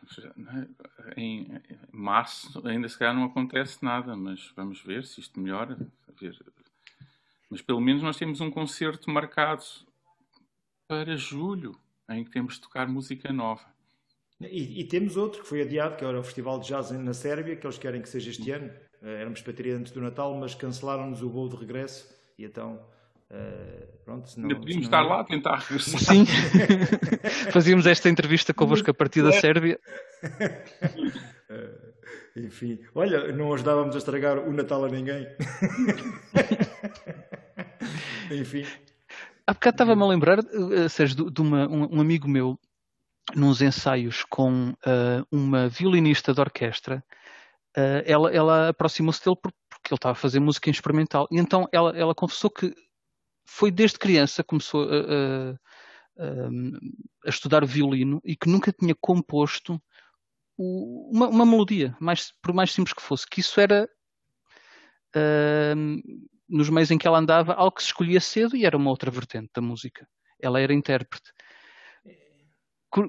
em 1.17 1.47
março 1.91 2.65
ainda 2.67 2.87
se 2.87 2.97
calhar 2.97 3.15
não 3.15 3.25
acontece 3.25 3.83
nada, 3.83 4.15
mas 4.15 4.51
vamos 4.55 4.81
ver 4.81 5.05
se 5.05 5.19
isto 5.19 5.39
melhora. 5.39 5.77
Mas 7.49 7.61
pelo 7.61 7.81
menos 7.81 8.03
nós 8.03 8.17
temos 8.17 8.41
um 8.41 8.51
concerto 8.51 9.09
marcado 9.09 9.63
para 10.87 11.15
julho, 11.17 11.75
em 12.09 12.23
que 12.23 12.31
temos 12.31 12.55
de 12.55 12.61
tocar 12.61 12.87
música 12.87 13.31
nova. 13.33 13.65
E, 14.41 14.81
e, 14.81 14.83
temos 14.85 15.17
outro 15.17 15.41
que 15.41 15.47
foi 15.49 15.61
adiado, 15.61 15.97
que 15.97 16.05
era 16.05 16.17
o 16.17 16.23
Festival 16.23 16.59
de 16.59 16.67
Jazz 16.69 16.91
na 16.91 17.13
Sérvia, 17.13 17.57
que 17.57 17.65
eles 17.65 17.77
querem 17.77 18.01
que 18.01 18.07
seja 18.07 18.29
este 18.29 18.49
ano. 18.51 18.71
Eh, 19.01 19.21
éramos 19.21 19.41
para 19.41 19.51
ter 19.51 19.69
antes 19.71 19.91
do 19.91 19.99
Natal, 19.99 20.33
mas 20.37 20.55
cancelaram-nos 20.55 21.21
o 21.21 21.29
voo 21.29 21.49
de 21.49 21.57
regresso 21.57 22.07
e 22.37 22.45
então 22.45 22.79
Uh, 23.31 23.85
pronto, 24.03 24.27
senão, 24.27 24.49
Ainda 24.49 24.59
podíamos 24.59 24.85
estar 24.87 25.01
lá 25.01 25.19
a 25.19 25.23
tentar 25.23 25.57
regressar. 25.57 25.99
Sim, 26.01 26.25
fazíamos 27.53 27.85
esta 27.85 28.09
entrevista 28.09 28.55
convosco 28.55 28.89
a 28.89 28.93
partir 28.93 29.21
da 29.21 29.31
Sérvia. 29.31 29.79
Uh, 31.47 32.39
enfim, 32.41 32.79
olha, 32.95 33.31
não 33.31 33.53
ajudávamos 33.53 33.93
a 33.93 33.99
estragar 33.99 34.39
o 34.39 34.51
Natal 34.51 34.83
a 34.83 34.89
ninguém. 34.89 35.27
enfim. 38.29 38.65
Há 39.45 39.53
bocado 39.53 39.75
estava-me 39.75 40.03
a 40.03 40.07
lembrar, 40.07 40.39
uh, 40.39 40.89
Sérgio, 40.89 41.31
de 41.31 41.41
uma, 41.41 41.67
um, 41.67 41.99
amigo 41.99 42.27
meu, 42.27 42.59
nos 43.35 43.61
ensaios 43.61 44.23
com 44.23 44.69
uh, 44.69 45.25
uma 45.31 45.67
violinista 45.67 46.33
de 46.33 46.39
orquestra, 46.39 47.03
uh, 47.77 48.03
ela, 48.05 48.31
ela 48.31 48.69
aproximou-se 48.69 49.23
dele 49.23 49.37
porque 49.41 49.55
ele 49.89 49.97
estava 49.97 50.11
a 50.11 50.15
fazer 50.15 50.39
música 50.39 50.69
instrumental. 50.69 51.27
E 51.31 51.39
então 51.39 51.67
ela, 51.71 51.97
ela 51.97 52.13
confessou 52.13 52.49
que 52.49 52.75
foi 53.45 53.71
desde 53.71 53.97
criança 53.97 54.43
que 54.43 54.49
começou 54.49 54.83
a, 54.83 55.55
a, 56.21 56.27
a, 57.25 57.29
estudar 57.29 57.65
violino 57.65 58.21
e 58.23 58.35
que 58.35 58.47
nunca 58.47 58.71
tinha 58.71 58.95
composto 59.01 59.81
uma, 60.55 61.27
uma, 61.27 61.45
melodia, 61.45 61.95
mais, 61.99 62.33
por 62.41 62.53
mais 62.53 62.71
simples 62.71 62.93
que 62.93 63.01
fosse, 63.01 63.25
que 63.27 63.39
isso 63.39 63.59
era 63.59 63.89
uh, 65.15 66.29
nos 66.49 66.69
meios 66.69 66.89
em 66.91 66.97
que 66.97 67.07
ela 67.07 67.19
andava 67.19 67.53
algo 67.53 67.75
que 67.75 67.83
se 67.83 67.89
escolhia 67.89 68.19
cedo 68.19 68.55
e 68.55 68.65
era 68.65 68.75
uma 68.75 68.89
outra 68.89 69.11
vertente 69.11 69.49
da 69.53 69.61
música. 69.61 70.07
Ela 70.41 70.59
era 70.59 70.73
intérprete. 70.73 71.31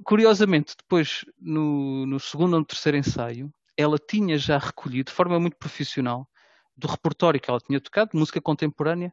Curiosamente, 0.05 0.75
depois, 0.77 1.25
no, 1.41 2.05
no 2.07 2.21
segundo 2.21 2.53
ou 2.53 2.61
no 2.61 2.67
terceiro 2.67 2.99
ensaio, 2.99 3.51
ela 3.77 3.97
tinha 3.99 4.37
já 4.37 4.59
recolhido, 4.59 5.11
de 5.11 5.17
forma 5.17 5.41
muito 5.41 5.57
profissional, 5.57 6.29
do 6.77 6.87
repertório 6.87 7.41
que 7.41 7.51
ela 7.51 7.61
tinha 7.61 7.81
tocado, 7.81 8.11
música 8.15 8.41
contemporânea, 8.41 9.13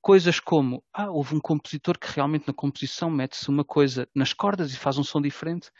coisas 0.00 0.38
como, 0.38 0.84
ah, 0.92 1.10
houve 1.10 1.34
um 1.34 1.40
compositor 1.40 1.98
que 1.98 2.12
realmente 2.14 2.46
na 2.46 2.54
composição 2.54 3.10
mete-se 3.10 3.48
uma 3.48 3.64
coisa 3.64 4.08
nas 4.14 4.32
cordas 4.32 4.72
e 4.72 4.76
faz 4.76 4.96
um 4.98 5.02
som 5.02 5.20
diferente. 5.20 5.70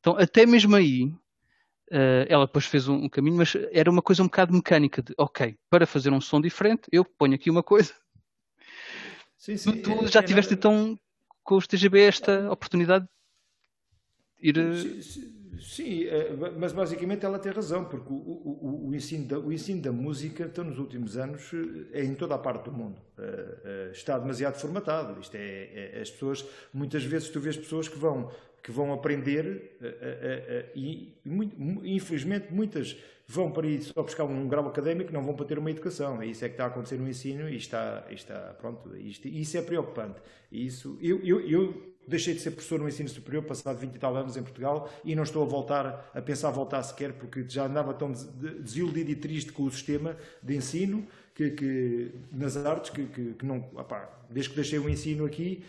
Então, 0.00 0.16
até 0.18 0.44
mesmo 0.44 0.76
aí, 0.76 1.10
uh, 1.90 2.26
ela 2.28 2.46
depois 2.46 2.66
fez 2.66 2.88
um, 2.88 3.04
um, 3.04 3.08
caminho, 3.08 3.36
mas 3.36 3.54
era 3.72 3.90
uma 3.90 4.02
coisa 4.02 4.22
um 4.22 4.26
bocado 4.26 4.52
mecânica 4.52 5.02
de, 5.02 5.14
ok, 5.18 5.56
para 5.68 5.86
fazer 5.86 6.12
um 6.12 6.20
som 6.20 6.40
diferente, 6.40 6.82
eu 6.92 7.04
ponho 7.04 7.34
aqui 7.34 7.50
uma 7.50 7.62
coisa. 7.62 7.92
Sim, 9.36 9.56
sim. 9.56 9.72
Tu, 9.72 9.82
tu 9.82 10.04
é, 10.04 10.08
já 10.08 10.20
é, 10.20 10.22
tiveste 10.22 10.52
é, 10.52 10.56
então 10.56 10.98
com 11.42 11.56
os 11.56 11.66
TGB 11.66 12.00
esta 12.00 12.50
oportunidade 12.50 13.06
de 14.40 14.50
ir... 14.50 15.02
Sim, 15.02 15.58
sim 15.60 16.04
é, 16.04 16.32
mas 16.56 16.72
basicamente 16.72 17.24
ela 17.24 17.38
tem 17.38 17.50
razão, 17.50 17.84
porque 17.84 18.12
o, 18.12 18.14
o, 18.14 18.88
o, 18.88 18.94
ensino 18.94 19.26
da, 19.26 19.38
o 19.38 19.52
ensino 19.52 19.82
da 19.82 19.90
música, 19.90 20.44
então, 20.44 20.62
nos 20.62 20.78
últimos 20.78 21.16
anos, 21.16 21.50
é 21.92 22.04
em 22.04 22.14
toda 22.14 22.36
a 22.36 22.38
parte 22.38 22.66
do 22.66 22.72
mundo. 22.72 23.00
Está 23.92 24.18
demasiado 24.18 24.54
formatado. 24.60 25.20
Isto 25.20 25.34
é, 25.34 26.00
as 26.00 26.10
pessoas, 26.10 26.44
muitas 26.72 27.02
vezes 27.04 27.28
tu 27.28 27.40
vês 27.40 27.56
pessoas 27.56 27.88
que 27.88 27.98
vão, 27.98 28.30
que 28.62 28.70
vão 28.70 28.92
aprender 28.92 29.76
e, 30.74 31.14
infelizmente, 31.84 32.52
muitas 32.52 32.96
vão 33.26 33.50
para 33.50 33.66
isso 33.66 33.92
só 33.94 34.02
buscar 34.02 34.24
um 34.24 34.46
grau 34.46 34.66
académico, 34.68 35.12
não 35.12 35.22
vão 35.22 35.34
para 35.34 35.46
ter 35.46 35.58
uma 35.58 35.70
educação. 35.70 36.20
É 36.20 36.26
isso 36.26 36.44
é 36.44 36.48
que 36.48 36.54
está 36.54 36.64
a 36.64 36.68
acontecer 36.68 36.98
no 36.98 37.08
ensino 37.08 37.48
e 37.48 37.56
está, 37.56 38.04
está 38.10 38.54
pronto, 38.60 38.96
isto, 38.96 39.26
isso 39.26 39.56
é 39.56 39.62
preocupante. 39.62 40.20
Isso, 40.50 40.98
eu, 41.00 41.20
eu, 41.24 41.40
eu 41.40 41.92
Deixei 42.06 42.34
de 42.34 42.40
ser 42.40 42.50
professor 42.50 42.80
no 42.80 42.88
ensino 42.88 43.08
superior, 43.08 43.44
passado 43.44 43.78
20 43.78 43.94
e 43.94 43.98
tal 43.98 44.16
anos 44.16 44.36
em 44.36 44.42
Portugal, 44.42 44.90
e 45.04 45.14
não 45.14 45.22
estou 45.22 45.42
a 45.42 45.46
voltar, 45.46 46.10
a 46.12 46.20
pensar 46.20 46.50
voltar 46.50 46.82
sequer, 46.82 47.12
porque 47.12 47.44
já 47.48 47.66
andava 47.66 47.94
tão 47.94 48.10
desiludido 48.10 49.10
e 49.10 49.14
triste 49.14 49.52
com 49.52 49.62
o 49.62 49.70
sistema 49.70 50.16
de 50.42 50.56
ensino 50.56 51.06
que, 51.32 51.50
que 51.50 52.12
nas 52.32 52.56
artes, 52.56 52.90
que, 52.90 53.06
que, 53.06 53.34
que 53.34 53.46
não, 53.46 53.64
desde 54.28 54.50
que 54.50 54.56
deixei 54.56 54.80
o 54.80 54.88
ensino 54.88 55.24
aqui, 55.24 55.62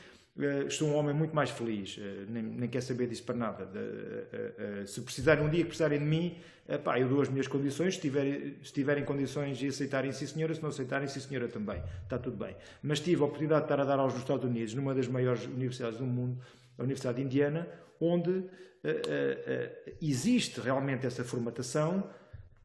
estou 0.68 0.90
um 0.90 0.96
homem 0.96 1.14
muito 1.14 1.36
mais 1.36 1.50
feliz, 1.52 1.98
uh, 1.98 2.02
nem, 2.28 2.44
nem 2.44 2.70
quer 2.70 2.82
saber 2.82 3.08
disso 3.08 3.24
para 3.24 3.36
nada. 3.36 3.66
Uh, 3.66 4.88
se 4.88 5.02
precisarem 5.02 5.46
um 5.46 5.50
dia 5.50 5.62
que 5.62 5.68
precisarem 5.68 6.00
de 6.00 6.06
mim, 6.06 6.38
pá, 6.84 7.00
eu 7.00 7.08
dou 7.08 7.22
as 7.22 7.30
minhas 7.30 7.48
condições, 7.48 7.96
se, 7.96 8.02
tiver, 8.02 8.54
se 8.64 8.74
tiverem 8.74 9.06
condições 9.06 9.58
de 9.58 9.68
aceitarem 9.68 10.12
sim 10.12 10.26
senhora, 10.26 10.54
se 10.56 10.62
não 10.62 10.70
aceitarem 10.70 11.08
sim 11.08 11.20
senhora 11.20 11.48
também, 11.48 11.82
está 12.04 12.18
tudo 12.18 12.38
bem. 12.38 12.56
Mas 12.82 13.00
tive 13.00 13.22
a 13.22 13.26
oportunidade 13.26 13.62
de 13.62 13.66
estar 13.66 13.80
a 13.80 13.86
dar 13.86 14.00
aos 14.00 14.16
Estados 14.18 14.44
Unidos, 14.44 14.74
numa 14.74 14.96
das 14.96 15.08
maiores 15.08 15.46
universidades 15.46 16.00
do 16.00 16.06
mundo, 16.06 16.40
a 16.78 16.84
Universidade 16.84 17.18
de 17.18 17.24
Indiana, 17.24 17.68
onde 18.00 18.44
existe 20.02 20.60
realmente 20.60 21.06
essa 21.06 21.24
formatação, 21.24 22.10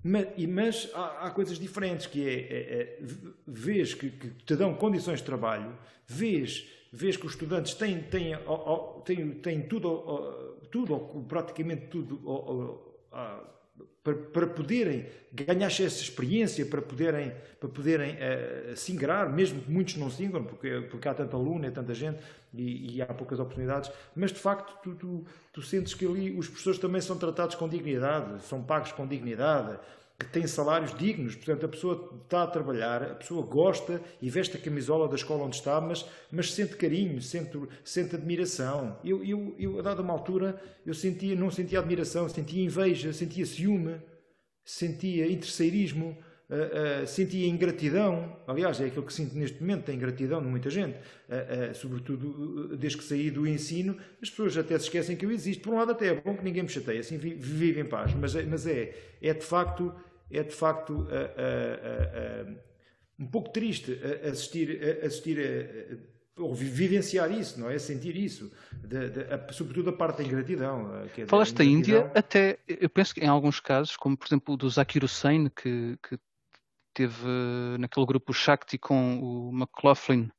mas, 0.03 0.27
mas 0.49 0.91
há, 0.95 1.27
há, 1.27 1.31
coisas 1.31 1.59
diferentes, 1.59 2.07
que 2.07 2.27
é, 2.27 2.33
é, 2.33 2.73
é 2.83 2.99
vês 3.47 3.95
que, 3.95 4.11
que 4.11 4.31
te 4.31 4.57
dão 4.57 4.75
condições 4.75 5.19
de 5.19 5.25
trabalho, 5.25 5.77
vês 6.07 6.67
vês 6.93 7.17
que 7.17 7.27
os 7.27 7.33
estudantes 7.33 7.75
têm, 7.75 8.01
têm, 8.03 8.37
têm, 9.05 9.31
têm 9.33 9.63
tudo, 9.63 10.61
tudo, 10.71 11.25
praticamente 11.29 11.87
tudo 11.87 12.19
para, 14.03 14.15
para 14.15 14.47
poderem 14.47 15.07
ganhar 15.33 15.67
essa 15.67 15.83
experiência, 15.83 16.65
para 16.65 16.81
poderem, 16.81 17.33
para 17.61 17.69
poderem 17.69 18.15
uh, 18.15 18.77
se 18.77 18.93
ingrar, 18.93 19.31
mesmo 19.31 19.61
que 19.61 19.71
muitos 19.71 19.97
não 19.97 20.11
se 20.11 20.25
ingram, 20.25 20.45
porque, 20.45 20.87
porque 20.91 21.09
há 21.09 21.15
tanta 21.15 21.37
aluna, 21.37 21.67
é 21.67 21.71
tanta 21.71 21.93
gente 21.93 22.19
e, 22.55 22.97
e, 22.97 23.03
há 23.03 23.07
poucas 23.07 23.39
oportunidades, 23.39 23.91
mas 24.17 24.33
de 24.33 24.39
facto 24.39 24.79
tu, 24.83 24.95
tu, 24.95 25.25
tu 25.53 25.63
sentes 25.63 25.93
que 25.95 26.07
ali 26.07 26.31
os 26.31 26.49
professores 26.49 26.79
também 26.79 27.01
são 27.01 27.19
tratados 27.19 27.57
com 27.57 27.69
dignidade, 27.69 28.43
são 28.45 28.63
pagos 28.63 28.93
com 28.93 29.07
dignidade, 29.07 29.79
que 30.19 30.27
têm 30.27 30.47
salários 30.47 30.97
dignos. 30.97 31.37
Portanto, 31.37 31.65
a 31.65 31.69
pessoa 31.69 32.21
está 32.25 32.43
a 32.43 32.47
trabalhar, 32.47 33.03
a 33.03 33.15
pessoa 33.15 33.47
gosta 33.47 34.03
e 34.21 34.29
veste 34.29 34.57
a 34.57 34.61
camisola 34.61 35.09
da 35.09 35.15
escola 35.15 35.45
onde 35.45 35.57
está, 35.57 35.81
mas, 35.81 36.05
mas 36.31 36.53
sente 36.53 36.77
carinho, 36.77 37.23
sente, 37.23 37.57
sente 37.85 38.17
admiração. 38.17 38.99
Eu, 39.05 39.25
eu, 39.25 39.55
eu, 39.59 39.79
a 39.79 39.83
dada 39.83 40.03
uma 40.03 40.13
altura, 40.13 40.61
eu 40.85 40.93
sentia, 40.93 41.37
não 41.37 41.51
sentia 41.51 41.79
admiração, 41.79 42.29
sentia 42.29 42.65
inveja, 42.65 43.13
sentia 43.13 43.47
ciúme, 43.47 44.01
sentia 44.65 45.31
interesseirismo, 45.31 46.19
uh, 46.51 47.03
uh, 47.03 47.07
sentia 47.07 47.47
ingratidão. 47.47 48.37
Aliás, 48.45 48.81
é 48.81 48.87
aquilo 48.87 49.07
que 49.07 49.13
sinto 49.13 49.37
neste 49.37 49.61
momento, 49.61 49.85
tem 49.85 49.95
ingratidão 49.95 50.43
de 50.43 50.49
muita 50.49 50.69
gente, 50.69 50.97
uh, 50.97 51.73
sobretudo 51.75 52.77
desde 52.77 52.99
que 52.99 53.05
saí 53.05 53.31
do 53.31 53.47
ensino, 53.47 53.97
as 54.21 54.29
pessoas 54.29 54.57
até 54.59 54.77
se 54.79 54.87
esquecem 54.87 55.17
que 55.17 55.25
eu 55.25 55.31
existo. 55.31 55.63
Por 55.63 55.75
um 55.75 55.77
lado, 55.77 55.93
até 55.93 56.09
é 56.09 56.15
bom 56.15 56.37
que 56.37 56.43
ninguém 56.43 56.65
me 56.65 56.69
chateie, 56.69 56.99
assim 56.99 57.17
vive 57.17 57.81
em 57.81 57.87
paz, 57.87 58.13
mas, 58.15 58.35
é, 58.35 58.43
mas 58.43 58.67
é, 58.67 58.95
é 59.23 59.33
de 59.33 59.45
facto 59.45 59.95
é 60.31 60.43
de 60.43 60.55
facto 60.55 60.91
uh, 60.91 61.03
uh, 61.03 62.53
uh, 62.53 62.59
um 63.19 63.27
pouco 63.27 63.51
triste 63.51 63.99
assistir, 64.25 64.81
assistir 65.03 65.39
a, 66.37 66.41
ou 66.43 66.55
vivenciar 66.55 67.33
isso, 67.33 67.59
não 67.59 67.69
é? 67.69 67.79
Sentir 67.79 68.17
isso, 68.17 68.53
de, 68.73 69.11
de, 69.11 69.21
a, 69.23 69.53
sobretudo 69.53 69.91
a 69.91 69.93
parte 69.93 70.19
da 70.19 70.25
ingratidão. 70.25 71.05
É 71.17 71.27
Falaste 71.27 71.55
da 71.55 71.65
Índia, 71.65 72.13
até 72.15 72.59
eu 72.69 72.89
penso 72.89 73.15
que 73.15 73.21
em 73.21 73.29
alguns 73.29 73.59
casos, 73.59 73.97
como 73.97 74.17
por 74.17 74.27
exemplo 74.27 74.55
o 74.55 74.57
do 74.57 74.71
Zakir 74.71 75.03
Hussain, 75.03 75.49
que, 75.49 75.99
que 76.09 76.19
teve 76.95 77.27
naquele 77.79 78.07
grupo 78.07 78.33
Shakti 78.33 78.79
com 78.79 79.19
o 79.21 79.51
McLaughlin 79.53 80.31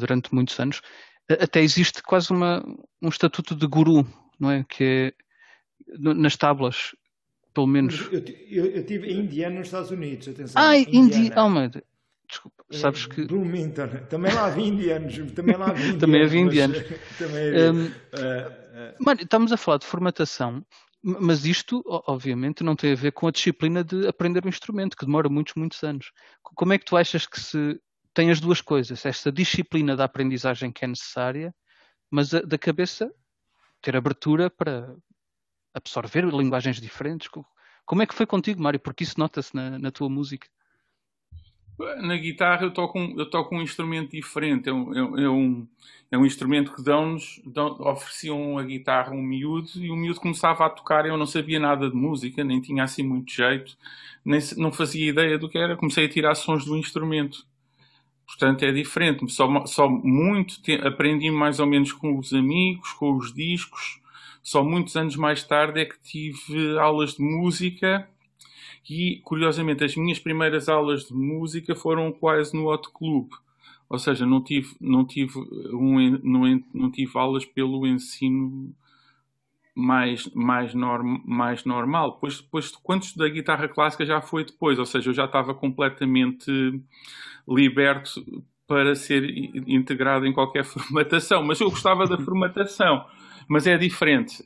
durante 0.00 0.34
muitos 0.34 0.58
anos, 0.58 0.80
até 1.28 1.60
existe 1.60 2.02
quase 2.02 2.30
uma, 2.30 2.64
um 3.02 3.08
estatuto 3.08 3.54
de 3.54 3.66
guru, 3.66 4.06
não 4.38 4.50
é? 4.50 4.64
Que 4.64 5.12
é 5.12 5.24
nas 5.98 6.36
tábuas 6.36 6.94
pelo 7.54 7.68
menos. 7.68 8.08
Eu, 8.12 8.22
eu, 8.50 8.66
eu 8.66 8.84
tive 8.84 9.12
indiano 9.12 9.58
nos 9.58 9.68
Estados 9.68 9.90
Unidos, 9.90 10.28
atenção. 10.28 10.60
Ah, 10.60 10.76
indiano. 10.76 11.34
Oh, 11.36 11.48
mas... 11.48 11.70
Desculpa, 12.28 12.64
é, 12.70 12.76
sabes 12.76 13.06
que. 13.06 13.26
Bloomington, 13.26 13.86
também 14.08 14.32
lá 14.32 14.46
havia 14.46 14.66
indianos, 14.66 15.32
também 15.32 15.56
lá 15.56 15.68
havia 15.68 15.82
indianos. 15.82 16.00
também 16.00 16.22
havia 16.22 16.40
indianos. 16.40 16.78
também 17.18 17.48
havia. 17.48 17.72
Um, 17.72 17.84
uh, 17.84 17.88
uh... 17.88 18.94
Mano, 18.98 19.20
estamos 19.22 19.52
a 19.52 19.56
falar 19.56 19.78
de 19.78 19.86
formatação, 19.86 20.64
mas 21.02 21.44
isto, 21.44 21.82
obviamente, 21.86 22.64
não 22.64 22.74
tem 22.74 22.92
a 22.92 22.96
ver 22.96 23.12
com 23.12 23.28
a 23.28 23.30
disciplina 23.30 23.84
de 23.84 24.06
aprender 24.08 24.44
um 24.44 24.48
instrumento, 24.48 24.96
que 24.96 25.04
demora 25.04 25.28
muitos, 25.28 25.54
muitos 25.54 25.82
anos. 25.84 26.10
Como 26.42 26.72
é 26.72 26.78
que 26.78 26.84
tu 26.84 26.96
achas 26.96 27.26
que 27.26 27.38
se 27.38 27.78
tem 28.14 28.30
as 28.30 28.40
duas 28.40 28.60
coisas, 28.60 29.04
esta 29.04 29.30
disciplina 29.30 29.94
da 29.94 30.04
aprendizagem 30.04 30.72
que 30.72 30.84
é 30.84 30.88
necessária, 30.88 31.54
mas 32.10 32.32
a, 32.32 32.40
da 32.40 32.56
cabeça 32.56 33.12
ter 33.82 33.96
abertura 33.96 34.48
para, 34.48 34.96
absorver 35.74 36.24
linguagens 36.24 36.80
diferentes. 36.80 37.28
Como 37.84 38.02
é 38.02 38.06
que 38.06 38.14
foi 38.14 38.24
contigo, 38.24 38.62
Mário? 38.62 38.80
Porque 38.80 39.04
isso 39.04 39.18
nota-se 39.18 39.54
na, 39.54 39.78
na, 39.78 39.90
tua 39.90 40.08
música. 40.08 40.46
Na 42.02 42.16
guitarra 42.16 42.62
eu 42.62 42.72
toco 42.72 42.98
um, 42.98 43.18
eu 43.18 43.28
toco 43.28 43.54
um 43.54 43.60
instrumento 43.60 44.12
diferente. 44.12 44.68
É 44.68 44.72
um, 44.72 45.18
é 45.18 45.28
um, 45.28 45.68
é 46.12 46.16
um 46.16 46.24
instrumento 46.24 46.72
que 46.72 46.82
dão-nos, 46.82 47.42
dão, 47.44 47.76
ofereciam 47.80 48.56
a 48.56 48.62
guitarra 48.62 49.12
um 49.12 49.22
miúdo 49.22 49.68
e 49.76 49.90
o 49.90 49.96
miúdo 49.96 50.20
começava 50.20 50.64
a 50.64 50.70
tocar. 50.70 51.04
Eu 51.04 51.16
não 51.16 51.26
sabia 51.26 51.58
nada 51.58 51.90
de 51.90 51.96
música, 51.96 52.44
nem 52.44 52.60
tinha 52.60 52.84
assim 52.84 53.02
muito 53.02 53.32
jeito, 53.32 53.76
nem, 54.24 54.40
não 54.56 54.72
fazia 54.72 55.10
ideia 55.10 55.36
do 55.36 55.48
que 55.48 55.58
era. 55.58 55.76
Comecei 55.76 56.06
a 56.06 56.08
tirar 56.08 56.34
sons 56.36 56.64
do 56.64 56.76
instrumento. 56.76 57.44
Portanto, 58.24 58.62
é 58.62 58.72
diferente. 58.72 59.30
Só, 59.30 59.66
só 59.66 59.88
muito 59.88 60.62
te, 60.62 60.74
aprendi 60.74 61.30
mais 61.30 61.60
ou 61.60 61.66
menos 61.66 61.92
com 61.92 62.18
os 62.18 62.32
amigos, 62.32 62.92
com 62.92 63.14
os 63.14 63.34
discos 63.34 64.00
só 64.44 64.62
muitos 64.62 64.94
anos 64.94 65.16
mais 65.16 65.42
tarde 65.42 65.80
é 65.80 65.86
que 65.86 65.98
tive 66.02 66.78
aulas 66.78 67.14
de 67.14 67.22
música 67.22 68.06
e, 68.88 69.22
curiosamente, 69.24 69.82
as 69.82 69.96
minhas 69.96 70.18
primeiras 70.18 70.68
aulas 70.68 71.06
de 71.06 71.14
música 71.14 71.74
foram 71.74 72.12
quase 72.12 72.54
no 72.54 72.70
Hot 72.70 72.90
Club. 72.92 73.30
Ou 73.88 73.98
seja, 73.98 74.26
não 74.26 74.44
tive, 74.44 74.76
não 74.78 75.02
tive, 75.02 75.38
um, 75.72 76.20
não, 76.22 76.62
não 76.74 76.90
tive 76.90 77.10
aulas 77.18 77.46
pelo 77.46 77.86
ensino 77.86 78.70
mais, 79.74 80.28
mais, 80.34 80.74
norm, 80.74 81.22
mais 81.24 81.64
normal. 81.64 82.12
Depois, 82.12 82.42
depois, 82.42 82.70
quando 82.82 83.04
estudei 83.04 83.30
guitarra 83.30 83.66
clássica, 83.66 84.04
já 84.04 84.20
foi 84.20 84.44
depois. 84.44 84.78
Ou 84.78 84.84
seja, 84.84 85.08
eu 85.08 85.14
já 85.14 85.24
estava 85.24 85.54
completamente 85.54 86.50
liberto 87.48 88.22
para 88.66 88.94
ser 88.94 89.24
integrado 89.66 90.26
em 90.26 90.34
qualquer 90.34 90.64
formatação. 90.68 91.42
Mas 91.42 91.58
eu 91.62 91.70
gostava 91.70 92.06
da 92.06 92.18
formatação 92.18 93.06
mas 93.48 93.66
é 93.66 93.76
diferente. 93.76 94.44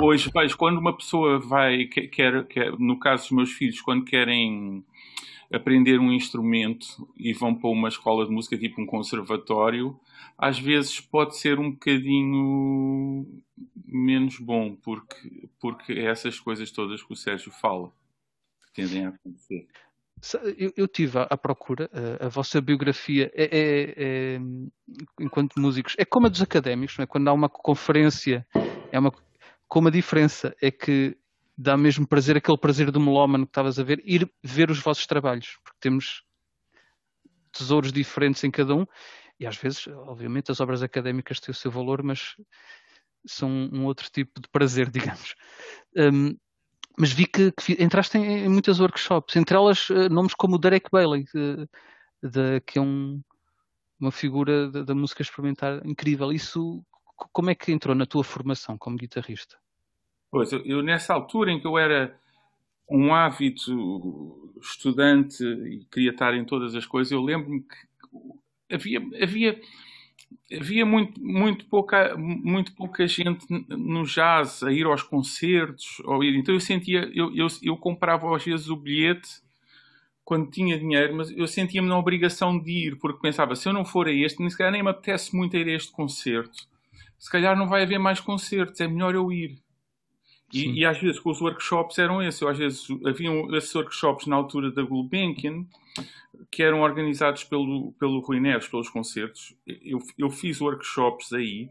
Hoje 0.00 0.30
vejo 0.34 0.56
quando 0.56 0.78
uma 0.78 0.96
pessoa 0.96 1.38
vai, 1.38 1.84
quer, 1.86 2.46
quer, 2.46 2.78
no 2.78 2.98
caso 2.98 3.24
dos 3.24 3.32
meus 3.32 3.52
filhos, 3.52 3.80
quando 3.80 4.04
querem 4.04 4.84
aprender 5.52 5.98
um 5.98 6.12
instrumento 6.12 7.08
e 7.16 7.32
vão 7.32 7.54
para 7.54 7.70
uma 7.70 7.88
escola 7.88 8.26
de 8.26 8.30
música, 8.30 8.58
tipo 8.58 8.80
um 8.80 8.86
conservatório, 8.86 9.98
às 10.36 10.58
vezes 10.58 11.00
pode 11.00 11.36
ser 11.36 11.58
um 11.58 11.70
bocadinho 11.70 13.26
menos 13.84 14.38
bom, 14.38 14.76
porque, 14.76 15.48
porque 15.58 15.92
é 15.94 16.04
essas 16.04 16.38
coisas 16.38 16.70
todas 16.70 17.02
que 17.02 17.12
o 17.12 17.16
Sérgio 17.16 17.50
fala 17.50 17.90
que 18.66 18.72
tendem 18.74 19.06
a 19.06 19.08
acontecer. 19.08 19.66
Eu, 20.56 20.72
eu 20.76 20.88
tive 20.88 21.18
à 21.18 21.36
procura, 21.36 21.88
a, 22.20 22.26
a 22.26 22.28
vossa 22.28 22.60
biografia 22.60 23.30
é, 23.34 23.44
é, 23.44 23.94
é, 23.96 24.40
enquanto 25.20 25.60
músicos, 25.60 25.94
é 25.98 26.04
como 26.04 26.26
a 26.26 26.30
dos 26.30 26.42
académicos, 26.42 26.98
é? 26.98 27.06
quando 27.06 27.28
há 27.28 27.32
uma 27.32 27.48
conferência, 27.48 28.46
é 28.90 28.98
uma, 28.98 29.12
com 29.68 29.78
uma 29.80 29.90
diferença, 29.90 30.54
é 30.60 30.70
que 30.70 31.16
dá 31.56 31.76
mesmo 31.76 32.06
prazer, 32.06 32.36
aquele 32.36 32.58
prazer 32.58 32.90
do 32.90 33.00
melómano 33.00 33.46
que 33.46 33.50
estavas 33.50 33.78
a 33.78 33.82
ver, 33.82 34.00
ir 34.04 34.30
ver 34.42 34.70
os 34.70 34.80
vossos 34.80 35.06
trabalhos, 35.06 35.58
porque 35.62 35.78
temos 35.80 36.22
tesouros 37.52 37.92
diferentes 37.92 38.42
em 38.44 38.50
cada 38.50 38.74
um, 38.74 38.86
e 39.40 39.46
às 39.46 39.56
vezes, 39.56 39.86
obviamente, 39.86 40.50
as 40.50 40.60
obras 40.60 40.82
académicas 40.82 41.40
têm 41.40 41.52
o 41.52 41.54
seu 41.54 41.70
valor, 41.70 42.02
mas 42.02 42.34
são 43.26 43.48
um 43.50 43.84
outro 43.84 44.10
tipo 44.10 44.40
de 44.40 44.48
prazer, 44.48 44.90
digamos. 44.90 45.34
Um, 45.96 46.36
mas 46.98 47.12
vi 47.12 47.26
que, 47.26 47.52
que 47.52 47.82
entraste 47.82 48.18
em, 48.18 48.44
em, 48.44 48.48
muitas 48.48 48.80
workshops, 48.80 49.36
entre 49.36 49.56
elas 49.56 49.88
uh, 49.90 50.08
nomes 50.08 50.34
como 50.34 50.56
o 50.56 50.58
Derek 50.58 50.90
Bailey, 50.90 51.24
de, 52.22 52.60
que 52.66 52.78
é 52.78 52.82
um, 52.82 53.22
uma 54.00 54.10
figura 54.10 54.68
da 54.70 54.94
música 54.94 55.22
experimental 55.22 55.80
incrível. 55.84 56.32
Isso, 56.32 56.84
como 57.32 57.50
é 57.50 57.54
que 57.54 57.72
entrou 57.72 57.94
na 57.94 58.04
tua 58.04 58.24
formação 58.24 58.76
como 58.76 58.96
guitarrista? 58.96 59.56
Pois, 60.30 60.52
eu, 60.52 60.60
eu 60.64 60.82
nessa 60.82 61.14
altura 61.14 61.52
em 61.52 61.60
que 61.60 61.66
eu 61.66 61.78
era 61.78 62.18
um 62.90 63.14
ávido 63.14 64.52
estudante 64.60 65.44
e 65.44 65.86
queria 65.90 66.10
estar 66.10 66.34
em 66.34 66.44
todas 66.44 66.74
as 66.74 66.86
coisas, 66.86 67.12
eu 67.12 67.20
lembro-me 67.20 67.60
que 67.60 68.74
havia, 68.74 69.00
havia 69.22 69.60
havia 70.52 70.86
muito, 70.86 71.20
muito, 71.22 71.66
pouca, 71.66 72.16
muito 72.16 72.72
pouca 72.74 73.06
gente 73.06 73.46
no 73.68 74.04
jazz 74.04 74.62
a 74.62 74.72
ir 74.72 74.86
aos 74.86 75.02
concertos. 75.02 76.00
Ou 76.04 76.24
ir. 76.24 76.36
Então 76.36 76.54
eu 76.54 76.60
sentia, 76.60 77.10
eu, 77.14 77.34
eu, 77.34 77.46
eu 77.62 77.76
comprava 77.76 78.34
às 78.34 78.44
vezes 78.44 78.68
o 78.68 78.76
bilhete 78.76 79.42
quando 80.24 80.50
tinha 80.50 80.78
dinheiro, 80.78 81.16
mas 81.16 81.30
eu 81.30 81.46
sentia-me 81.46 81.88
na 81.88 81.98
obrigação 81.98 82.58
de 82.58 82.70
ir, 82.70 82.98
porque 82.98 83.18
pensava, 83.18 83.56
se 83.56 83.66
eu 83.66 83.72
não 83.72 83.82
for 83.82 84.06
a 84.08 84.12
este, 84.12 84.40
nem 84.40 84.50
se 84.50 84.58
calhar 84.58 84.70
nem 84.70 84.82
me 84.82 84.90
apetece 84.90 85.34
muito 85.34 85.56
ir 85.56 85.66
a 85.66 85.72
este 85.74 85.90
concerto. 85.90 86.68
Se 87.18 87.30
calhar 87.30 87.56
não 87.56 87.66
vai 87.66 87.82
haver 87.82 87.98
mais 87.98 88.20
concertos, 88.20 88.78
é 88.78 88.86
melhor 88.86 89.14
eu 89.14 89.32
ir. 89.32 89.58
E, 90.52 90.80
e, 90.80 90.84
às 90.84 90.98
vezes 90.98 91.20
com 91.20 91.30
os 91.30 91.40
workshops 91.40 91.98
eram 91.98 92.22
esses. 92.22 92.42
Às 92.42 92.58
vezes 92.58 92.86
haviam 93.04 93.54
esses 93.54 93.74
workshops 93.74 94.26
na 94.26 94.36
altura 94.36 94.70
da 94.70 94.82
Gulbenkian 94.82 95.66
que 96.50 96.62
eram 96.62 96.80
organizados 96.82 97.44
pelo, 97.44 97.92
pelo 97.98 98.20
Rui 98.20 98.40
Neves, 98.40 98.68
pelos 98.68 98.88
concertos. 98.88 99.54
Eu, 99.66 99.98
eu 100.16 100.30
fiz 100.30 100.60
workshops 100.60 101.32
aí 101.32 101.68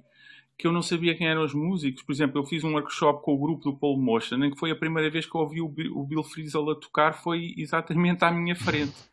que 0.57 0.65
eu 0.65 0.71
não 0.71 0.81
sabia 0.81 1.15
quem 1.15 1.27
eram 1.27 1.43
os 1.43 1.53
músicos. 1.53 2.01
Por 2.01 2.11
exemplo, 2.11 2.39
eu 2.39 2.45
fiz 2.45 2.63
um 2.63 2.73
workshop 2.73 3.23
com 3.23 3.35
o 3.35 3.37
grupo 3.37 3.63
do 3.63 3.77
Paul 3.77 3.99
Motion, 3.99 4.43
em 4.43 4.51
que 4.51 4.57
foi 4.57 4.71
a 4.71 4.75
primeira 4.75 5.09
vez 5.09 5.25
que 5.25 5.35
eu 5.35 5.41
ouvi 5.41 5.61
o, 5.61 5.65
o 5.65 6.03
Bill 6.03 6.23
Frisell 6.23 6.69
a 6.71 6.75
tocar, 6.75 7.13
foi 7.13 7.53
exatamente 7.57 8.25
à 8.25 8.31
minha 8.31 8.55
frente. 8.55 8.95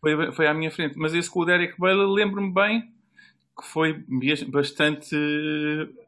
Foi, 0.00 0.32
foi 0.32 0.46
à 0.46 0.54
minha 0.54 0.70
frente. 0.70 0.96
Mas 0.96 1.12
esse 1.12 1.28
com 1.28 1.40
o 1.40 1.44
Derek 1.44 1.78
Bailey, 1.78 2.06
lembro-me 2.06 2.50
bem 2.50 2.90
que 3.58 3.66
foi 3.66 4.04
bastante 4.48 5.16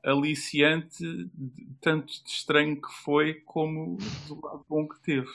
aliciante, 0.02 1.30
tanto 1.80 2.06
de 2.06 2.28
estranho 2.28 2.80
que 2.80 2.92
foi, 3.02 3.34
como 3.34 3.98
do 4.26 4.40
lado 4.44 4.64
bom 4.68 4.88
que 4.88 5.00
teve. 5.00 5.28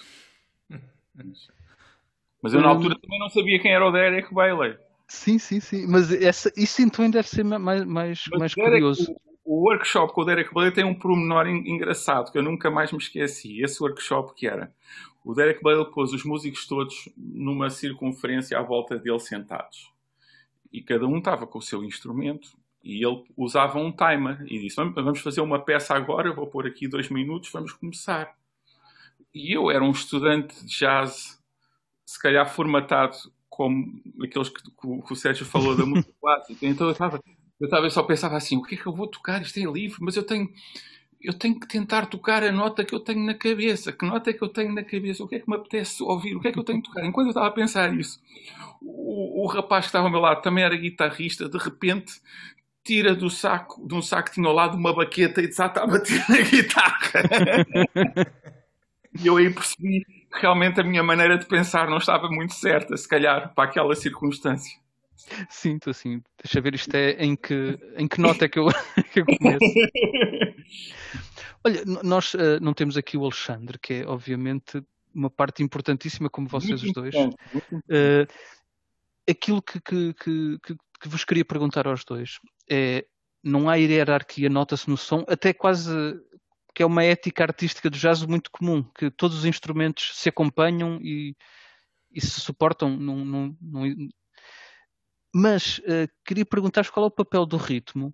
Mas 2.41 2.53
eu 2.53 2.61
na 2.61 2.69
altura 2.69 2.97
também 2.99 3.19
não 3.19 3.29
sabia 3.29 3.59
quem 3.59 3.73
era 3.73 3.87
o 3.87 3.91
Derek 3.91 4.33
Bailey. 4.33 4.77
Sim, 5.07 5.39
sim, 5.39 5.59
sim. 5.59 5.87
Mas 5.87 6.11
essa, 6.11 6.51
isso 6.57 6.81
então 6.81 7.09
deve 7.09 7.27
ser 7.27 7.43
mais, 7.43 7.85
mais, 7.85 8.23
mais 8.37 8.53
Derek, 8.53 8.71
curioso. 8.71 9.15
o 9.45 9.63
workshop 9.65 10.13
com 10.13 10.21
o 10.21 10.25
Derek 10.25 10.53
Bailey 10.53 10.73
tem 10.73 10.83
um 10.83 10.93
pormenor 10.93 11.47
engraçado 11.47 12.31
que 12.31 12.37
eu 12.37 12.43
nunca 12.43 12.69
mais 12.69 12.91
me 12.91 12.97
esqueci. 12.97 13.61
Esse 13.61 13.81
workshop 13.81 14.33
que 14.35 14.47
era 14.47 14.71
o 15.23 15.33
Derek 15.33 15.61
Bailey 15.61 15.85
pôs 15.91 16.13
os 16.13 16.23
músicos 16.23 16.67
todos 16.67 17.09
numa 17.17 17.69
circunferência 17.69 18.57
à 18.57 18.61
volta 18.61 18.97
dele 18.97 19.19
sentados. 19.19 19.91
E 20.77 20.81
cada 20.83 21.07
um 21.07 21.17
estava 21.17 21.47
com 21.47 21.57
o 21.57 21.61
seu 21.61 21.83
instrumento 21.83 22.55
e 22.83 23.03
ele 23.03 23.23
usava 23.35 23.79
um 23.79 23.91
timer 23.91 24.45
e 24.45 24.59
disse: 24.59 24.75
Vamos 24.75 25.21
fazer 25.21 25.41
uma 25.41 25.57
peça 25.59 25.95
agora, 25.95 26.31
vou 26.31 26.45
pôr 26.45 26.67
aqui 26.67 26.87
dois 26.87 27.09
minutos, 27.09 27.49
vamos 27.51 27.73
começar. 27.73 28.31
E 29.33 29.57
eu 29.57 29.71
era 29.71 29.83
um 29.83 29.89
estudante 29.89 30.63
de 30.63 30.77
jazz, 30.77 31.41
se 32.05 32.21
calhar 32.21 32.47
formatado 32.47 33.17
como 33.49 33.99
aqueles 34.23 34.49
que, 34.49 34.61
que 34.61 35.13
o 35.13 35.15
Sérgio 35.15 35.47
falou 35.47 35.75
da 35.75 35.83
música 35.83 36.13
clássica. 36.21 36.67
Então 36.67 36.85
eu 36.85 36.91
estava, 36.91 37.19
eu 37.59 37.65
estava 37.65 37.89
só 37.89 38.03
pensava 38.03 38.37
assim: 38.37 38.55
o 38.55 38.61
que 38.61 38.75
é 38.75 38.77
que 38.77 38.85
eu 38.85 38.93
vou 38.93 39.07
tocar? 39.07 39.41
Isto 39.41 39.57
é 39.57 39.63
livre, 39.63 39.97
mas 39.99 40.15
eu 40.15 40.23
tenho 40.23 40.47
eu 41.21 41.33
tenho 41.33 41.59
que 41.59 41.67
tentar 41.67 42.05
tocar 42.05 42.43
a 42.43 42.51
nota 42.51 42.85
que 42.85 42.93
eu 42.93 42.99
tenho 42.99 43.25
na 43.25 43.33
cabeça. 43.33 43.91
Que 43.91 44.05
nota 44.05 44.29
é 44.29 44.33
que 44.33 44.43
eu 44.43 44.49
tenho 44.49 44.73
na 44.73 44.83
cabeça? 44.83 45.23
O 45.23 45.27
que 45.27 45.35
é 45.35 45.39
que 45.39 45.49
me 45.49 45.55
apetece 45.55 46.03
ouvir? 46.03 46.35
O 46.35 46.39
que 46.39 46.47
é 46.47 46.51
que 46.51 46.59
eu 46.59 46.63
tenho 46.63 46.81
que 46.81 46.87
tocar? 46.87 47.05
Enquanto 47.05 47.27
eu 47.27 47.31
estava 47.31 47.47
a 47.47 47.51
pensar 47.51 47.93
isso, 47.93 48.21
o, 48.81 49.43
o 49.43 49.47
rapaz 49.47 49.85
que 49.85 49.89
estava 49.89 50.05
ao 50.05 50.11
meu 50.11 50.19
lado 50.19 50.41
também 50.41 50.63
era 50.63 50.75
guitarrista, 50.75 51.49
de 51.49 51.57
repente 51.57 52.13
tira 52.83 53.13
do 53.13 53.29
saco, 53.29 53.85
de 53.85 53.93
um 53.93 54.01
saco 54.01 54.29
que 54.29 54.35
tinha 54.35 54.47
ao 54.47 54.53
lado 54.53 54.77
uma 54.77 54.93
baqueta 54.93 55.41
e 55.41 55.47
desata 55.47 55.83
a 55.83 55.87
bater 55.87 56.23
na 56.29 56.41
guitarra. 56.41 57.23
e 59.19 59.27
eu 59.27 59.35
aí 59.35 59.53
percebi 59.53 60.05
que 60.05 60.41
realmente 60.41 60.79
a 60.79 60.83
minha 60.83 61.03
maneira 61.03 61.37
de 61.37 61.45
pensar 61.45 61.89
não 61.89 61.97
estava 61.97 62.29
muito 62.29 62.53
certa, 62.53 62.95
se 62.95 63.07
calhar, 63.07 63.53
para 63.53 63.69
aquela 63.69 63.93
circunstância. 63.93 64.79
Sinto 65.49 65.89
assim. 65.89 66.21
Deixa 66.41 66.61
ver 66.61 66.75
isto 66.75 66.95
é 66.95 67.11
em 67.19 67.35
que, 67.35 67.77
em 67.97 68.07
que 68.07 68.21
nota 68.21 68.45
é 68.45 68.47
que 68.47 68.59
eu, 68.59 68.67
que 69.11 69.19
eu 69.19 69.25
começo. 69.25 69.59
Olha, 71.63 71.83
nós 72.03 72.33
uh, 72.33 72.59
não 72.61 72.73
temos 72.73 72.97
aqui 72.97 73.17
o 73.17 73.23
Alexandre, 73.23 73.77
que 73.79 73.95
é 73.95 74.07
obviamente 74.07 74.81
uma 75.13 75.29
parte 75.29 75.63
importantíssima, 75.63 76.29
como 76.29 76.47
vocês 76.47 76.81
os 76.83 76.93
dois. 76.93 77.15
Uh, 77.15 78.27
aquilo 79.29 79.61
que, 79.61 79.81
que, 79.81 80.13
que, 80.13 80.59
que, 80.61 81.07
vos 81.07 81.25
queria 81.25 81.43
perguntar 81.43 81.87
aos 81.87 82.05
dois 82.05 82.39
é: 82.69 83.05
não 83.43 83.69
há 83.69 83.75
hierarquia, 83.75 84.49
nota-se 84.49 84.89
no 84.89 84.97
som, 84.97 85.25
até 85.27 85.53
quase 85.53 85.91
que 86.73 86.83
é 86.83 86.85
uma 86.85 87.03
ética 87.03 87.43
artística 87.43 87.89
do 87.89 87.97
jazz 87.97 88.23
muito 88.23 88.51
comum, 88.51 88.83
que 88.83 89.09
todos 89.09 89.39
os 89.39 89.45
instrumentos 89.45 90.11
se 90.13 90.29
acompanham 90.29 90.99
e, 91.01 91.35
e 92.13 92.21
se 92.21 92.39
suportam. 92.39 92.95
Num, 92.95 93.25
num, 93.25 93.57
num... 93.59 94.09
Mas 95.33 95.79
uh, 95.79 96.07
queria 96.23 96.45
perguntar-vos 96.45 96.91
qual 96.91 97.05
é 97.05 97.07
o 97.07 97.11
papel 97.11 97.47
do 97.47 97.57
ritmo 97.57 98.13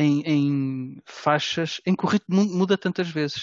em, 0.00 0.22
em, 0.22 1.02
faixas 1.04 1.80
em 1.86 1.94
que 1.94 2.04
o 2.04 2.08
ritmo 2.08 2.44
muda 2.44 2.78
tantas 2.78 3.10
vezes. 3.10 3.42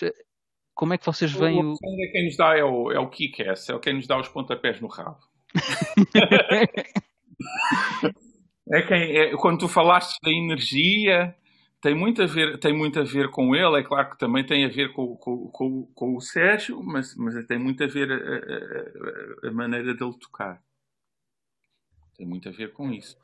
Como 0.74 0.94
é 0.94 0.98
que 0.98 1.06
vocês 1.06 1.32
veem 1.32 1.64
o. 1.64 1.74
o... 1.74 2.04
É 2.04 2.08
quem 2.12 2.26
nos 2.26 2.38
dá 2.38 2.58
é 2.58 2.64
o, 2.64 2.92
é 2.92 3.00
o 3.00 3.10
kick-ass, 3.10 3.70
é 3.70 3.80
quem 3.80 3.94
nos 3.96 4.08
dá 4.08 4.20
os 4.20 4.30
pontapés 4.30 4.82
no 4.82 4.88
rabo. 4.88 5.20
é 8.72 8.82
quem, 8.82 9.18
é, 9.18 9.38
quando 9.38 9.60
tu 9.60 9.68
falaste 9.68 10.20
da 10.22 10.32
energia, 10.32 11.36
tem 11.82 11.96
muito, 11.96 12.22
a 12.22 12.26
ver, 12.26 12.60
tem 12.60 12.74
muito 12.74 13.00
a 13.00 13.04
ver 13.04 13.30
com 13.30 13.56
ele, 13.56 13.80
é 13.80 13.84
claro 13.84 14.10
que 14.10 14.18
também 14.18 14.46
tem 14.46 14.66
a 14.66 14.70
ver 14.70 14.94
com, 14.94 15.16
com, 15.16 15.48
com, 15.50 15.86
com 15.94 16.16
o 16.16 16.22
Sérgio, 16.22 16.82
mas, 16.84 17.16
mas 17.16 17.46
tem 17.46 17.60
muito 17.60 17.84
a 17.84 17.88
ver 17.88 18.12
a, 18.12 18.16
a, 18.16 19.50
a, 19.50 19.52
maneira 19.52 19.94
dele 19.94 20.18
tocar. 20.20 20.62
Tem 22.16 22.26
muito 22.26 22.50
a 22.50 22.52
ver 22.52 22.74
com 22.74 22.92
isso. 22.92 23.16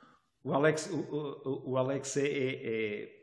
O 0.43 0.53
Alex, 0.53 0.89
o, 0.91 0.99
o, 0.99 1.71
o 1.71 1.77
Alex 1.77 2.17
é, 2.17 2.27
é, 2.27 2.59
é, 2.63 3.22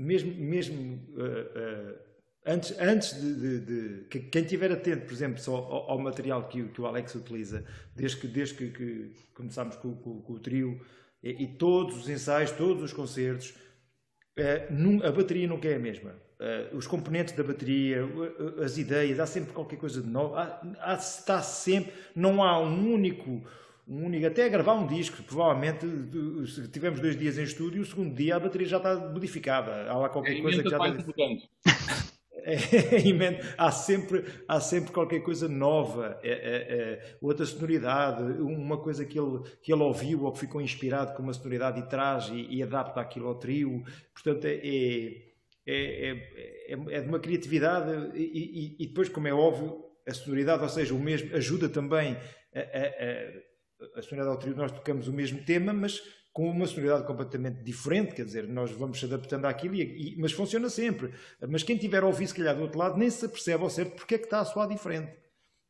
mesmo, 0.00 0.34
mesmo 0.34 0.94
uh, 1.14 1.92
uh, 1.92 1.98
antes, 2.46 2.74
antes 2.78 3.20
de, 3.20 3.34
de, 3.34 3.60
de, 3.60 4.04
que 4.08 4.20
quem 4.20 4.42
estiver 4.42 4.72
atento, 4.72 5.04
por 5.04 5.12
exemplo, 5.12 5.38
só 5.38 5.54
ao, 5.54 5.90
ao 5.90 5.98
material 5.98 6.48
que, 6.48 6.64
que, 6.68 6.80
o 6.80 6.86
Alex 6.86 7.14
utiliza, 7.14 7.64
desde 7.94 8.18
que, 8.18 8.26
desde 8.26 8.54
que, 8.54 8.70
que 8.70 9.12
começámos 9.34 9.76
com, 9.76 9.94
com, 9.96 10.22
com, 10.22 10.32
o 10.32 10.38
trio 10.38 10.80
e, 11.22 11.44
e, 11.44 11.46
todos 11.58 11.96
os 11.96 12.08
ensaios, 12.08 12.50
todos 12.52 12.82
os 12.82 12.92
concertos, 12.92 13.50
uh, 13.50 14.72
num, 14.72 15.04
a 15.04 15.12
bateria 15.12 15.46
nunca 15.46 15.68
é 15.68 15.76
a 15.76 15.78
mesma. 15.78 16.14
os 16.72 16.86
componentes 16.86 17.36
da 17.36 17.42
bateria, 17.42 18.00
as 18.64 18.78
ideias, 18.78 19.20
há 19.20 19.26
sempre 19.26 19.52
qualquer 19.52 19.76
coisa 19.76 20.00
de 20.00 20.08
novo, 20.08 20.34
há, 20.34 20.62
há, 20.80 20.94
está 20.94 21.42
sempre, 21.42 21.92
não 22.14 22.42
há 22.42 22.58
um 22.58 22.94
único 22.94 23.46
um 23.90 24.06
único, 24.06 24.24
até 24.24 24.44
a 24.44 24.48
gravar 24.48 24.74
um 24.74 24.86
disco, 24.86 25.20
provavelmente, 25.24 25.84
se 26.46 26.68
tivermos 26.68 27.00
dois 27.00 27.18
dias 27.18 27.36
em 27.36 27.42
estúdio, 27.42 27.82
o 27.82 27.84
segundo 27.84 28.14
dia 28.14 28.36
a 28.36 28.40
bateria 28.40 28.68
já 28.68 28.76
está 28.76 28.94
modificada. 28.94 29.90
Há 29.90 29.96
lá 29.96 30.08
qualquer 30.08 30.38
é 30.38 30.40
coisa 30.40 30.62
que 30.62 30.70
já 30.70 30.78
está. 30.78 32.10
É, 32.42 33.40
há, 33.58 33.70
sempre, 33.70 34.24
há 34.48 34.58
sempre 34.60 34.92
qualquer 34.92 35.20
coisa 35.20 35.46
nova, 35.46 36.18
é, 36.22 36.30
é, 36.30 36.32
é, 36.32 37.16
outra 37.20 37.44
sonoridade, 37.44 38.22
uma 38.40 38.78
coisa 38.78 39.04
que 39.04 39.20
ele, 39.20 39.42
que 39.62 39.70
ele 39.70 39.82
ouviu 39.82 40.24
ou 40.24 40.32
que 40.32 40.38
ficou 40.38 40.58
inspirado 40.58 41.12
com 41.14 41.22
uma 41.22 41.34
sonoridade 41.34 41.80
e 41.80 41.86
traz 41.86 42.30
e, 42.30 42.46
e 42.48 42.62
adapta 42.62 42.98
aquilo 42.98 43.28
ao 43.28 43.34
trio. 43.34 43.82
Portanto, 44.14 44.46
é, 44.46 44.54
é, 44.54 45.32
é, 45.66 46.72
é 46.72 47.00
de 47.02 47.08
uma 47.08 47.20
criatividade 47.20 48.16
e, 48.18 48.22
e, 48.22 48.84
e, 48.84 48.86
depois, 48.86 49.10
como 49.10 49.28
é 49.28 49.34
óbvio, 49.34 49.84
a 50.08 50.14
sonoridade, 50.14 50.62
ou 50.62 50.68
seja, 50.70 50.94
o 50.94 50.98
mesmo, 50.98 51.36
ajuda 51.36 51.68
também 51.68 52.16
a, 52.54 52.60
a 52.60 53.40
a 53.49 53.49
sonoridade 54.02 54.28
ao 54.28 54.36
trio 54.38 54.56
nós 54.56 54.72
tocamos 54.72 55.08
o 55.08 55.12
mesmo 55.12 55.44
tema, 55.44 55.72
mas 55.72 56.00
com 56.32 56.48
uma 56.48 56.66
sonoridade 56.66 57.06
completamente 57.06 57.62
diferente, 57.62 58.14
quer 58.14 58.24
dizer, 58.24 58.46
nós 58.46 58.70
vamos 58.70 58.98
se 58.98 59.04
adaptando 59.04 59.46
àquilo, 59.46 59.74
e, 59.74 60.14
e, 60.14 60.16
mas 60.18 60.32
funciona 60.32 60.68
sempre. 60.68 61.12
Mas 61.48 61.62
quem 61.62 61.76
tiver 61.76 62.02
a 62.02 62.06
ouvir, 62.06 62.26
se 62.26 62.34
calhar, 62.34 62.54
do 62.54 62.62
outro 62.62 62.78
lado, 62.78 62.96
nem 62.96 63.10
se 63.10 63.26
percebe 63.28 63.62
ao 63.62 63.70
certo 63.70 63.96
porque 63.96 64.14
é 64.14 64.18
que 64.18 64.24
está 64.24 64.40
a 64.40 64.44
soar 64.44 64.68
diferente. 64.68 65.12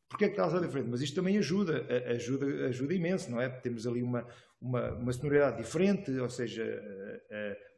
Porque 0.07 0.25
é 0.25 0.27
que 0.27 0.33
está 0.33 0.45
a 0.45 0.49
soar 0.49 0.61
diferente? 0.61 0.89
Mas 0.89 1.01
isto 1.01 1.15
também 1.15 1.37
ajuda, 1.37 1.85
ajuda, 2.11 2.67
ajuda 2.67 2.93
imenso, 2.93 3.31
não 3.31 3.41
é? 3.41 3.49
Temos 3.49 3.87
ali 3.87 4.03
uma, 4.03 4.27
uma, 4.61 4.91
uma 4.91 5.13
sonoridade 5.13 5.57
diferente, 5.57 6.11
ou 6.11 6.29
seja, 6.29 6.63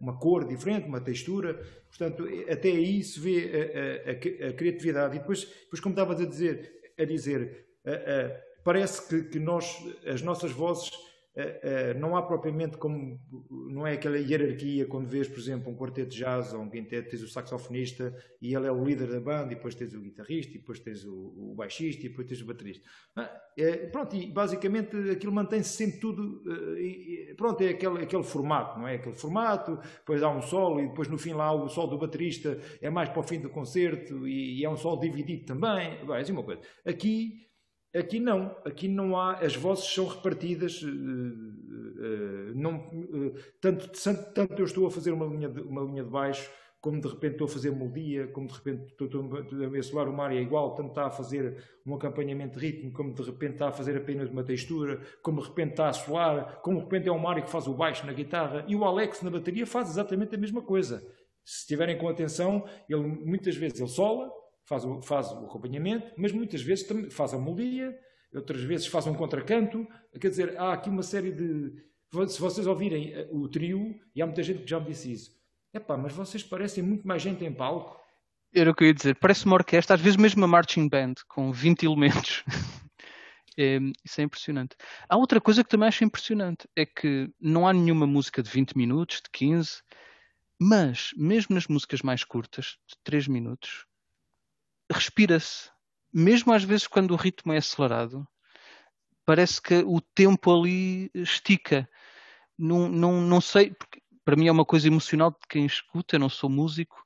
uma 0.02 0.18
cor 0.18 0.46
diferente, 0.46 0.88
uma 0.88 1.00
textura. 1.00 1.54
Portanto, 1.88 2.28
até 2.50 2.70
aí 2.70 3.04
se 3.04 3.20
vê 3.20 3.52
a, 4.04 4.48
a, 4.48 4.50
a 4.50 4.54
criatividade. 4.54 5.16
E 5.16 5.20
depois, 5.20 5.46
depois, 5.46 5.80
como 5.80 5.94
estavas 5.94 6.20
a 6.20 6.26
dizer, 6.26 6.74
a 6.98 7.06
dizer 7.06 7.68
parece 8.64 9.08
que, 9.08 9.24
que 9.30 9.40
nós, 9.40 9.84
as 10.06 10.22
nossas 10.22 10.52
vozes, 10.52 10.90
uh, 10.90 11.96
uh, 11.96 12.00
não 12.00 12.16
há 12.16 12.22
propriamente 12.22 12.78
como, 12.78 13.20
não 13.70 13.86
é 13.86 13.94
aquela 13.94 14.18
hierarquia 14.18 14.86
quando 14.86 15.08
vês, 15.08 15.28
por 15.28 15.40
exemplo, 15.40 15.72
um 15.72 15.76
quarteto 15.76 16.10
de 16.10 16.18
jazz 16.18 16.54
ou 16.54 16.62
um 16.62 16.70
quinteto, 16.70 17.10
tens 17.10 17.22
o 17.22 17.28
saxofonista 17.28 18.16
e 18.42 18.56
ele 18.56 18.68
é 18.68 18.72
o 18.72 18.84
líder 18.84 19.08
da 19.08 19.20
banda, 19.20 19.52
e 19.52 19.56
depois 19.56 19.76
tens 19.76 19.94
o 19.94 20.00
guitarrista, 20.00 20.54
e 20.54 20.60
depois 20.60 20.80
tens 20.80 21.04
o, 21.06 21.52
o 21.52 21.56
baixista, 21.56 22.06
e 22.06 22.10
depois 22.10 22.28
tens 22.28 22.42
o 22.42 22.46
baterista. 22.46 22.88
É, 23.58 23.86
pronto, 23.88 24.16
e 24.16 24.32
basicamente 24.32 24.96
aquilo 25.12 25.32
mantém-se 25.32 25.70
sempre 25.70 26.00
tudo, 26.00 26.42
uh, 26.46 26.78
e, 26.78 27.34
pronto, 27.38 27.62
é 27.62 27.70
aquele, 27.70 28.04
aquele 28.04 28.24
formato, 28.24 28.80
não 28.80 28.88
é? 28.88 28.96
Aquele 28.96 29.16
formato, 29.16 29.78
depois 30.00 30.24
há 30.24 30.30
um 30.30 30.42
solo, 30.42 30.80
e 30.80 30.88
depois 30.88 31.08
no 31.08 31.18
fim 31.18 31.34
lá 31.34 31.52
o 31.52 31.68
solo 31.68 31.92
do 31.92 31.98
baterista 32.00 32.58
é 32.82 32.90
mais 32.90 33.10
para 33.10 33.20
o 33.20 33.24
fim 33.24 33.40
do 33.40 33.50
concerto, 33.50 34.28
e, 34.28 34.60
e 34.60 34.66
é 34.66 34.70
um 34.70 34.78
solo 34.78 35.00
dividido 35.00 35.46
também, 35.46 36.04
vai, 36.06 36.20
é 36.20 36.22
assim 36.22 36.32
uma 36.32 36.44
coisa. 36.44 36.62
Aqui 36.86 37.44
Aqui 37.96 38.20
não, 38.20 38.56
aqui 38.66 38.88
não 38.88 39.16
há, 39.16 39.34
as 39.34 39.56
vozes 39.56 39.86
são 39.86 40.08
repartidas, 40.08 40.82
uh, 40.82 40.88
uh, 40.88 42.56
não, 42.56 42.78
uh, 42.78 43.36
tanto, 43.62 43.88
tanto 44.34 44.60
eu 44.60 44.66
estou 44.66 44.88
a 44.88 44.92
fazer 44.92 45.12
uma 45.12 45.28
linha, 45.28 45.48
de, 45.48 45.62
uma 45.62 45.84
linha 45.84 46.04
de 46.04 46.10
baixo, 46.10 46.50
como 46.82 47.00
de 47.00 47.08
repente 47.08 47.34
estou 47.34 47.46
a 47.46 47.50
fazer 47.50 47.72
melodia, 47.72 48.28
como 48.28 48.48
de 48.48 48.54
repente 48.54 48.92
estou, 48.92 49.08
estou 49.08 49.64
a 49.64 49.70
mensurar 49.70 50.12
mar 50.12 50.34
é 50.36 50.42
igual, 50.42 50.74
tanto 50.74 50.90
está 50.90 51.06
a 51.06 51.12
fazer 51.12 51.56
um 51.86 51.94
acompanhamento 51.94 52.60
de 52.60 52.66
ritmo, 52.66 52.92
como 52.92 53.14
de 53.14 53.22
repente 53.22 53.54
está 53.54 53.70
a 53.70 53.72
fazer 53.72 53.96
apenas 53.96 54.30
uma 54.30 54.44
textura, 54.44 55.00
como 55.22 55.40
de 55.40 55.48
repente 55.48 55.72
está 55.72 55.88
a 55.88 55.94
soar, 55.94 56.62
como 56.62 56.80
de 56.80 56.84
repente 56.86 57.08
é 57.08 57.12
o 57.12 57.18
Mário 57.20 57.44
que 57.44 57.50
faz 57.50 57.68
o 57.68 57.74
baixo 57.76 58.06
na 58.08 58.12
guitarra, 58.12 58.66
e 58.68 58.76
o 58.76 58.84
Alex 58.84 59.22
na 59.22 59.30
bateria 59.30 59.68
faz 59.68 59.92
exatamente 59.92 60.36
a 60.36 60.38
mesma 60.38 60.62
coisa. 60.62 60.98
Se 61.46 61.60
estiverem 61.60 61.98
com 61.98 62.10
atenção, 62.10 62.66
ele 62.90 63.04
muitas 63.04 63.56
vezes 63.56 63.80
ele 63.80 63.88
sola, 63.88 64.30
faz 64.66 64.86
o, 64.86 65.02
faz 65.02 65.32
o 65.32 65.46
acompanhamento, 65.46 66.12
mas 66.18 66.32
muitas 66.32 66.62
vezes 66.62 66.88
faz 67.12 67.34
a 67.34 67.38
melodia, 67.38 67.98
outras 68.34 68.62
vezes 68.62 68.88
faz 68.88 69.08
um 69.08 69.14
contracanto. 69.14 69.88
Quer 70.20 70.30
dizer, 70.30 70.58
há 70.58 70.74
aqui 70.74 70.90
uma 70.90 71.04
série 71.04 71.32
de. 71.32 71.74
Se 72.28 72.40
vocês 72.40 72.68
ouvirem 72.68 73.12
eh, 73.12 73.28
o 73.32 73.48
trio, 73.48 74.00
e 74.16 74.22
há 74.22 74.26
muita 74.26 74.44
gente 74.44 74.62
que 74.64 74.70
já 74.70 74.80
me 74.80 74.86
disse 74.86 75.12
isso, 75.12 75.32
epá, 75.74 75.98
mas 75.98 76.14
vocês 76.14 76.44
parecem 76.44 76.84
muito 76.84 77.08
mais 77.08 77.22
gente 77.22 77.44
em 77.44 77.52
palco. 77.52 78.00
Era 78.54 78.70
o 78.70 78.76
que 78.76 78.84
eu 78.84 78.88
ia 78.88 78.94
dizer, 78.94 79.16
parece 79.16 79.48
uma 79.48 79.56
orquestra, 79.56 79.96
às 79.96 80.02
vezes 80.02 80.16
mesmo 80.16 80.42
uma 80.42 80.48
marching 80.48 80.88
band, 80.88 81.16
com 81.28 81.52
20 81.52 81.84
elementos. 81.84 82.44
É, 83.56 83.78
isso 84.04 84.20
é 84.20 84.24
impressionante. 84.24 84.76
Há 85.08 85.16
outra 85.16 85.40
coisa 85.40 85.64
que 85.64 85.70
também 85.70 85.88
acho 85.88 86.04
impressionante, 86.04 86.68
é 86.76 86.88
que 86.88 87.30
não 87.40 87.68
há 87.68 87.72
nenhuma 87.72 88.08
música 88.08 88.42
de 88.42 88.50
20 88.50 88.76
minutos, 88.76 89.18
de 89.18 89.30
15, 89.32 89.84
mas 90.60 91.12
mesmo 91.16 91.54
nas 91.54 91.68
músicas 91.68 92.02
mais 92.02 92.24
curtas, 92.24 92.78
de 92.88 92.96
3 93.04 93.28
minutos, 93.28 93.86
respira-se. 94.92 95.70
Mesmo 96.12 96.54
às 96.54 96.64
vezes 96.64 96.88
quando 96.88 97.12
o 97.12 97.18
ritmo 97.18 97.54
é 97.54 97.58
acelerado, 97.58 98.28
parece 99.26 99.62
que 99.62 99.76
o 99.76 100.00
tempo 100.02 100.52
ali 100.54 101.10
estica. 101.14 101.90
Não, 102.58 102.88
não, 102.88 103.22
não 103.22 103.42
sei, 103.42 103.76
para 104.24 104.36
mim 104.36 104.48
é 104.48 104.52
uma 104.52 104.66
coisa 104.66 104.88
emocional 104.88 105.32
de 105.32 105.48
quem 105.50 105.66
escuta, 105.66 106.16
eu 106.16 106.20
não 106.20 106.30
sou 106.30 106.50
músico, 106.50 107.04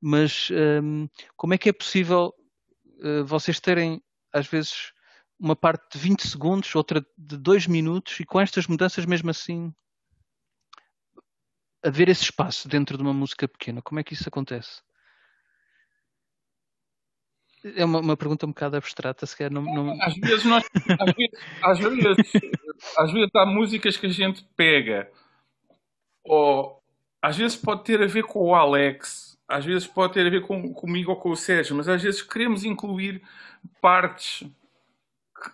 mas 0.00 0.48
um, 0.82 1.08
como 1.36 1.54
é 1.54 1.58
que 1.58 1.68
é 1.68 1.72
possível 1.72 2.32
uh, 3.02 3.24
vocês 3.24 3.58
terem, 3.58 4.02
às 4.32 4.46
vezes, 4.46 4.92
uma 5.38 5.56
parte 5.56 5.92
de 5.92 5.98
20 5.98 6.28
segundos, 6.28 6.74
outra 6.74 7.04
de 7.16 7.36
2 7.36 7.66
minutos, 7.66 8.20
e 8.20 8.24
com 8.24 8.40
estas 8.40 8.66
mudanças, 8.66 9.04
mesmo 9.04 9.30
assim, 9.30 9.74
haver 11.82 12.08
esse 12.08 12.22
espaço 12.22 12.68
dentro 12.68 12.96
de 12.96 13.02
uma 13.02 13.12
música 13.12 13.48
pequena? 13.48 13.82
Como 13.82 14.00
é 14.00 14.04
que 14.04 14.14
isso 14.14 14.28
acontece? 14.28 14.82
É 17.76 17.84
uma, 17.84 18.00
uma 18.00 18.16
pergunta 18.16 18.44
um 18.46 18.50
bocado 18.50 18.76
abstrata, 18.76 19.24
se 19.24 19.36
calhar 19.36 19.52
não, 19.52 19.62
não... 19.62 20.02
Às 20.02 20.14
vezes 20.14 20.44
nós 20.44 20.64
às 21.00 21.14
vezes, 21.14 21.30
às 21.62 21.78
vezes, 21.78 22.32
às 22.98 23.12
vezes 23.12 23.30
há 23.34 23.46
músicas 23.46 23.96
que 23.96 24.06
a 24.06 24.10
gente 24.10 24.46
pega 24.54 25.10
ou 26.22 26.82
às 27.22 27.38
vezes 27.38 27.56
pode 27.56 27.84
ter 27.84 28.02
a 28.02 28.06
ver 28.06 28.24
com 28.24 28.38
o 28.40 28.54
Alex, 28.54 29.38
às 29.48 29.64
vezes 29.64 29.86
pode 29.86 30.12
ter 30.12 30.26
a 30.26 30.30
ver 30.30 30.42
com, 30.42 30.74
comigo 30.74 31.10
ou 31.10 31.16
com 31.16 31.30
o 31.30 31.36
Sérgio, 31.36 31.74
mas 31.74 31.88
às 31.88 32.02
vezes 32.02 32.20
queremos 32.20 32.64
incluir 32.64 33.22
partes 33.80 34.46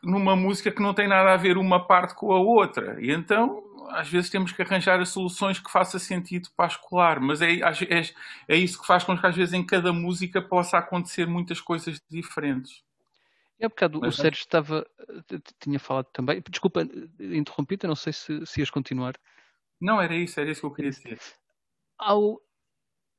numa 0.03 0.35
música 0.35 0.70
que 0.70 0.82
não 0.82 0.95
tem 0.95 1.07
nada 1.07 1.32
a 1.32 1.37
ver 1.37 1.57
uma 1.57 1.87
parte 1.87 2.15
com 2.15 2.32
a 2.32 2.41
outra. 2.41 2.97
E 3.01 3.12
então 3.12 3.62
às 3.93 4.09
vezes 4.09 4.31
temos 4.31 4.53
que 4.53 4.62
arranjar 4.62 5.01
as 5.01 5.11
soluções 5.11 5.59
que 5.59 5.71
faça 5.71 5.99
sentido 5.99 6.49
para 6.57 6.67
escolar, 6.67 7.21
mas 7.21 7.43
é, 7.43 7.53
é, 7.55 8.03
é 8.49 8.57
isso 8.57 8.81
que 8.81 8.87
faz 8.87 9.05
com 9.05 9.17
que 9.17 9.27
às 9.27 9.37
vezes 9.37 9.55
em 9.55 9.65
cada 9.65 9.93
música 9.93 10.41
possa 10.41 10.79
acontecer 10.79 11.27
muitas 11.27 11.61
coisas 11.61 12.01
diferentes. 12.11 12.83
É 13.59 13.69
bocado 13.69 14.01
mas, 14.01 14.19
o 14.19 14.23
Sérgio 14.23 14.41
estava, 14.41 14.87
tinha 15.61 15.79
falado 15.79 16.07
também, 16.12 16.43
desculpa, 16.49 16.83
interrompi-te, 17.19 17.87
não 17.87 17.95
sei 17.95 18.12
se, 18.12 18.47
se 18.47 18.61
ias 18.61 18.71
continuar. 18.71 19.15
Não, 19.79 20.01
era 20.01 20.15
isso, 20.15 20.41
era 20.41 20.51
isso 20.51 20.61
que 20.61 20.67
eu 20.67 20.73
queria 20.73 20.91
dizer. 20.91 21.21
Ao, 21.99 22.41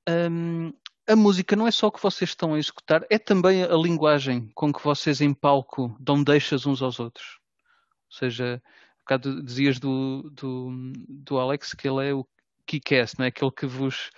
um, 0.10 0.74
a 1.08 1.16
música 1.16 1.56
não 1.56 1.68
é 1.68 1.72
só 1.72 1.88
o 1.88 1.92
que 1.92 2.02
vocês 2.02 2.32
estão 2.32 2.54
a 2.54 2.60
executar, 2.60 3.06
é 3.10 3.20
também 3.20 3.64
a 3.64 3.76
linguagem 3.76 4.50
com 4.56 4.74
que 4.74 4.84
vocês 4.84 5.22
em 5.22 5.34
palco 5.34 5.96
dão 6.00 6.24
deixas 6.24 6.66
uns 6.66 6.82
aos 6.82 7.00
outros. 7.00 7.40
Ou 8.12 8.18
seja, 8.18 8.62
bocado 9.02 9.44
dizias 9.44 9.80
do, 9.80 10.30
do, 10.32 10.70
do 11.08 11.40
Alex 11.40 11.74
que 11.74 11.88
ele 11.88 12.10
é 12.10 12.14
o 12.14 12.26
kick-ass, 12.66 13.16
não 13.18 13.26
é? 13.26 13.30
Aquele 13.30 13.52
que 13.52 13.66
vos. 13.66 14.10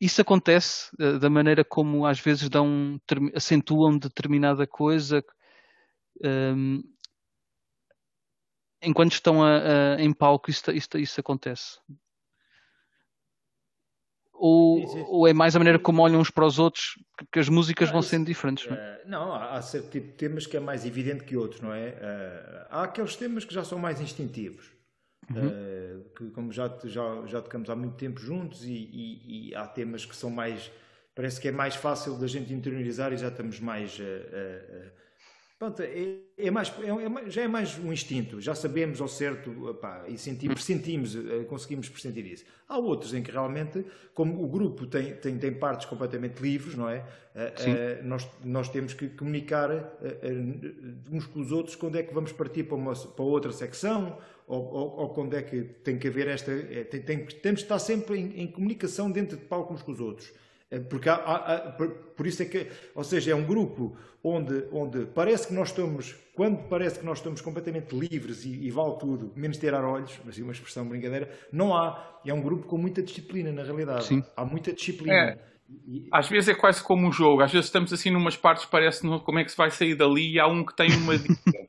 Isso 0.00 0.20
acontece 0.20 0.90
uh, 1.00 1.18
da 1.18 1.30
maneira 1.30 1.64
como 1.64 2.06
às 2.06 2.18
vezes 2.18 2.48
dão, 2.48 3.00
acentuam 3.34 3.96
determinada 3.98 4.66
coisa 4.66 5.24
um, 6.22 6.26
ehm, 6.26 6.82
enquanto 8.82 9.12
estão 9.12 9.42
a, 9.42 9.96
a, 9.96 10.02
em 10.02 10.12
palco, 10.12 10.50
isso, 10.50 10.70
isso, 10.70 10.98
isso 10.98 11.20
acontece. 11.20 11.78
Ou, 14.36 15.08
ou, 15.08 15.28
é 15.28 15.32
mais 15.32 15.54
a 15.54 15.58
maneira 15.58 15.78
como 15.78 16.02
olham 16.02 16.20
uns 16.20 16.28
para 16.28 16.44
os 16.44 16.58
outros 16.58 16.98
que 17.30 17.38
as 17.38 17.48
músicas 17.48 17.90
vão 17.90 18.02
sendo 18.02 18.26
diferentes? 18.26 18.66
Não, 18.66 18.76
é? 18.76 18.78
Eh, 18.78 19.02
não 19.06 19.32
há 19.32 19.62
certo 19.62 19.90
tipo 19.90 20.08
de 20.08 20.12
temas 20.14 20.46
que 20.46 20.56
é 20.56 20.60
mais 20.60 20.84
evidente 20.84 21.24
que 21.24 21.36
outros, 21.36 21.60
não 21.60 21.72
é? 21.72 21.88
Eh, 21.88 22.66
há 22.68 22.82
aqueles 22.82 23.14
temas 23.14 23.44
que 23.44 23.54
já 23.54 23.64
são 23.64 23.78
mais 23.78 24.00
instintivos, 24.00 24.72
uhum. 25.30 25.48
Eh, 25.48 25.96
que 26.16 26.30
como 26.30 26.52
já, 26.52 26.68
já, 26.84 27.26
já 27.26 27.40
tocamos 27.40 27.70
há 27.70 27.76
muito 27.76 27.94
tempo 27.96 28.20
juntos, 28.20 28.64
e, 28.64 28.72
e, 28.72 29.50
e, 29.50 29.54
há 29.54 29.66
temas 29.66 30.04
que 30.04 30.16
são 30.16 30.30
mais. 30.30 30.70
Parece 31.14 31.40
que 31.40 31.46
é 31.46 31.52
mais 31.52 31.76
fácil 31.76 32.18
da 32.18 32.26
gente 32.26 32.52
interiorizar 32.52 33.12
e 33.12 33.16
já 33.16 33.28
estamos 33.28 33.60
mais. 33.60 34.00
Pronto, 35.64 35.80
é, 35.80 36.18
é 36.36 36.50
mais, 36.50 36.68
é, 36.68 37.26
é, 37.26 37.30
já 37.30 37.42
é 37.42 37.48
mais 37.48 37.78
um 37.78 37.90
instinto, 37.90 38.38
já 38.38 38.54
sabemos 38.54 39.00
ao 39.00 39.08
certo 39.08 39.70
opá, 39.70 40.04
e 40.06 40.18
sentimos, 40.18 40.62
sentimos, 40.62 41.16
eh, 41.16 41.44
conseguimos 41.48 41.88
pressentir 41.88 42.26
isso. 42.26 42.44
Há 42.68 42.76
outros 42.76 43.14
em 43.14 43.22
que 43.22 43.30
realmente, 43.30 43.82
como 44.12 44.44
o 44.44 44.46
grupo 44.46 44.86
tem, 44.86 45.14
tem, 45.14 45.38
tem 45.38 45.54
partes 45.54 45.86
completamente 45.86 46.38
livres, 46.42 46.74
não 46.74 46.86
é? 46.86 46.98
Uh, 46.98 48.04
nós, 48.06 48.28
nós 48.44 48.68
temos 48.68 48.92
que 48.92 49.08
comunicar 49.08 49.70
uh, 49.70 49.82
uns 51.10 51.26
com 51.26 51.40
os 51.40 51.50
outros 51.50 51.74
quando 51.74 51.96
é 51.96 52.02
que 52.02 52.12
vamos 52.12 52.30
partir 52.30 52.64
para, 52.64 52.76
uma, 52.76 52.94
para 52.94 53.24
outra 53.24 53.50
secção 53.50 54.18
ou, 54.46 54.62
ou, 54.62 54.96
ou 54.98 55.08
quando 55.14 55.34
é 55.34 55.42
que 55.42 55.62
tem 55.62 55.98
que 55.98 56.08
haver 56.08 56.28
esta. 56.28 56.52
Tem, 56.90 57.00
tem, 57.00 57.24
temos 57.24 57.60
de 57.60 57.64
estar 57.64 57.78
sempre 57.78 58.18
em, 58.18 58.42
em 58.42 58.46
comunicação 58.46 59.10
dentro 59.10 59.38
de 59.38 59.44
palco 59.44 59.72
uns 59.72 59.80
com 59.80 59.92
os 59.92 60.00
outros. 60.00 60.30
É, 60.70 60.80
porque 60.80 61.08
há, 61.08 61.14
há, 61.14 61.54
há, 61.54 61.72
por 62.16 62.26
isso 62.26 62.42
é 62.42 62.46
que, 62.46 62.68
ou 62.94 63.04
seja, 63.04 63.32
é 63.32 63.34
um 63.34 63.44
grupo 63.44 63.96
onde, 64.22 64.66
onde 64.72 65.06
parece 65.06 65.48
que 65.48 65.54
nós 65.54 65.68
estamos, 65.68 66.14
quando 66.34 66.66
parece 66.68 66.98
que 66.98 67.04
nós 67.04 67.18
estamos 67.18 67.40
completamente 67.40 67.94
livres 67.94 68.44
e, 68.44 68.66
e 68.66 68.70
vale 68.70 68.96
tudo, 68.98 69.32
menos 69.36 69.58
ter 69.58 69.74
olhos, 69.74 70.18
mas 70.24 70.38
é 70.38 70.42
uma 70.42 70.52
expressão 70.52 70.88
brincadeira, 70.88 71.30
não 71.52 71.76
há. 71.76 72.20
É 72.24 72.32
um 72.32 72.40
grupo 72.40 72.66
com 72.66 72.78
muita 72.78 73.02
disciplina, 73.02 73.52
na 73.52 73.62
realidade. 73.62 74.06
Sim. 74.06 74.24
Há 74.34 74.44
muita 74.44 74.72
disciplina. 74.72 75.14
É. 75.14 75.38
Às 76.10 76.28
vezes 76.28 76.48
é 76.48 76.54
quase 76.54 76.82
como 76.82 77.06
um 77.06 77.12
jogo, 77.12 77.42
às 77.42 77.52
vezes 77.52 77.66
estamos 77.66 77.92
assim 77.92 78.10
numas 78.10 78.36
partes, 78.36 78.64
parece 78.64 79.06
como 79.20 79.38
é 79.38 79.44
que 79.44 79.50
se 79.50 79.56
vai 79.56 79.70
sair 79.70 79.94
dali 79.94 80.32
e 80.32 80.40
há 80.40 80.46
um 80.46 80.64
que 80.64 80.74
tem 80.74 80.90
uma 80.94 81.16
dica. 81.18 81.34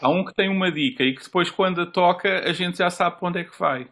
há 0.00 0.08
um 0.08 0.24
que 0.24 0.34
tem 0.34 0.48
uma 0.48 0.70
dica 0.70 1.02
e 1.02 1.14
que 1.14 1.22
depois 1.22 1.50
quando 1.50 1.80
a 1.80 1.86
toca 1.86 2.40
a 2.40 2.52
gente 2.52 2.78
já 2.78 2.90
sabe 2.90 3.18
para 3.18 3.28
onde 3.28 3.40
é 3.40 3.44
que 3.44 3.58
vai. 3.58 3.88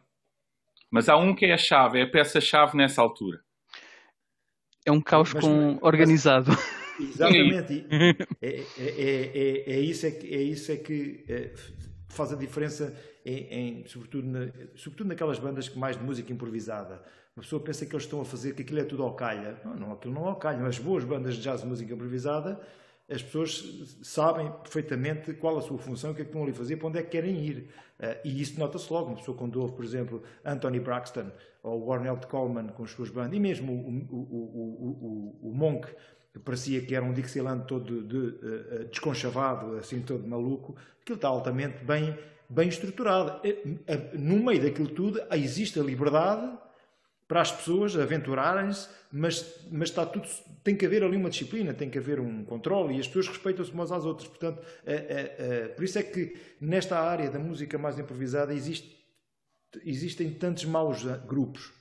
Mas 0.90 1.08
há 1.08 1.16
um 1.16 1.34
que 1.34 1.46
é 1.46 1.54
a 1.54 1.58
chave, 1.58 2.00
é 2.00 2.02
a 2.02 2.10
peça-chave 2.10 2.76
nessa 2.76 3.00
altura. 3.00 3.40
É 4.84 4.90
um 4.92 5.00
caos 5.00 5.32
mas, 5.32 5.44
com, 5.44 5.72
mas, 5.72 5.82
organizado. 5.82 6.50
Exatamente. 7.00 7.86
é, 8.40 8.48
é, 8.48 8.64
é, 8.78 9.72
é, 9.72 9.80
isso 9.80 10.06
é 10.06 10.10
que, 10.10 10.34
é 10.34 10.42
isso 10.42 10.72
é 10.72 10.76
que 10.76 11.24
faz 12.08 12.32
a 12.32 12.36
diferença, 12.36 12.94
em, 13.24 13.80
em, 13.80 13.86
sobretudo, 13.86 14.28
na, 14.28 14.48
sobretudo 14.74 15.08
naquelas 15.08 15.38
bandas 15.38 15.68
que 15.68 15.78
mais 15.78 15.96
de 15.96 16.04
música 16.04 16.32
improvisada. 16.32 17.02
Uma 17.34 17.42
pessoa 17.42 17.62
pensa 17.62 17.86
que 17.86 17.94
eles 17.94 18.04
estão 18.04 18.20
a 18.20 18.24
fazer, 18.24 18.54
que 18.54 18.62
aquilo 18.62 18.80
é 18.80 18.84
tudo 18.84 19.02
ao 19.02 19.14
calha. 19.14 19.58
Não, 19.64 19.74
não 19.74 19.92
aquilo 19.92 20.12
não 20.12 20.26
é 20.26 20.28
ao 20.28 20.36
calha. 20.36 20.64
As 20.66 20.78
boas 20.78 21.02
bandas 21.02 21.36
de 21.36 21.42
jazz 21.42 21.62
de 21.62 21.66
música 21.66 21.94
improvisada, 21.94 22.60
as 23.12 23.22
pessoas 23.22 23.98
sabem 24.02 24.50
perfeitamente 24.62 25.32
qual 25.34 25.58
a 25.58 25.62
sua 25.62 25.78
função, 25.78 26.10
o 26.10 26.14
que 26.14 26.22
é 26.22 26.24
que 26.24 26.30
estão 26.30 26.42
ali 26.42 26.52
fazer, 26.52 26.76
para 26.76 26.88
onde 26.88 26.98
é 26.98 27.02
que 27.02 27.10
querem 27.10 27.44
ir. 27.44 27.68
e 28.24 28.40
isso 28.40 28.58
nota-se 28.58 28.92
logo. 28.92 29.08
Uma 29.08 29.16
pessoa 29.16 29.36
quando 29.36 29.60
ouve, 29.60 29.74
por 29.74 29.84
exemplo, 29.84 30.22
Anthony 30.44 30.80
Braxton, 30.80 31.30
ou 31.62 31.86
o 31.86 31.92
Arnold 31.92 32.26
Coleman 32.26 32.68
com 32.68 32.84
as 32.84 32.90
suas 32.90 33.10
bandas, 33.10 33.34
e 33.34 33.40
mesmo 33.40 33.72
o, 33.72 34.16
o, 34.16 35.38
o, 35.42 35.50
o, 35.50 35.54
Monk, 35.54 35.88
que 36.32 36.38
parecia 36.38 36.80
que 36.80 36.94
era 36.94 37.04
um 37.04 37.12
Dixieland 37.12 37.66
todo 37.66 38.02
de, 38.02 38.16
uh, 38.16 38.84
desconchavado, 38.90 39.76
assim 39.76 40.00
todo 40.00 40.26
maluco, 40.26 40.74
aquilo 41.00 41.16
está 41.16 41.28
altamente 41.28 41.84
bem, 41.84 42.18
bem 42.48 42.68
estruturado. 42.68 43.40
No 44.14 44.42
meio 44.42 44.62
daquilo 44.62 44.88
tudo 44.88 45.20
existe 45.30 45.78
a 45.78 45.82
liberdade 45.82 46.61
para 47.28 47.40
as 47.40 47.50
pessoas 47.50 47.96
aventurarem-se, 47.96 48.88
mas, 49.10 49.66
mas 49.70 49.88
está 49.88 50.04
tudo, 50.04 50.28
tem 50.62 50.76
que 50.76 50.84
haver 50.84 51.02
ali 51.02 51.16
uma 51.16 51.30
disciplina, 51.30 51.72
tem 51.72 51.88
que 51.88 51.98
haver 51.98 52.20
um 52.20 52.44
controle 52.44 52.96
e 52.96 53.00
as 53.00 53.06
pessoas 53.06 53.28
respeitam-se 53.28 53.72
umas 53.72 53.90
às 53.90 54.04
outras. 54.04 54.28
Portanto, 54.28 54.62
por 55.74 55.84
isso 55.84 55.98
é 55.98 56.02
que 56.02 56.36
nesta 56.60 56.98
área 56.98 57.30
da 57.30 57.38
música 57.38 57.78
mais 57.78 57.98
improvisada 57.98 58.52
existe 58.52 59.02
existem 59.84 60.30
tantos 60.32 60.64
maus 60.64 61.04
grupos, 61.26 61.72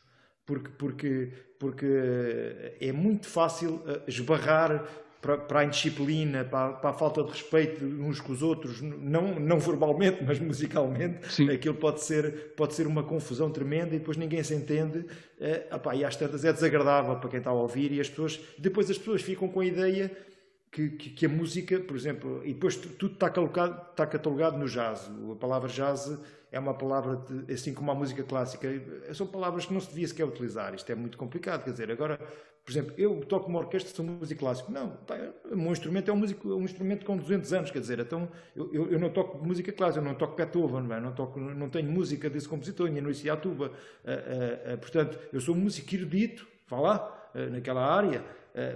porque, 0.45 0.69
porque, 0.69 1.33
porque 1.59 1.87
é 2.79 2.91
muito 2.91 3.27
fácil 3.27 3.83
eh, 3.85 4.01
esbarrar 4.07 4.87
para, 5.21 5.37
para 5.37 5.59
a 5.59 5.65
indisciplina, 5.65 6.43
para, 6.43 6.73
para, 6.73 6.89
a 6.89 6.93
falta 6.93 7.23
de 7.23 7.29
respeito 7.29 7.85
uns 7.85 8.19
com 8.19 8.33
os 8.33 8.41
outros, 8.41 8.81
não, 8.81 9.39
não 9.39 9.59
verbalmente, 9.59 10.23
mas 10.25 10.39
musicalmente, 10.39 11.31
Sim. 11.31 11.49
aquilo 11.49 11.75
pode 11.75 12.01
ser, 12.01 12.53
pode 12.57 12.73
ser 12.73 12.87
uma 12.87 13.03
confusão 13.03 13.51
tremenda 13.51 13.95
e 13.95 13.99
depois 13.99 14.17
ninguém 14.17 14.43
se 14.43 14.55
entende. 14.55 15.05
Eh, 15.39 15.67
opá, 15.71 15.95
e 15.95 16.03
às 16.03 16.15
tantas 16.15 16.43
é 16.43 16.51
desagradável 16.51 17.15
para 17.17 17.29
quem 17.29 17.37
está 17.37 17.51
a 17.51 17.53
ouvir 17.53 17.91
e 17.91 18.01
as 18.01 18.09
pessoas, 18.09 18.39
depois 18.57 18.89
as 18.89 18.97
pessoas 18.97 19.21
ficam 19.21 19.47
com 19.47 19.59
a 19.59 19.65
ideia 19.65 20.11
que, 20.71 20.89
que, 20.89 21.09
que 21.11 21.25
a 21.25 21.29
música, 21.29 21.79
por 21.79 21.95
exemplo, 21.95 22.41
e 22.43 22.53
depois 22.53 22.75
tudo 22.75 23.13
está 23.13 23.27
catalogado, 23.27 23.91
está 23.91 24.07
catalogado 24.07 24.57
no 24.57 24.67
jazz. 24.67 25.11
A 25.31 25.35
palavra 25.35 25.69
jazz 25.69 26.17
é 26.51 26.59
uma 26.59 26.73
palavra, 26.73 27.15
de, 27.15 27.53
assim 27.53 27.73
como 27.73 27.89
a 27.91 27.95
música 27.95 28.23
clássica, 28.23 28.67
são 29.13 29.25
palavras 29.25 29.65
que 29.65 29.73
não 29.73 29.79
se 29.79 29.87
devia 29.87 30.07
sequer 30.07 30.25
utilizar. 30.25 30.73
Isto 30.75 30.91
é 30.91 30.95
muito 30.95 31.17
complicado, 31.17 31.63
quer 31.63 31.71
dizer, 31.71 31.89
agora, 31.89 32.19
por 32.65 32.71
exemplo, 32.71 32.93
eu 32.97 33.21
toco 33.21 33.47
uma 33.47 33.59
orquestra, 33.59 33.93
sou 33.93 34.03
músico 34.03 34.41
clássico. 34.41 34.69
Não, 34.69 34.97
o 35.49 35.55
meu 35.55 35.71
instrumento 35.71 36.11
é 36.11 36.13
um, 36.13 36.17
músico, 36.17 36.49
um 36.49 36.63
instrumento 36.63 37.05
com 37.05 37.15
200 37.15 37.53
anos, 37.53 37.71
quer 37.71 37.79
dizer, 37.79 37.99
então 37.99 38.27
eu, 38.53 38.69
eu, 38.73 38.91
eu 38.91 38.99
não 38.99 39.09
toco 39.09 39.43
música 39.45 39.71
clássica, 39.71 40.01
eu 40.03 40.07
não 40.07 40.13
toco 40.13 40.35
Beethoven, 40.35 40.83
não, 40.83 40.95
é? 40.95 40.99
não, 40.99 41.13
toco, 41.13 41.39
não 41.39 41.69
tenho 41.69 41.89
música 41.89 42.29
desse 42.29 42.49
compositor, 42.49 42.89
nem 42.89 43.01
no 43.01 43.09
a 43.09 43.35
tuba. 43.37 43.67
Uh, 43.67 43.69
uh, 43.69 44.73
uh, 44.73 44.77
portanto, 44.77 45.17
eu 45.31 45.39
sou 45.39 45.55
um 45.55 45.59
músico 45.59 45.95
erudito, 45.95 46.45
vá 46.67 46.79
lá, 46.79 47.31
naquela 47.49 47.85
área. 47.85 48.25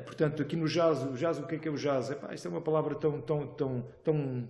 portanto, 0.06 0.42
aqui 0.42 0.56
no 0.56 0.66
jazz, 0.66 1.04
o 1.04 1.14
jazz, 1.14 1.40
o 1.40 1.44
que 1.46 1.56
é 1.56 1.58
que 1.58 1.68
é 1.68 1.72
o 1.72 1.76
jazz? 1.76 2.10
Epá, 2.10 2.34
isto 2.34 2.48
é 2.48 2.52
uma 2.52 2.62
palavra 2.62 2.96
tão, 2.96 3.20
tão, 3.20 3.48
tão, 3.48 3.86
tão 4.02 4.48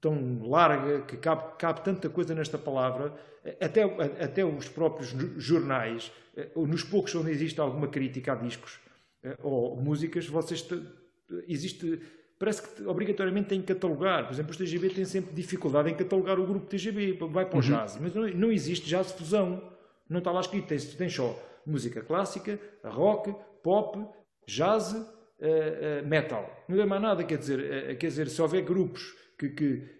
tão 0.00 0.46
larga, 0.48 1.02
que 1.02 1.16
cabe, 1.16 1.56
cabe 1.58 1.82
tanta 1.82 2.08
coisa 2.08 2.34
nesta 2.34 2.56
palavra, 2.56 3.12
até, 3.60 3.82
até 4.22 4.44
os 4.44 4.68
próprios 4.68 5.08
jornais, 5.36 6.12
eh, 6.36 6.48
nos 6.56 6.82
poucos 6.82 7.14
onde 7.14 7.30
existe 7.30 7.60
alguma 7.60 7.88
crítica 7.88 8.32
a 8.32 8.36
discos 8.36 8.78
eh, 9.22 9.36
ou 9.42 9.76
músicas, 9.76 10.26
vocês 10.26 10.66
existe 11.46 12.00
parece 12.38 12.62
que 12.62 12.82
obrigatoriamente 12.84 13.48
têm 13.48 13.60
que 13.60 13.74
catalogar. 13.74 14.24
Por 14.26 14.32
exemplo, 14.32 14.52
os 14.52 14.56
TGB 14.56 14.90
têm 14.90 15.04
sempre 15.04 15.34
dificuldade 15.34 15.90
em 15.90 15.94
catalogar 15.94 16.38
o 16.38 16.46
grupo 16.46 16.66
TGB, 16.66 17.18
vai 17.30 17.44
para 17.44 17.58
o 17.58 17.60
uhum. 17.60 17.68
jazz, 17.68 17.98
mas 18.00 18.14
não, 18.14 18.28
não 18.28 18.52
existe 18.52 18.86
jazz 18.86 19.10
fusão. 19.10 19.60
Não 20.08 20.18
está 20.18 20.30
lá 20.30 20.40
escrito, 20.40 20.68
tens, 20.68 20.94
tens 20.94 21.14
só 21.14 21.36
música 21.66 22.00
clássica, 22.00 22.58
rock, 22.84 23.34
pop, 23.62 23.98
jazz, 24.46 24.92
uh, 24.92 25.02
uh, 25.02 26.06
metal. 26.06 26.64
Não 26.68 26.80
é 26.80 26.86
mais 26.86 27.02
nada, 27.02 27.24
quer 27.24 27.36
dizer, 27.36 27.58
uh, 27.58 27.96
quer 27.96 28.06
dizer 28.06 28.28
se 28.28 28.40
houver 28.40 28.62
grupos 28.62 29.14
que, 29.38 29.48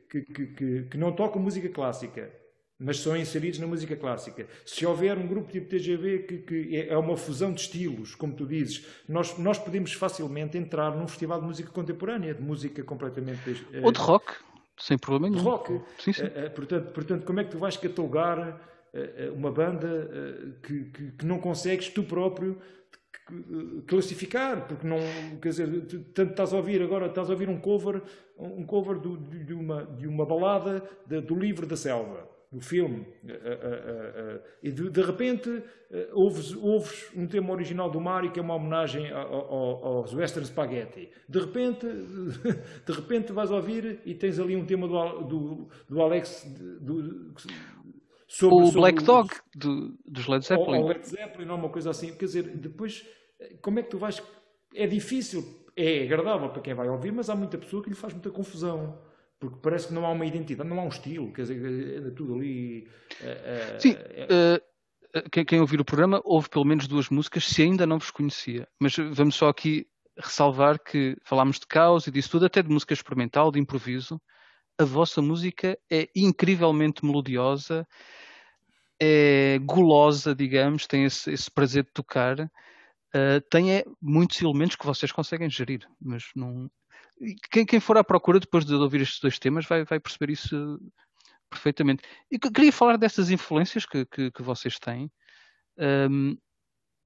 que, 0.09 0.23
que, 0.23 0.83
que, 0.91 0.99
não 0.99 1.13
tocam 1.13 1.41
música 1.41 1.69
clássica, 1.69 2.31
mas 2.79 2.99
são 2.99 3.17
inseridos 3.17 3.59
na 3.59 3.67
música 3.67 3.97
clássica. 3.97 4.47
Se 4.67 4.85
houver 4.85 5.17
um 5.17 5.27
grupo 5.27 5.51
tipo 5.51 5.69
TGV 5.69 6.19
que, 6.21 6.39
que, 6.39 6.87
é 6.89 6.97
uma 6.97 7.17
fusão 7.17 7.53
de 7.53 7.61
estilos, 7.61 8.15
como 8.15 8.35
tu 8.35 8.47
dizes, 8.47 8.85
nós, 9.09 9.39
nós 9.39 9.59
podemos 9.59 9.93
facilmente 9.93 10.59
entrar 10.59 10.97
num 10.97 11.07
festival 11.07 11.41
de 11.41 11.47
música 11.47 11.71
contemporânea, 11.71 12.35
de 12.35 12.43
música 12.43 12.83
completamente. 12.83 13.65
Ou 13.83 13.93
de 13.93 13.99
rock, 14.01 14.35
sem 14.77 14.99
problema 14.99 15.31
nenhum. 15.31 15.43
De 15.43 15.49
rock. 15.49 15.81
Sim, 15.99 16.13
sim. 16.13 16.25
portanto, 16.55 16.93
portanto, 16.93 17.25
como 17.25 17.41
é 17.41 17.45
que 17.45 17.51
tu 17.51 17.59
vais 17.59 17.77
catalogar 17.77 18.61
uma 19.35 19.53
banda 19.53 20.09
que, 20.63 20.85
que, 20.85 21.11
que 21.13 21.27
não 21.27 21.39
consegues 21.39 21.89
tu 21.89 22.03
próprio 22.03 22.59
classificar, 23.87 24.67
porque 24.67 24.87
não, 24.87 24.99
quer 25.41 25.49
dizer, 25.51 25.69
tanto 26.15 26.31
estás 26.31 26.53
a 26.53 26.57
ouvir 26.57 26.83
agora, 26.83 27.07
estás 27.07 27.29
a 27.29 27.33
ouvir 27.33 27.49
um 27.49 27.59
cover, 27.59 28.03
um 28.39 28.65
cover 28.65 28.99
do, 28.99 29.17
de, 29.17 29.55
uma, 29.55 29.85
de 29.85 30.07
uma 30.07 30.25
balada 30.25 30.83
de, 31.07 31.21
do 31.21 31.35
livro 31.35 31.67
da 31.67 31.77
selva, 31.77 32.29
do 32.51 32.61
filme, 32.61 33.07
e 34.63 34.71
de, 34.71 34.89
de 34.89 35.03
repente 35.03 35.63
ouves, 36.13 36.55
ouves 36.55 37.11
um 37.15 37.27
tema 37.27 37.53
original 37.53 37.91
do 37.91 38.01
Mario 38.01 38.31
que 38.31 38.39
é 38.39 38.43
uma 38.43 38.55
homenagem 38.55 39.11
aos 39.13 40.15
Western 40.15 40.47
Spaghetti. 40.47 41.11
De 41.29 41.39
repente, 41.39 41.87
de 42.87 42.93
repente 42.93 43.33
vais 43.33 43.51
ouvir 43.51 44.01
e 44.05 44.15
tens 44.15 44.39
ali 44.39 44.57
um 44.57 44.65
tema 44.65 44.89
do, 44.89 45.23
do, 45.25 45.69
do 45.89 46.03
Alex, 46.03 46.47
do, 46.81 47.33
Sobre, 48.29 48.57
o 48.57 48.67
sobre 48.67 48.81
Black 48.81 49.03
Dog 49.03 49.35
do, 49.57 49.99
dos 50.07 50.27
Led 50.27 50.45
Zeppelin. 50.45 50.77
Ou, 50.77 50.83
ou 50.83 50.89
Led 50.89 51.09
Zeppelin, 51.09 51.49
ou 51.49 51.57
uma 51.57 51.71
coisa 51.71 51.91
assim. 51.91 52.15
Quer 52.15 52.27
dizer, 52.27 52.43
depois, 52.57 53.07
como 53.63 53.79
é 53.79 53.83
que 53.83 53.91
tu 53.91 53.99
vais. 53.99 54.23
É 54.75 54.87
difícil, 54.87 55.65
é 55.75 56.03
agradável 56.03 56.51
para 56.51 56.61
quem 56.61 56.75
vai 56.75 56.89
ouvir, 56.89 57.11
mas 57.11 57.31
há 57.31 57.35
muita 57.35 57.57
pessoa 57.57 57.83
que 57.83 57.89
lhe 57.89 57.97
faz 57.97 58.13
muita 58.13 58.31
confusão. 58.31 59.01
Porque 59.41 59.57
parece 59.63 59.89
que 59.89 59.95
não 59.95 60.05
há 60.05 60.11
uma 60.11 60.27
identidade, 60.27 60.69
não 60.69 60.81
há 60.81 60.83
um 60.83 60.89
estilo, 60.89 61.33
quer 61.33 61.43
dizer, 61.43 62.07
é 62.07 62.11
tudo 62.11 62.35
ali. 62.35 62.89
É, 63.23 63.79
Sim, 63.79 63.97
é... 63.97 64.61
uh, 65.17 65.31
quem, 65.31 65.45
quem 65.45 65.61
ouvir 65.61 65.81
o 65.81 65.85
programa 65.85 66.21
ouve 66.25 66.51
pelo 66.51 66.65
menos 66.65 66.89
duas 66.89 67.09
músicas, 67.09 67.45
se 67.47 67.63
ainda 67.63 67.87
não 67.87 67.99
vos 67.99 68.11
conhecia. 68.11 68.67
Mas 68.81 68.97
vamos 68.97 69.37
só 69.37 69.49
aqui 69.49 69.87
ressalvar 70.19 70.79
que 70.83 71.17
falámos 71.23 71.61
de 71.61 71.67
caos 71.67 72.07
e 72.07 72.11
disso 72.11 72.31
tudo, 72.33 72.47
até 72.47 72.63
de 72.63 72.69
música 72.69 72.93
experimental, 72.93 73.53
de 73.53 73.61
improviso. 73.61 74.21
A 74.79 74.85
vossa 74.85 75.21
música 75.21 75.79
é 75.91 76.09
incrivelmente 76.15 77.05
melodiosa 77.05 77.87
é 79.01 79.59
gulosa, 79.61 80.35
digamos, 80.35 80.87
tem 80.87 81.05
esse, 81.05 81.31
esse 81.31 81.51
prazer 81.51 81.85
de 81.85 81.93
tocar, 81.93 82.41
uh, 82.41 83.41
tem 83.51 83.73
é, 83.73 83.85
muitos 84.03 84.41
elementos 84.43 84.77
que 84.77 84.87
vocês 84.87 85.13
conseguem 85.13 85.49
gerir, 85.49 85.89
mas 86.01 86.25
não. 86.35 86.71
Quem, 87.51 87.65
quem 87.65 87.81
for 87.81 87.97
à 87.97 88.05
procura 88.05 88.41
depois 88.41 88.65
de 88.65 88.75
ouvir 88.75 89.01
estes 89.01 89.21
dois 89.21 89.39
temas 89.39 89.67
vai, 89.67 89.85
vai 89.85 89.99
perceber 90.01 90.31
isso 90.33 90.81
perfeitamente. 91.51 92.03
E 92.31 92.39
queria 92.39 92.73
falar 92.73 92.97
dessas 92.97 93.31
influências 93.31 93.85
que, 93.87 94.05
que, 94.07 94.31
que 94.31 94.43
vocês 94.43 94.79
têm. 94.79 95.11
Um, 95.79 96.37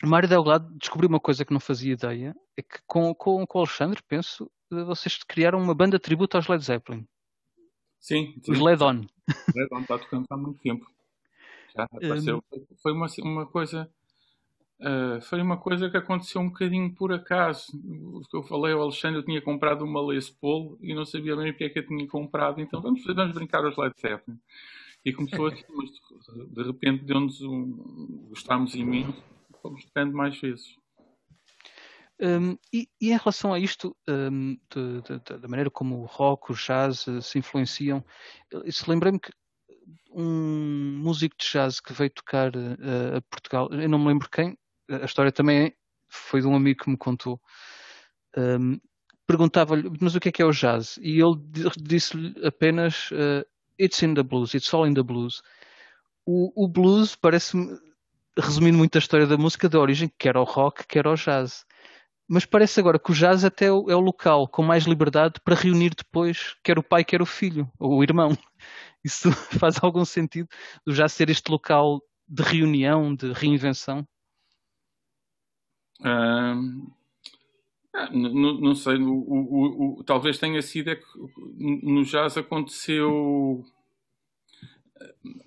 Mário 0.04 0.28
Delgado 0.28 0.68
descobriu 0.78 1.08
uma 1.08 1.20
coisa 1.20 1.44
que 1.44 1.52
não 1.52 1.60
fazia 1.60 1.92
ideia, 1.92 2.34
é 2.56 2.62
que 2.62 2.80
com, 2.86 3.14
com, 3.14 3.46
com 3.46 3.58
o 3.58 3.62
Alexandre, 3.62 4.02
penso, 4.06 4.50
vocês 4.70 5.18
criaram 5.26 5.62
uma 5.62 5.74
banda 5.74 5.98
tributo 5.98 6.36
aos 6.36 6.48
Led 6.48 6.62
Zeppelin. 6.62 7.06
Sim. 8.02 8.34
sim. 8.42 8.52
Os 8.52 8.58
Led 8.58 8.82
On. 8.82 9.06
Led 9.54 9.68
On 9.72 9.80
está 9.80 9.96
tocando 9.96 10.26
há 10.28 10.36
muito 10.36 10.60
tempo. 10.60 10.84
Já 11.74 11.84
apareceu. 11.84 12.42
Um... 12.52 12.76
Foi 12.82 12.92
uma, 12.92 13.06
uma 13.20 13.46
coisa. 13.46 13.88
Uh, 14.80 15.22
foi 15.22 15.40
uma 15.40 15.56
coisa 15.56 15.88
que 15.88 15.96
aconteceu 15.96 16.40
um 16.40 16.48
bocadinho 16.48 16.92
por 16.92 17.12
acaso. 17.12 17.72
O 17.72 18.20
que 18.28 18.36
eu 18.36 18.42
falei 18.42 18.74
ao 18.74 18.82
Alexandre, 18.82 19.20
eu 19.20 19.24
tinha 19.24 19.40
comprado 19.40 19.84
uma 19.84 20.04
Les 20.04 20.28
Paul 20.28 20.76
e 20.82 20.92
não 20.92 21.06
sabia 21.06 21.36
bem 21.36 21.52
o 21.52 21.54
que 21.54 21.64
é 21.64 21.68
que 21.68 21.78
eu 21.78 21.86
tinha 21.86 22.06
comprado, 22.08 22.60
então 22.60 22.82
vamos, 22.82 23.04
vamos 23.04 23.32
brincar 23.32 23.64
aos 23.64 23.76
Led 23.76 23.94
Zeppelin. 23.98 24.38
E 25.04 25.12
começou 25.12 25.46
assim, 25.46 25.64
mas 25.74 25.90
de 26.50 26.62
repente 26.64 27.04
deu-nos 27.04 27.40
um. 27.40 28.26
gostámos 28.28 28.74
imenso, 28.74 29.22
fomos 29.62 29.84
tocando 29.84 30.12
mais 30.12 30.38
vezes. 30.40 30.76
Um, 32.22 32.56
e, 32.72 32.88
e, 33.00 33.10
em 33.10 33.16
relação 33.16 33.52
a 33.52 33.58
isto, 33.58 33.96
um, 34.08 34.56
de, 34.70 35.02
de, 35.02 35.38
da 35.40 35.48
maneira 35.48 35.68
como 35.68 36.02
o 36.02 36.04
rock, 36.04 36.52
o 36.52 36.54
jazz 36.54 37.04
uh, 37.08 37.20
se 37.20 37.38
influenciam, 37.38 38.04
se 38.70 38.88
lembrei-me 38.88 39.18
que 39.18 39.32
um 40.12 40.98
músico 41.02 41.34
de 41.36 41.46
jazz 41.50 41.80
que 41.80 41.92
veio 41.92 42.10
tocar 42.10 42.54
uh, 42.54 43.16
a 43.16 43.20
Portugal, 43.22 43.68
eu 43.72 43.88
não 43.88 43.98
me 43.98 44.06
lembro 44.06 44.30
quem, 44.30 44.56
a 44.88 45.04
história 45.04 45.32
também 45.32 45.74
foi 46.08 46.40
de 46.40 46.46
um 46.46 46.54
amigo 46.54 46.84
que 46.84 46.90
me 46.90 46.96
contou. 46.96 47.40
Um, 48.36 48.78
Perguntava-lhe, 49.26 49.90
mas 50.00 50.14
o 50.14 50.20
que 50.20 50.28
é 50.28 50.32
que 50.32 50.42
é 50.42 50.44
o 50.44 50.52
jazz? 50.52 50.98
E 51.00 51.20
ele 51.20 51.36
disse-lhe 51.80 52.34
apenas: 52.46 53.10
uh, 53.12 53.46
It's 53.80 54.02
in 54.02 54.14
the 54.14 54.22
blues, 54.22 54.52
it's 54.52 54.72
all 54.74 54.86
in 54.86 54.94
the 54.94 55.02
blues. 55.02 55.42
O, 56.26 56.64
o 56.64 56.68
blues 56.68 57.16
parece-me, 57.16 57.78
resumindo 58.38 58.76
muito 58.76 58.96
a 58.96 58.98
história 58.98 59.26
da 59.26 59.38
música, 59.38 59.68
da 59.68 59.80
origem, 59.80 60.12
quer 60.18 60.36
ao 60.36 60.44
rock, 60.44 60.86
quer 60.86 61.06
ao 61.06 61.14
jazz. 61.14 61.64
Mas 62.28 62.46
parece 62.46 62.80
agora 62.80 62.98
que 62.98 63.10
o 63.10 63.14
jazz 63.14 63.44
até 63.44 63.66
é 63.66 63.72
o, 63.72 63.90
é 63.90 63.96
o 63.96 64.00
local 64.00 64.48
com 64.48 64.62
mais 64.62 64.84
liberdade 64.84 65.40
para 65.44 65.54
reunir 65.54 65.94
depois 65.94 66.56
quer 66.62 66.78
o 66.78 66.82
pai, 66.82 67.04
quer 67.04 67.20
o 67.20 67.26
filho, 67.26 67.70
ou 67.78 67.98
o 67.98 68.02
irmão. 68.02 68.30
Isso 69.04 69.30
faz 69.58 69.82
algum 69.82 70.04
sentido 70.04 70.48
do 70.86 70.94
já 70.94 71.08
ser 71.08 71.28
este 71.30 71.50
local 71.50 72.00
de 72.28 72.42
reunião, 72.42 73.14
de 73.14 73.32
reinvenção? 73.32 74.06
Ah, 76.04 76.54
não, 78.10 78.58
não, 78.58 78.74
sei, 78.74 78.96
o, 78.96 79.12
o, 79.12 80.00
o, 80.00 80.04
talvez 80.04 80.38
tenha 80.38 80.62
sido 80.62 80.90
é 80.90 80.96
que 80.96 81.04
no 81.58 82.04
jazz 82.04 82.36
aconteceu. 82.38 83.64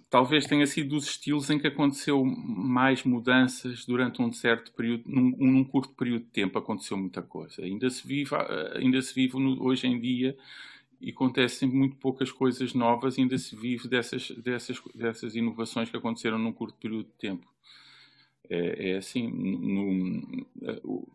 Talvez 0.09 0.45
tenha 0.45 0.65
sido 0.65 0.89
dos 0.89 1.05
estilos 1.05 1.49
em 1.49 1.59
que 1.59 1.67
aconteceu 1.67 2.23
mais 2.23 3.03
mudanças 3.03 3.85
durante 3.85 4.21
um 4.21 4.31
certo 4.31 4.71
período, 4.71 5.03
num, 5.07 5.35
num 5.37 5.63
curto 5.63 5.93
período 5.93 6.23
de 6.23 6.31
tempo 6.31 6.57
aconteceu 6.57 6.97
muita 6.97 7.21
coisa. 7.21 7.61
Ainda 7.61 7.89
se 7.89 8.07
vive, 8.07 8.31
ainda 8.75 9.01
se 9.01 9.13
vive 9.13 9.37
no, 9.37 9.61
hoje 9.63 9.87
em 9.87 9.99
dia 9.99 10.37
e 11.01 11.11
acontecem 11.11 11.67
muito 11.67 11.97
poucas 11.97 12.31
coisas 12.31 12.73
novas, 12.73 13.19
ainda 13.19 13.37
se 13.37 13.55
vive 13.55 13.87
dessas, 13.87 14.31
dessas, 14.31 14.81
dessas 14.93 15.35
inovações 15.35 15.89
que 15.89 15.97
aconteceram 15.97 16.39
num 16.39 16.53
curto 16.53 16.77
período 16.79 17.05
de 17.05 17.13
tempo. 17.19 17.47
É, 18.49 18.91
é 18.91 18.97
assim, 18.97 19.27
no, 19.27 19.89
no, 19.89 21.07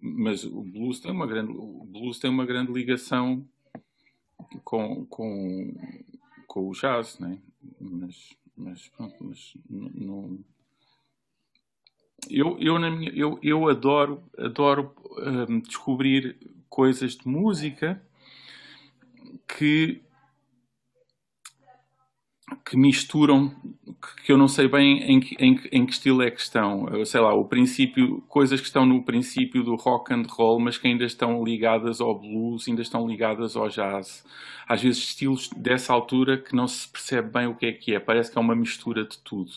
mas 0.00 0.44
o 0.44 0.62
blues 0.62 1.00
tem 1.00 1.10
uma 1.10 1.26
grande, 1.26 1.50
o 1.50 1.84
blues 1.86 2.18
tem 2.18 2.30
uma 2.30 2.44
grande 2.44 2.70
ligação 2.72 3.44
com, 4.62 5.06
com, 5.06 5.74
com 6.54 6.68
o 6.68 6.72
jazz, 6.72 7.18
né? 7.18 7.36
Mas, 7.80 8.32
mas 8.56 8.86
pronto, 8.86 9.16
mas 9.18 9.54
não, 9.68 10.38
eu, 12.30 12.56
eu, 12.60 12.78
na 12.78 12.88
minha, 12.88 13.10
eu, 13.10 13.40
eu 13.42 13.68
adoro, 13.68 14.22
adoro 14.38 14.94
um, 15.18 15.58
descobrir 15.58 16.36
coisas 16.68 17.16
de 17.16 17.26
música 17.26 18.00
que 19.48 20.00
que 22.64 22.76
misturam, 22.76 23.54
que 24.24 24.32
eu 24.32 24.36
não 24.36 24.48
sei 24.48 24.68
bem 24.68 25.02
em 25.02 25.20
que, 25.20 25.34
em, 25.38 25.60
em 25.72 25.86
que 25.86 25.92
estilo 25.92 26.22
é 26.22 26.30
que 26.30 26.40
estão. 26.40 26.88
Eu 26.88 27.06
sei 27.06 27.20
lá, 27.20 27.34
o 27.34 27.44
princípio, 27.44 28.20
coisas 28.28 28.60
que 28.60 28.66
estão 28.66 28.84
no 28.84 29.04
princípio 29.04 29.62
do 29.62 29.74
rock 29.74 30.12
and 30.12 30.24
roll, 30.28 30.60
mas 30.60 30.76
que 30.76 30.86
ainda 30.86 31.04
estão 31.04 31.42
ligadas 31.42 32.00
ao 32.00 32.18
blues, 32.18 32.68
ainda 32.68 32.82
estão 32.82 33.06
ligadas 33.06 33.56
ao 33.56 33.68
jazz. 33.68 34.24
Às 34.68 34.82
vezes 34.82 34.98
estilos 35.02 35.48
dessa 35.56 35.92
altura 35.92 36.38
que 36.38 36.54
não 36.54 36.66
se 36.66 36.88
percebe 36.88 37.30
bem 37.30 37.46
o 37.46 37.54
que 37.54 37.66
é 37.66 37.72
que 37.72 37.94
é. 37.94 38.00
Parece 38.00 38.30
que 38.30 38.38
é 38.38 38.40
uma 38.40 38.56
mistura 38.56 39.04
de 39.04 39.18
tudo. 39.18 39.52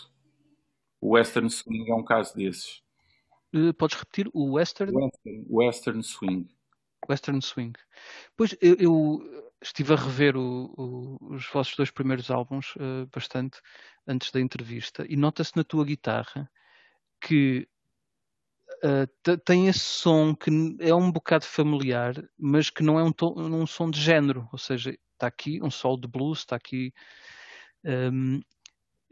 O 1.01 1.15
western 1.15 1.49
swing 1.49 1.89
é 1.89 1.95
um 1.95 2.03
caso 2.03 2.35
desses. 2.35 2.81
Uh, 3.53 3.73
podes 3.73 3.97
repetir 3.97 4.29
o 4.33 4.53
western? 4.53 4.93
Western, 4.93 5.45
western 5.49 6.03
swing. 6.03 6.47
Western 7.07 7.41
swing. 7.41 7.73
Pois 8.35 8.55
eu, 8.61 8.75
eu 8.75 9.46
estive 9.61 9.93
a 9.93 9.95
rever 9.95 10.37
o, 10.37 10.73
o, 10.77 11.33
os 11.35 11.47
vossos 11.47 11.75
dois 11.75 11.91
primeiros 11.91 12.29
álbuns 12.29 12.75
uh, 12.75 13.07
bastante 13.13 13.59
antes 14.07 14.31
da 14.31 14.39
entrevista 14.39 15.05
e 15.09 15.15
nota-se 15.15 15.55
na 15.55 15.63
tua 15.63 15.85
guitarra 15.85 16.49
que 17.19 17.67
uh, 18.83 19.37
tem 19.45 19.67
esse 19.67 19.79
som 19.79 20.35
que 20.35 20.49
é 20.79 20.93
um 20.93 21.11
bocado 21.11 21.45
familiar, 21.45 22.13
mas 22.37 22.69
que 22.69 22.83
não 22.83 22.99
é 22.99 23.03
um, 23.03 23.13
um 23.37 23.65
som 23.65 23.89
de 23.89 23.99
género, 23.99 24.47
ou 24.51 24.59
seja, 24.59 24.95
está 25.13 25.27
aqui 25.27 25.61
um 25.61 25.71
solo 25.71 25.99
de 25.99 26.07
blues, 26.07 26.39
está 26.39 26.55
aqui 26.55 26.93
um, 27.83 28.35
ehm, 28.35 28.41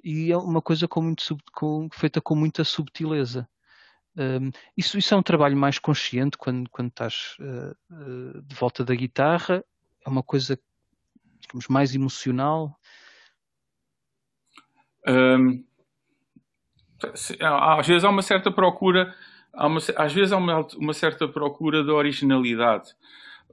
e 0.04 0.32
é 0.32 0.38
uma 0.38 0.62
coisa 0.62 0.88
com 0.88 1.02
muito 1.02 1.36
com, 1.52 1.90
feita 1.92 2.22
com 2.22 2.36
muita 2.36 2.64
subtileza. 2.64 3.50
Um, 4.16 4.52
isso, 4.78 4.98
isso, 4.98 5.14
é 5.14 5.18
um 5.18 5.24
trabalho 5.24 5.58
mais 5.58 5.78
consciente 5.78 6.38
quando, 6.38 6.70
quando 6.70 6.90
estás 6.90 7.36
uh, 7.40 7.76
uh, 7.92 8.42
de 8.44 8.56
volta 8.56 8.86
da 8.86 8.96
guitarra 8.96 9.66
é 10.06 10.10
uma 10.10 10.24
coisa, 10.24 10.60
digamos, 11.40 11.68
mais 11.68 11.96
emocional? 11.96 12.80
Um, 15.08 15.64
Às 17.80 17.88
vezes 17.88 18.04
há 18.04 18.10
uma 18.10 18.22
certa 18.22 18.52
procura, 18.52 19.14
uma, 19.54 19.80
às 19.98 20.14
vezes 20.14 20.32
há 20.32 20.38
uma, 20.38 20.68
uma 20.78 20.94
certa 20.94 21.28
procura 21.28 21.84
de 21.84 21.92
originalidade. 21.92 22.96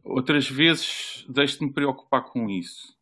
Outras 0.05 0.49
vezes 0.49 1.24
deixo-me 1.29 1.73
preocupar 1.73 2.24
com 2.24 2.49
isso. 2.49 2.97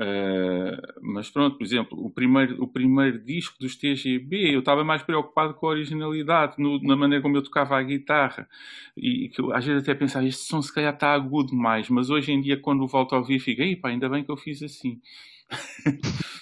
Uh, 0.00 0.78
mas 1.02 1.28
pronto, 1.28 1.58
por 1.58 1.64
exemplo, 1.64 1.98
o 2.00 2.08
primeiro, 2.08 2.62
o 2.62 2.68
primeiro 2.68 3.18
disco 3.18 3.58
dos 3.58 3.74
TGB, 3.74 4.54
eu 4.54 4.60
estava 4.60 4.84
mais 4.84 5.02
preocupado 5.02 5.54
com 5.54 5.66
a 5.66 5.70
originalidade, 5.70 6.54
no, 6.58 6.80
na 6.82 6.94
maneira 6.94 7.20
como 7.20 7.36
eu 7.36 7.42
tocava 7.42 7.76
a 7.76 7.82
guitarra. 7.82 8.48
E 8.96 9.28
que 9.28 9.40
eu, 9.40 9.52
às 9.52 9.64
vezes 9.64 9.82
até 9.82 9.94
pensava, 9.94 10.24
este 10.26 10.42
som 10.44 10.62
se 10.62 10.72
calhar 10.72 10.94
está 10.94 11.12
agudo 11.12 11.50
demais, 11.50 11.88
mas 11.90 12.10
hoje 12.10 12.30
em 12.30 12.40
dia, 12.40 12.56
quando 12.56 12.86
volto 12.86 13.14
a 13.14 13.18
ouvir, 13.18 13.40
fico, 13.40 13.62
pá, 13.80 13.88
ainda 13.88 14.08
bem 14.08 14.22
que 14.22 14.30
eu 14.30 14.36
fiz 14.36 14.62
assim. 14.62 15.00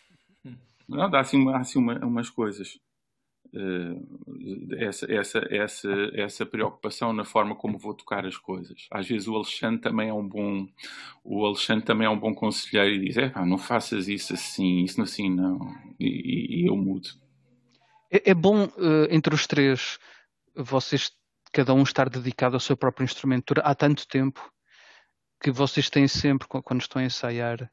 Não, 0.88 1.10
dá 1.10 1.20
assim, 1.20 1.48
há 1.48 1.58
assim 1.58 1.78
uma, 1.78 1.98
umas 2.04 2.30
coisas. 2.30 2.78
Uh, 3.56 4.76
essa, 4.76 5.10
essa, 5.10 5.46
essa, 5.50 5.88
essa 6.12 6.44
preocupação 6.44 7.10
na 7.14 7.24
forma 7.24 7.56
como 7.56 7.78
vou 7.78 7.94
tocar 7.94 8.26
as 8.26 8.36
coisas. 8.36 8.86
Às 8.90 9.08
vezes 9.08 9.26
o 9.26 9.34
Alexandre 9.34 9.80
também 9.80 10.10
é 10.10 10.12
um 10.12 10.28
bom 10.28 10.66
o 11.24 11.46
Alexandre 11.46 11.84
também 11.84 12.06
é 12.06 12.10
um 12.10 12.18
bom 12.18 12.34
conselheiro 12.34 12.94
e 12.94 13.06
diz, 13.06 13.16
é 13.16 13.32
não 13.46 13.56
faças 13.56 14.08
isso 14.08 14.34
assim, 14.34 14.84
isso 14.84 15.00
assim 15.00 15.34
não, 15.34 15.58
e, 15.98 16.64
e 16.64 16.68
eu 16.68 16.76
mudo. 16.76 17.08
É, 18.10 18.30
é 18.30 18.34
bom 18.34 18.64
uh, 18.64 19.06
entre 19.10 19.34
os 19.34 19.46
três 19.46 19.98
vocês 20.54 21.10
cada 21.50 21.72
um 21.72 21.82
estar 21.82 22.10
dedicado 22.10 22.56
ao 22.56 22.60
seu 22.60 22.76
próprio 22.76 23.04
instrumento 23.04 23.54
há 23.62 23.74
tanto 23.74 24.06
tempo 24.06 24.52
que 25.40 25.50
vocês 25.50 25.88
têm 25.88 26.06
sempre 26.06 26.46
quando 26.46 26.82
estão 26.82 27.00
a 27.00 27.04
ensaiar 27.06 27.70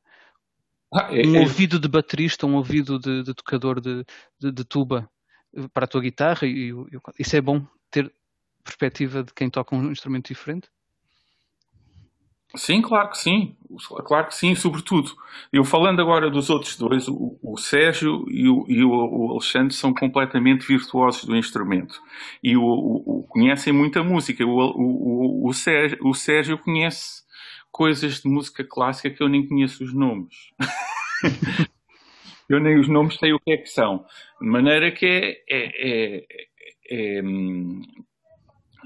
ah, 0.93 1.09
é, 1.11 1.25
um 1.27 1.35
é... 1.35 1.39
ouvido 1.41 1.79
de 1.79 1.87
baterista, 1.87 2.45
um 2.45 2.55
ouvido 2.55 2.99
de, 2.99 3.23
de 3.23 3.33
tocador 3.33 3.81
de, 3.81 4.05
de, 4.39 4.51
de, 4.51 4.63
tuba 4.63 5.09
para 5.73 5.85
a 5.85 5.87
tua 5.87 6.01
guitarra 6.01 6.47
e, 6.47 6.71
e, 6.71 6.99
isso 7.19 7.35
é 7.35 7.41
bom 7.41 7.65
ter 7.91 8.11
perspectiva 8.63 9.23
de 9.23 9.33
quem 9.33 9.49
toca 9.49 9.75
um 9.75 9.91
instrumento 9.91 10.27
diferente? 10.27 10.69
Sim, 12.55 12.81
claro 12.83 13.09
que 13.09 13.17
sim. 13.17 13.55
Claro 14.05 14.27
que 14.27 14.35
sim, 14.35 14.53
sobretudo. 14.53 15.11
Eu 15.51 15.63
falando 15.63 15.99
agora 15.99 16.29
dos 16.29 16.51
outros 16.51 16.77
dois, 16.77 17.07
o, 17.07 17.37
o 17.41 17.57
Sérgio 17.57 18.25
e, 18.29 18.47
o, 18.47 18.65
e 18.67 18.83
o, 18.83 19.31
Alexandre 19.31 19.73
são 19.73 19.91
completamente 19.91 20.67
virtuosos 20.67 21.25
do 21.25 21.35
instrumento 21.35 21.99
e 22.43 22.55
o, 22.55 23.25
conhecem 23.27 23.73
muita 23.73 24.03
música. 24.03 24.45
O, 24.45 25.51
Sérgio, 25.51 25.97
o 26.03 26.13
Sérgio 26.13 26.57
conhece 26.59 27.23
coisas 27.71 28.21
de 28.21 28.29
música 28.29 28.63
clássica 28.63 29.09
que 29.09 29.23
eu 29.23 29.27
nem 29.27 29.47
conheço 29.47 29.83
os 29.83 29.91
nomes. 29.91 30.51
eu 32.53 32.59
nem 32.59 32.79
os 32.79 32.87
nomes 32.87 33.15
sei 33.17 33.33
o 33.33 33.39
que 33.39 33.51
é 33.51 33.57
que 33.57 33.69
são. 33.69 34.05
De 34.41 34.47
maneira 34.47 34.91
que 34.91 35.05
é, 35.05 35.41
é, 35.49 36.17
é, 36.19 36.25
é 36.89 37.21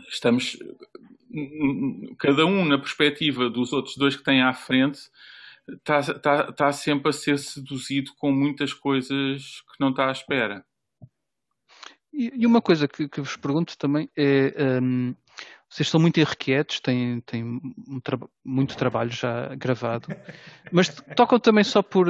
estamos 0.09 0.57
cada 2.17 2.45
um 2.45 2.65
na 2.65 2.77
perspectiva 2.77 3.49
dos 3.49 3.73
outros 3.73 3.97
dois 3.97 4.15
que 4.15 4.23
têm 4.23 4.41
à 4.41 4.53
frente 4.53 4.99
está, 5.67 5.99
está, 5.99 6.47
está 6.49 6.71
sempre 6.71 7.09
a 7.09 7.13
ser 7.13 7.37
seduzido 7.37 8.11
com 8.17 8.31
muitas 8.31 8.73
coisas 8.73 9.61
que 9.61 9.79
não 9.79 9.89
está 9.89 10.07
à 10.07 10.11
espera. 10.11 10.65
E, 12.13 12.45
uma 12.45 12.61
coisa 12.61 12.87
que, 12.87 13.07
que 13.07 13.21
vos 13.21 13.35
pergunto 13.35 13.77
também 13.77 14.09
é 14.15 14.79
um, 14.81 15.13
vocês 15.69 15.89
são 15.89 15.99
muito 15.99 16.19
irrequietos, 16.19 16.79
têm, 16.79 17.21
têm 17.21 17.43
um 17.87 17.99
tra 17.99 18.17
muito 18.43 18.77
trabalho 18.77 19.11
já 19.11 19.53
gravado, 19.55 20.07
mas 20.71 20.89
tocam 21.15 21.39
também 21.39 21.63
só 21.63 21.83
por 21.83 22.07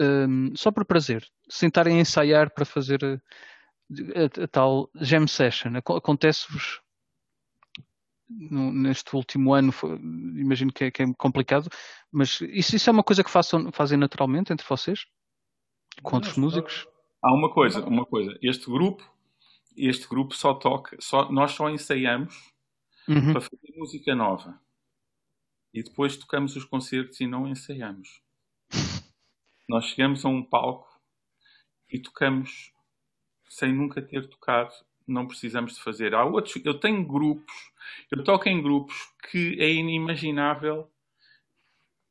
um, 0.00 0.54
só 0.56 0.70
por 0.70 0.84
prazer, 0.84 1.26
sentarem 1.48 1.98
a 1.98 2.00
ensaiar 2.00 2.50
para 2.50 2.64
fazer 2.64 3.04
a, 3.04 3.14
a, 4.20 4.44
a 4.44 4.48
tal 4.48 4.90
jam 4.94 5.26
session. 5.26 5.76
Acontece-vos 5.76 6.80
neste 8.28 9.14
último 9.14 9.52
ano, 9.54 9.70
foi, 9.70 9.96
imagino 9.96 10.72
que 10.72 10.84
é, 10.84 10.90
que 10.90 11.02
é, 11.02 11.06
complicado, 11.14 11.68
mas 12.10 12.40
isso, 12.40 12.76
isso 12.76 12.90
é 12.90 12.92
uma 12.92 13.02
coisa 13.02 13.22
que 13.22 13.30
façam, 13.30 13.70
fazem 13.70 13.98
naturalmente 13.98 14.52
entre 14.52 14.66
vocês? 14.66 15.06
Com 16.02 16.16
outros 16.16 16.36
músicos? 16.36 16.86
Há 17.22 17.32
uma 17.32 17.52
coisa, 17.52 17.84
uma 17.84 18.04
coisa. 18.04 18.36
Este 18.42 18.66
grupo, 18.66 19.08
este 19.76 20.08
grupo 20.08 20.34
só 20.34 20.54
toca, 20.54 20.96
só, 21.00 21.30
nós 21.30 21.52
só 21.52 21.70
ensaiamos 21.70 22.52
uhum. 23.08 23.32
para 23.32 23.40
fazer 23.40 23.74
música 23.76 24.14
nova. 24.14 24.60
E 25.72 25.82
depois 25.82 26.16
tocamos 26.16 26.56
os 26.56 26.64
concertos 26.64 27.20
e 27.20 27.26
não 27.26 27.48
ensaiamos. 27.48 28.23
Nós 29.68 29.86
chegamos 29.86 30.24
a 30.24 30.28
um 30.28 30.42
palco 30.42 30.88
e 31.90 31.98
tocamos 31.98 32.72
sem 33.48 33.72
nunca 33.72 34.02
ter 34.02 34.28
tocado, 34.28 34.74
não 35.06 35.26
precisamos 35.26 35.74
de 35.74 35.82
fazer. 35.82 36.14
Há 36.14 36.24
outros, 36.24 36.56
eu 36.64 36.78
tenho 36.78 37.06
grupos, 37.06 37.72
eu 38.10 38.22
toco 38.24 38.48
em 38.48 38.62
grupos 38.62 38.94
que 39.30 39.56
é 39.60 39.72
inimaginável 39.72 40.90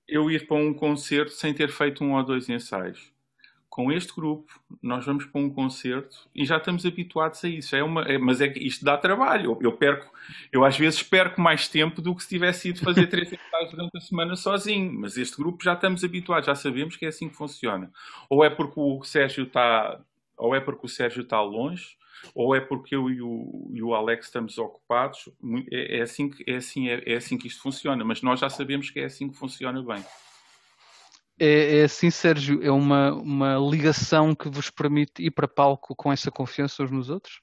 eu 0.07 0.29
ir 0.29 0.47
para 0.47 0.57
um 0.57 0.73
concerto 0.73 1.31
sem 1.31 1.53
ter 1.53 1.69
feito 1.69 2.03
um 2.03 2.15
ou 2.15 2.23
dois 2.23 2.49
ensaios 2.49 3.12
com 3.73 3.91
este 3.91 4.13
grupo, 4.13 4.53
nós 4.83 5.03
vamos 5.03 5.25
para 5.25 5.41
um 5.41 5.49
concerto 5.49 6.29
e 6.35 6.45
já 6.45 6.57
estamos 6.57 6.85
habituados 6.85 7.43
a 7.43 7.49
isso. 7.49 7.75
É 7.75 7.83
uma, 7.83 8.03
é, 8.03 8.19
mas 8.19 8.39
é 8.39 8.47
que 8.47 8.59
isto 8.59 8.85
dá 8.85 8.95
trabalho. 8.95 9.45
Eu, 9.45 9.59
eu, 9.63 9.71
perco, 9.71 10.13
eu 10.51 10.63
às 10.63 10.77
vezes 10.77 11.01
perco 11.01 11.41
mais 11.41 11.67
tempo 11.67 11.99
do 11.99 12.15
que 12.15 12.21
se 12.21 12.29
tivesse 12.29 12.69
ido 12.69 12.81
fazer 12.81 13.07
três 13.07 13.29
ensaios 13.33 13.71
durante 13.71 13.97
a 13.97 13.99
semana 13.99 14.35
sozinho. 14.35 14.93
Mas 14.93 15.17
este 15.17 15.35
grupo 15.35 15.63
já 15.63 15.73
estamos 15.73 16.03
habituados, 16.03 16.45
já 16.45 16.53
sabemos 16.53 16.95
que 16.95 17.03
é 17.03 17.07
assim 17.07 17.27
que 17.27 17.35
funciona. 17.35 17.91
Ou 18.29 18.45
é 18.45 18.49
porque 18.51 18.79
o 18.79 19.03
Sérgio 19.03 19.45
está, 19.45 19.99
ou 20.37 20.53
é 20.53 20.59
porque 20.59 20.85
o 20.85 20.89
Sérgio 20.89 21.23
está 21.23 21.41
longe, 21.41 21.97
ou 22.35 22.55
é 22.55 22.61
porque 22.61 22.95
eu 22.95 23.09
e 23.09 23.23
o, 23.23 23.71
e 23.73 23.81
o 23.81 23.95
Alex 23.95 24.27
estamos 24.27 24.59
ocupados. 24.59 25.29
É, 25.71 25.97
é 25.97 26.01
assim 26.03 26.29
que, 26.29 26.43
é, 26.47 26.57
assim, 26.57 26.89
é, 26.89 27.01
é 27.07 27.15
assim 27.15 27.39
que 27.39 27.47
isto 27.47 27.63
funciona. 27.63 28.05
Mas 28.05 28.21
nós 28.21 28.39
já 28.39 28.51
sabemos 28.51 28.91
que 28.91 28.99
é 28.99 29.05
assim 29.05 29.31
que 29.31 29.35
funciona 29.35 29.81
bem. 29.81 30.05
É, 31.39 31.79
é, 31.79 31.83
assim, 31.83 32.09
Sérgio, 32.09 32.63
é 32.63 32.71
uma, 32.71 33.13
uma 33.13 33.57
ligação 33.57 34.35
que 34.35 34.49
vos 34.49 34.69
permite 34.69 35.23
ir 35.23 35.31
para 35.31 35.47
palco 35.47 35.95
com 35.95 36.11
essa 36.11 36.29
confiança 36.29 36.83
uns 36.83 36.91
nos 36.91 37.09
outros? 37.09 37.41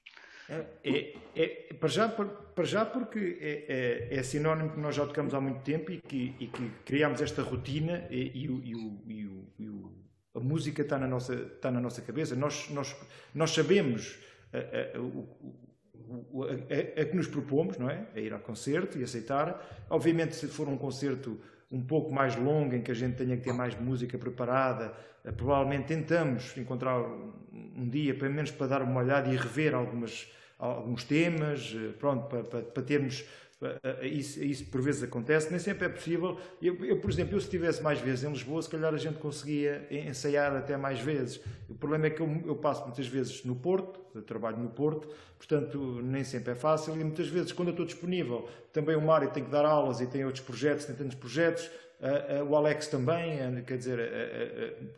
É, 0.49 0.65
é, 0.83 1.69
é 1.69 1.73
para, 1.73 1.89
já, 1.89 2.09
para, 2.09 2.25
para, 2.25 2.63
já 2.65 2.85
porque 2.85 3.37
é, 3.39 4.09
é, 4.09 4.17
é, 4.17 4.23
sinónimo 4.23 4.71
que 4.71 4.79
nós 4.79 4.95
já 4.95 5.05
tocamos 5.05 5.33
há 5.33 5.39
muito 5.39 5.61
tempo 5.61 5.91
e 5.91 6.01
que, 6.01 6.35
e 6.39 6.47
que 6.47 6.69
criámos 6.85 7.21
esta 7.21 7.41
rotina 7.41 8.05
e, 8.09 8.43
e, 8.43 8.49
o, 8.49 8.61
e, 8.63 9.25
o, 9.25 9.47
o, 9.59 9.91
a 10.35 10.39
música 10.39 10.81
está 10.81 10.97
na 10.97 11.07
nossa, 11.07 11.33
está 11.33 11.69
na 11.71 11.79
nossa 11.79 12.01
cabeça. 12.01 12.35
Nós, 12.35 12.69
nós, 12.69 12.95
nós 13.33 13.51
sabemos 13.51 14.17
a, 14.53 14.97
a, 14.97 15.01
o, 15.01 16.43
a, 16.43 17.01
a, 17.01 17.05
que 17.05 17.15
nos 17.15 17.27
propomos, 17.27 17.77
não 17.77 17.89
é? 17.89 18.07
A 18.15 18.19
ir 18.19 18.33
ao 18.33 18.39
concerto 18.39 18.97
e 18.97 19.03
aceitar. 19.03 19.85
Obviamente, 19.89 20.35
se 20.35 20.47
for 20.47 20.67
um 20.67 20.77
concerto 20.77 21.39
um 21.71 21.81
pouco 21.81 22.11
mais 22.11 22.35
longa, 22.35 22.75
em 22.75 22.81
que 22.81 22.91
a 22.91 22.95
gente 22.95 23.15
tenha 23.15 23.37
que 23.37 23.43
ter 23.43 23.53
mais 23.53 23.73
música 23.79 24.17
preparada. 24.17 24.93
Eh, 25.23 25.31
provavelmente 25.31 25.85
tentamos 25.85 26.55
encontrar 26.57 26.99
um 26.99 27.87
dia, 27.89 28.13
pelo 28.13 28.33
menos 28.33 28.51
para 28.51 28.67
dar 28.67 28.81
uma 28.81 28.99
olhada 28.99 29.31
e 29.31 29.37
rever 29.37 29.73
algumas, 29.73 30.29
alguns 30.59 31.03
temas, 31.03 31.73
eh, 31.75 31.93
pronto, 31.97 32.27
para, 32.27 32.43
para, 32.43 32.61
para 32.61 32.83
termos 32.83 33.23
isso, 34.01 34.43
isso 34.43 34.65
por 34.65 34.81
vezes 34.81 35.03
acontece, 35.03 35.49
nem 35.49 35.59
sempre 35.59 35.85
é 35.85 35.89
possível. 35.89 36.39
Eu, 36.61 36.83
eu, 36.83 36.99
por 36.99 37.09
exemplo, 37.11 37.35
eu 37.35 37.39
se 37.39 37.45
estivesse 37.45 37.81
mais 37.83 37.99
vezes 37.99 38.23
em 38.23 38.29
Lisboa, 38.31 38.61
se 38.61 38.69
calhar 38.69 38.93
a 38.93 38.97
gente 38.97 39.19
conseguia 39.19 39.87
ensaiar 39.91 40.55
até 40.55 40.75
mais 40.75 40.99
vezes. 40.99 41.39
O 41.69 41.75
problema 41.75 42.07
é 42.07 42.09
que 42.09 42.21
eu, 42.21 42.41
eu 42.45 42.55
passo 42.55 42.83
muitas 42.85 43.07
vezes 43.07 43.43
no 43.43 43.55
Porto, 43.55 43.99
eu 44.15 44.21
trabalho 44.21 44.57
no 44.57 44.69
Porto, 44.69 45.07
portanto 45.37 46.01
nem 46.03 46.23
sempre 46.23 46.51
é 46.51 46.55
fácil 46.55 46.95
e 46.95 47.03
muitas 47.03 47.27
vezes 47.27 47.51
quando 47.51 47.69
eu 47.69 47.73
estou 47.73 47.85
disponível, 47.85 48.49
também 48.73 48.95
o 48.95 49.01
Mário 49.01 49.29
tem 49.29 49.43
que 49.43 49.51
dar 49.51 49.65
aulas 49.65 50.01
e 50.01 50.07
tem 50.07 50.25
outros 50.25 50.43
projetos, 50.43 50.85
tem 50.85 50.95
tantos 50.95 51.15
projetos, 51.15 51.69
Uh, 52.01 52.41
uh, 52.41 52.49
o 52.49 52.55
Alex 52.55 52.87
também, 52.87 53.35
uh, 53.35 53.63
quer 53.63 53.77
dizer, 53.77 53.99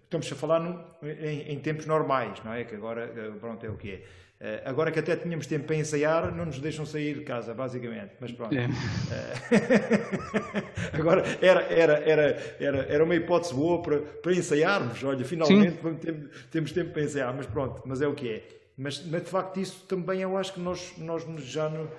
estamos 0.06 0.32
a 0.32 0.36
falar 0.36 0.62
no, 0.62 0.82
em, 1.06 1.52
em, 1.52 1.60
tempos 1.60 1.86
normais, 1.86 2.42
não 2.46 2.54
é? 2.54 2.64
Que 2.64 2.76
agora, 2.76 3.12
pronto, 3.42 3.66
é 3.66 3.70
o 3.70 3.76
que 3.76 3.92
é. 3.92 4.04
Uh, 4.44 4.60
agora 4.66 4.92
que 4.92 5.00
até 5.00 5.16
tínhamos 5.16 5.48
tempo 5.48 5.64
para 5.64 5.78
ensaiar, 5.78 6.36
não 6.36 6.44
nos 6.44 6.60
deixam 6.60 6.86
sair 6.86 7.14
de 7.14 7.22
casa, 7.22 7.54
basicamente. 7.54 8.12
Mas 8.20 8.34
pronto. 8.34 8.54
É. 8.54 8.66
Uh, 8.66 8.72
agora 11.00 11.24
era, 11.42 11.62
era, 11.62 11.94
era, 12.00 12.56
era, 12.60 12.78
era 12.90 13.04
uma 13.06 13.16
hipótese 13.16 13.54
boa 13.54 13.82
para, 13.82 14.00
para 14.00 14.34
ensaiarmos. 14.34 15.02
Olha, 15.02 15.24
finalmente 15.24 15.78
ter, 16.02 16.30
temos 16.52 16.74
tempo 16.74 16.92
para 16.92 17.04
ensaiar, 17.04 17.34
mas 17.34 17.46
pronto, 17.46 17.84
mas 17.86 18.02
é 18.02 18.08
o 18.08 18.14
que 18.14 18.30
é. 18.30 18.44
Mas, 18.78 19.06
mas 19.06 19.24
de 19.24 19.30
facto, 19.30 19.62
isso 19.62 19.86
também 19.88 20.20
eu 20.20 20.36
acho 20.36 20.56
que 20.56 20.60
nós, 20.60 20.92
nós 20.98 21.24
já 21.46 21.70
no, 21.70 21.90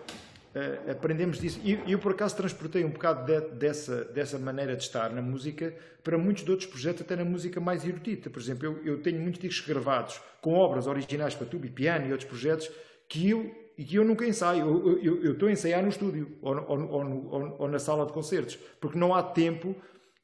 uh, 0.55 0.91
aprendemos 0.91 1.39
disso. 1.39 1.61
E 1.65 1.79
eu, 1.91 1.99
por 1.99 2.13
acaso, 2.13 2.37
transportei 2.37 2.85
um 2.85 2.91
bocado 2.91 3.25
de, 3.25 3.41
dessa, 3.57 4.05
dessa 4.05 4.39
maneira 4.39 4.77
de 4.77 4.83
estar 4.83 5.11
na 5.11 5.23
música 5.23 5.75
para 6.03 6.17
muitos 6.19 6.45
de 6.45 6.51
outros 6.51 6.69
projetos, 6.69 7.03
até 7.03 7.17
na 7.17 7.25
música 7.25 7.61
mais 7.61 7.85
erudita. 7.85 8.31
Por 8.31 8.41
exemplo, 8.41 8.67
eu, 8.67 8.85
eu 8.85 9.03
tenho 9.03 9.21
muitos 9.21 9.41
discos 9.41 9.67
gravados 9.67 10.21
com 10.41 10.55
obras 10.55 10.87
originais 10.87 11.35
para 11.35 11.47
tubo 11.47 11.67
e 11.67 11.71
piano 11.71 12.07
e 12.07 12.13
outros 12.13 12.29
projetos 12.29 12.71
que 13.09 13.31
eu 13.31 13.65
que 13.77 13.97
eu 13.97 14.05
nunca 14.05 14.25
ensaio. 14.25 14.99
Eu, 15.03 15.33
estou 15.33 15.49
a 15.49 15.53
ensaiar 15.53 15.83
no 15.83 15.89
estúdio 15.89 16.39
ou, 16.41 16.57
ou, 16.69 16.91
ou, 16.91 17.57
ou, 17.59 17.69
na 17.69 17.79
sala 17.79 18.07
de 18.07 18.13
concertos, 18.13 18.57
porque 18.81 18.99
não 18.99 19.13
há 19.15 19.23
tempo 19.23 19.75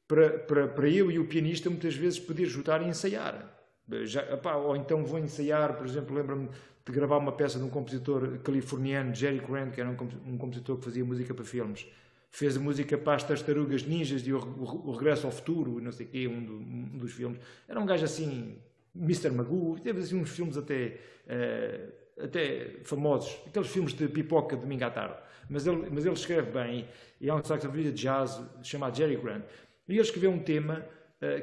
para, 0.07 0.39
para, 0.39 0.67
para 0.69 0.89
eu 0.89 1.11
e 1.11 1.19
o 1.19 1.27
pianista 1.27 1.69
muitas 1.69 1.95
vezes 1.95 2.19
poder 2.19 2.45
juntar 2.45 2.81
e 2.81 2.87
ensaiar. 2.87 3.57
Já, 4.03 4.23
ou 4.55 4.75
então 4.75 5.03
vou 5.03 5.19
ensaiar, 5.19 5.75
por 5.75 5.85
exemplo, 5.85 6.15
lembro-me 6.15 6.49
de 6.85 6.91
gravar 6.91 7.17
uma 7.17 7.31
peça 7.31 7.59
de 7.59 7.65
um 7.65 7.69
compositor 7.69 8.39
californiano, 8.39 9.13
Jerry 9.13 9.39
Grant, 9.39 9.71
que 9.71 9.81
era 9.81 9.89
um, 9.89 10.37
compositor 10.37 10.77
que 10.77 10.85
fazia 10.85 11.05
música 11.05 11.33
para 11.33 11.45
filmes. 11.45 11.85
Fez 12.31 12.57
a 12.57 12.59
música 12.59 12.97
para 12.97 13.15
as 13.15 13.23
Tartarugas 13.23 13.83
Ninjas 13.83 14.23
de 14.23 14.33
O 14.33 14.91
Regresso 14.91 15.27
ao 15.27 15.31
Futuro, 15.31 15.79
não 15.81 15.91
sei 15.91 16.05
o 16.05 16.09
quê, 16.09 16.27
um, 16.27 16.43
do, 16.43 16.53
um, 16.53 16.97
dos 16.97 17.11
filmes. 17.11 17.39
Era 17.67 17.79
um 17.79 17.85
gajo 17.85 18.05
assim, 18.05 18.57
Mr. 18.95 19.29
Magoo, 19.29 19.77
teve 19.79 19.99
assim 19.99 20.19
uns 20.19 20.29
filmes 20.29 20.57
até, 20.57 20.97
uh, 21.27 22.23
até 22.23 22.77
famosos, 22.83 23.37
aqueles 23.45 23.67
filmes 23.67 23.93
de 23.93 24.07
pipoca 24.07 24.55
de 24.55 24.61
domingo 24.61 24.85
à 24.85 24.89
tarde. 24.89 25.17
Mas 25.49 25.67
ele, 25.67 25.87
mas 25.91 26.05
ele 26.05 26.15
escreve 26.15 26.51
bem, 26.51 26.87
e 27.19 27.29
há 27.29 27.35
um 27.35 27.43
saxofonista 27.43 27.91
de 27.91 28.01
jazz 28.01 28.41
chamado 28.63 28.95
Jerry 28.95 29.17
Grant. 29.17 29.43
E 29.87 29.93
ele 29.93 30.01
escreveu 30.01 30.31
um 30.31 30.39
tema 30.39 30.85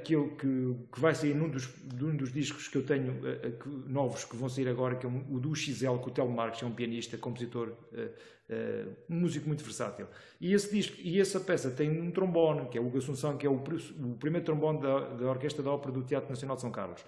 que, 0.03 0.13
eu, 0.13 0.31
que, 0.31 0.47
que, 0.93 1.01
vai 1.01 1.15
sair 1.15 1.35
num 1.35 1.49
dos, 1.49 1.69
num 1.95 2.17
dos 2.17 2.33
discos 2.33 2.67
que 2.67 2.77
eu 2.77 2.83
tenho 2.83 3.13
uh, 3.13 3.53
que, 3.53 3.69
novos 3.89 4.25
que 4.25 4.35
vão 4.35 4.49
sair 4.49 4.69
agora, 4.69 4.97
que 4.97 5.07
é 5.07 5.09
um, 5.09 5.25
o 5.31 5.39
do 5.39 5.55
XL, 5.55 5.99
com 5.99 6.11
o 6.11 6.13
Telmo 6.13 6.35
Marques, 6.35 6.63
é 6.63 6.67
um 6.67 6.73
pianista, 6.73 7.17
compositor, 7.17 7.69
uh, 7.69 8.89
um 9.09 9.21
músico 9.21 9.47
muito 9.47 9.63
versátil. 9.63 10.09
E, 10.41 10.53
esse 10.53 10.75
disco, 10.75 10.97
e 10.99 11.21
essa 11.21 11.39
peça 11.39 11.71
tem 11.71 11.91
um 11.91 12.11
trombone, 12.11 12.69
que 12.69 12.77
é 12.77 12.81
o 12.81 12.87
Hugo 12.89 12.99
Assunção, 12.99 13.37
que 13.37 13.47
é 13.47 13.51
o, 13.51 13.55
o 13.55 14.17
primeiro 14.19 14.45
trombone 14.45 14.81
da, 14.81 15.11
da 15.11 15.31
Orquestra 15.31 15.63
da 15.63 15.71
Ópera 15.71 15.93
do 15.93 16.03
Teatro 16.03 16.29
Nacional 16.29 16.57
de 16.57 16.63
São 16.63 16.73
Carlos. 16.73 17.05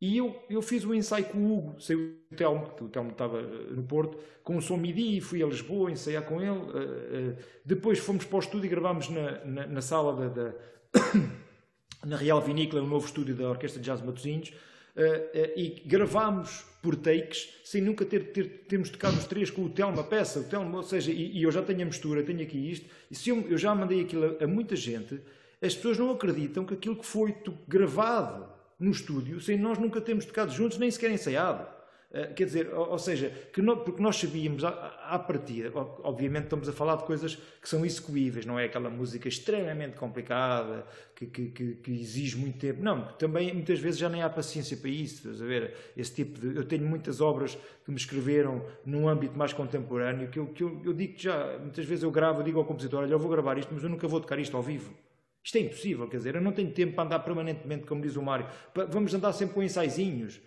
E 0.00 0.16
eu, 0.18 0.40
eu 0.48 0.62
fiz 0.62 0.84
o 0.84 0.94
ensaio 0.94 1.24
com 1.24 1.38
o 1.38 1.58
Hugo, 1.58 1.80
sei 1.80 1.96
o 1.96 2.16
Telmo, 2.36 2.70
o 2.80 2.88
Telmo 2.88 3.10
estava 3.10 3.42
no 3.42 3.82
Porto, 3.82 4.18
com 4.44 4.56
o 4.56 4.62
som 4.62 4.76
MIDI, 4.76 5.20
fui 5.20 5.42
a 5.42 5.46
Lisboa 5.46 5.90
ensaiar 5.90 6.22
com 6.24 6.40
ele. 6.40 7.36
depois 7.64 7.98
fomos 7.98 8.24
para 8.24 8.36
o 8.36 8.40
estúdio 8.40 8.66
e 8.66 8.68
gravámos 8.68 9.08
na, 9.08 9.44
na, 9.44 9.66
na 9.66 9.80
sala 9.80 10.28
da, 10.28 10.28
da 10.28 10.54
na 12.04 12.16
Real 12.16 12.40
Vinícola, 12.40 12.82
no 12.82 12.88
novo 12.88 13.06
estúdio 13.06 13.34
da 13.34 13.48
Orquestra 13.48 13.80
de 13.80 13.86
Jazz 13.86 14.02
Matosinhos, 14.02 14.50
uh, 14.50 15.00
uh, 15.00 15.52
e 15.56 15.82
gravámos 15.86 16.64
por 16.82 16.96
takes, 16.96 17.48
sem 17.64 17.80
nunca 17.80 18.04
ter, 18.04 18.32
ter, 18.32 18.64
termos 18.68 18.90
tocado 18.90 19.16
os 19.16 19.24
três 19.24 19.50
com 19.50 19.64
o 19.64 19.70
Telmo, 19.70 19.98
a 20.00 20.04
peça, 20.04 20.40
o 20.40 20.44
Telmo, 20.44 20.76
ou 20.76 20.82
seja, 20.82 21.10
e, 21.10 21.38
e, 21.38 21.42
eu 21.42 21.50
já 21.50 21.62
tenho 21.62 21.82
a 21.82 21.84
mistura, 21.86 22.22
tenho 22.22 22.42
aqui 22.42 22.58
isto, 22.70 22.86
e 23.10 23.14
se 23.14 23.30
eu, 23.30 23.40
eu 23.48 23.56
já 23.56 23.74
mandei 23.74 24.02
aquilo 24.02 24.36
a, 24.38 24.44
a, 24.44 24.46
muita 24.46 24.76
gente, 24.76 25.20
as 25.62 25.74
pessoas 25.74 25.98
não 25.98 26.10
acreditam 26.10 26.64
que 26.64 26.74
aquilo 26.74 26.96
que 26.96 27.06
foi 27.06 27.34
gravado 27.66 28.46
no 28.78 28.90
estúdio, 28.90 29.40
sem 29.40 29.58
nós 29.58 29.78
nunca 29.78 30.00
termos 30.00 30.26
tocado 30.26 30.52
juntos, 30.52 30.76
nem 30.76 30.90
sequer 30.90 31.10
ensaiado. 31.10 31.66
Eh, 32.14 32.28
quer 32.28 32.44
dizer, 32.44 32.72
ou, 32.72 32.96
seja, 32.96 33.28
que 33.52 33.60
porque 33.60 34.00
nós 34.00 34.16
sabíamos 34.16 34.62
à, 34.62 34.70
à 35.08 35.18
partida, 35.18 35.72
obviamente 36.04 36.44
estamos 36.44 36.68
a 36.68 36.72
falar 36.72 36.94
de 36.94 37.02
coisas 37.02 37.34
que 37.60 37.68
são 37.68 37.84
execuíveis, 37.84 38.46
não 38.46 38.56
é 38.56 38.66
aquela 38.66 38.88
música 38.88 39.26
extremamente 39.26 39.96
complicada, 39.96 40.86
que, 41.16 41.26
que, 41.26 41.46
que, 41.46 41.74
que, 41.74 41.90
exige 41.90 42.36
muito 42.36 42.56
tempo. 42.56 42.80
Não, 42.84 43.04
também 43.14 43.52
muitas 43.52 43.80
vezes 43.80 43.98
já 43.98 44.08
nem 44.08 44.22
há 44.22 44.30
paciência 44.30 44.76
para 44.76 44.90
isso. 44.90 45.28
Estás 45.28 45.42
a 45.42 45.44
ver? 45.44 45.74
Esse 45.96 46.14
tipo 46.14 46.38
de, 46.38 46.56
eu 46.56 46.64
tenho 46.64 46.86
muitas 46.86 47.20
obras 47.20 47.58
que 47.84 47.90
me 47.90 47.96
escreveram 47.96 48.64
num 48.86 49.08
âmbito 49.08 49.36
mais 49.36 49.52
contemporâneo 49.52 50.28
que 50.28 50.38
eu, 50.38 50.46
que 50.46 50.62
eu, 50.62 50.80
eu 50.84 50.92
digo 50.92 51.14
que 51.14 51.24
já, 51.24 51.58
muitas 51.58 51.84
vezes 51.84 52.04
eu 52.04 52.12
gravo, 52.12 52.44
digo 52.44 52.60
ao 52.60 52.64
compositor: 52.64 53.02
olha, 53.02 53.12
eu 53.12 53.18
vou 53.18 53.28
gravar 53.28 53.58
isto, 53.58 53.74
mas 53.74 53.82
eu 53.82 53.90
nunca 53.90 54.06
vou 54.06 54.20
tocar 54.20 54.38
isto 54.38 54.56
ao 54.56 54.62
vivo. 54.62 54.94
Isto 55.42 55.58
é 55.58 55.62
impossível, 55.62 56.08
quer 56.08 56.18
dizer, 56.18 56.36
eu 56.36 56.40
não 56.40 56.52
tenho 56.52 56.70
tempo 56.70 56.94
para 56.94 57.04
andar 57.04 57.18
permanentemente, 57.18 57.86
como 57.86 58.00
diz 58.00 58.14
o 58.14 58.22
Mário. 58.22 58.46
Vamos 58.88 59.12
andar 59.12 59.32
sempre 59.32 59.56
com 59.56 59.62
ensaizinhos. 59.64 60.40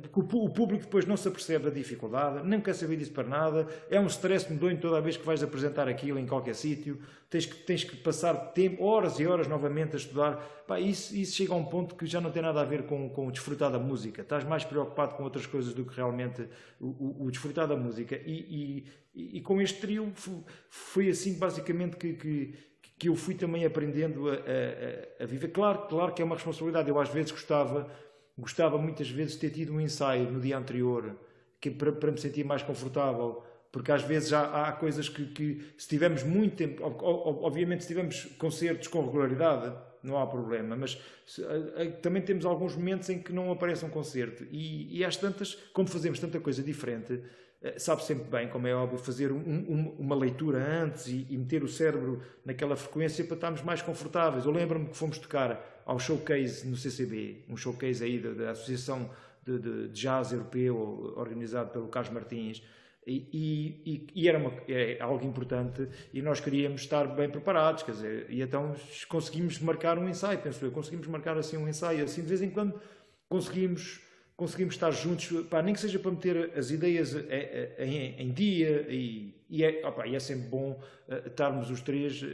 Porque 0.00 0.20
o 0.20 0.48
público 0.48 0.84
depois 0.84 1.04
não 1.06 1.16
se 1.16 1.26
apercebe 1.26 1.64
da 1.64 1.70
dificuldade, 1.70 2.46
nem 2.46 2.60
quer 2.60 2.72
saber 2.72 2.96
disso 2.96 3.10
para 3.10 3.26
nada, 3.26 3.66
é 3.90 3.98
um 3.98 4.06
stress 4.06 4.50
medonho 4.50 4.78
toda 4.78 5.00
vez 5.00 5.16
que 5.16 5.26
vais 5.26 5.42
apresentar 5.42 5.88
aquilo 5.88 6.20
em 6.20 6.26
qualquer 6.26 6.54
sítio, 6.54 7.00
tens 7.28 7.46
que, 7.46 7.56
tens 7.64 7.82
que 7.82 7.96
passar 7.96 8.34
tempo, 8.52 8.84
horas 8.84 9.18
e 9.18 9.26
horas 9.26 9.48
novamente 9.48 9.94
a 9.94 9.96
estudar. 9.96 10.36
Pá, 10.68 10.78
isso, 10.78 11.16
isso 11.16 11.34
chega 11.34 11.52
a 11.52 11.56
um 11.56 11.64
ponto 11.64 11.96
que 11.96 12.06
já 12.06 12.20
não 12.20 12.30
tem 12.30 12.42
nada 12.42 12.60
a 12.60 12.64
ver 12.64 12.84
com, 12.84 13.10
com 13.10 13.26
o 13.26 13.32
desfrutar 13.32 13.72
da 13.72 13.78
música, 13.78 14.22
estás 14.22 14.44
mais 14.44 14.62
preocupado 14.62 15.16
com 15.16 15.24
outras 15.24 15.46
coisas 15.46 15.74
do 15.74 15.84
que 15.84 15.96
realmente 15.96 16.48
o, 16.80 16.86
o, 16.86 17.24
o 17.24 17.30
desfrutar 17.32 17.66
da 17.66 17.76
música. 17.76 18.20
E, 18.24 18.84
e, 19.12 19.38
e, 19.38 19.40
com 19.40 19.60
este 19.60 19.80
trio 19.80 20.12
foi 20.70 21.08
assim 21.08 21.38
basicamente 21.38 21.96
que, 21.96 22.12
que 22.12 22.54
que 22.98 23.08
eu 23.08 23.14
fui 23.14 23.34
também 23.34 23.64
aprendendo 23.64 24.30
a, 24.30 24.32
a, 24.32 25.24
a, 25.24 25.26
viver. 25.26 25.48
Claro, 25.48 25.80
claro 25.86 26.14
que 26.14 26.22
é 26.22 26.24
uma 26.24 26.34
responsabilidade. 26.34 26.88
Eu 26.88 26.98
às 26.98 27.10
vezes 27.10 27.30
gostava 27.30 27.90
Gostava 28.38 28.76
muitas 28.78 29.08
vezes 29.08 29.34
de 29.34 29.40
ter 29.40 29.50
tido 29.50 29.72
um 29.72 29.80
ensaio 29.80 30.30
no 30.30 30.40
dia 30.40 30.58
anterior 30.58 31.16
que, 31.60 31.70
para, 31.70 31.92
para 31.92 32.12
me 32.12 32.18
sentir 32.18 32.44
mais 32.44 32.62
confortável, 32.62 33.42
porque 33.72 33.90
às 33.90 34.02
vezes 34.02 34.28
já 34.28 34.68
há 34.68 34.72
coisas 34.72 35.08
que, 35.08 35.26
que 35.26 35.62
se 35.76 35.88
tivermos 35.88 36.22
muito 36.22 36.56
tempo, 36.56 36.82
obviamente 36.82 37.82
se 37.82 37.88
tivermos 37.88 38.24
concertos 38.38 38.88
com 38.88 39.04
regularidade, 39.04 39.74
não 40.02 40.18
há 40.18 40.26
problema, 40.26 40.76
mas 40.76 41.00
também 42.00 42.22
temos 42.22 42.46
alguns 42.46 42.76
momentos 42.76 43.08
em 43.10 43.18
que 43.18 43.32
não 43.32 43.50
aparece 43.50 43.84
um 43.84 43.90
concerto. 43.90 44.46
E, 44.50 44.98
e 44.98 45.04
às 45.04 45.16
tantas, 45.16 45.54
como 45.72 45.88
fazemos 45.88 46.18
tanta 46.18 46.38
coisa 46.38 46.62
diferente, 46.62 47.20
sabe 47.78 48.04
sempre 48.04 48.24
bem, 48.24 48.48
como 48.48 48.66
é 48.66 48.74
óbvio, 48.74 48.98
fazer 48.98 49.32
um, 49.32 49.38
um, 49.38 49.96
uma 49.98 50.14
leitura 50.14 50.58
antes 50.58 51.06
e, 51.06 51.26
e, 51.30 51.36
meter 51.36 51.62
o 51.62 51.68
cérebro 51.68 52.22
naquela 52.44 52.76
frequência 52.76 53.24
para 53.24 53.34
estarmos 53.34 53.62
mais 53.62 53.82
confortáveis. 53.82 54.44
Eu 54.44 54.52
lembro-me 54.52 54.86
que 54.86 54.96
fomos 54.96 55.18
tocar 55.18 55.82
ao 55.84 55.98
showcase 55.98 56.66
no 56.66 56.76
CCB, 56.76 57.44
um 57.48 57.56
showcase 57.56 58.04
aí 58.04 58.18
da, 58.18 58.32
da 58.32 58.50
Associação 58.50 59.10
de, 59.44 59.58
de, 59.58 59.88
de, 59.88 60.00
Jazz 60.00 60.32
Europeu, 60.32 61.14
organizado 61.16 61.70
pelo 61.70 61.88
Carlos 61.88 62.12
Martins, 62.12 62.62
e, 63.06 63.80
e, 63.86 64.06
e, 64.16 64.28
era 64.28 64.36
uma, 64.36 64.52
é 64.66 65.00
algo 65.00 65.24
importante 65.24 65.88
e 66.12 66.20
nós 66.20 66.40
queríamos 66.40 66.80
estar 66.80 67.06
bem 67.06 67.30
preparados, 67.30 67.84
quer 67.84 67.92
dizer, 67.92 68.26
e 68.28 68.42
então 68.42 68.74
conseguimos 69.08 69.60
marcar 69.60 69.96
um 69.96 70.08
ensaio, 70.08 70.40
penso 70.40 70.64
eu, 70.64 70.72
conseguimos 70.72 71.06
marcar 71.06 71.38
assim 71.38 71.56
um 71.56 71.68
ensaio, 71.68 72.02
assim 72.02 72.22
de 72.22 72.26
vez 72.26 72.42
em 72.42 72.50
quando 72.50 72.80
conseguimos 73.28 74.00
conseguimos 74.36 74.74
estar 74.74 74.90
juntos, 74.90 75.46
pá, 75.48 75.62
nem 75.62 75.72
que 75.72 75.80
seja 75.80 75.98
para 75.98 76.10
meter 76.10 76.52
as 76.56 76.70
ideias 76.70 77.14
eh, 77.14 77.74
eh, 77.78 77.86
em, 77.86 78.20
em 78.20 78.32
dia 78.32 78.86
e, 78.90 79.34
e, 79.48 79.64
é, 79.64 79.80
opa, 79.86 80.06
e 80.06 80.14
é 80.14 80.20
sempre 80.20 80.48
bom 80.48 80.72
uh, 81.08 81.26
estarmos 81.26 81.70
os 81.70 81.80
três. 81.80 82.20
Uh, 82.20 82.26
uh, 82.26 82.28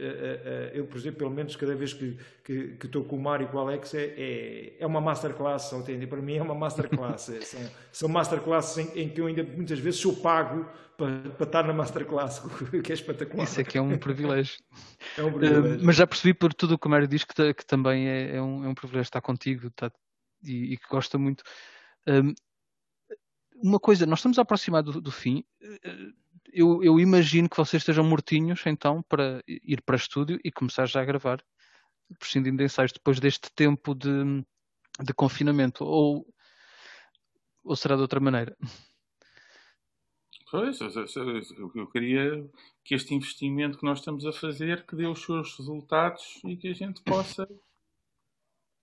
eu, 0.73 0.85
por 0.85 0.97
exemplo, 0.97 1.19
pelo 1.19 1.31
menos 1.31 1.55
cada 1.55 1.73
vez 1.73 1.93
que, 1.93 2.17
que, 2.43 2.75
que 2.75 2.85
estou 2.87 3.05
com 3.05 3.15
o 3.15 3.21
Mário 3.21 3.45
e 3.45 3.47
com 3.47 3.55
o 3.55 3.59
Alex, 3.61 3.93
é, 3.93 4.03
é, 4.17 4.73
é 4.79 4.85
uma 4.85 4.99
masterclass, 4.99 5.71
entende? 5.71 6.05
Para 6.05 6.21
mim 6.21 6.35
é 6.35 6.41
uma 6.41 6.55
masterclass. 6.55 7.29
É, 7.33 7.41
são, 7.41 7.61
são 7.91 8.09
masterclasses 8.09 8.77
em, 8.77 9.03
em, 9.03 9.09
que 9.09 9.21
eu 9.21 9.27
ainda 9.27 9.43
muitas 9.43 9.79
vezes 9.79 10.01
sou 10.01 10.13
pago 10.17 10.67
para, 10.97 11.29
para 11.29 11.45
estar 11.45 11.63
na 11.63 11.73
masterclass, 11.73 12.41
que 12.83 12.91
é 12.91 12.95
espetacular. 12.95 13.43
Isso 13.45 13.61
é 13.61 13.63
que 13.63 13.77
é 13.77 13.81
um 13.81 13.97
privilégio. 13.97 14.57
é 15.17 15.23
um 15.23 15.31
privilégio. 15.31 15.79
mas 15.85 15.95
já 15.95 16.05
percebi 16.05 16.33
por 16.33 16.53
tudo 16.53 16.73
o 16.73 16.77
que 16.77 16.87
o 16.87 16.89
Mário 16.89 17.07
diz 17.07 17.23
que, 17.23 17.53
que 17.53 17.65
também 17.65 18.09
é, 18.09 18.35
é, 18.35 18.41
um, 18.41 18.65
é 18.65 18.67
um 18.67 18.75
privilégio 18.75 19.07
estar 19.07 19.21
contigo 19.21 19.69
tá, 19.71 19.89
e, 20.43 20.73
e 20.73 20.77
que 20.77 20.87
gosta 20.89 21.17
muito. 21.17 21.43
Um, 22.07 22.33
uma 23.55 23.79
coisa, 23.79 24.05
nós 24.05 24.19
estamos 24.19 24.37
a 24.37 24.41
aproximar 24.41 24.83
do, 24.83 24.99
do 24.99 25.11
fim. 25.11 25.43
Eu, 26.51 26.83
eu, 26.83 26.99
imagino 26.99 27.49
que 27.49 27.57
vocês 27.57 27.81
estejam 27.81 28.03
mortinhos 28.03 28.61
então 28.65 29.01
para 29.03 29.41
ir 29.47 29.81
para 29.81 29.95
estúdio 29.95 30.39
e 30.43 30.51
começar 30.51 30.85
já 30.85 31.01
a 31.01 31.05
gravar, 31.05 31.43
prescindindo 32.19 32.57
de 32.57 32.65
ensaios 32.65 32.91
depois 32.91 33.19
deste 33.19 33.49
tempo 33.55 33.95
de, 33.95 34.43
de 35.01 35.13
confinamento. 35.13 35.85
Ou, 35.85 36.27
ou 37.63 37.75
será 37.75 37.95
de 37.95 38.01
outra 38.01 38.19
maneira? 38.19 38.55
Pois, 40.51 40.79
eu 40.79 41.87
queria 41.87 42.47
que 42.83 42.93
este 42.93 43.15
investimento 43.15 43.79
que 43.79 43.85
nós 43.85 43.99
estamos 43.99 44.23
a 44.25 44.31
fazer 44.31 44.85
que 44.85 44.95
dê 44.95 45.07
os 45.07 45.23
seus 45.23 45.57
resultados 45.57 46.39
e 46.45 46.55
que 46.55 46.67
a 46.67 46.73
gente 46.73 47.01
possa 47.01 47.47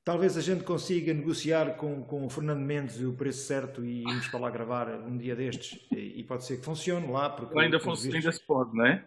Talvez 0.02 0.36
a 0.36 0.40
gente 0.40 0.64
consiga 0.64 1.12
negociar 1.12 1.76
com, 1.76 2.02
com 2.02 2.24
o 2.24 2.30
Fernando 2.30 2.60
Mendes 2.60 3.00
o 3.00 3.12
preço 3.12 3.46
certo 3.46 3.84
e 3.84 4.00
irmos 4.00 4.28
para 4.28 4.40
lá 4.40 4.50
gravar 4.50 4.88
um 4.88 5.16
dia 5.16 5.36
destes. 5.36 5.78
E, 5.92 6.20
e 6.20 6.24
pode 6.24 6.44
ser 6.44 6.56
que 6.56 6.64
funcione 6.64 7.06
lá. 7.10 7.28
Porque 7.28 7.58
ainda, 7.58 7.78
ainda 7.78 8.32
se 8.32 8.40
pode, 8.46 8.74
não 8.74 8.86
é? 8.86 9.04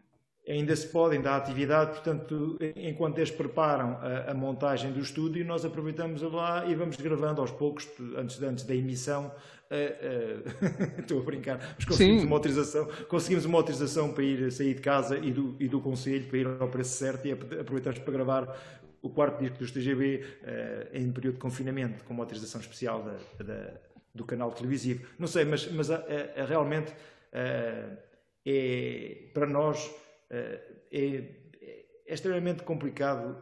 Ainda 0.47 0.75
se 0.75 0.87
pode, 0.87 1.15
ainda 1.15 1.31
há 1.31 1.37
atividade, 1.37 1.91
portanto, 1.91 2.59
enquanto 2.75 3.17
eles 3.17 3.31
preparam 3.31 3.97
a, 4.01 4.31
a, 4.31 4.33
montagem 4.33 4.91
do 4.91 4.99
estúdio, 4.99 5.45
nós 5.45 5.63
aproveitamos 5.63 6.21
lá 6.21 6.65
e 6.65 6.75
vamos 6.75 6.97
gravando 6.97 7.39
aos 7.39 7.49
poucos, 7.49 7.87
antes, 8.17 8.41
antes 8.43 8.65
da 8.65 8.75
emissão. 8.75 9.31
Uh, 9.71 10.97
uh, 10.97 10.99
estou 10.99 11.21
a 11.21 11.23
brincar, 11.23 11.75
mas 11.75 11.85
conseguimos 11.85 12.21
Sim. 12.21 12.27
uma 12.27 12.35
autorização, 12.35 12.87
conseguimos 13.07 13.45
uma 13.45 13.57
autorização 13.57 14.13
para 14.13 14.23
ir 14.23 14.51
sair 14.51 14.75
de 14.75 14.81
casa 14.81 15.17
e 15.17 15.31
do, 15.31 15.55
e 15.59 15.67
do 15.69 15.79
conselho 15.79 16.27
para 16.27 16.37
ir 16.37 16.47
ao 16.59 16.67
preço 16.67 16.97
certo 16.97 17.25
e 17.25 17.31
aproveitamos 17.31 17.99
para 17.99 18.13
gravar 18.13 18.83
o 19.03 19.09
quarto 19.09 19.39
disco 19.39 19.57
dos 19.59 19.69
TGB 19.69 20.15
uh, 20.15 20.25
eh, 20.43 20.89
em 20.93 21.11
período 21.11 21.35
de 21.35 21.41
confinamento, 21.41 22.05
com 22.05 22.13
uma 22.13 22.23
autorização 22.23 22.61
especial 22.61 23.03
da, 23.03 23.43
da, 23.43 23.73
do 24.15 24.23
canal 24.23 24.49
televisivo. 24.53 25.05
Não 25.19 25.27
sei, 25.27 25.43
mas, 25.43 25.69
mas 25.69 25.89
uh, 25.89 25.95
uh, 25.95 26.45
realmente 26.47 26.93
é, 28.45 29.29
para 29.33 29.45
nós 29.45 29.93
é, 30.29 30.61
é, 30.91 31.23
extremamente 32.07 32.61
complicado. 32.61 33.41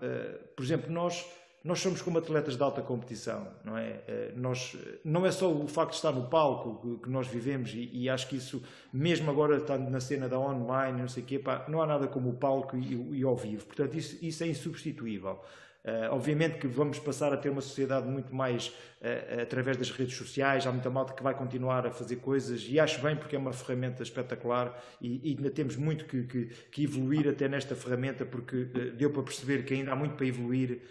por 0.55 0.63
exemplo, 0.63 0.89
nós 0.89 1.27
nós 1.63 1.79
somos 1.79 2.01
como 2.01 2.17
atletas 2.17 2.57
de 2.57 2.63
alta 2.63 2.81
competição, 2.81 3.47
não 3.63 3.77
é? 3.77 4.31
Nós, 4.35 4.75
não 5.03 5.25
é 5.25 5.31
só 5.31 5.51
o 5.51 5.67
facto 5.67 5.91
de 5.91 5.97
estar 5.97 6.11
no 6.11 6.27
palco 6.27 6.99
que, 6.99 7.09
nós 7.09 7.27
vivemos 7.27 7.71
e, 7.73 7.89
e, 7.93 8.09
acho 8.09 8.27
que 8.27 8.35
isso, 8.35 8.63
mesmo 8.91 9.29
agora 9.29 9.57
estando 9.57 9.89
na 9.89 9.99
cena 9.99 10.27
da 10.27 10.39
online, 10.39 10.99
não 10.99 11.07
sei 11.07 11.21
o 11.21 11.25
quê, 11.25 11.37
pá, 11.37 11.65
não 11.67 11.81
há 11.81 11.85
nada 11.85 12.07
como 12.07 12.29
o 12.29 12.33
palco 12.33 12.75
e, 12.75 13.19
e 13.19 13.23
ao 13.23 13.35
vivo. 13.35 13.65
Portanto, 13.65 13.95
isso, 13.95 14.17
isso 14.25 14.43
é 14.43 14.47
insubstituível. 14.47 15.39
Uh, 15.83 16.13
obviamente 16.13 16.59
que 16.59 16.67
vamos 16.67 16.99
passar 16.99 17.33
a 17.33 17.37
ter 17.37 17.49
uma 17.49 17.61
sociedade 17.61 18.07
muito 18.07 18.35
mais 18.35 18.67
uh, 18.67 19.41
através 19.41 19.77
das 19.77 19.89
redes 19.89 20.15
sociais, 20.15 20.67
há 20.67 20.71
muita 20.71 20.91
malta 20.91 21.11
que 21.11 21.23
vai 21.23 21.33
continuar 21.33 21.87
a 21.87 21.91
fazer 21.91 22.17
coisas 22.17 22.67
e 22.69 22.79
acho 22.79 23.01
bem 23.01 23.15
porque 23.15 23.35
é 23.35 23.39
uma 23.39 23.51
ferramenta 23.51 24.03
espetacular 24.03 24.79
e, 25.01 25.19
e 25.23 25.35
ainda 25.35 25.49
temos 25.49 25.75
muito 25.75 26.05
que, 26.05 26.21
que, 26.23 26.45
que, 26.71 26.83
evoluir 26.83 27.27
até 27.27 27.47
nesta 27.47 27.75
ferramenta 27.75 28.23
porque 28.23 28.57
uh, 28.57 28.91
deu 28.91 29.09
para 29.09 29.23
perceber 29.23 29.65
que 29.65 29.73
ainda 29.73 29.91
há 29.91 29.95
muito 29.95 30.13
para 30.13 30.25
evoluir 30.27 30.81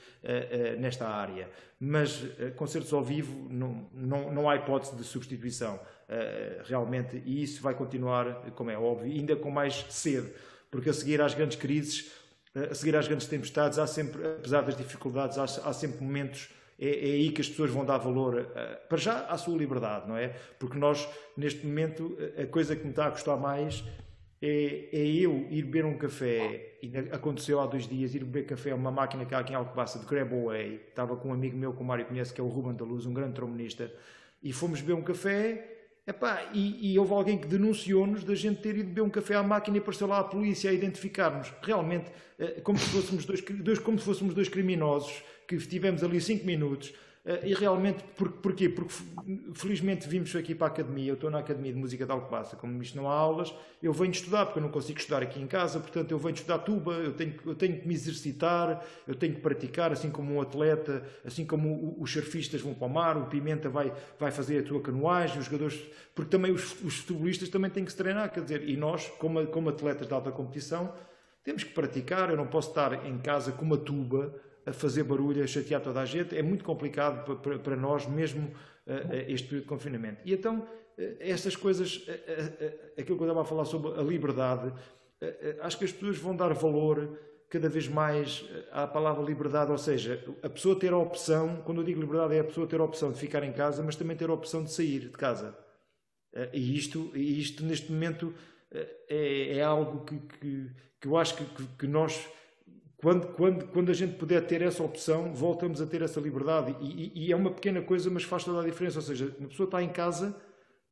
nesta 0.79 1.09
área. 1.09 1.49
Mas 1.79 2.23
concertos 2.57 2.93
ao 2.93 3.03
vivo 3.03 3.49
não, 3.49 3.89
não, 3.91 4.31
não 4.31 4.51
há 4.51 4.57
hipótese 4.57 4.95
de 4.95 5.03
substituição 5.03 5.81
realmente 6.65 7.23
e 7.25 7.43
isso 7.43 7.63
vai 7.63 7.73
continuar, 7.73 8.51
como 8.55 8.71
é 8.71 8.77
óbvio, 8.77 9.11
ainda 9.11 9.35
com 9.35 9.51
mais 9.51 9.87
sede, 9.89 10.31
porque 10.71 10.91
a 10.91 10.93
seguir 10.93 11.23
às 11.23 11.33
grandes 11.33 11.57
crises 11.57 12.13
a 12.55 12.75
seguir 12.75 12.97
às 12.97 13.07
grandes 13.07 13.27
tempestades, 13.27 13.79
há 13.79 13.87
sempre, 13.87 14.25
apesar 14.27 14.63
das 14.63 14.77
dificuldades, 14.77 15.39
há, 15.39 15.45
há 15.45 15.73
sempre 15.73 16.03
momentos. 16.03 16.51
É, 16.83 16.89
é, 16.89 17.13
aí 17.13 17.31
que 17.31 17.43
as 17.43 17.49
pessoas 17.49 17.71
vão 17.71 17.85
dar 17.85 17.99
valor, 17.99 18.47
para 18.89 18.97
já, 18.97 19.27
à 19.27 19.37
sua 19.37 19.55
liberdade, 19.57 20.09
não 20.09 20.17
é? 20.17 20.29
Porque 20.59 20.79
nós, 20.79 21.07
neste 21.37 21.67
momento, 21.67 22.17
a 22.43 22.47
coisa 22.47 22.75
que 22.75 22.85
me 22.85 22.91
está 22.91 23.07
a 23.07 23.11
custar 23.11 23.37
mais 23.37 23.85
é, 24.43 24.89
é 24.91 25.07
eu 25.07 25.47
ir 25.51 25.65
beber 25.65 25.85
um 25.85 25.99
café. 25.99 26.79
Aconteceu 27.13 27.61
há 27.61 27.67
dois 27.67 27.87
dias, 27.87 28.15
ir 28.15 28.25
beber 28.25 28.47
café 28.47 28.71
a 28.71 28.75
uma 28.75 28.91
máquina 28.91 29.27
que 29.27 29.35
há 29.35 29.41
aqui 29.41 29.53
em 29.53 29.57
Alcobaça, 29.57 29.99
de 29.99 30.07
Grab 30.07 30.33
Away. 30.33 30.87
Estava 30.89 31.17
com 31.17 31.29
um 31.29 31.35
amigo 31.35 31.57
meu, 31.57 31.75
que 31.75 31.83
o 31.83 31.85
Mário 31.85 32.07
conhece, 32.07 32.33
que 32.33 32.41
é 32.41 32.45
o 32.45 32.49
Ruben 32.49 32.75
da 32.75 32.85
Luz, 32.85 33.05
um 33.05 33.13
grande 33.13 33.35
trombonista. 33.35 33.93
E 34.43 34.53
fomos 34.53 34.81
beber 34.81 34.95
um 34.95 35.03
café 35.03 35.80
Epá, 36.07 36.51
e, 36.53 36.93
e 36.93 36.99
houve 36.99 37.13
alguém 37.13 37.39
que 37.39 37.47
denunciou-nos 37.47 38.25
da 38.25 38.35
gente 38.35 38.61
ter 38.61 38.77
ido 38.77 38.89
beber 38.89 39.03
um 39.03 39.11
café 39.11 39.35
à 39.35 39.43
máquina 39.43 39.77
e 39.77 39.81
apareceu 39.81 40.07
lá 40.07 40.19
a 40.19 40.25
polícia 40.25 40.71
a 40.71 40.73
identificar-nos. 40.73 41.53
Realmente, 41.63 42.11
eh, 42.39 42.61
como 42.63 42.79
se, 42.79 42.87
fôssemos 42.87 43.25
dois, 43.25 43.41
dois, 43.43 43.79
como 43.79 43.99
se 43.99 44.05
fôssemos 44.05 44.35
dois 44.35 44.49
criminosos 44.49 45.23
que 45.47 45.55
estivemos 45.55 46.03
ali 46.03 46.21
cinco 46.21 46.47
minutos 46.47 46.93
e 47.45 47.55
realmente, 47.55 48.03
por, 48.17 48.31
porquê? 48.33 48.69
Porque 48.69 48.95
felizmente 49.55 50.09
vimos 50.09 50.35
aqui 50.35 50.55
para 50.55 50.67
a 50.67 50.71
academia, 50.71 51.11
eu 51.11 51.15
estou 51.15 51.31
na 51.31 51.39
Academia 51.39 51.73
de 51.73 51.79
Música 51.79 52.05
de 52.07 52.13
Alcobaça, 52.13 52.57
como 52.57 52.83
isto 52.83 52.97
não 52.97 53.11
há 53.11 53.15
aulas, 53.15 53.55
eu 53.83 53.93
venho 53.93 54.11
estudar, 54.11 54.47
porque 54.47 54.59
eu 54.59 54.63
não 54.63 54.71
consigo 54.71 54.99
estudar 54.99 55.23
aqui 55.23 55.41
em 55.41 55.47
casa, 55.47 55.79
portanto 55.79 56.11
eu 56.11 56.19
venho 56.19 56.35
estudar 56.35 56.59
tuba, 56.59 56.93
eu 56.93 57.13
tenho, 57.13 57.35
eu 57.47 57.55
tenho 57.55 57.81
que 57.81 57.87
me 57.87 57.95
exercitar, 57.95 58.85
eu 59.07 59.15
tenho 59.15 59.35
que 59.35 59.41
praticar, 59.41 59.93
assim 59.93 60.11
como 60.11 60.35
um 60.35 60.41
atleta, 60.41 61.05
assim 61.25 61.45
como 61.45 61.97
os 62.01 62.11
surfistas 62.13 62.61
vão 62.61 62.75
para 62.75 62.87
o 62.87 62.91
mar, 62.91 63.17
o 63.17 63.27
Pimenta 63.27 63.69
vai, 63.69 63.93
vai 64.19 64.31
fazer 64.31 64.61
a 64.61 64.63
tua 64.63 64.81
canoagem, 64.81 65.39
os 65.39 65.45
jogadores, 65.45 65.81
porque 66.15 66.31
também 66.31 66.51
os, 66.51 66.83
os 66.83 66.99
futebolistas 66.99 67.49
também 67.49 67.71
têm 67.71 67.85
que 67.85 67.93
se 67.93 67.99
treinar, 67.99 68.33
quer 68.33 68.43
dizer, 68.43 68.69
e 68.69 68.77
nós, 68.77 69.09
como, 69.19 69.47
como 69.47 69.69
atletas 69.69 70.07
de 70.07 70.15
alta 70.15 70.31
competição, 70.31 70.93
temos 71.43 71.65
que 71.65 71.73
praticar, 71.73 72.31
eu 72.31 72.37
não 72.37 72.47
posso 72.47 72.69
estar 72.69 73.07
em 73.07 73.19
casa 73.19 73.53
com 73.53 73.65
uma 73.65 73.79
tuba, 73.79 74.35
a 74.67 74.73
fazer 74.73 75.05
barulho, 75.05 75.43
a 75.43 75.47
chatear 75.47 75.81
toda 75.81 76.01
a 76.01 76.05
gente. 76.05 76.37
É 76.37 76.43
muito 76.43 76.65
complicado 76.65 77.37
para, 77.37 77.77
nós, 77.77 78.07
mesmo 78.07 78.49
uh, 78.49 79.15
este 79.29 79.49
período 79.49 79.65
de 79.65 79.69
confinamento. 79.69 80.21
E 80.25 80.33
então, 80.33 80.61
uh, 80.61 81.17
essas 81.19 81.57
coisas, 81.57 82.07
aquilo 82.99 83.17
que 83.17 83.25
eu 83.25 83.29
estava 83.29 83.43
a 83.43 83.45
falar 83.45 83.65
sobre 83.65 83.99
a 83.99 84.03
liberdade, 84.03 84.73
acho 85.61 85.79
que 85.79 85.85
as 85.85 85.93
pessoas 85.93 86.17
vão 86.17 86.35
dar 86.35 86.53
valor 86.55 87.19
cada 87.51 87.69
vez 87.69 87.89
mais 87.89 88.49
à 88.71 88.87
palavra 88.87 89.25
liberdade, 89.25 89.73
ou 89.73 89.77
seja, 89.77 90.25
a 90.43 90.49
pessoa 90.49 90.79
ter 90.79 90.93
a 90.93 90.99
opção, 90.99 91.63
quando 91.65 91.81
eu 91.81 91.85
digo 91.85 92.01
liberdade, 92.01 92.37
é 92.37 92.41
a 92.41 92.45
pessoa 92.45 92.67
ter 92.67 92.81
a 92.81 92.85
opção 92.85 93.11
de 93.11 93.19
ficar 93.19 93.43
em 93.43 93.53
casa, 93.53 93.83
mas 93.83 93.97
também 93.97 94.17
ter 94.17 94.31
a 94.31 94.33
opção 94.33 94.63
de 94.63 94.73
sair 94.73 95.01
de 95.01 95.11
casa. 95.11 95.59
E 96.53 96.77
isto, 96.77 97.11
e 97.15 97.41
isto 97.41 97.65
neste 97.65 97.91
momento, 97.91 98.33
é, 99.09 99.59
é 99.59 99.63
algo 99.63 100.05
que, 100.05 100.17
que, 100.19 100.71
que 101.01 101.09
eu 101.09 101.17
acho 101.17 101.35
que, 101.35 101.67
que 101.77 101.87
nós 101.87 102.29
quando, 103.01 103.29
quando, 103.29 103.67
quando 103.69 103.91
a 103.91 103.95
gente 103.95 104.17
puder 104.17 104.47
ter 104.47 104.61
essa 104.61 104.83
opção, 104.83 105.33
voltamos 105.35 105.81
a 105.81 105.87
ter 105.87 106.03
essa 106.03 106.21
liberdade. 106.21 106.77
E, 106.81 106.87
e, 106.87 107.27
e, 107.27 107.33
é 107.33 107.37
uma 107.37 107.51
pequena 107.51 107.81
coisa, 107.81 108.11
mas 108.11 108.25
faz 108.25 108.45
toda 108.45 108.61
a 108.61 108.65
diferença. 108.65 108.99
Ou 108.99 109.03
seja, 109.03 109.35
uma 109.39 109.49
pessoa 109.49 109.65
está 109.65 109.83
em 109.83 109.89
casa, 109.89 110.37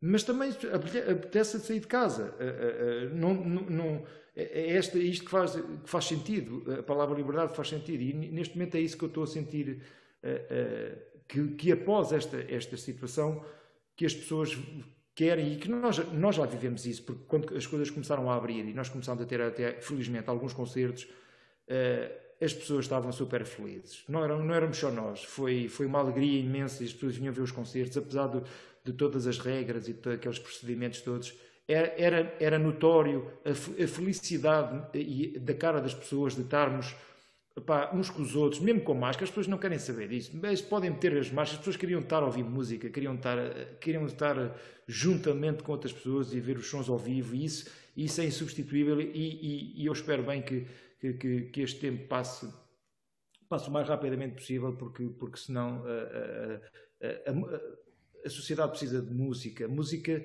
mas 0.01 0.23
também 0.23 0.51
apetece 0.51 1.61
sair 1.61 1.81
de 1.81 1.87
casa. 1.87 2.35
Eh, 2.41 2.45
eh, 2.45 2.77
eh, 2.81 3.15
não, 3.15 3.35
não, 3.35 3.63
não, 3.63 4.05
é, 4.35 4.43
é 4.43 4.77
esta, 4.77 4.99
isto 4.99 5.27
que 5.27 5.31
faz, 5.31 5.53
que 5.53 5.91
faz 5.91 6.07
sentido. 6.07 6.65
A 6.79 6.83
palavra 6.83 7.15
liberdade 7.15 7.55
faz 7.55 7.69
sentido. 7.69 8.03
E 8.03 8.15
neste 8.15 8.57
momento 8.57 8.77
é 8.77 8.81
isso 8.81 8.97
que 8.97 9.05
eu 9.05 9.09
estou 9.09 9.25
a 9.25 9.27
sentir. 9.27 9.83
Que, 11.29 11.49
que 11.57 11.71
após 11.71 12.11
esta, 12.11 12.39
esta 12.49 12.77
situação, 12.79 13.45
que 13.95 14.07
as 14.07 14.15
pessoas 14.15 14.59
querem, 15.15 15.53
e 15.53 15.57
que 15.57 15.69
nós, 15.69 15.99
nós 16.13 16.37
já 16.37 16.47
vivemos 16.47 16.87
isso, 16.87 17.03
porque 17.03 17.25
quando 17.29 17.55
as 17.55 17.67
coisas 17.67 17.91
começaram 17.91 18.31
a 18.31 18.35
abrir 18.35 18.65
e 18.65 18.73
nós 18.73 18.89
começámos 18.89 19.23
a 19.23 19.27
ter 19.27 19.41
até, 19.43 19.75
felizmente, 19.81 20.31
alguns 20.31 20.55
concertos 20.55 21.07
as 22.41 22.53
pessoas 22.53 22.85
estavam 22.85 23.11
super 23.13 23.45
felizes. 23.45 24.05
Não, 24.09 24.25
eram, 24.25 24.45
não 24.45 24.55
éramos 24.55 24.77
só 24.77 24.91
nós, 24.91 25.25
foi, 25.25 25.69
foi 25.69 25.87
uma 25.87 25.99
alegria 25.99 26.41
imensa 26.41 26.85
as 26.85 26.93
pessoas 26.93 27.17
vinham 27.17 27.33
ver 27.33 27.43
os 27.43 27.51
concertos, 27.51 27.97
apesar 27.97 28.29
de, 28.29 28.43
de 28.85 28.93
todas 28.93 29.27
as 29.27 29.39
regras 29.39 29.89
e 29.89 29.93
de 29.93 30.13
aqueles 30.13 30.39
procedimentos 30.39 31.01
todos. 31.01 31.35
Era, 31.67 31.95
era, 31.99 32.37
era 32.41 32.59
notório 32.59 33.31
a, 33.45 33.51
a 33.51 33.87
felicidade 33.87 34.83
e, 34.95 35.39
da 35.39 35.53
cara 35.55 35.81
das 35.81 35.95
pessoas 35.95 36.35
de 36.35 36.43
estarmos 36.43 36.95
Epá, 37.59 37.91
uns 37.93 38.09
com 38.09 38.23
os 38.23 38.37
outros, 38.37 38.61
mesmo 38.61 38.83
com 38.83 38.95
máscara, 38.95 39.25
as 39.25 39.31
pessoas 39.31 39.49
não 39.49 39.59
querem 39.59 39.81
saber 39.81 40.09
disso. 40.09 40.31
Mas 40.41 40.63
podem 40.63 40.91
meter 40.91 41.19
as 41.19 41.29
máscaras, 41.29 41.55
as 41.55 41.59
pessoas 41.59 41.77
queriam 41.77 42.01
estar 42.01 42.23
a 42.23 42.27
ouvir 42.27 42.45
música, 42.45 42.89
queriam 42.89 43.17
estar, 43.17 43.37
queriam 43.81 44.07
estar 44.07 44.57
juntamente 44.87 45.65
com 45.65 45.73
outras 45.73 45.93
pessoas 45.93 46.33
e 46.33 46.39
ver 46.39 46.57
os 46.57 46.69
sons 46.69 46.89
ao 46.89 46.97
vivo, 46.97 47.35
e 47.35 47.45
isso, 47.45 47.69
isso 47.97 48.21
é 48.21 48.27
insubstituível. 48.27 49.01
E, 49.01 49.07
e, 49.07 49.83
e 49.83 49.87
eu 49.87 49.93
espero 49.93 50.23
bem 50.23 50.41
que, 50.41 50.67
que, 50.99 51.15
que, 51.15 51.43
que 51.43 51.63
este 51.63 51.81
tempo 51.81 52.09
passe, 52.09 52.53
passe 53.49 53.69
o 53.69 53.73
mais 53.73 53.89
rapidamente 53.89 54.35
possível, 54.37 54.77
porque, 54.77 55.09
porque 55.19 55.39
senão 55.39 55.85
a, 55.85 57.07
a, 57.07 57.31
a, 57.31 58.27
a 58.27 58.31
sociedade 58.31 58.71
precisa 58.71 59.01
de 59.01 59.13
música. 59.13 59.67
A 59.67 59.69
música, 59.69 60.25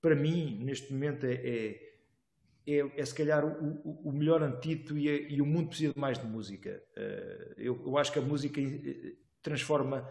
para 0.00 0.14
mim, 0.14 0.62
neste 0.64 0.92
momento, 0.92 1.24
é, 1.24 1.34
é 1.34 1.92
é, 2.66 3.00
é, 3.00 3.04
se 3.04 3.14
calhar 3.14 3.44
o, 3.44 4.08
o 4.08 4.12
melhor 4.12 4.42
antídoto 4.42 4.96
e, 4.96 5.34
e, 5.34 5.42
o 5.42 5.46
mundo 5.46 5.68
precisa 5.68 5.92
mais 5.96 6.18
de 6.18 6.26
música. 6.26 6.82
Eu, 7.56 7.82
eu, 7.84 7.98
acho 7.98 8.12
que 8.12 8.20
a 8.20 8.22
música 8.22 8.60
eh, 8.60 9.14
transforma, 9.42 10.08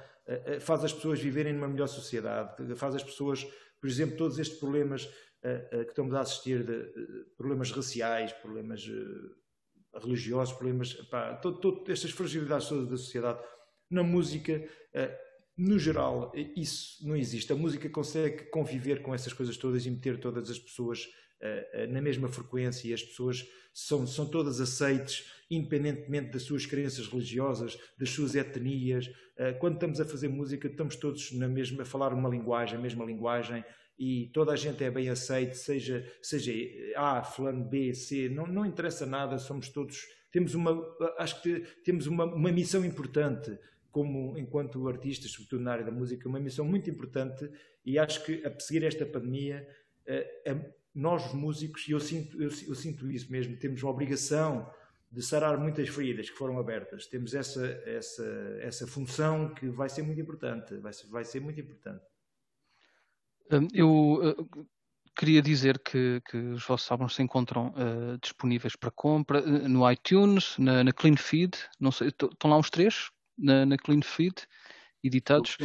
faz 0.59 0.83
as 0.83 0.93
pessoas 0.93 1.21
viverem 1.21 1.53
numa 1.53 1.67
melhor 1.69 1.87
sociedade, 1.87 2.75
faz 2.75 2.95
as 2.95 3.03
pessoas, 3.03 3.45
por 3.79 3.89
exemplo, 3.89 4.17
todos 4.17 4.37
estes 4.37 4.59
problemas 4.59 5.05
que 5.05 5.89
estamos 5.89 6.13
a 6.13 6.19
assistir, 6.19 6.63
de, 6.65 6.91
problemas 7.37 7.71
raciais, 7.71 8.33
problemas 8.33 8.85
religiosos, 9.99 10.53
problemas, 10.53 10.93
pá, 11.09 11.35
todo, 11.35 11.59
todo, 11.59 11.91
estas 11.91 12.11
fragilidades 12.11 12.67
todas 12.67 12.87
da 12.87 12.97
sociedade, 12.97 13.39
na 13.89 14.03
música, 14.03 14.63
uh, 14.95 15.31
no 15.57 15.77
geral, 15.77 16.31
isso 16.55 17.05
não 17.05 17.15
existe. 17.15 17.51
A 17.51 17.55
música 17.55 17.89
consegue 17.89 18.45
conviver 18.45 19.01
com 19.01 19.13
essas 19.13 19.33
coisas 19.33 19.57
todas 19.57 19.85
e 19.85 19.91
meter 19.91 20.19
todas 20.19 20.49
as 20.49 20.57
pessoas 20.57 21.05
uh, 21.05 21.91
na 21.91 22.01
mesma 22.01 22.29
frequência 22.29 22.87
e 22.87 22.93
as 22.93 23.03
pessoas 23.03 23.45
são, 23.73 24.07
são 24.07 24.25
todas 24.25 24.61
aceites, 24.61 25.25
independentemente 25.49 26.31
das 26.31 26.43
suas 26.43 26.65
crenças 26.65 27.07
religiosas, 27.07 27.77
das 27.97 28.09
suas 28.09 28.35
etnias. 28.35 29.09
quando 29.59 29.75
estamos 29.75 29.99
a 29.99 30.05
fazer 30.05 30.29
música, 30.29 30.67
estamos 30.67 30.95
todos 30.95 31.31
na 31.33 31.47
mesma, 31.47 31.83
a 31.83 31.85
falar 31.85 32.13
uma 32.13 32.29
linguagem, 32.29 32.77
a 32.77 32.81
mesma 32.81 33.03
linguagem, 33.03 33.63
e 34.03 34.31
toda 34.33 34.51
a 34.51 34.55
gente 34.55 34.83
é 34.83 34.89
bem 34.89 35.09
aceite, 35.09 35.55
seja, 35.55 36.03
seja 36.23 36.51
A, 36.95 37.21
fulano 37.23 37.63
B, 37.63 37.93
C, 37.93 38.27
não, 38.29 38.47
não 38.47 38.65
interessa 38.65 39.05
nada, 39.05 39.37
somos 39.37 39.69
todos, 39.69 40.07
temos 40.31 40.55
uma, 40.55 40.71
acho 41.19 41.39
que 41.43 41.59
temos 41.85 42.07
uma, 42.07 42.25
uma 42.25 42.51
missão 42.51 42.83
importante, 42.83 43.55
como 43.91 44.35
enquanto 44.39 44.87
artistas, 44.87 45.29
sobretudo 45.29 45.61
na 45.61 45.73
área 45.73 45.85
da 45.85 45.91
música, 45.91 46.27
uma 46.27 46.39
missão 46.39 46.65
muito 46.65 46.89
importante 46.89 47.47
e 47.85 47.99
acho 47.99 48.25
que 48.25 48.43
a 48.43 48.49
perseguir 48.49 48.83
esta 48.85 49.05
pandemia, 49.05 49.67
eh, 50.07 50.73
nós 50.95 51.31
músicos, 51.31 51.87
e 51.87 51.91
eu 51.91 51.99
sinto, 51.99 52.41
eu, 52.41 52.49
eu 52.49 52.73
sinto 52.73 53.11
isso 53.11 53.31
mesmo, 53.31 53.55
temos 53.57 53.83
a 53.83 53.87
obrigação 53.87 54.67
de 55.11 55.21
sarar 55.21 55.59
muitas 55.59 55.87
feridas 55.89 56.27
que 56.27 56.35
foram 56.35 56.57
abertas. 56.57 57.05
Temos 57.05 57.35
essa, 57.35 57.67
essa, 57.85 58.25
essa 58.61 58.87
função 58.87 59.53
que 59.53 59.69
vai 59.69 59.89
ser 59.89 60.01
muito 60.01 60.19
importante, 60.19 60.75
vai 60.77 60.91
ser, 60.91 61.07
vai 61.07 61.23
ser 61.23 61.39
muito 61.39 61.61
importante. 61.61 62.10
Hum, 63.51 63.67
eu 63.73 63.89
uh, 63.89 64.67
queria 65.15 65.41
dizer 65.41 65.79
que, 65.79 66.21
que, 66.29 66.37
os 66.37 66.65
vossos 66.65 66.89
álbuns 66.89 67.15
se 67.15 67.21
encontram 67.21 67.67
uh, 67.69 68.17
disponíveis 68.21 68.75
para 68.77 68.89
compra 68.91 69.41
uh, 69.41 69.67
no 69.67 69.89
iTunes, 69.91 70.57
na, 70.57 70.83
na, 70.83 70.93
Clean 70.93 71.17
Feed, 71.17 71.57
não 71.79 71.91
sei, 71.91 72.07
estão 72.07 72.49
lá 72.49 72.57
os 72.57 72.69
três 72.69 73.11
na, 73.37 73.65
na 73.65 73.77
Clean 73.77 74.01
Feed, 74.01 74.35
editados. 75.03 75.57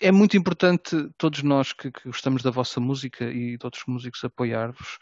é 0.00 0.12
muito 0.12 0.36
importante 0.36 1.10
todos 1.18 1.42
nós 1.42 1.74
que, 1.74 1.90
que, 1.90 2.04
gostamos 2.04 2.42
da 2.42 2.50
vossa 2.50 2.80
música 2.80 3.24
e 3.24 3.58
de 3.58 3.66
outros 3.66 3.84
músicos 3.86 4.24
apoiar-vos 4.24 4.98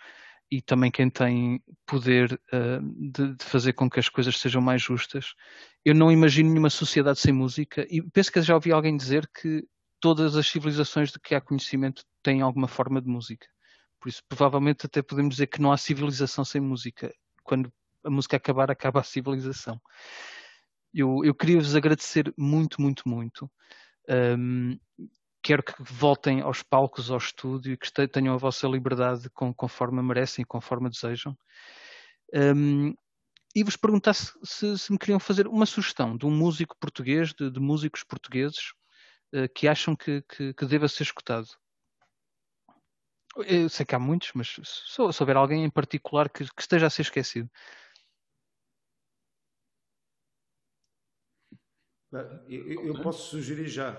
e 0.50 0.62
também 0.62 0.90
quem 0.90 1.10
tem 1.10 1.62
poder 1.86 2.40
de, 2.80 3.34
de 3.34 3.44
fazer 3.44 3.74
com 3.74 3.88
que 3.88 4.00
as 4.00 4.08
coisas 4.08 4.38
sejam 4.38 4.62
mais 4.62 4.82
justas. 4.82 5.34
Eu 5.84 5.94
não 5.94 6.10
imagino 6.10 6.48
nenhuma 6.48 6.70
sociedade 6.70 7.20
sem 7.20 7.34
música 7.34 7.86
e 7.90 8.00
penso 8.00 8.32
que 8.32 8.40
já 8.40 8.54
ouvi 8.54 8.72
alguém 8.72 8.96
dizer 8.96 9.28
que 9.28 9.62
todas 10.00 10.36
as 10.36 10.46
civilizações 10.46 11.10
de 11.10 11.18
que 11.18 11.34
há 11.34 11.40
conhecimento 11.40 12.04
têm 12.22 12.40
alguma 12.40 12.68
forma 12.68 13.00
de 13.00 13.08
música. 13.08 13.46
Por 14.00 14.08
isso, 14.08 14.22
provavelmente, 14.28 14.86
até 14.86 15.02
podemos 15.02 15.34
dizer 15.34 15.48
que 15.48 15.60
não 15.60 15.72
há 15.72 15.76
civilização 15.76 16.44
sem 16.44 16.60
música. 16.60 17.12
Quando 17.42 17.72
a 18.04 18.10
música 18.10 18.36
acabar, 18.36 18.70
acaba 18.70 19.00
a 19.00 19.04
civilização. 19.04 19.80
eu, 20.94 21.24
eu 21.24 21.34
queria 21.34 21.58
vos 21.58 21.74
agradecer 21.74 22.32
muito, 22.36 22.80
muito, 22.80 23.08
muito. 23.08 23.50
Um, 24.08 24.78
quero 25.42 25.62
que 25.62 25.74
voltem 25.80 26.40
aos 26.40 26.62
palcos, 26.62 27.10
ao 27.10 27.18
estúdio, 27.18 27.76
que 27.78 27.90
tenham 28.08 28.34
a 28.34 28.38
vossa 28.38 28.66
liberdade 28.66 29.28
com, 29.30 29.52
conforme 29.52 30.02
merecem 30.02 30.44
conforme 30.44 30.88
desejam. 30.88 31.36
Um, 32.34 32.94
e 33.54 33.64
vos 33.64 33.76
perguntar 33.76 34.14
se, 34.14 34.32
se, 34.44 34.78
se, 34.78 34.92
me 34.92 34.98
queriam 34.98 35.18
fazer 35.18 35.48
uma 35.48 35.66
sugestão 35.66 36.16
de 36.16 36.26
um 36.26 36.30
músico 36.30 36.76
português, 36.78 37.32
de, 37.32 37.50
de 37.50 37.58
músicos 37.58 38.04
portugueses, 38.04 38.72
que 39.54 39.68
acham 39.68 39.94
que, 39.94 40.22
que, 40.22 40.54
que, 40.54 40.66
deva 40.66 40.88
ser 40.88 41.02
escutado. 41.02 41.48
Eu 43.46 43.68
sei 43.68 43.84
que 43.86 43.94
há 43.94 43.98
muitos, 43.98 44.32
mas 44.34 44.58
se, 44.64 45.00
houver 45.00 45.36
alguém 45.36 45.64
em 45.64 45.70
particular 45.70 46.28
que, 46.28 46.44
que 46.44 46.60
esteja 46.60 46.86
a 46.86 46.90
ser 46.90 47.02
esquecido. 47.02 47.48
Eu, 52.48 52.86
eu, 52.86 53.02
posso 53.02 53.28
sugerir 53.28 53.68
já, 53.68 53.94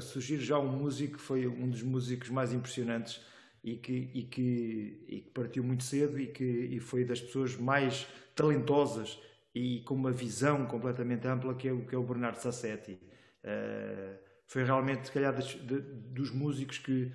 sugerir 0.00 0.42
já 0.42 0.58
um 0.58 0.66
músico 0.66 1.18
que 1.18 1.22
foi 1.22 1.46
um 1.46 1.68
dos 1.68 1.82
músicos 1.82 2.30
mais 2.30 2.54
impressionantes 2.54 3.20
e 3.62 3.76
que, 3.76 4.10
e 4.14 4.22
que, 4.22 5.04
e 5.06 5.20
que 5.20 5.30
partiu 5.30 5.62
muito 5.62 5.84
cedo 5.84 6.18
e 6.18 6.26
que 6.28 6.42
e 6.42 6.80
foi 6.80 7.04
das 7.04 7.20
pessoas 7.20 7.56
mais 7.56 8.06
talentosas 8.34 9.20
e 9.54 9.80
com 9.82 9.94
uma 9.94 10.10
visão 10.10 10.64
completamente 10.66 11.28
ampla 11.28 11.54
que 11.54 11.68
é 11.68 11.72
o, 11.72 11.84
que 11.84 11.94
é 11.94 11.98
o 11.98 12.02
Bernardo 12.02 12.36
Sassetti. 12.36 12.98
Uh, 13.44 14.29
foi 14.50 14.64
realmente, 14.64 15.06
se 15.06 15.12
calhar, 15.12 15.32
dos, 15.32 15.54
de, 15.54 15.80
dos 15.80 16.32
músicos 16.32 16.76
que, 16.78 17.12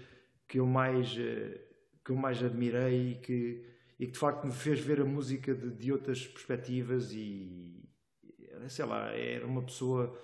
que, 0.48 0.58
eu 0.58 0.66
mais, 0.66 1.12
uh, 1.18 1.60
que 2.04 2.12
eu 2.12 2.16
mais 2.16 2.42
admirei 2.42 3.12
e 3.12 3.16
que, 3.16 3.66
e 4.00 4.06
que 4.06 4.14
de 4.14 4.18
facto 4.18 4.46
me 4.46 4.54
fez 4.54 4.80
ver 4.80 5.02
a 5.02 5.06
música 5.06 5.54
de, 5.54 5.70
de 5.70 5.92
outras 5.92 6.26
perspectivas 6.26 7.12
e 7.12 7.76
sei 8.70 8.86
lá, 8.86 9.12
era 9.12 9.46
uma 9.46 9.62
pessoa 9.62 10.18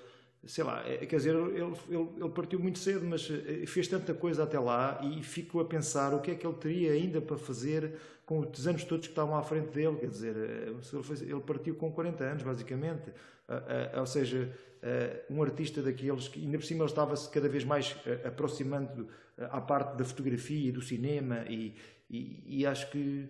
sei 0.46 0.64
lá, 0.64 0.84
é, 0.88 1.06
quer 1.06 1.18
dizer, 1.18 1.36
ele, 1.36 1.62
ele, 1.62 2.10
ele, 2.18 2.30
partiu 2.30 2.60
muito 2.60 2.80
cedo, 2.80 3.06
mas 3.06 3.30
eh, 3.30 3.66
fez 3.68 3.88
tanta 3.88 4.14
coisa 4.14 4.44
até 4.44 4.60
lá 4.60 5.00
e 5.04 5.22
fico 5.22 5.60
a 5.60 5.66
pensar 5.66 6.14
o 6.14 6.20
que 6.20 6.32
é 6.32 6.36
que 6.36 6.46
ele 6.46 6.56
teria 6.56 6.94
ainda 6.94 7.22
para 7.22 7.38
fazer 7.38 7.94
com 8.26 8.40
os 8.40 8.68
anos 8.68 8.84
todos 8.84 9.06
que 9.06 9.12
estavam 9.12 9.36
à 9.36 9.44
frente 9.44 9.70
dele, 9.70 9.98
quer 9.98 10.08
dizer, 10.10 10.36
eh, 10.36 10.74
ele, 11.22 11.42
partiu 11.42 11.76
com 11.76 11.92
40 11.92 12.24
anos, 12.24 12.44
basicamente, 12.44 13.12
ou 14.00 14.06
seja, 14.06 14.50
um 15.30 15.44
artista 15.44 15.82
daqueles 15.82 16.30
que, 16.30 16.40
ainda 16.40 16.58
por 16.58 16.66
cima, 16.66 16.84
ele 16.86 16.90
estava-se 16.90 17.30
cada 17.30 17.50
vez 17.50 17.66
mais 17.66 17.96
aproximando 18.24 19.10
à 19.38 19.60
parte 19.60 19.98
da 19.98 20.06
fotografia 20.06 20.70
e 20.70 20.72
do 20.72 20.82
cinema 20.82 21.44
e, 21.50 21.76
e, 22.10 22.62
e 22.62 22.66
acho 22.66 22.90
que 22.90 23.28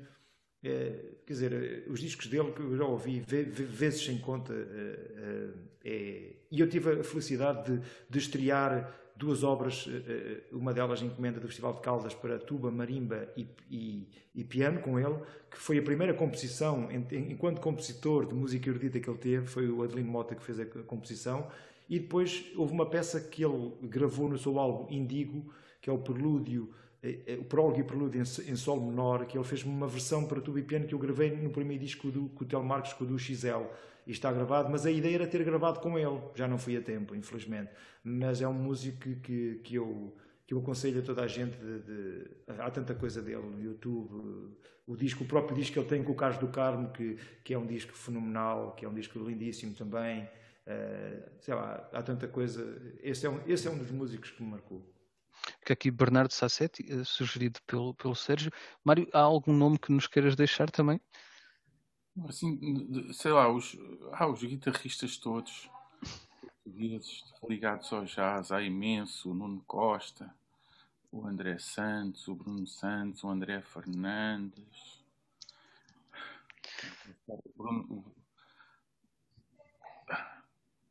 é, 0.64 0.94
quer 1.26 1.34
dizer, 1.34 1.84
os 1.88 2.00
discos 2.00 2.28
dele 2.28 2.52
que 2.52 2.62
eu 2.62 2.78
já 2.78 2.86
ouvi 2.86 3.20
vezes 3.20 4.06
sem 4.06 4.18
conta, 4.20 4.54
é, 4.54 5.50
é, 5.84 6.34
e 6.52 6.60
eu 6.60 6.70
tive 6.70 7.00
a 7.00 7.04
felicidade 7.04 7.72
de, 7.72 7.82
de 8.10 8.20
estrear 8.20 8.96
duas 9.16 9.44
obras, 9.44 9.88
uma 10.52 10.74
delas 10.74 11.02
encomenda 11.02 11.40
do 11.40 11.46
Festival 11.46 11.76
de 11.76 11.82
Caldas 11.82 12.14
para 12.16 12.40
tuba, 12.40 12.72
marimba 12.72 13.28
e, 13.38 13.48
e, 13.70 14.08
e, 14.34 14.44
piano 14.44 14.80
com 14.80 15.00
ele, 15.00 15.16
que 15.50 15.58
foi 15.58 15.78
a 15.78 15.82
primeira 15.82 16.12
composição, 16.12 16.90
enquanto 16.92 17.62
compositor 17.62 18.26
de 18.26 18.34
música 18.34 18.68
erudita 18.68 19.00
que 19.00 19.08
ele 19.08 19.20
teve, 19.20 19.46
foi 19.46 19.70
o 19.70 19.84
Adelino 19.84 20.10
Mota 20.10 20.34
que 20.34 20.44
fez 20.44 20.60
a 20.60 20.66
composição, 20.66 21.48
e 21.88 22.00
depois 22.00 22.52
houve 22.56 22.74
uma 22.74 22.86
peça 22.86 23.22
que 23.22 23.46
ele 23.46 23.74
gravou 23.84 24.28
no 24.28 24.40
seu 24.40 24.58
álbum 24.58 24.92
Indigo, 24.92 25.54
que 25.80 25.90
é 25.90 25.94
o 25.94 26.00
Prelúdio 26.00 26.74
o 27.40 27.44
prólogo 27.46 27.80
e 27.80 27.82
o 27.82 27.86
prelúdio 27.86 28.22
em, 28.22 28.56
sol 28.56 28.80
menor, 28.80 29.26
que 29.26 29.38
ele 29.38 29.44
fez 29.44 29.64
uma 29.64 29.88
versão 29.88 30.26
para 30.26 30.40
tubo 30.40 30.60
e 30.60 30.64
piano 30.64 30.86
que 30.86 30.94
eu 30.94 31.00
gravei 31.00 31.36
no 31.36 31.50
primeiro 31.50 31.84
disco 31.84 32.12
do, 32.12 32.30
com 32.30 32.44
o 32.44 32.48
Tel 32.48 32.62
Marcos, 32.64 32.94
com 32.94 33.04
o 33.04 33.08
do 33.08 33.18
XL, 33.18 33.66
e 34.06 34.12
está 34.12 34.32
gravado, 34.32 34.70
mas 34.70 34.86
a 34.86 34.92
ideia 34.92 35.16
era 35.16 35.28
ter 35.28 35.44
gravado 35.44 35.80
com 35.80 35.98
ele, 35.98 36.20
já 36.36 36.48
não 36.48 36.60
fui 36.60 36.78
a 36.78 36.82
tempo, 36.82 37.16
infelizmente, 37.16 37.72
mas 38.04 38.42
é 38.42 38.48
um 38.48 38.54
músico 38.54 39.00
que, 39.00 39.16
que, 39.16 39.62
que 39.64 39.76
eu 39.76 40.16
que 40.46 40.54
eu 40.54 40.60
aconselho 40.60 41.00
a 41.00 41.02
toda 41.02 41.24
a 41.24 41.28
gente 41.28 41.58
de, 41.58 41.80
de, 41.80 42.26
há 42.60 42.70
tanta 42.70 42.94
coisa 42.94 43.22
dele 43.22 43.42
no 43.44 43.64
YouTube 43.64 44.54
o 44.86 44.98
disco, 44.98 45.24
o 45.24 45.28
próprio 45.28 45.56
disco 45.56 45.72
que 45.72 45.80
ele 45.80 45.88
tem 45.88 46.04
com 46.04 46.12
o 46.12 46.16
Carlos 46.16 46.40
do 46.40 46.50
Carmo 46.50 46.90
que, 46.92 47.18
que 47.42 47.54
é 47.54 47.58
um 47.58 47.66
disco 47.66 47.94
fenomenal 47.94 48.74
que 48.76 48.84
é 48.84 48.90
um 48.90 48.94
disco 48.94 49.18
lindíssimo 49.18 49.74
também. 49.74 50.28
Uh, 50.68 51.24
sei 51.40 51.54
lá, 51.56 51.90
há 51.94 52.04
tanta 52.04 52.28
coisa. 52.28 52.62
Esse 53.02 53.26
é, 53.26 53.30
um, 53.30 53.40
esse 53.48 53.68
é 53.68 53.72
um 53.72 53.78
dos 53.78 53.90
músicos 53.92 54.30
que 54.32 54.44
me 54.44 54.50
marcou 54.50 54.91
que 55.66 55.74
aqui 55.74 55.92
Bernardo 55.92 56.32
Sassetti, 56.34 56.86
eh, 56.90 57.04
sugerido 57.04 57.60
pelo, 57.66 57.94
pelo 57.94 58.16
Sérgio. 58.16 58.52
Mário, 58.84 59.08
há 59.14 59.22
algum 59.22 59.54
nome 59.54 59.78
que 59.80 59.92
nos 59.92 60.08
queiras 60.08 60.36
deixar 60.36 60.70
também? 60.70 61.00
Assim, 62.28 63.14
sei 63.14 63.32
lá, 63.32 63.50
os, 63.50 63.78
ah, 64.12 64.28
os 64.28 64.44
guitarristas 64.44 65.18
todos 65.18 65.70
ligados 67.48 67.92
ao 67.92 68.06
jazz, 68.06 68.52
há 68.52 68.62
imenso, 68.62 69.32
o 69.32 69.34
Nuno 69.34 69.62
Costa, 69.66 70.34
o 71.12 71.26
André 71.26 71.58
Santos, 71.58 72.28
o 72.28 72.36
Bruno 72.36 72.68
Santos, 72.68 73.24
o 73.24 73.30
André 73.30 73.62
Fernandes, 73.62 75.04
o 77.28 77.42
Bruno, 77.56 78.16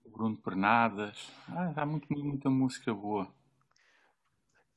Bruno 0.06 0.36
Pernadas, 0.36 1.30
ah, 1.48 1.72
há 1.76 1.86
muito, 1.86 2.12
muita 2.12 2.50
música 2.50 2.92
boa. 2.92 3.32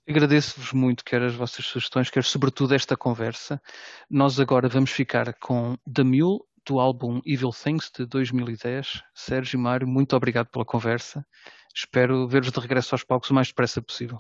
Agradeço-vos 0.07 0.73
muito, 0.73 1.03
quer 1.05 1.21
as 1.21 1.33
vossas 1.33 1.65
sugestões, 1.65 2.09
quer 2.09 2.25
sobretudo 2.25 2.75
esta 2.75 2.97
conversa. 2.97 3.61
Nós 4.09 4.37
agora 4.37 4.67
vamos 4.67 4.91
ficar 4.91 5.33
com 5.35 5.77
The 5.91 6.03
Mule, 6.03 6.41
do 6.65 6.79
álbum 6.79 7.21
Evil 7.25 7.51
Things 7.51 7.89
de 7.89 8.05
2010. 8.05 9.01
Sérgio 9.13 9.57
e 9.57 9.61
Mário, 9.61 9.87
muito 9.87 10.15
obrigado 10.15 10.47
pela 10.47 10.65
conversa. 10.65 11.25
Espero 11.73 12.27
ver-vos 12.27 12.51
de 12.51 12.59
regresso 12.59 12.95
aos 12.95 13.03
palcos 13.03 13.29
o 13.29 13.33
mais 13.33 13.47
depressa 13.47 13.81
possível. 13.81 14.19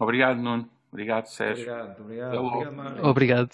Obrigado, 0.00 0.40
Nuno. 0.40 0.68
Obrigado, 0.90 1.26
Sérgio. 1.26 1.72
Obrigado, 1.72 2.00
obrigado. 2.00 2.36
Obrigado. 2.38 2.74
Mário. 2.74 3.06
obrigado. 3.06 3.50